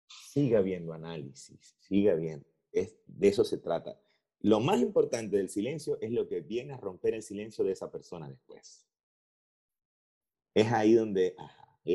sigue 0.09 0.57
habiendo 0.57 0.93
análisis, 0.93 1.77
sigue 1.79 2.11
habiendo. 2.11 2.47
Es, 2.73 2.97
de 3.07 3.29
eso 3.29 3.45
se 3.45 3.59
trata. 3.59 4.01
Lo 4.41 4.61
más 4.61 4.81
importante 4.81 5.37
del 5.37 5.49
silencio 5.49 5.99
es 6.01 6.11
lo 6.11 6.27
que 6.29 6.41
viene 6.41 6.73
a 6.73 6.77
romper 6.77 7.15
el 7.15 7.23
silencio 7.23 7.65
de 7.65 7.73
esa 7.73 7.91
persona 7.91 8.29
después. 8.29 8.87
Es 10.55 10.73
ahí 10.73 10.95
donde 10.95 11.37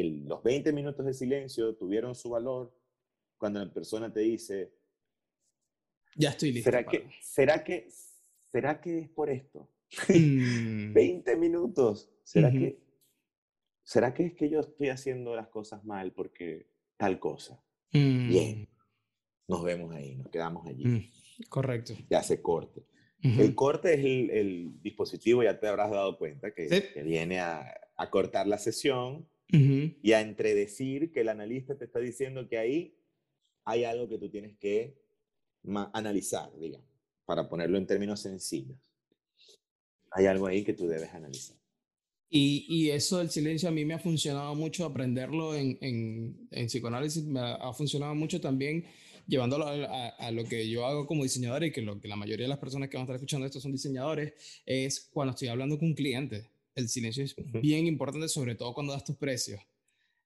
los 0.02 0.42
20 0.42 0.74
minutos 0.74 1.06
de 1.06 1.14
silencio 1.14 1.76
tuvieron 1.76 2.16
su 2.16 2.30
valor 2.30 2.74
cuando 3.38 3.64
la 3.64 3.72
persona 3.72 4.12
te 4.12 4.22
dice, 4.22 4.74
ya 6.16 6.30
estoy 6.30 6.52
listo. 6.52 6.70
¿Será, 6.70 6.86
que, 6.86 7.10
¿será, 7.22 7.64
que, 7.64 7.90
¿será 8.52 8.82
que 8.82 9.00
es 9.00 9.10
por 9.10 9.30
esto? 9.30 9.70
20 10.08 10.96
mm. 11.36 11.40
minutos. 11.40 12.10
¿Será, 12.24 12.52
que, 12.52 12.80
¿Será 13.84 14.14
que 14.14 14.26
es 14.28 14.34
que 14.34 14.50
yo 14.50 14.62
estoy 14.62 14.90
haciendo 14.90 15.36
las 15.36 15.50
cosas 15.50 15.84
mal 15.84 16.14
porque 16.14 16.68
tal 16.98 17.20
cosa? 17.20 17.62
Bien. 17.92 18.62
Mm. 18.62 18.68
Nos 19.50 19.64
vemos 19.64 19.94
ahí, 19.94 20.16
nos 20.16 20.30
quedamos 20.30 20.66
allí. 20.66 20.86
Mm. 20.86 21.10
Correcto. 21.50 21.94
Ya 22.10 22.20
hace 22.20 22.42
corte. 22.42 22.86
El 23.22 23.56
corte 23.56 23.94
es 23.94 24.00
el, 24.02 24.82
dispositivo, 24.82 25.44
ya 25.44 25.58
te 25.58 25.68
habrás 25.68 25.92
dado 25.92 26.18
cuenta, 26.18 26.54
que, 26.54 26.68
que 26.68 27.04
viene 27.04 27.40
a, 27.40 27.74
a, 27.96 28.10
cortar 28.10 28.48
la 28.48 28.58
sesión 28.58 29.30
y 29.54 30.12
a 30.14 30.22
entredecir 30.22 31.12
que 31.12 31.22
el 31.22 31.30
analista 31.30 31.78
te 31.78 31.86
está 31.86 32.00
diciendo 32.00 32.48
que 32.48 32.58
ahí 32.58 32.98
hay 33.66 33.84
algo 33.84 34.10
que 34.10 34.18
tú 34.18 34.30
tienes 34.30 34.58
que 34.58 34.98
analizar, 35.94 36.50
digamos, 36.60 36.88
para 37.26 37.48
ponerlo 37.48 37.78
en 37.78 37.88
términos 37.88 38.20
sencillos. 38.20 38.78
Hay 40.12 40.26
algo 40.26 40.48
ahí 40.48 40.64
que 40.64 40.74
tú 40.74 40.88
debes 40.88 41.14
analizar. 41.14 41.56
Y, 42.30 42.66
y, 42.68 42.90
eso 42.90 43.20
del 43.20 43.30
silencio 43.30 43.70
a 43.70 43.72
mí 43.72 43.86
me 43.86 43.94
ha 43.94 44.00
funcionado 44.00 44.56
mucho 44.56 44.86
aprenderlo 44.86 45.54
en, 45.54 45.78
en, 45.82 46.48
en 46.50 46.66
psicoanálisis, 46.66 47.24
me 47.24 47.40
ha, 47.40 47.54
ha 47.54 47.74
funcionado 47.74 48.16
mucho 48.16 48.42
también 48.42 48.86
llevándolo 49.28 49.66
a, 49.68 50.32
lo 50.32 50.44
que 50.46 50.70
yo 50.70 50.86
hago 50.86 51.08
como 51.08 51.24
diseñador 51.24 51.64
y 51.64 51.72
que 51.72 51.82
lo 51.82 52.00
que 52.00 52.08
la 52.08 52.16
mayoría 52.16 52.46
de 52.46 52.50
las 52.50 52.60
personas 52.60 52.90
que 52.90 52.98
van 52.98 53.04
a 53.04 53.06
estar 53.06 53.16
escuchando 53.16 53.46
esto 53.46 53.60
son 53.60 53.72
diseñadores, 53.72 54.34
es 54.66 55.10
cuando 55.12 55.32
estoy 55.32 55.48
hablando 55.48 55.78
con 55.78 55.90
un 55.90 55.96
cliente. 55.96 56.50
El 56.76 56.90
silencio 56.90 57.24
es 57.24 57.36
bien 57.62 57.88
importante, 57.88 58.28
sobre 58.28 58.56
todo 58.56 58.74
cuando 58.74 58.94
das 58.94 59.04
tus 59.04 59.16
precios. 59.16 59.62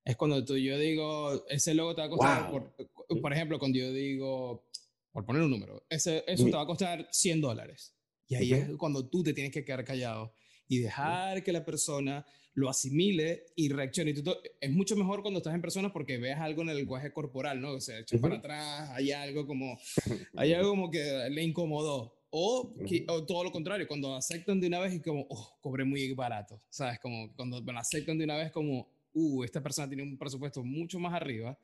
Es 0.04 0.16
cuando 0.16 0.44
tú, 0.46 0.58
yo 0.58 0.78
digo, 0.78 1.46
ese 1.50 1.74
logo 1.74 1.94
te 1.94 2.02
va 2.02 2.08
a 2.08 2.10
costar, 2.10 2.52
por, 2.52 2.74
por, 3.22 3.34
ejemplo, 3.34 3.60
cuando 3.60 3.78
yo 3.78 3.92
digo, 3.92 4.70
por 5.12 5.26
poner 5.26 5.42
un 5.42 5.52
número, 5.52 5.86
ese, 5.90 6.24
eso 6.28 6.46
te 6.46 6.52
va 6.52 6.62
a 6.62 6.66
costar 6.66 7.08
100 7.12 7.42
dólares. 7.42 7.94
Y 8.28 8.36
ahí 8.36 8.54
es 8.54 8.70
cuando 8.78 9.08
tú 9.08 9.24
te 9.24 9.34
tienes 9.34 9.52
que 9.52 9.66
quedar 9.66 9.84
callado 9.84 10.34
y 10.68 10.80
dejar 10.80 11.44
que 11.44 11.52
la 11.52 11.66
persona 11.66 12.26
lo 12.58 12.70
asimile 12.70 13.46
y 13.56 13.70
reaccione. 13.70 14.12
Y 14.12 14.24
es 14.60 14.72
mucho 14.72 14.96
mejor 14.96 15.22
cuando 15.22 15.38
estás 15.38 15.54
en 15.54 15.62
persona 15.62 15.94
porque 15.94 16.18
veas 16.18 16.40
algo 16.42 16.64
en 16.64 16.70
el 16.70 16.78
lenguaje 16.78 17.14
corporal, 17.14 17.62
¿no? 17.62 17.74
O 17.74 17.80
sea, 17.80 18.00
echa 18.00 18.18
para 18.18 18.38
atrás, 18.38 18.90
hay 18.94 19.12
algo 19.12 19.46
como, 19.46 19.80
hay 20.36 20.54
algo 20.54 20.72
como 20.72 20.90
que 20.90 21.28
le 21.30 21.44
incomodó. 21.44 22.17
O, 22.30 22.76
o, 23.08 23.26
todo 23.26 23.44
lo 23.46 23.52
contrario, 23.52 23.88
cuando 23.88 24.16
aceptan 24.16 24.60
de 24.60 24.68
una 24.68 24.80
vez 24.80 24.94
y 24.94 25.02
como, 25.02 25.26
oh, 25.30 25.58
cobré 25.62 25.86
muy 25.86 26.14
barato, 26.14 26.62
¿sabes? 26.70 27.00
Como 27.00 27.34
cuando 27.36 27.62
me 27.62 27.72
lo 27.72 27.80
aceptan 27.80 28.18
de 28.18 28.26
una 28.26 28.36
vez 28.36 28.52
como, 28.52 28.90
uh, 29.14 29.44
esta 29.44 29.62
persona 29.62 29.88
tiene 29.88 30.04
un 30.04 30.18
presupuesto 30.18 30.64
mucho 30.64 31.00
más 31.00 31.14
arriba. 31.14 31.58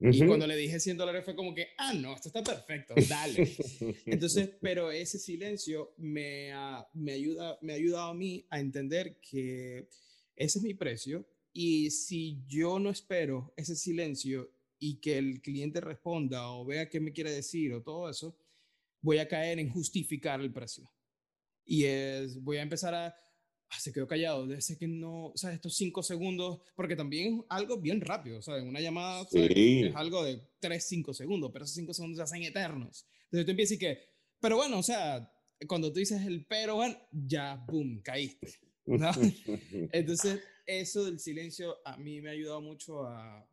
Y 0.00 0.24
cuando 0.26 0.46
le 0.46 0.54
dije 0.56 0.78
100 0.78 0.96
dólares 0.96 1.24
fue 1.24 1.34
como 1.34 1.52
que, 1.52 1.68
ah, 1.76 1.92
no, 1.92 2.14
esto 2.14 2.28
está 2.28 2.44
perfecto, 2.44 2.94
dale. 3.08 3.48
Entonces, 4.06 4.50
pero 4.60 4.92
ese 4.92 5.18
silencio 5.18 5.92
me, 5.96 6.52
me, 6.92 7.12
ayuda, 7.12 7.58
me 7.62 7.72
ha 7.72 7.76
ayudado 7.76 8.10
a 8.10 8.14
mí 8.14 8.46
a 8.48 8.60
entender 8.60 9.18
que 9.20 9.88
ese 10.36 10.58
es 10.58 10.62
mi 10.62 10.74
precio 10.74 11.26
y 11.52 11.90
si 11.90 12.44
yo 12.46 12.78
no 12.78 12.90
espero 12.90 13.52
ese 13.56 13.74
silencio 13.74 14.48
y 14.78 15.00
que 15.00 15.18
el 15.18 15.40
cliente 15.42 15.80
responda 15.80 16.48
o 16.52 16.64
vea 16.64 16.88
qué 16.88 17.00
me 17.00 17.12
quiere 17.12 17.32
decir 17.32 17.72
o 17.72 17.82
todo 17.82 18.08
eso, 18.08 18.36
voy 19.08 19.18
a 19.20 19.26
caer 19.26 19.58
en 19.58 19.70
justificar 19.70 20.38
el 20.38 20.52
precio. 20.52 20.86
Y 21.64 21.84
es, 21.84 22.42
voy 22.42 22.58
a 22.58 22.62
empezar 22.62 22.94
a, 22.94 23.06
ah, 23.06 23.80
se 23.80 23.90
quedó 23.90 24.06
callado, 24.06 24.46
debe 24.46 24.60
ser 24.60 24.76
que 24.76 24.86
no, 24.86 25.28
o 25.28 25.36
sea, 25.36 25.50
estos 25.50 25.76
cinco 25.76 26.02
segundos, 26.02 26.60
porque 26.76 26.94
también 26.94 27.38
es 27.38 27.44
algo 27.48 27.80
bien 27.80 28.02
rápido, 28.02 28.38
o 28.38 28.42
sea, 28.42 28.62
una 28.62 28.80
llamada 28.80 29.26
es 29.32 29.96
algo 29.96 30.22
de 30.24 30.42
tres, 30.60 30.88
cinco 30.88 31.14
segundos, 31.14 31.48
pero 31.50 31.64
esos 31.64 31.74
cinco 31.74 31.94
segundos 31.94 32.18
se 32.18 32.22
hacen 32.24 32.42
eternos. 32.42 33.06
Entonces 33.24 33.46
tú 33.46 33.50
empiezas 33.52 33.76
y 33.76 33.78
que, 33.78 33.98
pero 34.40 34.56
bueno, 34.56 34.78
o 34.78 34.82
sea, 34.82 35.32
cuando 35.66 35.90
tú 35.90 36.00
dices 36.00 36.26
el 36.26 36.44
pero, 36.44 36.74
bueno, 36.76 36.98
ya, 37.10 37.64
boom, 37.66 38.02
caíste. 38.02 38.52
Entonces, 39.92 40.42
eso 40.66 41.04
del 41.06 41.18
silencio 41.18 41.76
a 41.82 41.96
mí 41.96 42.20
me 42.20 42.28
ha 42.28 42.32
ayudado 42.32 42.60
mucho 42.60 43.06
a, 43.06 43.48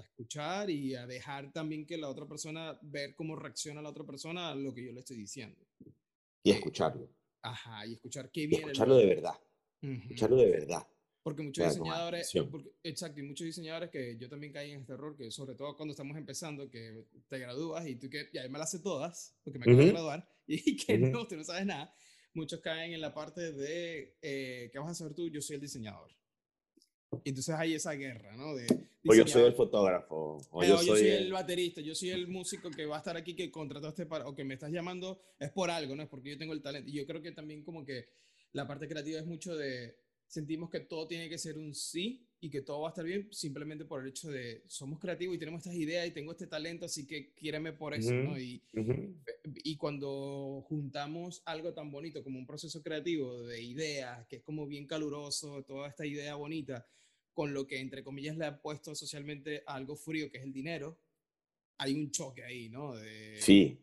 escuchar 0.00 0.70
y 0.70 0.94
a 0.94 1.06
dejar 1.06 1.52
también 1.52 1.86
que 1.86 1.96
la 1.96 2.08
otra 2.08 2.26
persona, 2.26 2.78
ver 2.82 3.14
cómo 3.14 3.36
reacciona 3.36 3.82
la 3.82 3.90
otra 3.90 4.04
persona 4.04 4.50
a 4.50 4.54
lo 4.54 4.74
que 4.74 4.84
yo 4.84 4.92
le 4.92 5.00
estoy 5.00 5.16
diciendo. 5.16 5.58
Y 6.42 6.50
escucharlo. 6.50 7.08
Ajá, 7.42 7.86
y 7.86 7.94
escuchar 7.94 8.30
qué 8.30 8.46
viene. 8.46 8.64
Escucharlo 8.64 8.96
de 8.96 9.06
verdad. 9.06 9.34
Escucharlo 9.80 10.36
de 10.36 10.50
verdad. 10.50 10.86
Porque 11.22 11.42
muchos 11.42 11.68
diseñadores, 11.68 12.32
exacto, 12.82 13.20
y 13.20 13.22
muchos 13.22 13.44
diseñadores 13.44 13.90
que 13.90 14.16
yo 14.16 14.28
también 14.28 14.52
caí 14.52 14.72
en 14.72 14.80
este 14.80 14.94
error, 14.94 15.14
que 15.16 15.30
sobre 15.30 15.54
todo 15.54 15.76
cuando 15.76 15.92
estamos 15.92 16.16
empezando, 16.16 16.70
que 16.70 17.04
te 17.28 17.38
gradúas 17.38 17.86
y 17.86 17.96
tú 17.96 18.08
que 18.08 18.30
ya 18.32 18.48
me 18.48 18.58
las 18.58 18.70
sé 18.70 18.78
todas, 18.78 19.36
porque 19.44 19.58
me 19.58 19.64
acabo 19.64 19.84
de 19.84 19.90
graduar, 19.90 20.28
y 20.46 20.76
que 20.76 20.96
no, 20.96 21.26
tú 21.26 21.36
no 21.36 21.44
sabes 21.44 21.66
nada 21.66 21.94
muchos 22.34 22.60
caen 22.60 22.92
en 22.92 23.00
la 23.00 23.12
parte 23.12 23.52
de, 23.52 24.16
eh, 24.22 24.70
¿qué 24.72 24.78
vas 24.78 24.88
a 24.88 24.90
hacer 24.92 25.14
tú? 25.14 25.28
Yo 25.28 25.40
soy 25.40 25.56
el 25.56 25.62
diseñador. 25.62 26.10
Entonces 27.24 27.54
hay 27.56 27.74
esa 27.74 27.92
guerra, 27.92 28.36
¿no? 28.36 28.54
De, 28.54 28.66
o 29.06 29.14
yo 29.14 29.26
soy 29.26 29.44
el 29.44 29.54
fotógrafo. 29.54 30.38
O 30.50 30.64
yo, 30.64 30.78
soy, 30.78 31.08
el... 31.08 31.32
baterista, 31.32 31.80
yo 31.80 31.94
soy 31.94 32.10
el 32.10 32.28
músico 32.28 32.70
que 32.70 32.86
va 32.86 32.96
a 32.96 32.98
estar 32.98 33.16
aquí, 33.16 33.34
que 33.34 33.50
contrataste 33.50 34.06
para, 34.06 34.26
o 34.28 34.34
que 34.34 34.44
me 34.44 34.54
estás 34.54 34.70
llamando, 34.70 35.20
es 35.38 35.50
por 35.50 35.70
algo, 35.70 35.96
¿no? 35.96 36.02
Es 36.02 36.08
porque 36.08 36.30
yo 36.30 36.38
tengo 36.38 36.52
el 36.52 36.62
talento. 36.62 36.88
Y 36.88 36.94
yo 36.94 37.06
creo 37.06 37.20
que 37.20 37.32
también 37.32 37.64
como 37.64 37.84
que 37.84 38.08
la 38.52 38.66
parte 38.66 38.88
creativa 38.88 39.18
es 39.18 39.26
mucho 39.26 39.56
de, 39.56 39.96
sentimos 40.26 40.70
que 40.70 40.80
todo 40.80 41.08
tiene 41.08 41.28
que 41.28 41.38
ser 41.38 41.58
un 41.58 41.74
sí 41.74 42.26
y 42.40 42.48
que 42.48 42.62
todo 42.62 42.80
va 42.80 42.88
a 42.88 42.90
estar 42.90 43.04
bien 43.04 43.28
simplemente 43.30 43.84
por 43.84 44.02
el 44.02 44.08
hecho 44.08 44.30
de 44.30 44.62
somos 44.66 44.98
creativos 44.98 45.36
y 45.36 45.38
tenemos 45.38 45.60
estas 45.60 45.74
ideas 45.74 46.06
y 46.08 46.10
tengo 46.10 46.32
este 46.32 46.46
talento, 46.46 46.86
así 46.86 47.06
que 47.06 47.32
quiéreme 47.34 47.72
por 47.72 47.92
eso, 47.92 48.12
¿no? 48.14 48.38
Y, 48.38 48.62
y 49.44 49.76
cuando 49.76 50.64
juntamos 50.66 51.42
algo 51.44 51.74
tan 51.74 51.90
bonito 51.90 52.24
como 52.24 52.38
un 52.38 52.46
proceso 52.46 52.82
creativo 52.82 53.42
de 53.42 53.62
ideas, 53.62 54.26
que 54.26 54.36
es 54.36 54.42
como 54.42 54.66
bien 54.66 54.86
caluroso, 54.86 55.62
toda 55.64 55.88
esta 55.88 56.06
idea 56.06 56.34
bonita, 56.34 56.86
con 57.34 57.52
lo 57.52 57.66
que 57.66 57.78
entre 57.78 58.02
comillas 58.02 58.36
le 58.36 58.46
ha 58.46 58.60
puesto 58.60 58.94
socialmente 58.94 59.62
algo 59.66 59.94
frío, 59.94 60.30
que 60.30 60.38
es 60.38 60.44
el 60.44 60.52
dinero, 60.52 60.98
hay 61.76 61.94
un 61.94 62.10
choque 62.10 62.42
ahí, 62.42 62.70
¿no? 62.70 62.94
De, 62.94 63.36
sí. 63.40 63.78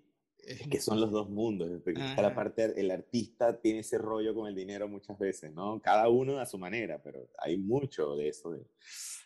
Es 0.48 0.62
que 0.70 0.80
son 0.80 1.02
los 1.02 1.12
dos 1.12 1.30
mundos. 1.30 1.70
La 2.18 2.34
parte, 2.34 2.80
el 2.80 2.90
artista 2.90 3.60
tiene 3.60 3.80
ese 3.80 3.98
rollo 3.98 4.34
con 4.34 4.48
el 4.48 4.56
dinero 4.56 4.88
muchas 4.88 5.20
veces, 5.20 5.54
¿no? 5.54 5.82
Cada 5.82 6.08
uno 6.10 6.40
a 6.40 6.46
su 6.46 6.58
manera, 6.58 7.02
pero 7.04 7.28
hay 7.38 7.58
mucho 7.58 8.16
de 8.16 8.30
eso, 8.30 8.52
de 8.52 8.66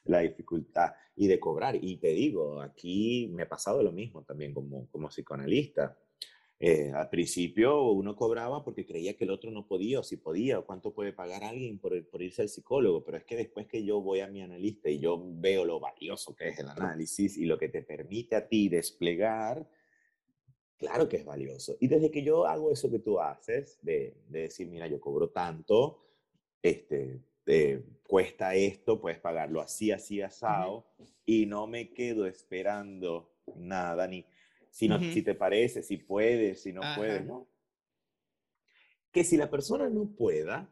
la 0.06 0.19
dificultad 0.19 0.91
y 1.15 1.27
de 1.27 1.39
cobrar. 1.39 1.77
Y 1.80 1.98
te 1.98 2.10
digo, 2.10 2.60
aquí 2.61 3.30
me 3.34 3.43
ha 3.43 3.49
pasado 3.49 3.84
lo 3.84 3.91
mismo 3.91 4.23
también 4.23 4.53
como, 4.53 4.88
como 4.89 5.10
psicoanalista. 5.10 5.98
Eh, 6.64 6.91
al 6.93 7.10
principio 7.10 7.91
uno 7.91 8.15
cobraba 8.15 8.64
porque 8.64 8.85
creía 8.85 9.18
que 9.18 9.23
el 9.23 9.31
otro 9.31 9.49
no 9.49 9.65
podía 9.65 9.99
o 9.99 10.03
si 10.03 10.18
podía 10.18 10.60
o 10.60 10.65
cuánto 10.65 10.93
puede 10.93 11.11
pagar 11.11 11.43
alguien 11.43 11.80
por, 11.80 12.07
por 12.07 12.22
irse 12.22 12.43
al 12.43 12.49
psicólogo, 12.49 13.03
pero 13.03 13.18
es 13.18 13.23
que 13.23 13.35
después 13.35 13.65
que 13.65 13.84
yo 13.84 13.99
voy 13.99 14.19
a 14.19 14.27
mi 14.27 14.43
analista 14.43 14.88
y 14.88 14.99
yo 14.99 15.19
veo 15.26 15.65
lo 15.65 15.80
valioso 15.80 16.35
que 16.35 16.49
es 16.49 16.60
el 16.60 16.69
análisis 16.69 17.35
y 17.38 17.45
lo 17.45 17.57
que 17.57 17.69
te 17.69 17.81
permite 17.81 18.35
a 18.35 18.48
ti 18.48 18.69
desplegar, 18.69 19.68
Claro 20.81 21.07
que 21.07 21.17
es 21.17 21.25
valioso. 21.25 21.77
Y 21.79 21.87
desde 21.87 22.09
que 22.09 22.23
yo 22.23 22.47
hago 22.47 22.71
eso 22.71 22.89
que 22.89 22.97
tú 22.97 23.19
haces, 23.19 23.77
de, 23.83 24.17
de 24.29 24.41
decir, 24.41 24.67
mira, 24.67 24.87
yo 24.87 24.99
cobro 24.99 25.29
tanto, 25.29 26.03
este, 26.63 27.21
cuesta 28.07 28.55
esto, 28.55 28.99
puedes 28.99 29.19
pagarlo 29.19 29.61
así, 29.61 29.91
así, 29.91 30.23
asado, 30.23 30.87
y 31.23 31.45
no 31.45 31.67
me 31.67 31.93
quedo 31.93 32.25
esperando 32.25 33.31
nada, 33.55 34.07
ni 34.07 34.25
si, 34.71 34.87
no, 34.87 34.99
si 34.99 35.21
te 35.21 35.35
parece, 35.35 35.83
si 35.83 35.97
puedes, 35.97 36.63
si 36.63 36.73
no 36.73 36.81
puedes, 36.95 37.25
¿no? 37.27 37.47
Que 39.11 39.23
si 39.23 39.37
la 39.37 39.51
persona 39.51 39.87
no 39.87 40.09
pueda, 40.15 40.67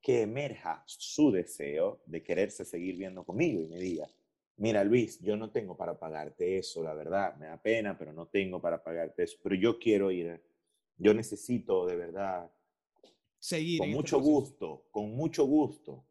que 0.00 0.22
emerja 0.22 0.82
su 0.86 1.30
deseo 1.30 2.00
de 2.06 2.22
quererse 2.22 2.64
seguir 2.64 2.96
viendo 2.96 3.24
conmigo 3.24 3.60
y 3.60 3.68
me 3.68 3.78
diga, 3.78 4.08
mira 4.58 4.84
Luis, 4.84 5.20
yo 5.20 5.36
no 5.36 5.50
tengo 5.50 5.76
para 5.76 5.98
pagarte 5.98 6.58
eso, 6.58 6.82
la 6.82 6.94
verdad, 6.94 7.36
me 7.36 7.46
da 7.46 7.60
pena, 7.60 7.96
pero 7.96 8.12
no 8.12 8.26
tengo 8.26 8.60
para 8.60 8.82
pagarte 8.82 9.22
eso, 9.22 9.38
pero 9.42 9.54
yo 9.54 9.78
quiero 9.78 10.10
ir, 10.10 10.40
yo 10.96 11.14
necesito 11.14 11.86
de 11.86 11.96
verdad 11.96 12.50
seguir. 13.38 13.78
Con 13.78 13.88
este 13.88 13.96
mucho 13.96 14.20
gusto, 14.20 14.84
con 14.90 15.14
mucho 15.14 15.44
gusto. 15.46 16.04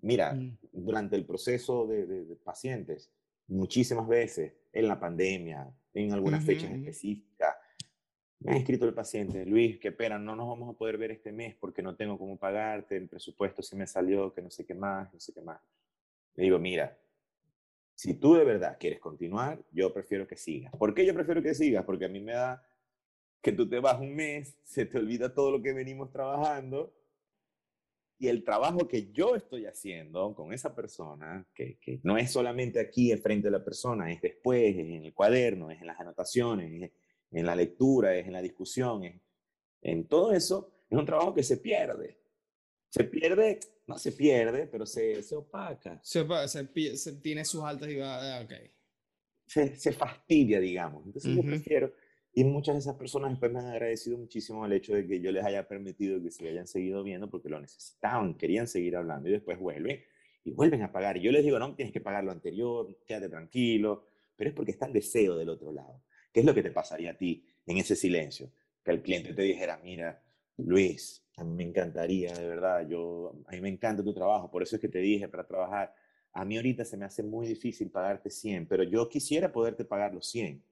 Mira, 0.00 0.32
mm. 0.32 0.58
durante 0.72 1.16
el 1.16 1.24
proceso 1.24 1.86
de, 1.86 2.36
pacientes, 2.42 3.12
muchísimas 3.46 4.08
veces, 4.08 4.54
en 4.72 4.88
la 4.88 4.98
pandemia, 4.98 5.70
en 5.94 6.12
algunas 6.12 6.44
fechas 6.44 6.70
específicas, 6.72 7.56
me 8.40 8.54
ha 8.54 8.56
escrito 8.56 8.86
el 8.86 8.94
paciente, 8.94 9.46
Luis, 9.46 9.78
qué 9.78 9.92
pena, 9.92 10.18
no 10.18 10.34
nos 10.34 10.48
vamos 10.48 10.74
a 10.74 10.76
poder 10.76 10.98
ver 10.98 11.12
este 11.12 11.30
mes 11.30 11.54
porque 11.54 11.80
no 11.80 11.94
tengo 11.94 12.18
cómo 12.18 12.36
pagarte, 12.36 12.96
el 12.96 13.08
presupuesto 13.08 13.62
sí 13.62 13.76
me 13.76 13.86
salió, 13.86 14.32
que 14.32 14.42
no 14.42 14.50
sé 14.50 14.66
qué 14.66 14.74
más, 14.74 15.12
no 15.14 15.20
sé 15.20 15.32
qué 15.32 15.42
más. 15.42 15.60
Le 16.34 16.44
digo, 16.44 16.58
mira, 16.58 16.98
si 18.02 18.14
tú 18.14 18.34
de 18.34 18.44
verdad 18.44 18.78
quieres 18.80 18.98
continuar, 18.98 19.64
yo 19.70 19.94
prefiero 19.94 20.26
que 20.26 20.36
sigas. 20.36 20.72
¿Por 20.76 20.92
qué 20.92 21.06
yo 21.06 21.14
prefiero 21.14 21.40
que 21.40 21.54
sigas? 21.54 21.84
Porque 21.84 22.06
a 22.06 22.08
mí 22.08 22.18
me 22.18 22.32
da 22.32 22.60
que 23.40 23.52
tú 23.52 23.68
te 23.68 23.78
vas 23.78 24.00
un 24.00 24.16
mes, 24.16 24.58
se 24.64 24.86
te 24.86 24.98
olvida 24.98 25.32
todo 25.32 25.52
lo 25.52 25.62
que 25.62 25.72
venimos 25.72 26.10
trabajando 26.10 26.92
y 28.18 28.26
el 28.26 28.42
trabajo 28.42 28.88
que 28.88 29.12
yo 29.12 29.36
estoy 29.36 29.66
haciendo 29.66 30.34
con 30.34 30.52
esa 30.52 30.74
persona, 30.74 31.46
que, 31.54 31.78
que 31.78 32.00
no 32.02 32.18
es 32.18 32.32
solamente 32.32 32.80
aquí 32.80 33.16
frente 33.18 33.46
de 33.46 33.52
la 33.52 33.64
persona, 33.64 34.10
es 34.10 34.20
después, 34.20 34.74
es 34.76 34.78
en 34.78 35.04
el 35.04 35.14
cuaderno, 35.14 35.70
es 35.70 35.80
en 35.80 35.86
las 35.86 36.00
anotaciones, 36.00 36.82
es 36.82 36.90
en 37.30 37.46
la 37.46 37.54
lectura, 37.54 38.16
es 38.16 38.26
en 38.26 38.32
la 38.32 38.42
discusión, 38.42 39.04
es, 39.04 39.20
en 39.80 40.08
todo 40.08 40.32
eso, 40.32 40.72
es 40.90 40.98
un 40.98 41.06
trabajo 41.06 41.32
que 41.32 41.44
se 41.44 41.58
pierde. 41.58 42.18
Se 42.88 43.04
pierde 43.04 43.60
no 43.86 43.98
se 43.98 44.12
pierde, 44.12 44.66
pero 44.66 44.86
se, 44.86 45.22
se 45.22 45.36
opaca. 45.36 46.00
Se, 46.02 46.24
se, 46.96 47.12
tiene 47.14 47.44
sus 47.44 47.62
altas 47.62 47.88
y 47.88 47.96
va, 47.96 48.38
ah, 48.38 48.42
ok. 48.42 48.52
Se, 49.46 49.76
se 49.76 49.92
fastidia, 49.92 50.60
digamos. 50.60 51.04
Entonces 51.04 51.34
yo 51.34 51.42
prefiero, 51.42 51.92
y 52.32 52.44
muchas 52.44 52.74
de 52.76 52.80
esas 52.80 52.96
personas 52.96 53.30
después 53.30 53.52
me 53.52 53.58
han 53.58 53.66
agradecido 53.66 54.16
muchísimo 54.16 54.64
el 54.64 54.72
hecho 54.72 54.94
de 54.94 55.06
que 55.06 55.20
yo 55.20 55.30
les 55.32 55.44
haya 55.44 55.68
permitido 55.68 56.22
que 56.22 56.30
se 56.30 56.48
hayan 56.48 56.66
seguido 56.66 57.02
viendo 57.02 57.28
porque 57.28 57.50
lo 57.50 57.60
necesitaban, 57.60 58.34
querían 58.34 58.66
seguir 58.66 58.96
hablando 58.96 59.28
y 59.28 59.32
después 59.32 59.58
vuelven 59.58 60.02
y 60.44 60.50
vuelven 60.52 60.82
a 60.82 60.90
pagar. 60.90 61.18
Y 61.18 61.22
yo 61.22 61.32
les 61.32 61.44
digo, 61.44 61.58
no, 61.58 61.74
tienes 61.74 61.92
que 61.92 62.00
pagar 62.00 62.24
lo 62.24 62.32
anterior, 62.32 62.96
quédate 63.06 63.28
tranquilo, 63.28 64.06
pero 64.36 64.50
es 64.50 64.56
porque 64.56 64.72
está 64.72 64.86
el 64.86 64.92
deseo 64.92 65.36
del 65.36 65.50
otro 65.50 65.72
lado. 65.72 66.02
¿Qué 66.32 66.40
es 66.40 66.46
lo 66.46 66.54
que 66.54 66.62
te 66.62 66.70
pasaría 66.70 67.10
a 67.10 67.18
ti 67.18 67.44
en 67.66 67.76
ese 67.76 67.94
silencio? 67.94 68.50
Que 68.82 68.92
el 68.92 69.02
cliente 69.02 69.34
te 69.34 69.42
dijera, 69.42 69.78
mira, 69.84 70.22
Luis, 70.56 71.24
a 71.36 71.44
mí 71.44 71.54
me 71.54 71.62
encantaría, 71.64 72.32
de 72.34 72.46
verdad, 72.46 72.86
yo, 72.86 73.32
a 73.46 73.52
mí 73.52 73.60
me 73.60 73.68
encanta 73.68 74.02
tu 74.02 74.12
trabajo, 74.12 74.50
por 74.50 74.62
eso 74.62 74.76
es 74.76 74.82
que 74.82 74.88
te 74.88 74.98
dije 74.98 75.28
para 75.28 75.46
trabajar. 75.46 75.94
A 76.32 76.44
mí 76.44 76.56
ahorita 76.56 76.84
se 76.84 76.96
me 76.96 77.04
hace 77.04 77.22
muy 77.22 77.46
difícil 77.46 77.90
pagarte 77.90 78.30
100, 78.30 78.66
pero 78.66 78.82
yo 78.82 79.08
quisiera 79.08 79.52
poderte 79.52 79.84
pagar 79.84 80.14
los 80.14 80.26
100. 80.28 80.64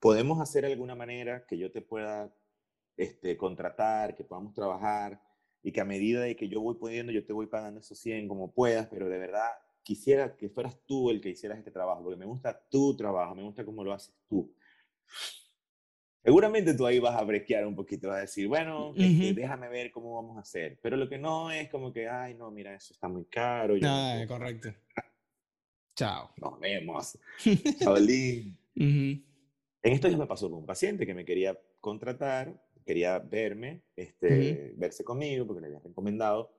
¿Podemos 0.00 0.40
hacer 0.40 0.64
alguna 0.64 0.94
manera 0.94 1.46
que 1.46 1.56
yo 1.56 1.70
te 1.70 1.80
pueda 1.80 2.34
este, 2.96 3.36
contratar, 3.36 4.16
que 4.16 4.24
podamos 4.24 4.52
trabajar 4.54 5.20
y 5.62 5.70
que 5.72 5.80
a 5.80 5.84
medida 5.84 6.22
de 6.22 6.34
que 6.34 6.48
yo 6.48 6.60
voy 6.60 6.74
pudiendo, 6.74 7.12
yo 7.12 7.24
te 7.24 7.32
voy 7.32 7.46
pagando 7.46 7.80
esos 7.80 7.98
100 7.98 8.26
como 8.26 8.52
puedas, 8.52 8.88
pero 8.88 9.08
de 9.08 9.18
verdad 9.18 9.50
quisiera 9.82 10.36
que 10.36 10.48
fueras 10.48 10.78
tú 10.86 11.10
el 11.10 11.20
que 11.20 11.30
hicieras 11.30 11.58
este 11.58 11.70
trabajo, 11.70 12.02
porque 12.02 12.18
me 12.18 12.26
gusta 12.26 12.60
tu 12.68 12.96
trabajo, 12.96 13.34
me 13.34 13.42
gusta 13.42 13.64
cómo 13.64 13.84
lo 13.84 13.92
haces 13.92 14.14
tú. 14.28 14.52
Seguramente 16.24 16.74
tú 16.74 16.86
ahí 16.86 17.00
vas 17.00 17.16
a 17.16 17.24
brequear 17.24 17.66
un 17.66 17.74
poquito, 17.74 18.08
vas 18.08 18.18
a 18.18 18.20
decir, 18.20 18.46
bueno, 18.46 18.92
este, 18.96 19.34
déjame 19.34 19.68
ver 19.68 19.90
cómo 19.90 20.14
vamos 20.14 20.36
a 20.36 20.40
hacer. 20.40 20.78
Pero 20.80 20.96
lo 20.96 21.08
que 21.08 21.18
no 21.18 21.50
es 21.50 21.68
como 21.68 21.92
que, 21.92 22.08
ay, 22.08 22.34
no, 22.34 22.50
mira, 22.50 22.74
eso 22.74 22.92
está 22.94 23.08
muy 23.08 23.24
caro. 23.24 23.76
no, 23.76 24.26
correcto. 24.28 24.72
Chao. 25.96 26.30
Nos 26.36 26.60
vemos. 26.60 27.18
Chao, 27.80 27.96
En 27.96 29.24
esto 29.82 30.08
ya 30.08 30.16
me 30.16 30.26
pasó 30.26 30.48
con 30.48 30.60
un 30.60 30.66
paciente 30.66 31.04
que 31.04 31.14
me 31.14 31.24
quería 31.24 31.58
contratar, 31.80 32.54
quería 32.86 33.18
verme, 33.18 33.82
este, 33.96 34.74
verse 34.76 35.02
conmigo 35.02 35.46
porque 35.46 35.60
le 35.60 35.66
había 35.68 35.80
recomendado. 35.80 36.54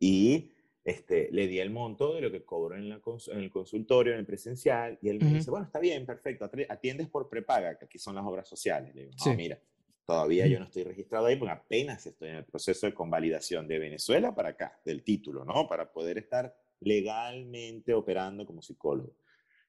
Y 0.00 0.52
este, 0.88 1.28
le 1.32 1.46
di 1.46 1.58
el 1.58 1.68
monto 1.68 2.14
de 2.14 2.22
lo 2.22 2.30
que 2.30 2.44
cobro 2.44 2.74
en, 2.74 2.88
la 2.88 2.98
en 3.32 3.38
el 3.38 3.50
consultorio, 3.50 4.14
en 4.14 4.20
el 4.20 4.24
presencial, 4.24 4.98
y 5.02 5.10
él 5.10 5.18
me 5.22 5.34
dice, 5.34 5.50
bueno, 5.50 5.66
está 5.66 5.78
bien, 5.78 6.06
perfecto, 6.06 6.50
atiendes 6.68 7.08
por 7.08 7.28
prepaga, 7.28 7.78
que 7.78 7.84
aquí 7.84 7.98
son 7.98 8.14
las 8.14 8.24
obras 8.24 8.48
sociales. 8.48 8.94
Le 8.94 9.02
digo, 9.02 9.12
no, 9.26 9.34
mira, 9.34 9.60
todavía 10.06 10.46
yo 10.46 10.58
no 10.58 10.64
estoy 10.64 10.84
registrado 10.84 11.26
ahí 11.26 11.36
porque 11.36 11.52
apenas 11.52 12.06
estoy 12.06 12.30
en 12.30 12.36
el 12.36 12.44
proceso 12.46 12.86
de 12.86 12.94
convalidación 12.94 13.68
de 13.68 13.78
Venezuela 13.78 14.34
para 14.34 14.48
acá, 14.50 14.80
del 14.82 15.02
título, 15.02 15.44
¿no? 15.44 15.68
Para 15.68 15.92
poder 15.92 16.16
estar 16.16 16.56
legalmente 16.80 17.92
operando 17.92 18.46
como 18.46 18.62
psicólogo. 18.62 19.12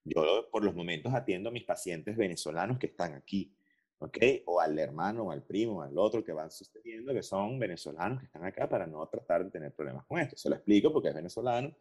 Yo 0.06 0.48
por 0.50 0.64
los 0.64 0.74
momentos 0.74 1.14
atiendo 1.14 1.50
a 1.50 1.52
mis 1.52 1.66
pacientes 1.66 2.16
venezolanos 2.16 2.80
que 2.80 2.88
están 2.88 3.14
aquí. 3.14 3.54
¿Ok? 4.00 4.18
O 4.46 4.60
al 4.60 4.78
hermano, 4.80 5.24
o 5.24 5.32
al 5.32 5.44
primo, 5.44 5.78
o 5.78 5.82
al 5.82 5.98
otro 5.98 6.24
que 6.24 6.32
van 6.32 6.50
sosteniendo 6.50 7.14
que 7.14 7.24
son 7.24 7.60
venezolanos 7.60 8.20
que 8.20 8.26
están 8.26 8.46
acá 8.46 8.68
para 8.68 8.88
no 8.88 9.06
tratar 9.08 9.44
de 9.44 9.52
tener 9.52 9.74
problemas 9.74 10.06
con 10.06 10.20
esto. 10.20 10.36
Se 10.38 10.50
lo 10.50 10.56
explico 10.56 10.92
porque 10.92 11.10
es 11.10 11.16
venezolano. 11.16 11.76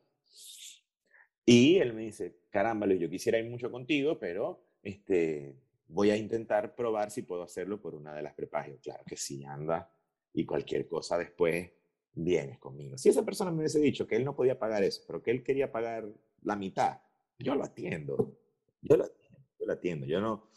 Y 1.44 1.76
él 1.78 1.94
me 1.94 2.02
dice, 2.02 2.40
caramba, 2.50 2.86
Luis, 2.86 3.00
yo 3.00 3.08
quisiera 3.08 3.38
ir 3.38 3.48
mucho 3.48 3.70
contigo, 3.70 4.18
pero 4.18 4.66
este, 4.82 5.56
voy 5.86 6.10
a 6.10 6.16
intentar 6.16 6.74
probar 6.74 7.10
si 7.10 7.22
puedo 7.22 7.42
hacerlo 7.42 7.80
por 7.80 7.94
una 7.94 8.14
de 8.14 8.22
las 8.22 8.34
prepagios. 8.34 8.80
Claro 8.82 9.02
que 9.06 9.16
sí, 9.16 9.44
anda. 9.44 9.90
Y 10.34 10.44
cualquier 10.44 10.86
cosa 10.86 11.16
después 11.16 11.70
vienes 12.12 12.58
conmigo. 12.58 12.98
Si 12.98 13.08
esa 13.08 13.24
persona 13.24 13.50
me 13.50 13.58
hubiese 13.58 13.80
dicho 13.80 14.06
que 14.06 14.16
él 14.16 14.24
no 14.24 14.36
podía 14.36 14.58
pagar 14.58 14.82
eso, 14.82 15.02
pero 15.06 15.22
que 15.22 15.30
él 15.30 15.42
quería 15.42 15.72
pagar 15.72 16.06
la 16.42 16.56
mitad, 16.56 17.00
yo 17.38 17.54
lo 17.54 17.64
atiendo. 17.64 18.36
Yo 18.82 18.96
lo. 18.96 19.06
Yo 19.06 19.66
lo 19.66 19.72
atiendo. 19.72 20.06
Yo 20.06 20.20
no, 20.20 20.48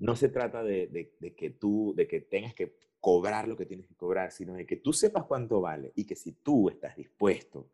no 0.00 0.16
se 0.16 0.30
trata 0.30 0.64
de, 0.64 1.14
que 1.36 1.50
tú, 1.50 1.94
de 1.94 2.08
que 2.08 2.22
tengas 2.22 2.54
que 2.54 2.74
cobrar 2.98 3.46
lo 3.46 3.56
que 3.56 3.66
tienes 3.66 3.86
que 3.86 3.94
cobrar, 3.94 4.32
sino 4.32 4.54
de 4.54 4.66
que 4.66 4.76
tú 4.76 4.92
sepas 4.92 5.24
cuánto 5.24 5.60
vale 5.60 5.92
y 5.94 6.04
que 6.04 6.16
si 6.16 6.32
tú 6.32 6.68
estás 6.68 6.96
dispuesto 6.96 7.70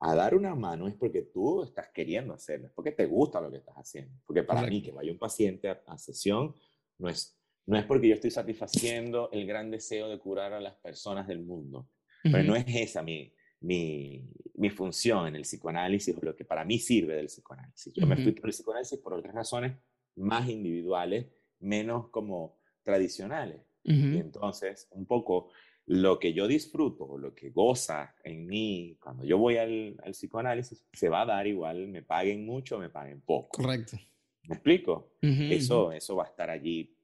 a 0.00 0.14
dar 0.14 0.36
una 0.36 0.54
mano 0.54 0.86
es 0.86 0.94
porque 0.94 1.22
tú 1.22 1.64
estás 1.64 1.88
queriendo 1.88 2.32
hacerlo, 2.32 2.68
es 2.68 2.72
porque 2.72 2.92
te 2.92 3.06
gusta 3.06 3.40
lo 3.40 3.50
que 3.50 3.58
estás 3.58 3.74
haciendo. 3.74 4.14
Porque 4.24 4.44
para 4.44 4.62
mí 4.62 4.80
que 4.80 4.92
vaya 4.92 5.10
un 5.10 5.18
paciente 5.18 5.68
a, 5.68 5.98
sesión 5.98 6.54
no 6.98 7.08
es, 7.08 7.36
no 7.66 7.76
es 7.76 7.84
porque 7.84 8.08
yo 8.08 8.14
estoy 8.14 8.30
satisfaciendo 8.30 9.28
el 9.32 9.44
gran 9.44 9.70
deseo 9.70 10.08
de 10.08 10.18
curar 10.18 10.52
a 10.52 10.60
las 10.60 10.76
personas 10.76 11.26
del 11.26 11.40
mundo, 11.40 11.88
pero 12.22 12.44
no 12.44 12.54
es 12.54 12.66
esa 12.68 13.02
mi, 13.02 13.32
mi, 13.60 14.30
mi, 14.54 14.70
función 14.70 15.26
en 15.26 15.34
el 15.34 15.42
psicoanálisis 15.42 16.16
o 16.16 16.20
lo 16.20 16.36
que 16.36 16.44
para 16.44 16.64
mí 16.64 16.78
sirve 16.78 17.16
del 17.16 17.26
psicoanálisis. 17.26 17.92
Yo 17.94 18.06
me 18.06 18.16
fui 18.16 18.30
por 18.30 18.46
el 18.46 18.52
psicoanálisis 18.52 18.98
por 19.00 19.14
otras 19.14 19.34
razones 19.34 19.76
más 20.14 20.48
individuales 20.48 21.26
menos 21.60 22.08
como 22.08 22.58
tradicionales. 22.82 23.62
Y 23.84 24.18
entonces, 24.18 24.86
un 24.90 25.06
poco 25.06 25.48
lo 25.86 26.18
que 26.18 26.34
yo 26.34 26.46
disfruto, 26.46 27.16
lo 27.16 27.34
que 27.34 27.48
goza 27.48 28.14
en 28.22 28.46
mí 28.46 28.98
cuando 29.00 29.24
yo 29.24 29.38
voy 29.38 29.56
al, 29.56 29.96
psicoanálisis, 30.10 30.84
se 30.92 31.08
va 31.08 31.22
a 31.22 31.26
dar 31.26 31.46
igual, 31.46 31.88
me 31.88 32.02
paguen 32.02 32.44
mucho 32.44 32.76
o 32.76 32.78
me 32.78 32.90
paguen 32.90 33.22
poco. 33.22 33.62
Correcto. 33.62 33.96
¿Me 34.42 34.56
explico? 34.56 35.14
eso, 35.22 35.90
eso 35.92 36.16
va 36.16 36.24
a 36.24 36.28
estar 36.28 36.50
allí 36.50 36.94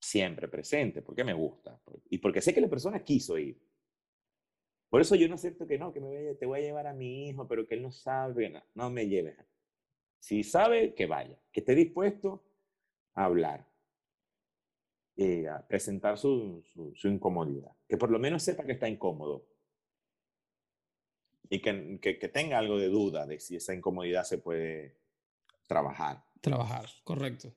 siempre 0.00 0.48
presente, 0.48 1.02
porque 1.02 1.22
me 1.22 1.32
gusta 1.34 1.80
y 2.10 2.18
porque 2.18 2.40
sé 2.40 2.52
que 2.52 2.60
la 2.60 2.68
persona 2.68 3.04
quiso 3.04 3.38
ir. 3.38 3.56
Por 4.88 5.00
eso 5.00 5.14
yo 5.14 5.28
no 5.28 5.34
acepto 5.34 5.66
que 5.66 5.78
no, 5.78 5.92
que 5.92 6.00
me 6.00 6.34
te 6.34 6.46
voy 6.46 6.60
a 6.60 6.62
llevar 6.62 6.86
a 6.88 6.94
mi 6.94 7.28
hijo, 7.28 7.46
pero 7.46 7.66
que 7.66 7.74
él 7.76 7.82
no 7.82 7.92
sabe, 7.92 8.50
no, 8.50 8.62
no 8.74 8.90
me 8.90 9.06
lleves. 9.06 9.36
Si 10.18 10.42
sabe, 10.42 10.94
que 10.94 11.06
vaya, 11.06 11.38
que 11.52 11.60
esté 11.60 11.76
dispuesto 11.76 12.42
a 13.14 13.26
hablar, 13.26 13.67
eh, 15.20 15.48
a 15.48 15.66
presentar 15.66 16.16
su, 16.16 16.62
su, 16.94 17.08
incomodidad. 17.08 17.72
Que 17.88 17.96
por 17.96 18.08
lo 18.08 18.20
menos 18.20 18.40
sepa 18.40 18.64
que 18.64 18.70
está 18.70 18.88
incómodo. 18.88 19.48
Y 21.50 21.60
que, 21.60 21.98
que, 22.00 22.28
tenga 22.28 22.56
algo 22.56 22.78
de 22.78 22.88
duda 22.88 23.26
de 23.26 23.40
si 23.40 23.56
esa 23.56 23.74
incomodidad 23.74 24.22
se 24.22 24.38
puede 24.38 24.96
trabajar. 25.66 26.22
Trabajar, 26.40 26.86
correcto. 27.02 27.52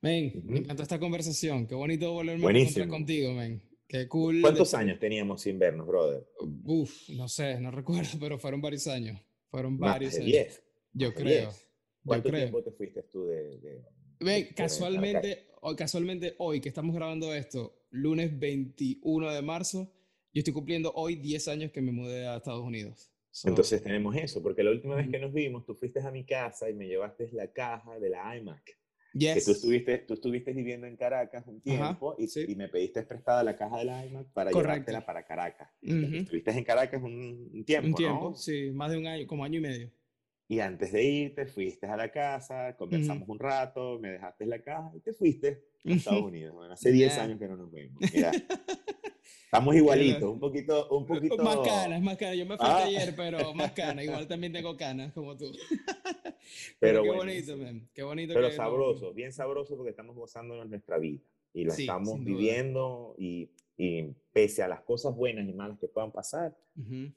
Men, 0.00 0.42
me 0.46 0.60
encanta 0.60 0.84
esta 0.84 0.98
conversación. 0.98 1.66
Qué 1.66 1.74
bonito 1.74 2.14
volverme 2.14 2.46
a 2.46 2.50
encontrar 2.50 2.88
contigo, 2.88 3.32
men. 3.34 3.62
Qué 3.86 4.08
cool. 4.08 4.40
¿Cuántos 4.40 4.72
años 4.72 4.98
teníamos 4.98 5.42
sin 5.42 5.58
vernos, 5.58 5.86
brother? 5.86 6.26
Uf, 6.64 7.10
no 7.10 7.28
sé, 7.28 7.60
no 7.60 7.70
recuerdo, 7.70 8.18
pero 8.18 8.38
fueron 8.38 8.62
varios 8.62 8.86
años. 8.86 9.20
Fueron 9.50 9.78
varios 9.78 10.14
años. 10.14 10.62
Yo 10.94 11.12
creo. 11.12 11.52
¿Cuánto 12.06 12.30
tiempo 12.30 12.62
te 12.62 12.72
fuiste 12.72 13.02
tú 13.02 13.26
de, 13.26 13.84
Ve, 14.18 14.54
casualmente, 14.56 15.51
casualmente 15.76 16.34
hoy 16.38 16.60
que 16.60 16.68
estamos 16.68 16.94
grabando 16.94 17.32
esto, 17.34 17.74
lunes 17.90 18.38
21 18.38 19.32
de 19.32 19.42
marzo, 19.42 19.92
yo 20.34 20.40
estoy 20.40 20.52
cumpliendo 20.52 20.92
hoy 20.94 21.16
10 21.16 21.48
años 21.48 21.72
que 21.72 21.80
me 21.80 21.92
mudé 21.92 22.26
a 22.26 22.36
Estados 22.36 22.64
Unidos. 22.64 23.10
Entonces 23.44 23.82
tenemos 23.82 24.14
eso, 24.16 24.42
porque 24.42 24.62
la 24.62 24.70
última 24.70 24.96
vez 24.96 25.08
que 25.08 25.18
nos 25.18 25.32
vimos, 25.32 25.64
tú 25.64 25.74
fuiste 25.74 26.00
a 26.00 26.10
mi 26.10 26.24
casa 26.24 26.68
y 26.68 26.74
me 26.74 26.86
llevaste 26.86 27.30
la 27.32 27.50
caja 27.52 27.98
de 27.98 28.10
la 28.10 28.36
iMac. 28.36 28.78
Yes. 29.14 29.34
Que 29.34 29.40
tú 29.42 29.50
estuviste, 29.52 29.98
tú 29.98 30.14
estuviste 30.14 30.52
viviendo 30.52 30.86
en 30.86 30.96
Caracas 30.96 31.46
un 31.46 31.60
tiempo 31.60 32.16
y, 32.18 32.28
y, 32.50 32.54
me 32.56 32.68
pediste 32.68 33.02
prestada 33.02 33.42
la 33.42 33.56
caja 33.56 33.78
de 33.78 33.84
la 33.84 34.06
iMac 34.06 34.26
para 34.32 34.50
llevártela 34.50 35.04
para 35.04 35.24
Caracas. 35.24 35.68
Estuviste 35.82 36.50
en 36.50 36.64
Caracas 36.64 37.02
un, 37.02 37.62
tiempo, 37.66 37.88
Un 37.88 37.94
tiempo, 37.94 38.34
sí, 38.34 38.70
más 38.72 38.90
de 38.90 38.98
un 38.98 39.06
año, 39.06 39.26
como 39.26 39.44
año 39.44 39.58
y 39.58 39.62
medio. 39.62 39.90
Y 40.52 40.60
antes 40.60 40.92
de 40.92 41.02
irte, 41.02 41.46
fuiste 41.46 41.86
a 41.86 41.96
la 41.96 42.10
casa, 42.10 42.76
conversamos 42.76 43.26
un 43.26 43.38
rato, 43.38 43.98
me 43.98 44.10
dejaste 44.10 44.44
la 44.44 44.60
caja 44.60 44.92
y 44.94 45.00
te 45.00 45.14
fuiste 45.14 45.64
a 45.82 45.90
Estados 45.92 46.24
Unidos. 46.24 46.54
Bueno, 46.54 46.74
hace 46.74 46.92
10 46.92 47.18
años 47.20 47.38
que 47.38 47.48
no 47.48 47.56
nos 47.56 47.72
vemos. 47.72 47.96
Mira, 48.12 48.32
estamos 49.46 49.74
igualitos, 49.74 50.24
un 50.24 50.38
poquito, 50.38 50.90
un 50.90 51.06
poquito... 51.06 51.38
Más 51.38 51.56
canas, 51.66 52.02
más 52.02 52.18
canas. 52.18 52.36
Yo 52.36 52.44
me 52.44 52.58
fui 52.58 52.66
ah. 52.68 52.84
ayer, 52.84 53.14
pero 53.16 53.54
más 53.54 53.72
canas. 53.72 54.04
Igual 54.04 54.28
también 54.28 54.52
tengo 54.52 54.76
canas, 54.76 55.14
como 55.14 55.38
tú. 55.38 55.50
pero, 56.78 57.02
qué 57.02 57.10
bonito, 57.10 57.56
man. 57.56 57.88
Qué 57.94 58.02
bonito. 58.02 58.34
Pero 58.34 58.50
sabroso, 58.50 59.14
bien 59.14 59.32
sabroso 59.32 59.74
porque 59.74 59.92
estamos 59.92 60.14
gozándonos 60.14 60.68
nuestra 60.68 60.98
vida. 60.98 61.22
Y 61.54 61.64
la 61.64 61.72
estamos 61.72 62.22
viviendo 62.22 63.14
y 63.16 63.48
y 63.84 64.14
pese 64.32 64.62
a 64.62 64.68
las 64.68 64.82
cosas 64.82 65.16
buenas 65.16 65.48
y 65.48 65.52
malas 65.52 65.76
que 65.80 65.88
puedan 65.88 66.12
pasar, 66.12 66.56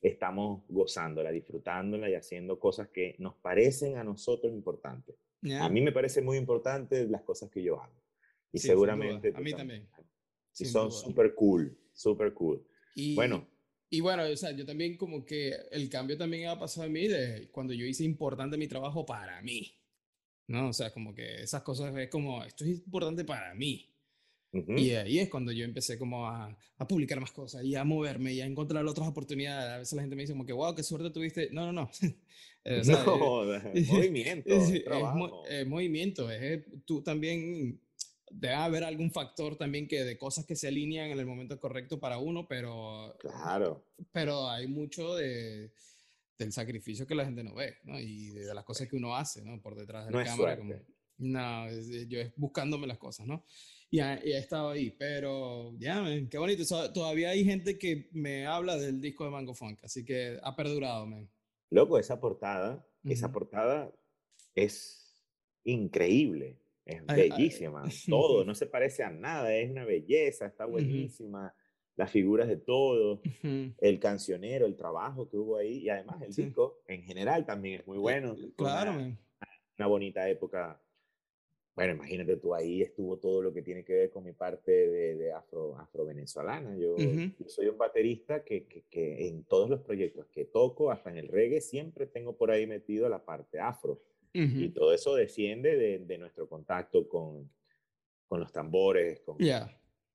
estamos 0.02 0.64
gozándola, 0.68 1.30
disfrutándola 1.32 2.10
y 2.10 2.16
haciendo 2.16 2.60
cosas 2.60 2.90
que 2.90 3.16
nos 3.20 3.36
parecen 3.36 3.98
a 3.98 4.04
nosotros 4.04 4.52
importantes. 4.52 5.16
A 5.60 5.70
mí 5.70 5.82
me 5.82 5.92
parece 5.92 6.24
muy 6.24 6.38
importante 6.38 7.08
las 7.08 7.22
cosas 7.22 7.52
que 7.52 7.62
yo 7.62 7.80
hago. 7.80 7.94
Y 8.52 8.58
seguramente... 8.58 9.32
A 9.36 9.42
mí 9.42 9.54
también. 9.54 9.88
Y 10.58 10.66
son 10.66 10.92
súper 10.92 11.36
cool, 11.36 11.78
súper 11.94 12.34
cool. 12.34 12.66
Y, 12.96 13.14
bueno. 13.14 13.48
Y 13.92 14.02
bueno, 14.02 14.24
o 14.24 14.36
sea, 14.36 14.50
yo 14.50 14.66
también 14.66 14.98
como 14.98 15.24
que 15.24 15.52
el 15.70 15.88
cambio 15.88 16.18
también 16.18 16.48
ha 16.48 16.58
pasado 16.58 16.88
a 16.88 16.90
mí 16.90 17.08
de 17.08 17.48
cuando 17.52 17.74
yo 17.74 17.86
hice 17.86 18.06
importante 18.06 18.58
mi 18.58 18.68
trabajo 18.68 19.06
para 19.06 19.40
mí. 19.44 19.72
¿No? 20.48 20.70
O 20.70 20.74
sea, 20.74 20.92
como 20.92 21.14
que 21.14 21.44
esas 21.44 21.62
cosas 21.62 21.96
es 21.96 22.10
como, 22.10 22.44
esto 22.44 22.64
es 22.64 22.72
importante 22.72 23.24
para 23.24 23.54
mí. 23.54 23.95
Y 24.78 24.92
ahí 24.92 25.20
es 25.20 25.30
cuando 25.30 25.52
yo 25.52 25.66
empecé 25.66 25.98
como 25.98 26.28
a, 26.28 26.58
a, 26.78 26.88
publicar 26.88 27.20
más 27.20 27.32
cosas 27.32 27.64
y 27.64 27.76
a 27.76 27.84
moverme 27.84 28.34
y 28.34 28.42
a 28.42 28.46
encontrar 28.46 28.86
otras 28.86 29.08
oportunidades. 29.08 29.72
A 29.72 29.78
veces 29.80 29.94
la 29.94 30.02
gente 30.02 30.16
me 30.16 30.24
dice 30.24 30.34
como 30.34 30.46
que, 30.46 30.54
wow, 30.54 30.74
qué 30.74 30.84
suerte 30.84 31.10
tuviste. 31.10 31.50
No, 31.52 31.72
no, 31.72 31.74
no. 31.74 31.90
Eh, 32.68 32.82
no, 32.84 33.44
movimiento. 33.94 34.50
Es, 34.50 34.72
es, 34.72 35.68
movimiento. 35.68 36.32
Es, 36.32 36.64
tú 36.84 37.04
también 37.04 37.80
debe 38.32 38.56
haber 38.56 38.84
algún 38.84 39.12
factor 39.12 39.56
también 39.56 39.88
que 39.88 40.04
de 40.04 40.18
cosas 40.18 40.46
que 40.46 40.56
se 40.56 40.68
alinean 40.68 41.12
en 41.12 41.20
el 41.20 41.28
momento 41.28 41.60
correcto 41.60 42.00
para 42.00 42.18
uno, 42.18 42.48
pero... 42.48 43.16
Claro. 43.20 43.86
Pero 44.12 44.50
hay 44.50 44.68
mucho 44.68 45.14
de, 45.14 45.72
del 46.38 46.52
sacrificio 46.52 47.06
que 47.06 47.16
la 47.16 47.26
gente 47.26 47.44
no 47.44 47.54
ve, 47.54 47.78
¿no? 47.84 48.00
Y 48.00 48.30
de, 48.30 48.54
las 48.54 48.66
cosas 48.66 48.88
que 48.88 48.96
uno 48.96 49.16
hace, 49.16 49.44
¿no? 49.44 49.62
Por 49.62 49.76
detrás 49.76 50.08
de 50.08 50.12
la 50.12 50.26
cámara. 50.26 50.58
Como, 50.58 50.74
no, 51.18 51.70
yo 52.08 52.20
es 52.20 52.34
buscándome 52.36 52.88
las 52.88 52.98
cosas, 52.98 53.26
¿no? 53.26 53.46
Y 53.90 54.00
ha, 54.00 54.16
estado 54.16 54.70
ahí. 54.70 54.92
Pero 54.92 55.74
ya, 55.78 56.04
qué 56.30 56.38
bonito. 56.38 56.64
todavía 56.94 57.30
hay 57.30 57.44
gente 57.44 57.78
que 57.78 58.10
me 58.12 58.46
habla 58.46 58.78
del 58.78 59.02
disco 59.02 59.26
de 59.26 59.32
Mango 59.32 59.54
Funk, 59.54 59.80
así 59.84 60.04
que 60.04 60.38
ha 60.42 60.56
perdurado, 60.56 61.06
man. 61.06 61.30
Loco, 61.70 61.98
esa 61.98 62.20
portada, 62.20 62.86
esa 63.04 63.32
portada 63.32 63.92
es 64.54 65.24
increíble, 65.64 66.60
es 66.86 67.06
bellísima. 67.06 67.84
todo, 68.08 68.46
no 68.46 68.56
se 68.56 68.68
parece 68.68 69.04
a 69.04 69.10
nada, 69.10 69.54
es 69.56 69.72
una 69.72 69.86
belleza, 69.86 70.46
está 70.46 70.66
buenísima. 70.66 71.54
Las 71.98 72.12
figuras 72.12 72.48
de 72.48 72.58
todo, 72.58 73.22
el 73.42 74.00
cancionero, 74.00 74.66
el 74.66 74.76
trabajo 74.76 75.30
que 75.30 75.38
hubo 75.38 75.58
ahí 75.58 75.84
y 75.84 75.90
además 75.90 76.22
el 76.22 76.34
disco 76.34 76.82
en 76.88 77.04
general 77.04 77.46
también 77.46 77.82
es 77.82 77.88
muy 77.88 77.98
bueno. 77.98 78.36
Claro, 78.58 78.92
una, 78.92 79.18
una 79.78 79.88
bonita 79.88 80.30
época 80.30 80.82
bueno, 81.76 81.94
imagínate 81.94 82.38
tú, 82.38 82.56
ahí 82.56 82.82
estuvo 82.82 83.18
todo 83.18 83.42
lo 83.42 83.54
que 83.54 83.62
tiene 83.62 83.84
que 83.84 83.94
ver 83.94 84.10
con 84.10 84.24
mi 84.24 84.32
parte 84.32 84.72
de, 84.72 85.32
afro, 85.34 85.78
afro-venezolana. 85.78 86.78
Yo, 86.78 86.96
soy 87.48 87.68
un 87.68 87.78
baterista 87.78 88.46
que, 88.46 88.66
que, 88.66 89.28
en 89.28 89.44
todos 89.44 89.70
los 89.70 89.82
proyectos 89.82 90.26
que 90.28 90.46
toco, 90.46 90.90
hasta 90.90 91.10
en 91.10 91.18
el 91.18 91.28
reggae, 91.28 91.60
siempre 91.60 92.08
tengo 92.08 92.38
por 92.38 92.50
ahí 92.50 92.66
metido 92.66 93.10
la 93.10 93.24
parte 93.26 93.60
afro. 93.60 94.02
Y 94.34 94.70
todo 94.70 94.94
eso 94.94 95.16
desciende 95.16 95.78
de, 95.78 96.00
de 96.00 96.18
nuestro 96.18 96.50
contacto 96.50 97.08
con, 97.08 97.50
con, 98.28 98.42
los 98.42 98.52
tambores, 98.52 99.22
con, 99.22 99.38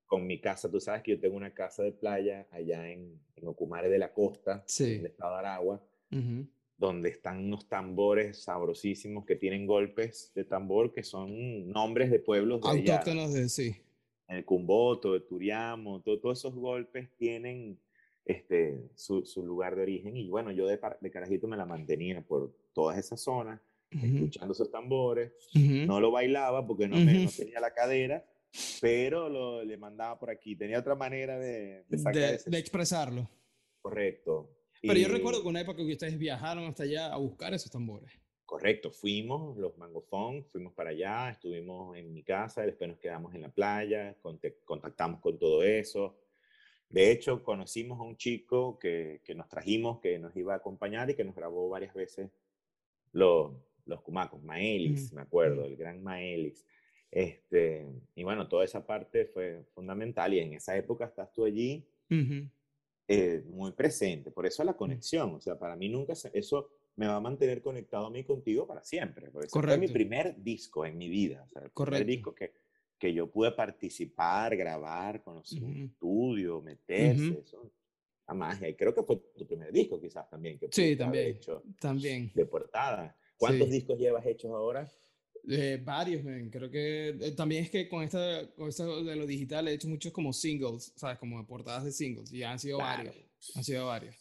con 0.05 0.27
mi 0.27 0.39
casa. 0.39 0.71
Tú 0.71 0.79
sabes 0.79 1.03
que 1.03 1.13
yo 1.13 1.21
tengo 1.21 1.37
una 1.37 1.55
casa 1.55 1.83
de 1.83 1.93
playa 1.93 2.47
allá 2.51 2.91
en, 2.91 3.19
en 3.37 3.49
Ocumare 3.49 3.89
de 3.89 3.99
la 3.99 4.13
Costa, 4.13 4.63
en 4.79 5.01
el 5.01 5.07
estado 5.07 5.33
de 5.33 5.39
Aragua 5.39 5.83
donde 6.81 7.11
están 7.11 7.45
unos 7.45 7.69
tambores 7.69 8.43
sabrosísimos 8.43 9.27
que 9.27 9.37
tienen 9.37 9.67
golpes 9.67 10.33
de 10.35 10.45
tambor 10.45 10.93
que 10.93 11.03
son 11.03 11.69
nombres 11.69 12.11
de 12.11 12.21
pueblos 12.21 12.63
de 12.63 12.69
autóctonos 12.71 13.35
de 13.35 13.51
sí. 13.51 13.77
El 14.27 14.47
Cumboto, 14.47 15.15
el 15.15 15.27
Turiamo, 15.27 16.01
todos 16.01 16.39
esos 16.39 16.55
golpes 16.55 17.11
tienen 17.19 17.79
este, 18.25 18.89
su, 18.95 19.27
su, 19.27 19.45
lugar 19.45 19.77
de 19.77 19.83
origen. 19.83 20.17
Y 20.17 20.31
bueno, 20.31 20.53
yo 20.53 20.67
de, 20.67 20.81
de, 21.01 21.11
carajito 21.11 21.47
me 21.47 21.59
la 21.59 21.67
mantenía 21.67 22.23
por 22.23 22.57
todas 22.73 22.97
esas 22.97 23.21
zonas, 23.21 23.61
escuchando 23.91 24.55
esos 24.55 24.71
tambores. 24.71 25.33
No 25.53 26.01
lo 26.01 26.11
bailaba 26.11 26.67
porque 26.67 26.89
no, 26.89 26.97
me, 26.97 27.25
no 27.25 27.31
tenía 27.31 27.61
la 27.61 27.75
cadera, 27.75 28.25
pero 28.81 29.29
lo, 29.29 29.63
le 29.63 29.77
mandaba 29.77 30.19
por 30.19 30.31
aquí. 30.31 30.57
Tenía 30.57 30.79
otra 30.79 30.95
manera 30.95 31.39
de, 31.39 31.85
de, 31.89 32.41
de 32.47 32.59
expresarlo. 32.59 33.29
Correcto. 33.83 34.49
Pero 34.81 34.99
yo 34.99 35.09
recuerdo 35.09 35.43
que 35.43 35.49
una 35.49 35.61
época 35.61 35.85
que 35.85 35.93
ustedes 35.93 36.19
viajaron 36.19 36.65
hasta 36.65 36.85
allá 36.85 37.13
a 37.13 37.17
buscar 37.17 37.53
esos 37.53 37.71
tambores. 37.71 38.11
Correcto, 38.45 38.91
fuimos, 38.91 39.57
los 39.59 39.77
Mangofón, 39.79 40.45
fuimos 40.45 40.73
para 40.73 40.91
allá, 40.91 41.31
estuvimos 41.31 41.97
en 41.97 42.13
mi 42.13 42.23
casa, 42.23 42.63
después 42.63 42.89
nos 42.91 42.99
quedamos 42.99 43.35
en 43.35 43.43
la 43.43 43.51
playa, 43.51 44.17
contactamos 44.65 45.21
con 45.21 45.39
todo 45.39 45.63
eso. 45.63 46.19
De 46.89 47.13
hecho, 47.13 47.45
conocimos 47.45 48.01
a 48.01 48.03
un 48.03 48.17
chico 48.17 48.79
que, 48.79 49.21
que 49.25 49.37
nos 49.37 49.49
trajimos, 49.49 50.01
que 50.01 50.19
nos 50.19 50.35
iba 50.37 50.55
a 50.55 50.57
acompañar 50.57 51.09
y 51.09 51.15
que 51.15 51.23
nos 51.23 51.37
grabó 51.37 51.69
varias 51.69 51.95
veces 51.95 52.31
los, 53.13 53.53
los 53.87 54.01
Cumacos, 54.03 54.43
Maelis, 54.43 55.13
me 55.13 55.23
acuerdo, 55.23 55.65
el 55.65 55.77
gran 55.77 56.03
Maelis. 56.03 56.67
Este, 57.11 57.87
y 58.15 58.23
bueno, 58.23 58.49
toda 58.49 58.65
esa 58.65 58.87
parte 58.87 59.27
fue 59.27 59.65
fundamental 59.75 60.33
y 60.35 60.41
en 60.41 60.55
esa 60.55 60.77
época 60.77 61.05
estás 61.05 61.33
tú 61.33 61.45
allí. 61.45 61.87
Eh, 63.13 63.43
muy 63.49 63.73
presente. 63.73 64.31
Por 64.31 64.47
eso 64.47 64.63
la 64.63 64.77
conexión, 64.77 65.35
o 65.35 65.41
sea, 65.41 65.59
para 65.59 65.75
mí 65.75 65.89
nunca, 65.89 66.13
eso 66.33 66.71
me 66.95 67.09
va 67.09 67.17
a 67.17 67.21
mantener 67.21 67.61
conectado 67.61 68.07
a 68.07 68.11
mí 68.11 68.23
contigo 68.23 68.69
para 68.69 68.85
siempre. 68.85 69.33
Porque 69.33 69.49
fue 69.49 69.79
mi 69.79 69.89
primer 69.89 70.41
disco 70.41 70.87
en 70.87 70.97
mi 70.97 71.09
vida, 71.09 71.45
o 71.45 71.49
sea, 71.49 71.63
el 71.63 71.71
primer 71.73 72.07
disco 72.07 72.33
que, 72.33 72.53
que 72.97 73.13
yo 73.13 73.29
pude 73.29 73.51
participar, 73.51 74.57
grabar, 74.57 75.25
conocer 75.25 75.61
un 75.65 75.77
estudio, 75.77 76.63
meterse, 76.63 77.41
eso, 77.41 77.73
la 78.29 78.35
magia. 78.35 78.69
Y 78.69 78.77
creo 78.77 78.95
que 78.95 79.03
fue 79.03 79.17
tu 79.37 79.45
primer 79.45 79.73
disco 79.73 80.01
quizás 80.01 80.31
también. 80.31 80.57
Que 80.57 80.69
sí, 80.71 80.95
también. 80.95 81.31
Hecho 81.31 81.65
también. 81.81 82.31
De 82.33 82.47
portada. 82.47 83.17
¿Cuántos 83.37 83.71
discos 83.71 83.99
llevas 83.99 84.25
hechos 84.25 84.53
ahora? 84.53 84.89
Eh, 85.53 85.81
varios, 85.83 86.23
creo 86.49 86.71
que 86.71 87.09
eh, 87.09 87.33
también 87.33 87.65
es 87.65 87.71
que 87.71 87.89
con 87.89 88.05
esta, 88.05 88.49
con 88.55 88.69
esto 88.69 89.03
de 89.03 89.17
lo 89.17 89.27
digital 89.27 89.67
he 89.67 89.73
hecho 89.73 89.89
muchos 89.89 90.13
como 90.13 90.33
singles, 90.33 90.93
¿sabes? 90.95 91.19
Como 91.19 91.45
portadas 91.45 91.83
de 91.83 91.91
singles, 91.91 92.33
y 92.33 92.45
han 92.45 92.61
sido 92.61 92.79
varios, 92.79 93.17
han 93.57 93.65
sido 93.65 93.87
varios. 93.87 94.15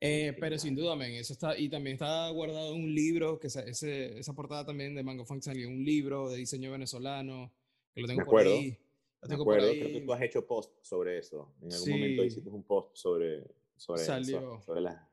Eh, 0.00 0.34
pero 0.40 0.58
sin 0.58 0.74
duda, 0.74 0.96
men, 0.96 1.12
eso 1.12 1.34
está, 1.34 1.58
y 1.58 1.68
también 1.68 1.96
está 1.96 2.30
guardado 2.30 2.74
un 2.74 2.94
libro, 2.94 3.38
que 3.38 3.48
ese, 3.48 4.18
esa 4.18 4.32
portada 4.32 4.64
también 4.64 4.94
de 4.94 5.02
Mango 5.02 5.26
Funk 5.26 5.42
salió 5.42 5.68
un 5.68 5.84
libro 5.84 6.30
de 6.30 6.38
diseño 6.38 6.72
venezolano, 6.72 7.52
que 7.94 8.00
lo 8.00 8.06
tengo 8.06 8.24
por 8.24 8.40
ahí. 8.40 8.78
Lo 9.20 9.28
tengo 9.28 9.44
por 9.44 9.60
ahí. 9.60 9.80
creo 9.80 9.92
que 9.92 10.00
tú 10.00 10.12
has 10.14 10.22
hecho 10.22 10.46
post 10.46 10.72
sobre 10.80 11.18
eso. 11.18 11.52
En 11.60 11.74
algún 11.74 11.90
momento 11.90 12.24
hiciste 12.24 12.48
un 12.48 12.62
post 12.62 12.96
sobre, 12.96 13.44
sobre, 13.76 14.02
eso, 14.02 14.62
sobre 14.62 14.80
las 14.80 15.09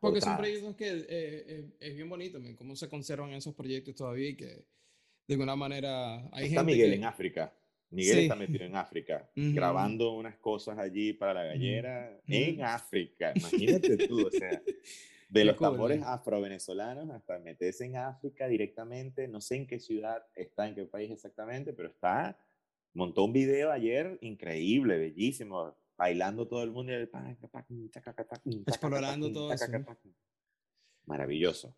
porque 0.00 0.20
son 0.20 0.36
proyectos 0.36 0.76
que 0.76 0.88
eh, 0.88 1.06
eh, 1.08 1.70
es 1.80 1.96
bien 1.96 2.08
bonito, 2.08 2.38
cómo 2.56 2.76
se 2.76 2.88
conservan 2.88 3.30
esos 3.30 3.54
proyectos 3.54 3.94
todavía 3.94 4.30
y 4.30 4.36
que 4.36 4.64
de 5.26 5.34
alguna 5.34 5.56
manera 5.56 6.28
hay 6.32 6.46
está 6.46 6.62
Miguel 6.62 6.92
en 6.94 7.04
África. 7.04 7.52
Miguel 7.90 8.18
está 8.20 8.34
metido 8.34 8.64
en 8.64 8.74
África, 8.74 9.30
grabando 9.36 10.12
unas 10.14 10.36
cosas 10.36 10.78
allí 10.78 11.12
para 11.12 11.32
la 11.32 11.44
gallera 11.44 12.20
en 12.26 12.62
África. 12.62 13.32
Imagínate 13.36 13.96
tú, 14.08 14.26
o 14.26 14.30
sea, 14.30 14.60
de 15.28 15.44
los 15.44 15.56
tambores 15.56 16.02
afro-venezolanos 16.02 17.08
hasta 17.10 17.38
meterse 17.38 17.84
en 17.84 17.96
África 17.96 18.48
directamente. 18.48 19.28
No 19.28 19.40
sé 19.40 19.56
en 19.56 19.66
qué 19.66 19.78
ciudad 19.78 20.26
está, 20.34 20.66
en 20.66 20.74
qué 20.74 20.86
país 20.86 21.10
exactamente, 21.10 21.72
pero 21.72 21.88
está. 21.88 22.36
Montó 22.94 23.24
un 23.24 23.32
video 23.32 23.70
ayer 23.70 24.18
increíble, 24.22 24.98
bellísimo 24.98 25.76
bailando 25.96 26.46
todo 26.46 26.62
el 26.62 26.70
mundo 26.70 26.92
y 26.92 28.62
explorando 28.66 29.32
todo 29.32 29.52
eso. 29.52 29.66
Maravilloso. 31.06 31.76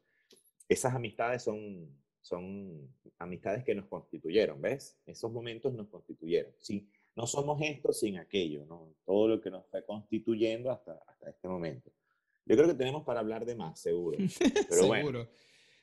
Esas 0.69 0.95
amistades 0.95 1.43
son 1.43 1.89
son 2.27 2.93
amistades 3.21 3.63
que 3.63 3.73
nos 3.73 3.87
constituyeron, 3.87 4.61
¿ves? 4.61 4.99
Esos 5.07 5.31
momentos 5.31 5.73
nos 5.73 5.87
constituyeron. 5.87 6.53
Sí, 6.59 6.89
no 7.15 7.25
somos 7.25 7.61
esto 7.63 7.93
sin 7.93 8.19
aquello, 8.19 8.67
¿no? 8.67 8.97
Todo 9.05 9.29
lo 9.29 9.41
que 9.41 9.49
nos 9.49 9.65
fue 9.69 9.85
constituyendo 9.85 10.73
hasta, 10.73 11.01
hasta 11.07 11.31
este 11.31 11.47
momento. 11.47 11.93
Yo 12.45 12.57
creo 12.57 12.67
que 12.67 12.75
tenemos 12.75 13.05
para 13.05 13.21
hablar 13.21 13.45
de 13.47 13.55
más, 13.55 13.79
seguro. 13.79 14.19
Pero 14.41 14.69
seguro. 14.69 15.03
Bueno, 15.03 15.29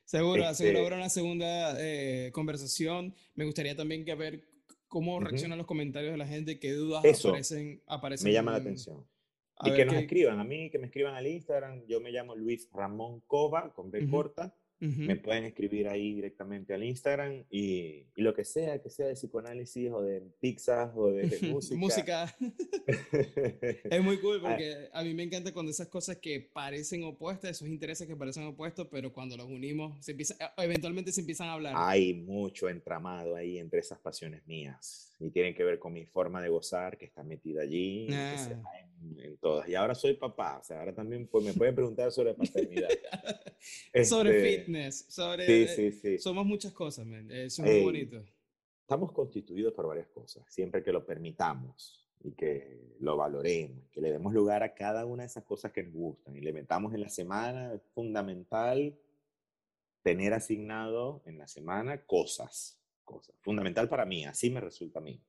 seguro, 0.03 0.43
este... 0.43 0.55
seguro 0.55 0.79
habrá 0.83 0.95
una 0.97 1.09
segunda 1.09 1.77
eh, 1.79 2.29
conversación. 2.33 3.15
Me 3.35 3.45
gustaría 3.45 3.77
también 3.77 4.03
que 4.03 4.13
ver 4.13 4.43
cómo 4.93 5.19
reaccionan 5.19 5.57
los 5.57 5.65
comentarios 5.65 6.11
de 6.11 6.19
la 6.19 6.27
gente, 6.27 6.59
qué 6.59 6.71
dudas 6.73 7.03
Eso 7.03 7.29
aparecen, 7.29 7.81
aparecen. 7.87 8.25
Me 8.25 8.31
llama 8.31 8.51
la 8.51 8.57
atención. 8.57 9.03
y 9.65 9.73
que 9.73 9.85
nos 9.85 9.95
escriban, 9.95 10.39
a 10.39 10.43
mí 10.43 10.69
que 10.69 10.77
me 10.77 10.85
escriban 10.85 11.15
al 11.15 11.25
Instagram, 11.25 11.83
yo 11.87 11.99
me 11.99 12.11
llamo 12.11 12.35
Luis 12.35 12.69
Ramón 12.71 13.21
Cova, 13.21 13.73
con 13.73 13.89
B 13.89 14.07
corta, 14.07 14.55
me 14.83 15.15
pueden 15.15 15.45
escribir 15.45 15.87
ahí 15.87 16.13
directamente 16.13 16.73
al 16.73 16.83
Instagram 16.83 17.45
y, 17.49 18.05
y, 18.15 18.21
lo 18.21 18.33
que 18.33 18.43
sea, 18.43 18.81
que 18.81 18.89
sea 18.89 19.07
de 19.07 19.13
psicoanálisis 19.13 19.89
o 19.91 20.01
de 20.01 20.21
pizza 20.39 20.91
o 20.95 21.11
de, 21.11 21.27
de 21.27 21.47
música. 21.49 21.77
música. 21.77 22.35
es 23.89 24.03
muy 24.03 24.17
cool 24.19 24.41
ah. 24.43 24.49
porque 24.49 24.89
a 24.91 25.03
mí 25.03 25.13
me 25.13 25.23
encanta 25.23 25.53
cuando 25.53 25.71
esas 25.71 25.87
cosas 25.87 26.17
que 26.17 26.41
parecen 26.41 27.03
opuestas, 27.03 27.51
esos 27.51 27.67
intereses 27.67 28.07
que 28.07 28.15
parecen 28.15 28.43
opuestos, 28.43 28.87
pero 28.91 29.13
cuando 29.13 29.37
los 29.37 29.47
unimos, 29.47 30.03
se 30.03 30.11
empieza, 30.11 30.35
eventualmente 30.57 31.11
se 31.11 31.21
empiezan 31.21 31.47
a 31.47 31.53
hablar. 31.53 31.73
Hay 31.77 32.13
mucho 32.13 32.69
entramado 32.69 33.35
ahí 33.35 33.57
entre 33.57 33.79
esas 33.79 33.99
pasiones 33.99 34.45
mías 34.45 35.12
y 35.19 35.29
tienen 35.29 35.53
que 35.53 35.63
ver 35.63 35.79
con 35.79 35.93
mi 35.93 36.05
forma 36.05 36.41
de 36.41 36.49
gozar 36.49 36.97
que 36.97 37.05
está 37.05 37.23
metida 37.23 37.61
allí. 37.61 38.07
Ah. 38.11 38.63
En, 39.01 39.19
en, 39.19 39.37
todas. 39.37 39.67
Y 39.67 39.75
ahora 39.75 39.95
soy 39.95 40.13
papá, 40.15 40.59
o 40.59 40.63
sea, 40.63 40.79
ahora 40.79 40.93
también 40.93 41.27
pues, 41.27 41.45
me 41.45 41.53
pueden 41.53 41.75
preguntar 41.75 42.11
sobre 42.11 42.33
paternidad. 42.35 42.89
sobre 44.03 44.37
este, 44.37 44.57
fitness, 44.57 45.05
sobre... 45.09 45.45
Sí, 45.45 45.75
sí, 45.75 45.91
sí. 45.91 46.17
Somos 46.17 46.45
muchas 46.45 46.73
cosas, 46.73 47.05
man. 47.05 47.29
es 47.31 47.59
muy 47.59 47.81
bonito. 47.81 48.23
Estamos 48.81 49.11
constituidos 49.11 49.73
por 49.73 49.87
varias 49.87 50.07
cosas, 50.07 50.43
siempre 50.49 50.83
que 50.83 50.91
lo 50.91 51.05
permitamos 51.05 52.03
y 52.23 52.31
que 52.31 52.95
lo 52.99 53.17
valoremos, 53.17 53.89
que 53.91 54.01
le 54.01 54.11
demos 54.11 54.33
lugar 54.33 54.63
a 54.63 54.73
cada 54.73 55.05
una 55.05 55.23
de 55.23 55.27
esas 55.27 55.43
cosas 55.43 55.71
que 55.71 55.83
nos 55.83 55.93
gustan 55.93 56.35
y 56.35 56.41
le 56.41 56.53
metamos 56.53 56.93
en 56.93 57.01
la 57.01 57.09
semana, 57.09 57.73
es 57.73 57.81
fundamental 57.93 58.97
tener 60.03 60.33
asignado 60.33 61.21
en 61.25 61.37
la 61.37 61.47
semana 61.47 62.05
cosas, 62.05 62.77
cosas. 63.13 63.35
Fundamental 63.41 63.87
para 63.87 64.05
mí, 64.05 64.25
así 64.25 64.49
me 64.49 64.59
resulta 64.59 64.99
a 64.99 65.01
mí. 65.01 65.21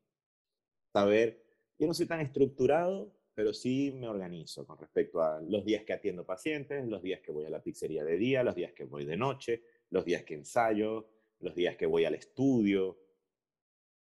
Saber, 0.92 1.44
yo 1.78 1.86
no 1.86 1.94
soy 1.94 2.06
tan 2.06 2.20
estructurado, 2.20 3.12
pero 3.34 3.52
sí 3.52 3.92
me 3.92 4.08
organizo 4.08 4.66
con 4.66 4.78
respecto 4.78 5.20
a 5.20 5.40
los 5.40 5.64
días 5.64 5.84
que 5.84 5.92
atiendo 5.92 6.24
pacientes, 6.24 6.86
los 6.86 7.02
días 7.02 7.20
que 7.20 7.32
voy 7.32 7.44
a 7.44 7.50
la 7.50 7.62
pizzería 7.62 8.04
de 8.04 8.16
día, 8.16 8.42
los 8.44 8.54
días 8.54 8.72
que 8.72 8.84
voy 8.84 9.04
de 9.04 9.16
noche, 9.16 9.62
los 9.90 10.04
días 10.04 10.22
que 10.22 10.34
ensayo, 10.34 11.10
los 11.40 11.54
días 11.54 11.76
que 11.76 11.86
voy 11.86 12.04
al 12.04 12.14
estudio. 12.14 12.98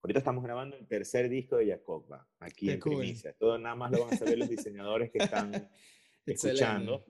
Ahorita 0.01 0.19
estamos 0.19 0.43
grabando 0.43 0.75
el 0.75 0.85
tercer 0.85 1.29
disco 1.29 1.55
de 1.55 1.67
Jacoba, 1.67 2.27
aquí 2.39 2.69
en 2.69 2.79
cool. 2.79 2.97
Primicia. 2.97 3.33
Todo 3.33 3.57
nada 3.57 3.75
más 3.75 3.91
lo 3.91 4.01
van 4.03 4.13
a 4.13 4.17
saber 4.17 4.37
los 4.37 4.49
diseñadores 4.49 5.09
que 5.09 5.19
están 5.19 5.51
escuchando, 6.25 7.05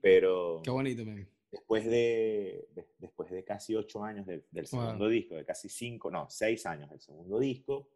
pero... 0.00 0.60
Qué 0.64 0.70
bonito, 0.70 1.04
man. 1.04 1.33
Después 1.54 1.84
de, 1.84 2.66
de, 2.74 2.84
después 2.98 3.30
de 3.30 3.44
casi 3.44 3.76
ocho 3.76 4.02
años 4.02 4.26
del, 4.26 4.44
del 4.50 4.66
segundo 4.66 5.04
wow. 5.04 5.08
disco, 5.08 5.36
de 5.36 5.44
casi 5.44 5.68
cinco, 5.68 6.10
no, 6.10 6.28
seis 6.28 6.66
años 6.66 6.90
del 6.90 7.00
segundo 7.00 7.38
disco, 7.38 7.86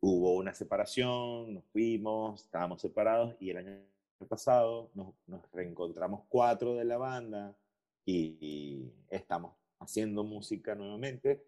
hubo 0.00 0.34
una 0.34 0.52
separación, 0.52 1.54
nos 1.54 1.64
fuimos, 1.72 2.44
estábamos 2.44 2.82
separados 2.82 3.36
y 3.40 3.48
el 3.48 3.56
año 3.56 3.78
pasado 4.28 4.90
nos, 4.92 5.14
nos 5.26 5.50
reencontramos 5.50 6.24
cuatro 6.28 6.74
de 6.74 6.84
la 6.84 6.98
banda 6.98 7.56
y, 8.04 8.36
y, 8.38 8.92
estamos 9.08 9.54
haciendo 9.78 10.22
música 10.22 10.74
nuevamente, 10.74 11.46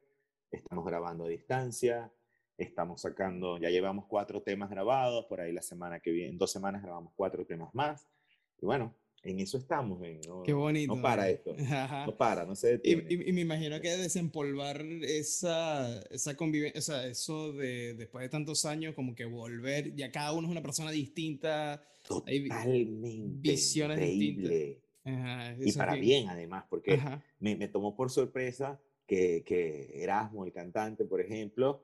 estamos 0.50 0.86
grabando 0.86 1.26
a 1.26 1.28
distancia, 1.28 2.10
estamos 2.56 3.02
sacando, 3.02 3.58
ya 3.58 3.68
llevamos 3.68 4.06
cuatro 4.06 4.40
temas 4.40 4.70
grabados, 4.70 5.26
por 5.26 5.42
ahí 5.42 5.52
la 5.52 5.60
semana 5.60 6.00
que 6.00 6.12
viene, 6.12 6.30
en 6.30 6.38
dos 6.38 6.50
semanas 6.50 6.82
grabamos 6.82 7.12
cuatro 7.14 7.44
temas 7.44 7.74
más 7.74 8.08
y 8.56 8.64
bueno, 8.64 8.94
en 9.24 9.40
eso 9.40 9.56
estamos, 9.56 10.00
¿no? 10.26 10.42
Qué 10.42 10.52
bonito. 10.52 10.94
No 10.94 11.02
para 11.02 11.28
esto. 11.28 11.54
No 12.06 12.16
para, 12.16 12.44
no 12.44 12.54
se 12.54 12.72
detiene. 12.78 13.06
Y, 13.08 13.14
y, 13.14 13.28
y, 13.30 13.32
me 13.32 13.40
imagino 13.40 13.80
que 13.80 13.96
desempolvar 13.96 14.82
esa, 15.02 16.02
esa 16.10 16.36
convivencia, 16.36 16.78
o 16.78 16.82
sea, 16.82 17.06
eso 17.06 17.52
de 17.52 17.94
después 17.94 18.22
de 18.22 18.28
tantos 18.28 18.64
años, 18.64 18.94
como 18.94 19.14
que 19.14 19.24
volver, 19.24 19.94
ya 19.94 20.10
cada 20.10 20.32
uno 20.32 20.46
es 20.48 20.52
una 20.52 20.62
persona 20.62 20.90
distinta. 20.90 21.82
Totalmente. 22.06 23.22
visiones 23.40 23.98
increíble. 23.98 24.48
distintas. 24.48 24.84
Ajá, 25.06 25.56
y 25.60 25.72
para 25.72 25.94
que... 25.94 26.00
bien, 26.00 26.28
además, 26.28 26.64
porque 26.68 27.00
me, 27.40 27.56
me, 27.56 27.68
tomó 27.68 27.94
por 27.94 28.10
sorpresa 28.10 28.80
que, 29.06 29.42
que 29.44 30.02
Erasmo, 30.02 30.44
el 30.44 30.52
cantante, 30.52 31.04
por 31.04 31.20
ejemplo, 31.20 31.82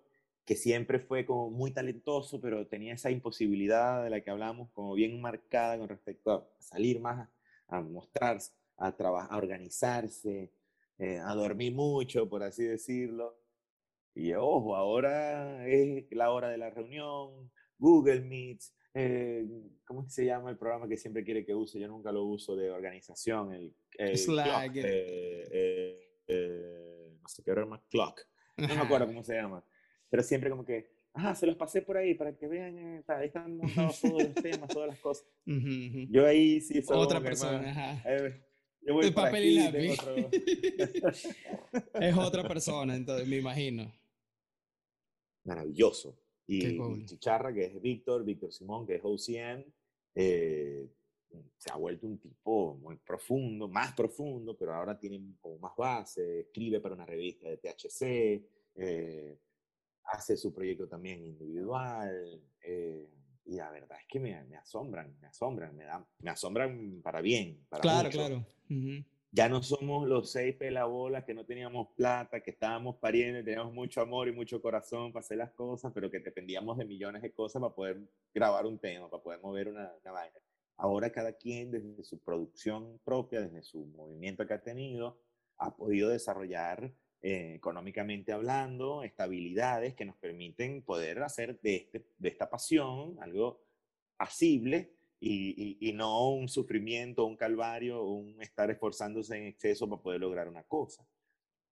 que 0.51 0.57
siempre 0.57 0.99
fue 0.99 1.25
como 1.25 1.49
muy 1.49 1.71
talentoso, 1.71 2.41
pero 2.41 2.67
tenía 2.67 2.95
esa 2.95 3.09
imposibilidad 3.09 4.03
de 4.03 4.11
la 4.11 4.21
que 4.21 4.33
hablamos 4.33 4.69
como 4.73 4.95
bien 4.95 5.21
marcada 5.21 5.79
con 5.79 5.89
respecto 5.89 6.33
a 6.33 6.49
salir 6.59 6.99
más, 6.99 7.29
a 7.69 7.81
mostrarse, 7.81 8.51
a 8.77 8.97
trabajar, 8.97 9.33
a 9.33 9.37
organizarse, 9.37 10.51
eh, 10.99 11.21
a 11.21 11.37
dormir 11.37 11.73
mucho, 11.73 12.29
por 12.29 12.43
así 12.43 12.65
decirlo. 12.65 13.39
Y 14.13 14.33
ojo, 14.33 14.75
ahora 14.75 15.65
es 15.69 16.07
la 16.11 16.33
hora 16.33 16.49
de 16.49 16.59
la 16.59 16.71
reunión, 16.71 17.53
Google 17.79 18.23
Meets, 18.23 18.75
eh, 18.95 19.47
¿cómo 19.85 20.09
se 20.09 20.25
llama 20.25 20.51
el 20.51 20.59
programa 20.59 20.89
que 20.89 20.97
siempre 20.97 21.23
quiere 21.23 21.47
que 21.47 21.55
use? 21.55 21.79
Yo 21.79 21.87
nunca 21.87 22.11
lo 22.11 22.25
uso 22.25 22.57
de 22.57 22.73
organización, 22.73 23.55
el, 23.55 23.73
el 23.99 24.19
Slack. 24.19 24.73
Clock, 24.73 24.85
eh, 24.85 26.19
eh, 26.27 27.19
no 27.23 27.29
sé 27.29 27.45
qué 27.45 27.55
más, 27.55 27.83
Clock. 27.89 28.23
No 28.57 28.67
me 28.67 28.81
acuerdo 28.81 29.07
cómo 29.07 29.23
se 29.23 29.37
llama 29.37 29.65
pero 30.11 30.23
siempre 30.23 30.51
como 30.51 30.65
que, 30.65 30.91
ajá, 31.15 31.35
se 31.35 31.47
los 31.47 31.57
pasé 31.57 31.83
por 31.83 31.97
ahí 31.97 32.15
para 32.15 32.37
que 32.37 32.47
vean, 32.47 32.77
eh, 32.79 33.05
ahí 33.07 33.29
están 33.29 33.57
montados 33.57 34.01
todos 34.01 34.23
los 34.25 34.35
temas, 34.35 34.69
todas 34.69 34.89
las 34.89 34.99
cosas. 34.99 35.27
Uh 35.47 35.53
-huh. 35.53 36.09
Yo 36.11 36.27
ahí 36.27 36.61
sí 36.61 36.83
soy 36.83 36.99
Otra 36.99 37.21
persona, 37.21 37.71
ajá. 37.71 38.03
Eh, 38.05 38.43
yo 38.83 38.95
voy 38.95 39.07
El 39.07 39.15
papel 39.15 39.43
aquí, 39.43 39.49
y 39.49 39.59
lápiz. 39.59 40.03
Otro... 40.03 40.31
es 42.01 42.17
otra 42.19 42.49
persona, 42.49 42.97
entonces, 42.97 43.29
me 43.29 43.37
imagino. 43.37 43.93
Maravilloso. 45.45 46.19
Y, 46.47 46.77
cool. 46.77 47.05
Chicharra, 47.05 47.55
que 47.55 47.65
es 47.67 47.81
Víctor, 47.81 48.25
Víctor 48.25 48.53
Simón, 48.53 48.87
que 48.87 48.97
es 48.97 49.03
OCN, 49.05 49.65
eh, 50.17 50.89
se 51.57 51.73
ha 51.73 51.77
vuelto 51.77 52.07
un 52.07 52.19
tipo 52.19 52.77
muy 52.77 52.97
profundo, 52.97 53.69
más 53.69 53.95
profundo, 53.95 54.57
pero 54.57 54.75
ahora 54.75 54.99
tiene 54.99 55.37
como 55.41 55.59
más 55.59 55.77
base, 55.77 56.41
escribe 56.41 56.81
para 56.81 56.95
una 56.95 57.07
revista 57.07 57.49
de 57.49 57.59
THC, 57.59 58.45
eh, 58.75 59.39
hace 60.13 60.37
su 60.37 60.53
proyecto 60.53 60.89
también 60.89 61.25
individual. 61.25 62.41
Eh, 62.63 63.09
y 63.47 63.57
la 63.57 63.71
verdad 63.71 63.99
es 64.01 64.07
que 64.07 64.21
me, 64.21 64.43
me, 64.45 64.57
asombran, 64.57 65.17
me 65.21 65.29
asombran, 65.29 65.75
me, 65.75 65.85
dan, 65.85 66.07
me 66.21 66.31
asombran 66.31 67.01
para 67.03 67.21
bien. 67.21 67.65
Para 67.69 67.81
claro, 67.81 68.05
mucho. 68.05 68.19
claro. 68.19 68.47
Uh 68.69 68.75
-huh. 68.75 69.05
Ya 69.33 69.49
no 69.49 69.63
somos 69.63 70.09
los 70.09 70.33
seis 70.33 70.57
pelabolas 70.57 71.25
que 71.25 71.35
no 71.35 71.45
teníamos 71.45 71.89
plata, 71.95 72.43
que 72.43 72.51
estábamos 72.51 72.97
pariendo, 72.97 73.45
teníamos 73.45 73.73
mucho 73.73 74.01
amor 74.01 74.27
y 74.27 74.33
mucho 74.33 74.61
corazón 74.61 75.13
para 75.13 75.21
hacer 75.21 75.39
las 75.39 75.53
cosas, 75.53 75.93
pero 75.95 76.11
que 76.11 76.19
dependíamos 76.19 76.77
de 76.77 76.85
millones 76.85 77.23
de 77.23 77.33
cosas 77.33 77.63
para 77.63 77.73
poder 77.73 78.01
grabar 78.35 78.67
un 78.67 78.79
tema, 78.81 79.09
para 79.09 79.23
poder 79.23 79.41
mover 79.41 79.69
una, 79.69 79.93
una 80.03 80.13
vaina. 80.13 80.37
Ahora 80.77 81.13
cada 81.13 81.33
quien 81.33 81.71
desde 81.71 82.03
su 82.03 82.19
producción 82.19 82.99
propia, 83.05 83.41
desde 83.41 83.63
su 83.63 83.87
movimiento 83.87 84.45
que 84.47 84.55
ha 84.55 84.63
tenido, 84.63 85.21
ha 85.59 85.77
podido 85.77 86.09
desarrollar 86.09 86.93
eh, 87.23 87.53
económicamente 87.57 88.33
hablando, 88.33 89.03
estabilidades 89.03 89.95
que 89.95 90.07
nos 90.07 90.17
permiten 90.17 90.81
poder 90.81 91.23
hacer 91.23 91.61
de, 91.61 91.77
este, 91.77 92.07
de 92.17 92.29
esta 92.31 92.49
pasión 92.49 93.19
algo 93.21 93.61
asible 94.17 94.95
y, 95.21 95.79
y, 95.81 95.91
y, 95.91 95.93
no 95.93 96.31
un 96.31 96.49
sufrimiento, 96.49 97.27
un 97.27 97.37
calvario, 97.37 98.03
un 98.05 98.41
estar 98.41 98.71
esforzándose 98.71 99.37
en 99.37 99.45
exceso 99.49 99.87
para 99.87 100.01
poder 100.01 100.21
lograr 100.23 100.49
una 100.49 100.63
cosa. 100.63 101.07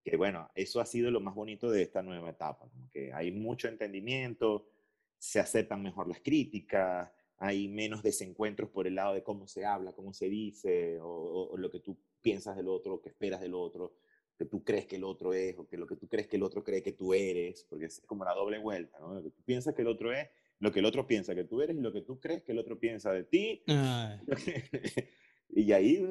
Que 0.05 0.19
bueno, 0.19 0.51
eso 0.55 0.83
ha 0.83 0.87
sido 0.87 1.11
lo 1.11 1.20
más 1.20 1.35
bonito 1.35 1.70
de 1.70 1.81
esta 1.81 2.03
nueva 2.03 2.29
etapa, 2.29 2.69
como 2.69 2.91
que 2.91 3.11
hay 3.15 3.33
mucho 3.33 3.69
entendimiento, 3.69 4.69
se 5.16 5.41
aceptan 5.41 5.83
mejor 5.83 6.09
las 6.09 6.20
críticas, 6.20 7.11
hay 7.39 7.69
menos 7.69 8.03
desencuentros 8.03 8.69
por 8.69 8.87
el 8.87 8.97
lado 8.97 9.15
de 9.15 9.23
cómo 9.23 9.47
se 9.47 9.65
habla, 9.65 9.95
cómo 9.95 10.12
se 10.12 10.29
dice, 10.29 11.01
o, 11.01 11.09
o, 11.09 11.53
o 11.53 11.57
lo 11.57 11.70
que 11.70 11.81
tú 11.81 11.97
piensas 12.20 12.55
del 12.55 12.69
otro, 12.69 12.93
lo 12.93 13.01
que 13.01 13.09
esperas 13.09 13.41
del 13.41 13.55
otro 13.55 13.95
que 14.39 14.44
tú 14.44 14.62
crees 14.62 14.86
que 14.86 14.97
el 14.97 15.05
otro 15.05 15.35
es 15.35 15.59
o 15.59 15.66
que 15.66 15.77
lo 15.77 15.86
que 15.86 15.97
tú 15.97 16.09
crees 16.09 16.28
que 16.28 16.36
el 16.36 16.44
otro 16.44 16.62
cree 16.62 16.82
que 16.82 16.93
tú 16.93 17.12
eres, 17.12 17.66
porque 17.69 17.86
es 17.86 18.01
como 18.06 18.24
la 18.24 18.35
doble 18.35 18.59
vuelta, 18.59 18.98
¿no? 19.01 19.15
Lo 19.15 19.23
que 19.23 19.31
tú 19.31 19.43
piensas 19.43 19.74
que 19.74 19.82
el 19.82 19.89
otro 19.89 20.12
es, 20.12 20.28
lo 20.60 20.73
que 20.73 20.78
el 20.78 20.86
otro 20.86 21.06
piensa 21.06 21.35
que 21.35 21.44
tú 21.44 21.60
eres 21.60 21.77
y 21.77 21.81
lo 21.81 21.93
que 21.93 22.02
tú 22.02 22.20
crees 22.20 22.44
que 22.44 22.52
el 22.52 22.59
otro 22.59 22.78
piensa 22.78 23.12
de 23.12 23.24
ti. 23.24 23.65
y 25.51 25.73
ahí 25.73 26.06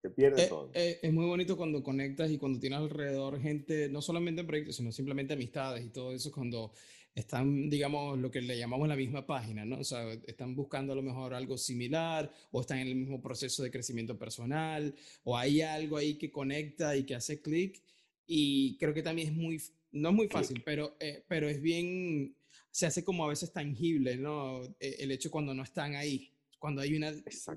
se 0.00 0.10
pierde 0.10 0.44
eh, 0.44 0.48
todo. 0.48 0.70
Eh, 0.74 1.00
es 1.02 1.12
muy 1.12 1.26
bonito 1.26 1.56
cuando 1.56 1.82
conectas 1.82 2.30
y 2.30 2.38
cuando 2.38 2.60
tienes 2.60 2.78
alrededor 2.78 3.40
gente, 3.40 3.88
no 3.88 4.00
solamente 4.00 4.42
en 4.42 4.46
proyectos, 4.46 4.76
sino 4.76 4.92
simplemente 4.92 5.34
amistades 5.34 5.84
y 5.84 5.90
todo 5.90 6.12
eso, 6.12 6.30
cuando 6.30 6.72
están, 7.14 7.70
digamos, 7.70 8.18
lo 8.18 8.30
que 8.30 8.40
le 8.40 8.58
llamamos 8.58 8.88
la 8.88 8.96
misma 8.96 9.24
página, 9.26 9.64
¿no? 9.64 9.78
O 9.78 9.84
sea, 9.84 10.12
están 10.26 10.54
buscando 10.56 10.92
a 10.92 10.96
lo 10.96 11.02
mejor 11.02 11.32
algo 11.32 11.56
similar 11.56 12.30
o 12.50 12.60
están 12.60 12.78
en 12.78 12.88
el 12.88 12.96
mismo 12.96 13.20
proceso 13.22 13.62
de 13.62 13.70
crecimiento 13.70 14.18
personal 14.18 14.94
o 15.22 15.36
hay 15.36 15.60
algo 15.60 15.96
ahí 15.96 16.14
que 16.14 16.32
conecta 16.32 16.96
y 16.96 17.04
que 17.04 17.14
hace 17.14 17.40
clic. 17.40 17.82
y 18.26 18.76
creo 18.78 18.94
que 18.94 19.02
también 19.02 19.28
es 19.28 19.34
muy, 19.34 19.60
no 19.92 20.08
es 20.08 20.14
muy 20.14 20.28
fácil, 20.28 20.62
pero, 20.64 20.96
eh, 20.98 21.24
pero 21.28 21.48
es 21.48 21.60
bien, 21.60 22.34
se 22.70 22.86
hace 22.86 23.04
como 23.04 23.24
a 23.24 23.28
veces 23.28 23.52
tangible, 23.52 24.16
¿no? 24.16 24.64
E, 24.80 24.96
el 25.00 25.10
hecho 25.12 25.30
cuando 25.30 25.54
no 25.54 25.62
están 25.62 25.94
ahí, 25.94 26.30
cuando 26.58 26.80
hay 26.80 26.96
una, 26.96 27.12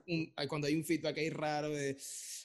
un, 0.08 0.34
cuando 0.48 0.68
hay 0.68 0.76
un 0.76 0.84
feedback 0.84 1.18
ahí 1.18 1.30
raro 1.30 1.70
de 1.70 1.92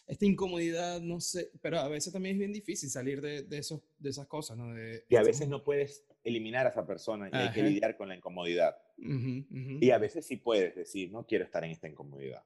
esta 0.07 0.25
incomodidad, 0.25 1.01
no 1.01 1.21
sé, 1.21 1.51
pero 1.61 1.79
a 1.79 1.89
veces 1.89 2.13
también 2.13 2.37
es 2.37 2.39
bien 2.39 2.53
difícil 2.53 2.89
salir 2.89 3.21
de, 3.21 3.43
de 3.43 3.59
esos, 3.59 3.83
de 3.99 4.11
esas 4.11 4.27
cosas, 4.27 4.57
¿no? 4.57 4.73
De, 4.73 5.05
y 5.09 5.17
a 5.17 5.23
veces 5.23 5.49
no 5.49 5.63
puedes 5.63 6.05
eliminar 6.25 6.67
a 6.67 6.71
esa 6.71 6.87
persona 6.87 7.29
y 7.33 7.37
hay 7.37 7.53
que 7.53 7.63
lidiar 7.63 7.97
con 7.97 8.09
la 8.09 8.17
incomodidad. 8.17 8.77
Y 8.97 9.91
a 9.91 9.99
veces 9.99 10.27
sí 10.27 10.37
puedes 10.37 10.75
decir, 10.75 11.11
no 11.11 11.27
quiero 11.27 11.45
estar 11.45 11.65
en 11.65 11.71
esta 11.71 11.89
incomodidad. 11.89 12.45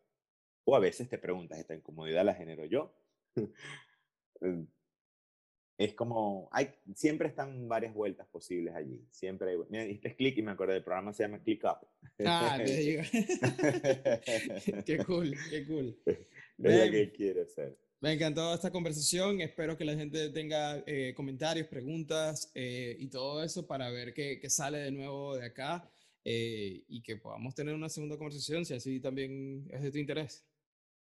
O 0.64 0.74
a 0.74 0.80
veces 0.80 1.08
te 1.08 1.18
preguntas, 1.18 1.58
¿esta 1.58 1.74
incomodidad 1.74 2.24
la 2.24 2.34
genero 2.34 2.64
yo? 2.64 2.94
Eh, 4.42 4.66
es 5.78 5.94
como, 5.94 6.48
hay, 6.52 6.70
siempre 6.94 7.28
están 7.28 7.68
varias 7.68 7.92
vueltas 7.94 8.26
posibles 8.28 8.74
allí. 8.74 9.02
Siempre 9.10 9.50
hay, 9.50 9.56
mira, 9.68 9.84
este 9.84 10.08
es 10.08 10.14
click 10.14 10.38
y 10.38 10.42
me 10.42 10.52
acuerdo 10.52 10.72
del 10.74 10.84
programa 10.84 11.12
se 11.12 11.22
llama 11.22 11.42
Click 11.42 11.64
Up. 11.64 11.86
Ah, 12.24 12.58
te 12.62 12.76
digo. 12.76 13.02
qué 14.86 14.98
cool, 15.04 15.34
qué 15.50 15.66
cool. 15.66 15.98
Es 16.04 16.18
lo 16.58 16.92
que 16.92 17.12
quiero 17.12 17.42
hacer. 17.42 17.78
Me 18.00 18.12
encantó 18.12 18.52
esta 18.52 18.70
conversación. 18.70 19.40
Espero 19.40 19.76
que 19.76 19.84
la 19.84 19.94
gente 19.94 20.28
tenga 20.30 20.82
eh, 20.86 21.14
comentarios, 21.16 21.66
preguntas 21.66 22.50
eh, 22.54 22.94
y 22.98 23.08
todo 23.08 23.42
eso 23.42 23.66
para 23.66 23.90
ver 23.90 24.12
qué, 24.12 24.38
qué, 24.38 24.50
sale 24.50 24.78
de 24.78 24.90
nuevo 24.90 25.36
de 25.36 25.46
acá 25.46 25.90
eh, 26.22 26.84
y 26.88 27.02
que 27.02 27.16
podamos 27.16 27.54
tener 27.54 27.74
una 27.74 27.88
segunda 27.88 28.18
conversación 28.18 28.64
si 28.64 28.74
así 28.74 29.00
también 29.00 29.66
es 29.70 29.82
de 29.82 29.90
tu 29.90 29.98
interés. 29.98 30.44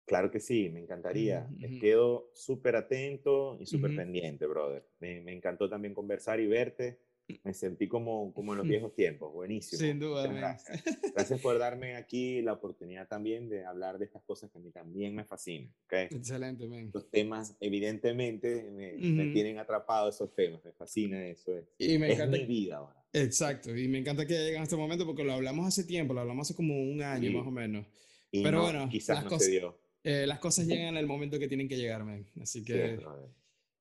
Claro 0.06 0.32
que 0.32 0.40
sí, 0.40 0.70
me 0.70 0.80
encantaría. 0.80 1.50
Me 1.58 1.80
quedo 1.80 2.30
súper 2.34 2.76
atento 2.76 3.58
y 3.60 3.66
súper 3.66 3.96
pendiente, 3.96 4.46
brother. 4.46 4.88
Me, 5.00 5.20
me, 5.20 5.34
encantó 5.34 5.68
también 5.68 5.96
conversar 5.96 6.40
y 6.40 6.46
verte. 6.46 7.00
Me 7.43 7.53
sentí 7.53 7.88
como, 7.88 8.34
como 8.34 8.53
en 8.53 8.60
los 8.60 8.68
viejos 8.68 8.93
tiempos, 8.93 9.34
buenísimo. 9.34 9.80
Sin 9.80 9.99
duda. 9.99 10.27
Gracias. 10.27 10.84
gracias. 11.14 11.41
por 11.41 11.57
darme 11.57 11.95
aquí 11.95 12.41
la 12.41 12.53
oportunidad 12.53 13.07
también 13.07 13.49
de 13.49 13.65
hablar 13.65 13.97
de 13.97 14.06
estas 14.06 14.23
cosas 14.23 14.52
que 14.52 14.57
a 14.57 14.61
mí 14.61 14.72
también 14.72 15.15
me 15.15 15.26
fascinan. 15.26 15.73
¿okay? 15.85 16.06
Excelente, 16.06 16.68
man. 16.68 16.91
Los 16.93 17.10
temas, 17.10 17.56
evidentemente, 17.60 18.69
me, 18.72 18.93
me, 18.93 19.31
tienen 19.31 19.57
atrapado 19.57 20.10
esos 20.10 20.34
temas. 20.35 20.64
Me 20.64 20.72
fascina 20.72 21.26
eso. 21.27 21.57
Es, 21.57 21.65
y 21.77 21.97
me 21.97 22.14
encanta. 22.14 22.38
es 22.38 22.41
mi 22.41 22.47
vida 22.47 22.77
ahora. 22.77 23.03
Exacto. 23.14 23.76
Y 23.76 23.88
me 23.88 23.99
encanta 23.99 24.26
que 24.26 24.34
lleguen 24.34 24.61
a 24.61 24.64
este 24.64 24.76
momento 24.76 25.06
porque 25.06 25.23
lo 25.23 25.34
hablamos 25.34 25.68
hace 25.68 25.84
tiempo, 25.84 26.14
lo 26.14 26.22
hablamos 26.22 26.47
hace 26.47 26.56
como 26.56 26.80
un 26.80 27.02
año 27.02 27.31
más 27.31 27.47
o 27.47 27.52
menos. 27.52 27.88
Pero 28.31 28.64
bueno, 28.64 28.88
quizás 28.89 29.23
no 29.23 29.39
se 29.39 29.52
dio 29.52 29.85
eh, 30.06 30.27
las 30.27 30.38
cosas 30.38 30.68
llegan 30.68 30.89
en 30.89 30.97
el 30.97 31.07
momento 31.07 31.39
que 31.39 31.47
tienen 31.47 31.68
que 31.68 31.77
llegar, 31.77 32.06
Así 32.39 32.64
que... 32.64 32.99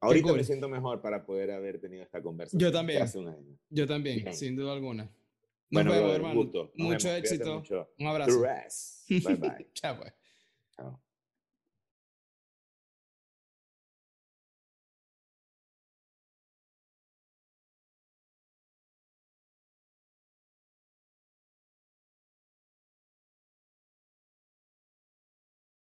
Ahorita 0.05 0.33
me 0.33 0.45
siento 0.45 0.69
mejor 0.69 1.01
para 1.01 1.25
poder 1.25 1.51
haber 1.51 1.81
tenido 1.81 2.03
esta 2.03 2.23
conversación. 2.23 2.61
Yo 2.61 2.73
también. 2.73 3.07
Yo 3.71 3.87
también, 3.87 4.33
sin 4.35 4.57
duda 4.57 4.73
alguna. 4.73 5.05
Nos 5.05 5.85
bueno, 5.85 5.93
vemos, 5.93 6.15
hermano. 6.15 6.71
Mucho 6.75 7.11
éxito. 7.11 7.63
Un 7.99 8.07
abrazo. 8.07 8.41
Bye 9.09 9.37
bye. 9.37 9.69
Chao, 9.75 9.99
pues. 9.99 10.13
Chao. 10.77 11.01